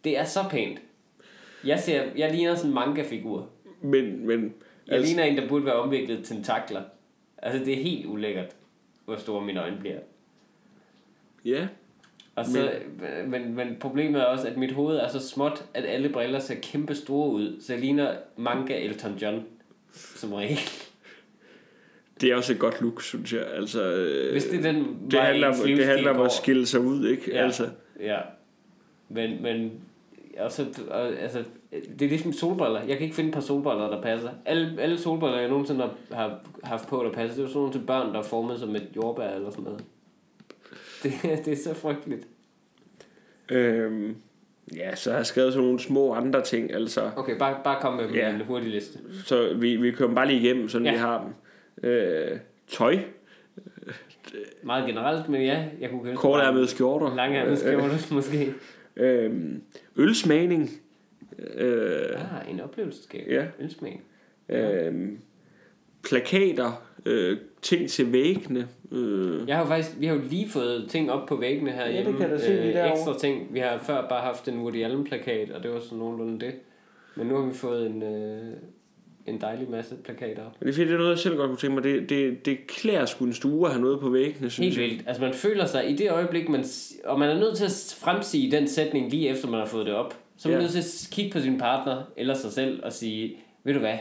Det 0.05 0.19
er 0.19 0.25
så 0.25 0.41
pænt. 0.51 0.79
Jeg, 1.65 1.79
ser, 1.81 2.03
jeg 2.17 2.33
ligner 2.35 2.55
sådan 2.55 2.71
en 2.71 2.75
manga-figur. 2.75 3.49
men, 3.81 4.27
men 4.27 4.55
Jeg 4.87 4.95
altså, 4.97 5.07
ligner 5.15 5.25
en, 5.33 5.37
der 5.39 5.49
burde 5.49 5.65
være 5.65 5.75
omviklet 5.75 6.25
tentakler. 6.25 6.83
Altså, 7.39 7.65
det 7.65 7.73
er 7.79 7.83
helt 7.83 8.07
ulækkert, 8.07 8.57
hvor 9.05 9.17
store 9.17 9.45
mine 9.45 9.63
øjne 9.63 9.77
bliver. 9.81 9.99
ja, 11.45 11.67
Og 12.37 12.47
så, 12.47 12.71
men, 13.01 13.31
men, 13.31 13.55
men 13.55 13.77
problemet 13.81 14.21
er 14.21 14.25
også, 14.25 14.49
at 14.49 14.57
mit 14.57 14.73
hoved 14.73 14.97
er 14.97 15.09
så 15.09 15.29
småt, 15.29 15.65
at 15.75 15.85
alle 15.87 16.09
briller 16.09 16.39
ser 16.39 16.55
kæmpe 16.55 16.95
store 16.95 17.31
ud. 17.31 17.61
Så 17.61 17.73
jeg 17.73 17.83
ligner 17.83 18.15
manga 18.37 18.85
Elton 18.85 19.17
John, 19.23 19.45
som 19.93 20.33
regel. 20.33 20.59
det 22.21 22.31
er 22.33 22.37
også 22.37 22.53
et 22.53 22.59
godt 22.59 22.81
look, 22.81 23.03
synes 23.03 23.33
jeg. 23.33 23.47
Altså, 23.55 23.83
øh, 23.83 24.33
Hvis 24.33 24.45
det 24.45 24.59
er 24.59 24.73
den 24.73 24.97
det 25.11 25.21
handler, 25.21 25.49
ens 25.49 25.61
det 25.61 25.87
handler 25.87 26.11
om 26.11 26.21
at 26.21 26.33
skille 26.33 26.67
sig 26.67 26.81
ud, 26.81 27.09
ikke? 27.09 27.23
Ja. 27.33 27.45
Altså, 27.45 27.69
Ja. 28.01 28.19
Men, 29.09 29.43
men 29.43 29.73
og 30.39 30.53
så, 30.53 30.67
og, 30.91 31.09
altså, 31.09 31.45
det 31.99 32.05
er 32.05 32.09
ligesom 32.09 32.33
solbriller. 32.33 32.81
Jeg 32.81 32.97
kan 32.97 33.01
ikke 33.01 33.17
finde 33.17 33.29
et 33.29 33.35
par 33.35 33.41
solbriller, 33.41 33.91
der 33.91 34.03
passer. 34.03 34.31
Alle, 34.45 34.83
alle 34.83 34.99
solbriller, 34.99 35.39
jeg 35.39 35.49
nogensinde 35.49 35.91
har, 36.13 36.39
haft 36.63 36.89
på, 36.89 37.05
der 37.05 37.13
passer, 37.13 37.37
det 37.37 37.45
er 37.45 37.49
sådan 37.49 37.59
nogle 37.61 37.73
til 37.73 37.87
børn, 37.87 38.13
der 38.13 38.19
er 38.19 38.23
formet 38.23 38.61
som 38.61 38.77
et 38.77 38.89
jordbær 38.97 39.29
eller 39.29 39.51
sådan 39.51 39.65
noget. 39.65 39.85
Det, 41.05 41.13
det 41.45 41.53
er 41.53 41.57
så 41.57 41.75
frygteligt. 41.75 42.27
øhm, 43.51 44.17
ja, 44.77 44.95
så 44.95 45.11
har 45.11 45.17
jeg 45.17 45.27
skrevet 45.27 45.53
sådan 45.53 45.65
nogle 45.65 45.81
små 45.81 46.13
andre 46.15 46.43
ting, 46.43 46.73
altså. 46.75 47.11
Okay, 47.17 47.39
bare, 47.39 47.57
bare 47.65 47.81
kom 47.81 47.95
med 47.95 48.09
Ja. 48.11 48.29
ja. 48.29 48.35
en 48.35 48.41
hurtig 48.41 48.71
liste. 48.71 48.99
Så 49.25 49.55
vi, 49.55 49.77
vi 49.77 49.91
kører 49.91 50.09
dem 50.09 50.15
bare 50.15 50.27
lige 50.27 50.41
igennem, 50.41 50.69
sådan 50.69 50.87
ja. 50.87 50.93
Ja. 50.93 50.97
vi 50.97 51.01
har 51.01 51.25
dem. 51.83 51.91
Øh, 51.91 52.39
tøj, 52.69 52.99
Meget 54.63 54.87
generelt, 54.87 55.29
men 55.29 55.43
ja, 55.43 55.65
jeg 55.81 55.91
kunne 55.91 56.05
købe 56.05 56.17
kortærmede 56.17 56.67
skjorter. 56.69 57.15
Langærmet 57.17 57.59
skjorte, 57.59 57.95
måske. 58.15 58.55
Øh, 58.97 59.33
ølsmagning. 59.97 60.71
Øh, 61.57 62.01
Ah, 62.15 62.51
en 62.51 62.61
oplevelsesgave. 62.61 63.25
Ja. 63.35 63.47
Ølsmag. 63.61 64.03
øh, 64.49 65.09
plakater, 66.09 66.83
øh, 67.07 67.39
ting 67.63 67.89
til 67.91 68.13
væggene. 68.13 68.69
Øh, 68.93 69.49
Jeg 69.49 69.57
har 69.57 69.63
jo 69.63 69.69
faktisk, 69.69 69.91
vi 69.99 70.07
har 70.07 70.15
jo 70.15 70.21
lige 70.31 70.49
fået 70.49 70.87
ting 70.89 71.11
op 71.13 71.27
på 71.29 71.37
væggene 71.37 71.71
her 71.71 71.87
Ja, 71.91 72.03
det 72.05 72.17
kan 72.19 72.31
da 72.31 72.39
se 72.39 72.49
lige 72.63 72.73
derovre. 72.73 72.93
Ekstra 72.93 73.19
ting. 73.19 73.47
Vi 73.55 73.59
har 73.59 73.79
før 73.79 74.09
bare 74.09 74.21
haft 74.23 74.49
en 74.49 74.59
Woody 74.59 74.83
Allen 74.85 75.05
plakat, 75.05 75.51
og 75.51 75.63
det 75.63 75.71
var 75.71 75.81
sådan 75.81 75.99
nogenlunde 75.99 76.41
det. 76.47 76.55
Men 77.17 77.27
nu 77.27 77.37
har 77.37 77.43
vi 77.47 77.55
fået 77.55 77.87
en, 77.87 78.03
øh, 78.03 78.53
en 79.27 79.41
dejlig 79.41 79.71
masse 79.71 79.95
plakater 80.05 80.43
op. 80.47 80.53
Men 80.61 80.67
det 80.67 80.73
er 80.73 80.75
fordi, 80.75 80.87
det 80.87 80.95
er 80.95 80.99
noget, 80.99 81.11
jeg 81.11 81.19
selv 81.19 81.37
godt 81.37 81.49
kunne 81.49 81.57
tænke 81.59 81.75
mig. 81.75 81.85
Det, 81.85 82.09
det, 82.11 82.47
det 82.47 82.67
klæder 82.67 83.07
sgu 83.07 83.25
en 83.25 83.33
stue 83.33 83.67
at 83.67 83.73
have 83.73 83.83
noget 83.83 84.01
på 84.01 84.09
væggene, 84.11 84.51
synes 84.51 84.77
Helt 84.77 84.79
jeg. 84.83 84.91
vildt. 84.91 85.09
Altså 85.09 85.23
man 85.23 85.35
føler 85.35 85.67
sig 85.67 85.91
i 85.91 85.97
det 85.97 86.11
øjeblik, 86.11 86.49
man, 86.49 86.65
s- 86.65 86.93
og 87.05 87.19
man 87.19 87.29
er 87.31 87.39
nødt 87.41 87.57
til 87.57 87.65
at 87.65 87.97
fremsige 88.01 88.51
den 88.51 88.69
sætning 88.69 89.11
lige 89.11 89.29
efter 89.29 89.49
man 89.49 89.61
har 89.61 89.67
fået 89.67 89.87
det 89.87 89.95
op. 89.95 90.19
Så 90.37 90.49
er 90.49 90.53
man 90.53 90.59
Ja. 90.61 90.63
nødt 90.63 90.73
til 90.73 90.79
at 90.79 91.09
kigge 91.13 91.31
på 91.33 91.41
sin 91.41 91.59
partner 91.59 92.03
eller 92.17 92.35
sig 92.35 92.53
selv 92.53 92.81
og 92.85 92.93
sige, 92.93 93.37
ved 93.65 93.75
du 93.75 93.81
hvad, 93.81 93.97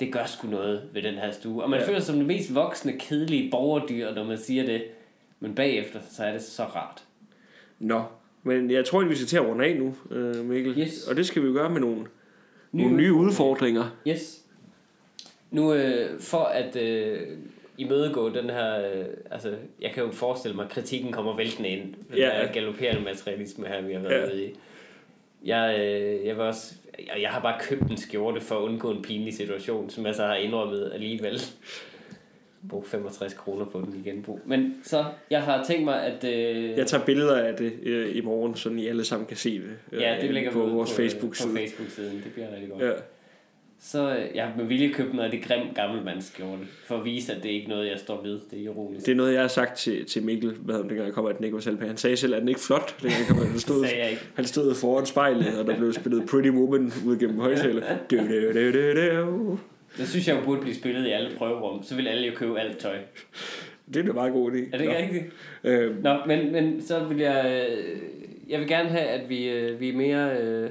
det 0.00 0.12
gør 0.12 0.24
sgu 0.24 0.48
noget 0.48 0.82
ved 0.92 1.02
den 1.02 1.14
her 1.14 1.30
stue. 1.30 1.62
Og 1.62 1.70
man 1.70 1.80
Ja. 1.80 1.86
føler 1.86 1.98
sig 1.98 2.06
som 2.06 2.16
det 2.16 2.26
mest 2.26 2.54
voksne, 2.54 2.92
kedelige 2.98 3.50
borgerdyr, 3.50 4.14
når 4.14 4.24
man 4.24 4.38
siger 4.38 4.66
det. 4.66 4.84
Men 5.40 5.54
bagefter, 5.54 6.00
så 6.10 6.24
er 6.24 6.32
det 6.32 6.42
så 6.42 6.62
rart. 6.64 7.04
Nå, 7.78 8.02
men 8.42 8.70
jeg 8.70 8.84
tror, 8.84 9.00
at 9.00 9.08
vi 9.08 9.14
skal 9.14 9.26
til 9.28 9.36
at 9.36 9.46
runde 9.46 9.64
af 9.64 9.76
nu, 9.76 9.94
øh, 10.10 10.44
Mikkel. 10.44 10.78
Yes. 10.78 11.08
Og 11.08 11.16
det 11.16 11.26
skal 11.26 11.42
vi 11.42 11.46
jo 11.48 11.52
gøre 11.52 11.70
med 11.70 11.80
nogle, 11.80 12.06
nogle 12.72 12.96
nye 12.96 13.12
udfordringer. 13.12 13.96
Yes. 14.08 14.40
Nu 15.50 15.74
øh, 15.74 16.20
for 16.20 16.44
at 16.44 16.76
øh, 16.76 17.20
imødegå 17.78 18.28
den 18.28 18.50
her, 18.50 18.78
øh, 18.94 19.04
altså 19.30 19.54
jeg 19.80 19.90
kan 19.90 20.02
jo 20.04 20.10
forestille 20.12 20.56
mig, 20.56 20.64
at 20.64 20.70
kritikken 20.70 21.12
kommer 21.12 21.36
væltende 21.36 21.68
ind. 21.68 21.82
Den 22.10 22.16
Ja. 22.16 22.30
her 22.30 22.52
galopperende 22.52 23.02
materialisme 23.02 23.66
her, 23.66 23.82
vi 23.82 23.92
har 23.92 24.00
været 24.00 24.20
Ja. 24.20 24.32
ude 24.32 24.44
i. 24.44 24.54
Jeg, 25.44 25.76
øh, 25.80 26.26
jeg, 26.26 26.36
var 26.38 26.44
også, 26.44 26.74
jeg, 26.98 27.22
jeg 27.22 27.30
har 27.30 27.40
bare 27.40 27.60
købt 27.60 27.90
en 27.90 27.96
skjorte 27.96 28.40
for 28.40 28.54
at 28.58 28.62
undgå 28.62 28.90
en 28.90 29.02
pinlig 29.02 29.34
situation, 29.34 29.90
som 29.90 30.06
jeg 30.06 30.14
så 30.14 30.22
har 30.26 30.34
indrømmet 30.34 30.90
alligevel. 30.94 31.40
Brug 32.68 32.86
65 32.86 33.34
kroner 33.34 33.64
på 33.64 33.80
den 33.80 34.02
i 34.04 34.08
genbrug. 34.10 34.40
Men 34.46 34.74
så, 34.84 35.04
jeg 35.30 35.42
har 35.42 35.64
tænkt 35.64 35.84
mig, 35.84 36.02
at... 36.02 36.24
Øh, 36.24 36.70
Jeg 36.78 36.86
tager 36.86 37.04
billeder 37.04 37.36
af 37.36 37.56
det 37.56 37.72
øh, 37.82 38.16
i 38.16 38.20
morgen, 38.20 38.54
så 38.56 38.70
I 38.70 38.88
alle 38.88 39.04
sammen 39.04 39.26
kan 39.26 39.36
se 39.36 39.54
det. 39.58 39.70
øh, 39.92 40.00
ja, 40.02 40.16
det 40.20 40.34
lægger 40.34 40.50
vi 40.50 40.54
på 40.54 40.66
vores 40.66 40.90
øh, 40.90 40.96
Facebook-side. 40.96 41.48
På 41.50 41.56
Facebook-siden. 41.56 42.16
Det 42.24 42.32
bliver 42.32 42.48
rigtig 42.54 42.70
godt. 42.70 42.82
Ja. 42.82 42.90
Så 43.86 44.16
jeg 44.34 44.44
har 44.44 44.52
med 44.56 44.64
vilje 44.64 44.92
købt 44.92 45.14
noget 45.14 45.32
af 45.32 45.38
det 45.38 45.48
grim 45.48 45.74
gammelmandsskjorte, 45.74 46.62
for 46.86 46.96
at 46.96 47.04
vise, 47.04 47.32
at 47.32 47.42
det 47.42 47.50
er 47.50 47.54
ikke 47.54 47.68
noget, 47.68 47.90
jeg 47.90 47.98
står 47.98 48.22
ved. 48.22 48.40
Det 48.50 48.58
er 48.58 48.62
ironisk. 48.62 49.06
Det 49.06 49.12
er 49.12 49.16
noget, 49.16 49.32
jeg 49.32 49.40
har 49.40 49.48
sagt 49.48 49.78
til, 49.78 50.04
til 50.04 50.22
Mikkel, 50.22 50.50
hvad 50.50 50.74
han 50.74 50.88
dengang 50.88 51.06
jeg 51.06 51.14
kom, 51.14 51.26
at 51.26 51.36
den 51.36 51.44
ikke 51.44 51.54
var 51.54 51.60
selv 51.60 51.86
Han 51.86 51.96
sagde 51.96 52.16
selv, 52.16 52.34
at 52.34 52.40
den 52.40 52.48
ikke 52.48 52.60
flot, 52.60 53.02
dengang 53.02 53.26
kom, 53.28 53.36
han 53.36 53.58
stod, 53.66 53.86
han 54.34 54.44
stod 54.44 54.74
foran 54.74 55.06
spejlet, 55.06 55.58
og 55.58 55.66
der 55.66 55.76
blev 55.76 55.92
spillet 55.92 56.26
Pretty 56.30 56.48
Woman 56.48 56.92
ud 57.06 57.18
gennem 57.18 57.38
højtaler. 57.38 57.82
Det 59.98 60.08
synes 60.08 60.28
jeg 60.28 60.36
jo 60.36 60.44
burde 60.44 60.60
blive 60.60 60.74
spillet 60.74 61.06
i 61.06 61.10
alle 61.10 61.30
prøverum. 61.36 61.82
Så 61.82 61.96
vil 61.96 62.08
alle 62.08 62.26
jo 62.26 62.32
købe 62.34 62.60
alt 62.60 62.78
tøj. 62.78 62.96
Det 63.94 63.96
er 63.96 64.02
da 64.02 64.12
meget 64.12 64.32
god 64.32 64.52
idé. 64.52 64.56
Er 64.72 64.78
det 64.78 64.80
ikke 64.80 64.98
rigtigt? 64.98 65.24
Øh, 65.64 66.02
Nå, 66.02 66.16
men, 66.26 66.52
men 66.52 66.82
så 66.82 67.04
vil 67.04 67.18
jeg... 67.18 67.66
Øh, 67.70 67.98
jeg 68.48 68.60
vil 68.60 68.68
gerne 68.68 68.88
have, 68.88 69.04
at 69.04 69.28
vi, 69.28 69.48
øh, 69.48 69.80
vi 69.80 69.88
er 69.88 69.96
mere... 69.96 70.40
Øh, 70.40 70.70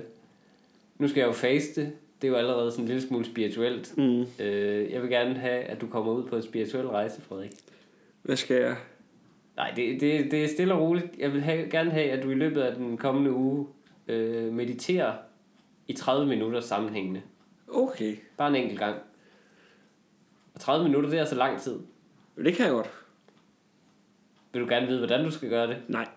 nu 0.99 1.07
skal 1.07 1.19
jeg 1.19 1.27
jo 1.27 1.33
faste. 1.33 1.91
Det 2.23 2.29
er 2.29 2.31
jo 2.31 2.37
allerede 2.37 2.71
sådan 2.71 2.83
en 2.83 2.87
lille 2.87 3.01
smule 3.01 3.25
spirituelt. 3.25 3.97
mm, 3.97 4.25
Øh, 4.39 4.91
jeg 4.91 5.01
vil 5.01 5.09
gerne 5.09 5.33
have, 5.33 5.59
at 5.63 5.81
du 5.81 5.87
kommer 5.87 6.11
ud 6.13 6.23
på 6.23 6.35
en 6.35 6.41
spirituel 6.43 6.87
rejse, 6.87 7.21
Frederik. 7.21 7.51
hvad 8.21 8.35
skal 8.35 8.61
jeg? 8.61 8.75
Nej, 9.55 9.73
det, 9.75 10.01
det, 10.01 10.31
det 10.31 10.43
er 10.43 10.47
stille 10.47 10.73
og 10.73 10.81
roligt. 10.81 11.05
Jeg 11.19 11.33
vil 11.33 11.41
have, 11.41 11.69
gerne 11.69 11.91
have, 11.91 12.09
at 12.11 12.23
du 12.23 12.29
i 12.29 12.33
løbet 12.35 12.61
af 12.61 12.75
den 12.75 12.97
kommende 12.97 13.31
uge 13.31 13.67
øh, 14.07 14.53
mediterer 14.53 15.13
i 15.87 15.93
30 15.93 16.25
minutter 16.27 16.59
sammenhængende. 16.59 17.21
Okay, 17.67 18.15
Bare 18.37 18.49
en 18.49 18.55
enkelt 18.55 18.79
gang. 18.79 18.95
Og 20.53 20.59
30 20.59 20.83
minutter, 20.87 21.09
det 21.09 21.17
er 21.17 21.21
altså 21.21 21.35
lang 21.35 21.61
tid. 21.61 21.79
det 22.37 22.55
kan 22.55 22.65
jeg 22.65 22.73
godt. 22.73 22.89
Vil 24.53 24.61
du 24.61 24.67
gerne 24.67 24.87
vide, 24.87 24.97
hvordan 24.99 25.25
du 25.25 25.31
skal 25.31 25.49
gøre 25.49 25.67
det? 25.67 25.77
Nej. 25.87 26.07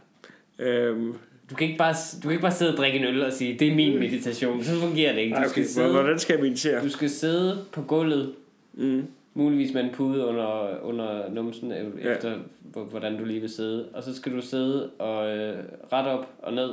Øhm, 0.58 1.14
Du 1.50 1.54
kan 1.54 1.66
ikke 1.66 1.78
bare, 1.78 1.94
du 2.16 2.20
kan 2.20 2.30
ikke 2.30 2.42
bare 2.42 2.52
sidde 2.52 2.70
og 2.72 2.76
drikke 2.76 2.98
en 2.98 3.04
øl 3.04 3.24
og 3.24 3.32
sige, 3.32 3.58
det 3.58 3.68
er 3.72 3.74
min 3.76 3.98
meditation. 3.98 4.64
Så 4.64 4.80
fungerer 4.80 5.12
det 5.12 5.20
ikke. 5.20 5.34
ej, 5.34 5.42
Du 5.42 5.44
okay. 5.48 5.50
skal, 5.52 5.66
sidde, 5.66 5.92
Hvordan 5.92 6.18
skal 6.18 6.34
jeg 6.34 6.42
meditere? 6.42 6.82
du 6.84 6.88
skal 6.88 7.10
sidde 7.10 7.64
på 7.72 7.82
gulvet 7.82 8.34
Mm, 8.78 9.06
muligvis 9.34 9.74
med 9.74 9.84
en 9.84 9.90
pude 9.92 10.26
under, 10.26 10.80
under 10.82 11.30
numsen, 11.30 11.72
øh, 11.72 12.04
Ja. 12.04 12.14
efter 12.14 12.38
hvor- 12.62 12.84
hvordan 12.84 13.18
du 13.18 13.24
lige 13.24 13.40
vil 13.40 13.50
sidde. 13.50 13.88
Og 13.94 14.02
så 14.02 14.14
skal 14.14 14.32
du 14.32 14.40
sidde 14.42 14.90
og 14.90 15.36
øh, 15.38 15.64
ret 15.92 16.06
op 16.06 16.28
og 16.42 16.52
ned, 16.52 16.70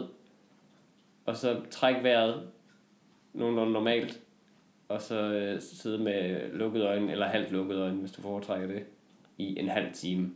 og 1.25 1.37
så 1.37 1.55
træk 1.71 1.95
vejret 2.03 2.35
nogenlunde 3.33 3.73
normalt, 3.73 4.19
og 4.89 5.01
så 5.01 5.15
øh, 5.21 5.61
sidde 5.61 5.97
med 5.97 6.39
lukkede 6.53 6.85
øjne, 6.85 7.11
eller 7.11 7.25
halvt 7.25 7.51
lukkede 7.51 7.81
øjne, 7.81 7.97
hvis 7.97 8.11
du 8.11 8.21
foretrækker 8.21 8.67
det, 8.67 8.83
i 9.37 9.59
en 9.59 9.69
halv 9.69 9.87
time, 9.93 10.31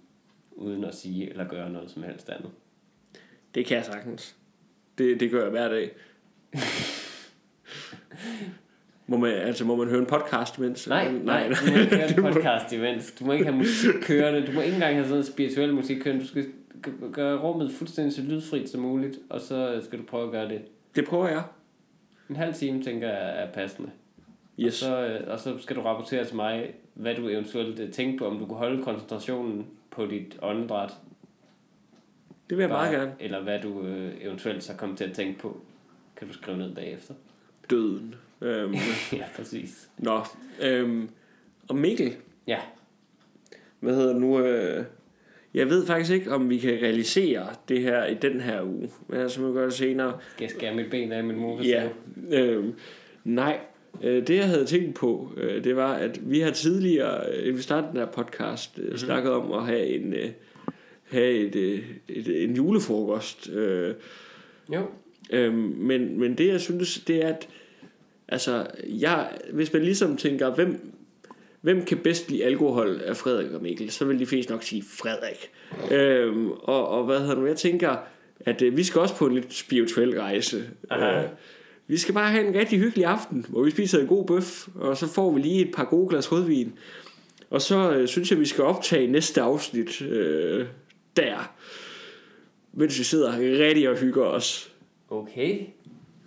uden 0.52 0.84
at 0.84 0.96
sige 0.96 1.30
eller 1.30 1.48
gøre 1.48 1.70
noget 1.70 1.92
som 1.92 2.04
helst 2.04 2.30
andet. 2.30 2.50
Det 3.58 3.66
kan 3.66 3.78
jeg 3.78 3.86
sagtens. 3.86 4.36
Det, 4.98 5.20
det 5.20 5.32
gør 5.32 5.42
jeg 5.42 5.52
hver 5.52 5.70
dag. 5.70 5.92
må 9.08 9.18
man, 9.18 9.32
altså, 9.32 9.66
må 9.66 9.76
man 9.76 9.88
høre 9.88 10.00
en 10.00 10.06
podcast 10.06 10.58
imens? 10.58 10.88
Nej, 10.88 11.12
nej, 11.12 11.50
du 11.50 11.72
må 11.72 11.78
ikke 11.78 11.96
høre 11.96 12.10
en 12.10 12.24
podcast 12.34 12.74
imens. 12.74 13.12
Du 13.20 13.26
må 13.26 13.32
ikke 13.32 13.46
have 13.46 13.58
musik 13.58 13.94
kørende. 14.02 14.48
Du 14.48 14.52
må 14.52 14.62
ikke 14.62 14.74
engang 14.74 14.94
have 14.94 15.04
sådan 15.04 15.10
noget 15.10 15.26
spirituel 15.26 15.74
musik 15.74 15.98
kørende. 16.02 16.24
Du 16.24 16.28
skal 16.28 16.46
gøre 17.14 17.40
rummet 17.40 17.72
fuldstændig 17.72 18.14
så 18.14 18.22
lydfrit 18.22 18.70
som 18.70 18.82
muligt, 18.82 19.20
og 19.30 19.42
så 19.42 19.82
skal 19.84 20.00
du 20.00 20.04
prøve 20.04 20.26
at 20.26 20.32
gøre 20.32 20.50
det. 20.50 20.62
Det 20.96 21.06
prøver 21.06 21.28
jeg. 21.28 21.44
En 22.30 22.36
halv 22.36 22.54
time, 22.54 22.84
tænker 22.84 23.08
jeg, 23.08 23.44
er 23.44 23.52
passende. 23.52 23.90
Yes. 24.60 24.84
Og, 24.84 24.90
så, 24.90 25.08
øh, 25.08 25.32
og 25.32 25.40
så 25.40 25.58
skal 25.62 25.76
du 25.76 25.82
rapportere 25.82 26.26
til 26.26 26.36
mig, 26.36 26.74
hvad 26.94 27.16
du 27.16 27.30
eventuelt 27.30 27.80
øh, 27.80 27.92
tænker 27.92 28.18
på, 28.20 28.26
om 28.26 28.40
du 28.40 28.46
kunne 28.46 28.58
holde 28.58 28.84
koncentrationen 28.84 29.68
på 29.92 30.06
dit 30.06 30.38
åndedræt. 30.42 30.94
Det 32.50 32.58
vil 32.58 32.64
jeg 32.64 32.70
meget 32.70 32.92
gerne. 32.96 33.12
Eller 33.20 33.42
hvad 33.44 33.60
du 33.60 33.82
øh, 33.86 34.12
eventuelt 34.22 34.64
så 34.64 34.74
kommer 34.74 34.96
til 34.96 35.04
at 35.04 35.14
tænke 35.14 35.40
på. 35.40 35.62
Kan 36.18 36.28
du 36.28 36.34
skrive 36.34 36.58
ned 36.58 36.76
bagefter. 36.76 37.14
Døden. 37.70 38.16
Øhm, 38.42 38.74
ja, 39.14 39.24
præcis. 39.36 39.90
nå. 39.98 40.20
Øhm, 40.64 41.10
og 41.68 41.76
Mikkel, 41.76 42.16
Ja, 42.48 42.60
hvad 43.80 43.96
hedder 43.96 44.20
nu? 44.20 44.40
Øh, 44.40 44.86
jeg 45.54 45.70
ved 45.70 45.86
faktisk 45.86 46.12
ikke, 46.14 46.32
om 46.34 46.50
vi 46.50 46.58
kan 46.58 46.74
realisere 46.74 47.48
det 47.70 47.82
her 47.82 48.06
i 48.06 48.14
den 48.14 48.42
her 48.42 48.62
uge. 48.64 48.90
Men 49.08 49.20
altså, 49.20 49.48
vi 49.48 49.54
gør 49.54 49.64
det 49.64 49.74
senere. 49.74 50.18
skal 50.36 50.44
jeg 50.44 50.52
skære 50.52 50.76
mit 50.76 50.90
ben 50.90 51.12
af 51.12 51.24
min 51.24 51.36
mor? 51.36 51.62
Ja. 51.64 51.90
Øhm, 52.32 52.74
nej. 53.24 53.60
Øh, 54.04 54.28
Det 54.28 54.36
jeg 54.36 54.48
havde 54.48 54.66
tænkt 54.66 54.96
på, 54.96 55.32
øh, 55.38 55.64
det 55.64 55.76
var, 55.76 55.94
at 55.94 56.32
vi 56.32 56.40
har 56.40 56.52
tidligere, 56.52 57.24
vi 57.54 57.62
startede 57.62 57.92
den 57.92 58.00
her 58.00 58.06
podcast, 58.08 58.78
mm-hmm. 58.78 58.98
snakket 58.98 59.32
om 59.32 59.52
at 59.52 59.66
have 59.66 59.86
en, 59.88 60.14
have 61.10 61.34
et, 61.34 61.56
øh, 61.56 61.84
et, 62.08 62.44
en 62.44 62.56
julefrokost. 62.56 63.50
Øh, 63.50 63.94
Jo. 64.74 64.82
Øhm, 65.30 65.56
men, 65.78 66.20
men 66.20 66.38
det 66.38 66.48
jeg 66.48 66.62
synes, 66.62 67.00
det 67.00 67.26
er, 67.26 67.28
at 67.28 67.48
altså, 68.28 68.68
jeg, 68.84 69.30
hvis 69.54 69.74
man 69.74 69.82
ligesom 69.82 70.18
tænker, 70.18 70.56
hvem, 70.56 70.94
hvem 71.62 71.86
kan 71.86 71.98
bedst 71.98 72.30
lide 72.30 72.46
alkohol 72.46 73.02
af 73.06 73.18
Frederik 73.18 73.52
og 73.52 73.62
Mikkel, 73.62 73.92
så 73.92 74.06
vil 74.06 74.20
de 74.20 74.26
fleste 74.26 74.52
nok 74.52 74.64
sige 74.64 74.84
Frederik. 74.90 75.52
Øhm, 75.92 76.52
og, 76.52 76.88
og 76.88 77.06
hvad 77.06 77.20
hedder 77.20 77.36
nu, 77.36 77.46
jeg 77.46 77.58
tænker, 77.58 77.96
at 78.40 78.62
øh, 78.62 78.78
vi 78.78 78.84
skal 78.84 79.02
også 79.02 79.16
på 79.16 79.26
en 79.26 79.34
lidt 79.34 79.54
spirituel 79.54 80.20
rejse. 80.20 80.64
Aha. 80.90 81.24
Øh, 81.24 81.30
vi 81.88 81.98
skal 81.98 82.14
bare 82.14 82.32
have 82.32 82.48
en 82.48 82.56
rigtig 82.56 82.80
hyggelig 82.80 83.06
aften, 83.06 83.46
hvor 83.50 83.64
vi 83.64 83.72
spiser 83.72 84.00
en 84.00 84.08
god 84.08 84.26
bøf, 84.26 84.68
og 84.76 84.98
så 84.98 85.08
får 85.08 85.32
vi 85.32 85.42
lige 85.42 85.66
et 85.66 85.76
par 85.76 85.86
gode 85.86 86.10
glas 86.10 86.32
rødvin. 86.32 86.74
Og 87.50 87.62
så 87.62 87.92
øh, 87.92 88.08
synes 88.08 88.32
jeg, 88.32 88.40
vi 88.40 88.46
skal 88.46 88.64
optage 88.64 89.08
næste 89.08 89.42
afsnit 89.42 90.02
øh, 90.02 90.66
der, 91.18 91.54
mens 92.74 93.00
vi 93.00 93.04
sidder 93.04 93.40
rigtig 93.40 93.90
og 93.90 93.98
hygger 93.98 94.26
os. 94.26 94.72
Okay. 95.10 95.60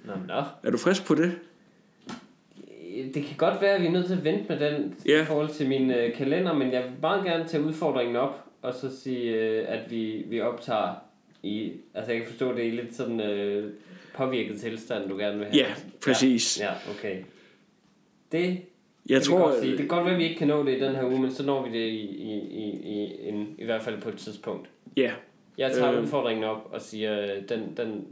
Nå, 0.04 0.12
nå. 0.28 0.42
Er 0.62 0.70
du 0.70 0.78
frisk 0.78 1.06
på 1.06 1.14
det? 1.14 1.38
Det 3.14 3.24
kan 3.24 3.36
godt 3.36 3.60
være, 3.62 3.74
at 3.74 3.82
vi 3.82 3.86
er 3.86 3.90
nødt 3.90 4.06
til 4.06 4.14
at 4.14 4.24
vente 4.24 4.44
med 4.48 4.58
den 4.70 4.94
Ja. 5.06 5.22
i 5.22 5.24
forhold 5.24 5.48
til 5.48 5.68
min 5.68 5.90
øh, 5.90 6.14
kalender, 6.14 6.52
men 6.54 6.72
jeg 6.72 6.82
vil 6.82 6.90
meget 7.00 7.24
gerne 7.24 7.48
tage 7.48 7.62
udfordringen 7.64 8.16
op, 8.16 8.44
og 8.62 8.74
så 8.74 9.00
sige, 9.00 9.34
øh, 9.34 9.64
at 9.68 9.90
vi, 9.90 10.24
vi 10.26 10.40
optager 10.40 10.94
i... 11.42 11.72
Altså, 11.94 12.12
jeg 12.12 12.20
kan 12.20 12.30
forstå, 12.30 12.50
at 12.50 12.56
det 12.56 12.64
er 12.64 12.68
i 12.68 12.76
lidt 12.76 12.94
sådan 12.94 13.20
øh, 13.20 13.72
påvirket 14.14 14.60
tilstand, 14.60 15.08
du 15.08 15.16
gerne 15.16 15.38
vil 15.38 15.46
have. 15.46 15.56
Ja, 15.56 15.74
præcis. 16.04 16.60
Ja, 16.60 16.64
ja 16.64 16.72
okay. 16.98 17.16
Det 18.32 18.60
Jeg 19.08 19.22
tror, 19.22 19.38
godt 19.38 19.60
sige. 19.60 19.70
Det 19.70 19.78
kan 19.78 19.88
godt 19.88 20.04
være, 20.04 20.14
at 20.14 20.18
vi 20.18 20.24
ikke 20.24 20.38
kan 20.38 20.48
nå 20.48 20.64
det 20.64 20.76
i 20.76 20.80
den 20.80 20.94
her 20.94 21.04
uge, 21.04 21.20
men 21.20 21.32
så 21.32 21.42
når 21.46 21.68
vi 21.68 21.78
det 21.78 21.86
i, 21.86 22.00
i, 22.00 22.38
i, 22.38 22.70
i, 22.70 23.28
en, 23.28 23.54
i 23.58 23.64
hvert 23.64 23.82
fald 23.82 24.00
på 24.00 24.08
et 24.08 24.16
tidspunkt. 24.16 24.68
Ja, 24.96 25.12
Jeg 25.58 25.72
tager 25.72 25.92
øh. 25.92 26.02
udfordringen 26.02 26.44
op 26.44 26.68
og 26.72 26.80
siger, 26.82 27.22
øh, 27.22 27.28
den, 27.48 27.60
den, 27.76 28.04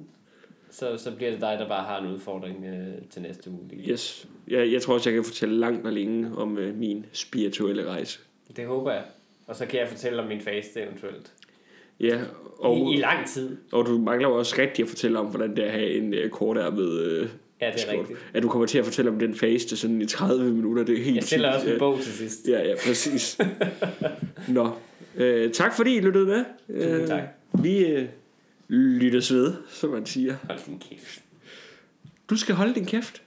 så, 0.71 0.97
så 0.97 1.11
bliver 1.17 1.31
det 1.31 1.41
dig, 1.41 1.57
der 1.61 1.69
bare 1.69 1.85
har 1.85 2.01
en 2.01 2.13
udfordring 2.13 2.65
øh, 2.65 3.03
til 3.11 3.23
næste 3.23 3.51
uge. 3.51 3.61
Lige. 3.71 3.91
yes. 3.91 4.29
Jeg, 4.49 4.73
jeg 4.73 4.83
tror 4.83 4.95
også, 4.95 5.11
jeg 5.11 5.15
kan 5.15 5.25
fortælle 5.25 5.59
langt 5.59 5.87
og 5.87 5.93
længe 5.93 6.37
om 6.37 6.59
øh, 6.59 6.77
min 6.77 7.07
spirituelle 7.13 7.87
rejse. 7.87 8.19
Det 8.57 8.67
håber 8.67 8.93
jeg. 8.93 9.03
Og 9.47 9.57
så 9.57 9.67
kan 9.67 9.81
jeg 9.81 9.89
fortælle 9.89 10.23
om 10.23 10.29
min 10.29 10.41
faste 10.41 10.81
eventuelt. 10.83 11.33
Ja, 12.01 12.21
Og, 12.59 12.77
I, 12.77 12.95
I 12.95 13.01
lang 13.01 13.27
tid. 13.27 13.57
og 13.73 13.87
du 13.87 13.99
mangler 13.99 14.29
jo 14.29 14.35
også 14.35 14.55
rigtig 14.59 14.83
at 14.83 14.89
fortælle 14.89 15.19
om, 15.19 15.27
hvordan 15.27 15.51
det 15.57 15.59
er 15.59 15.67
at 15.67 15.73
have 15.73 15.91
en 15.95 16.15
øh, 16.15 16.31
kortærmet 16.31 17.01
øh, 17.01 17.29
Ja, 17.61 17.71
det 17.77 17.85
er 17.89 17.93
rigtigt. 17.93 18.19
At 18.35 18.43
du 18.43 18.49
kommer 18.49 18.67
til 18.67 18.79
at 18.79 18.85
fortælle 18.85 19.11
om 19.11 19.19
den 19.19 19.35
faste 19.35 19.77
sådan 19.77 20.03
i 20.03 20.07
30 20.07 20.53
minutter, 20.53 20.85
det 20.85 20.99
er 20.99 21.05
helt 21.05 21.17
Jeg 21.17 21.25
sælger 21.25 21.55
også 21.55 21.73
en 21.73 21.79
bog 21.79 22.01
til 22.01 22.13
sidst. 22.13 22.49
Ja, 22.49 22.69
ja, 22.69 22.75
præcis. 22.87 23.39
Nå, 24.49 24.71
øh, 25.19 25.53
tak 25.53 25.77
fordi 25.77 25.97
I 25.97 26.01
lyttede 26.01 26.27
med. 26.27 26.45
Øh, 26.69 27.07
tak. 27.07 27.23
Vi 27.63 27.87
øh, 27.87 28.09
lyttes 28.69 29.33
ved, 29.33 29.55
som 29.69 29.91
man 29.91 30.07
siger. 30.07 30.37
Hold 30.47 30.59
din 30.67 30.79
kæft. 30.79 31.23
Du 32.31 32.37
skal 32.37 32.55
holde 32.55 32.75
din 32.75 32.87
kæft. 32.87 33.23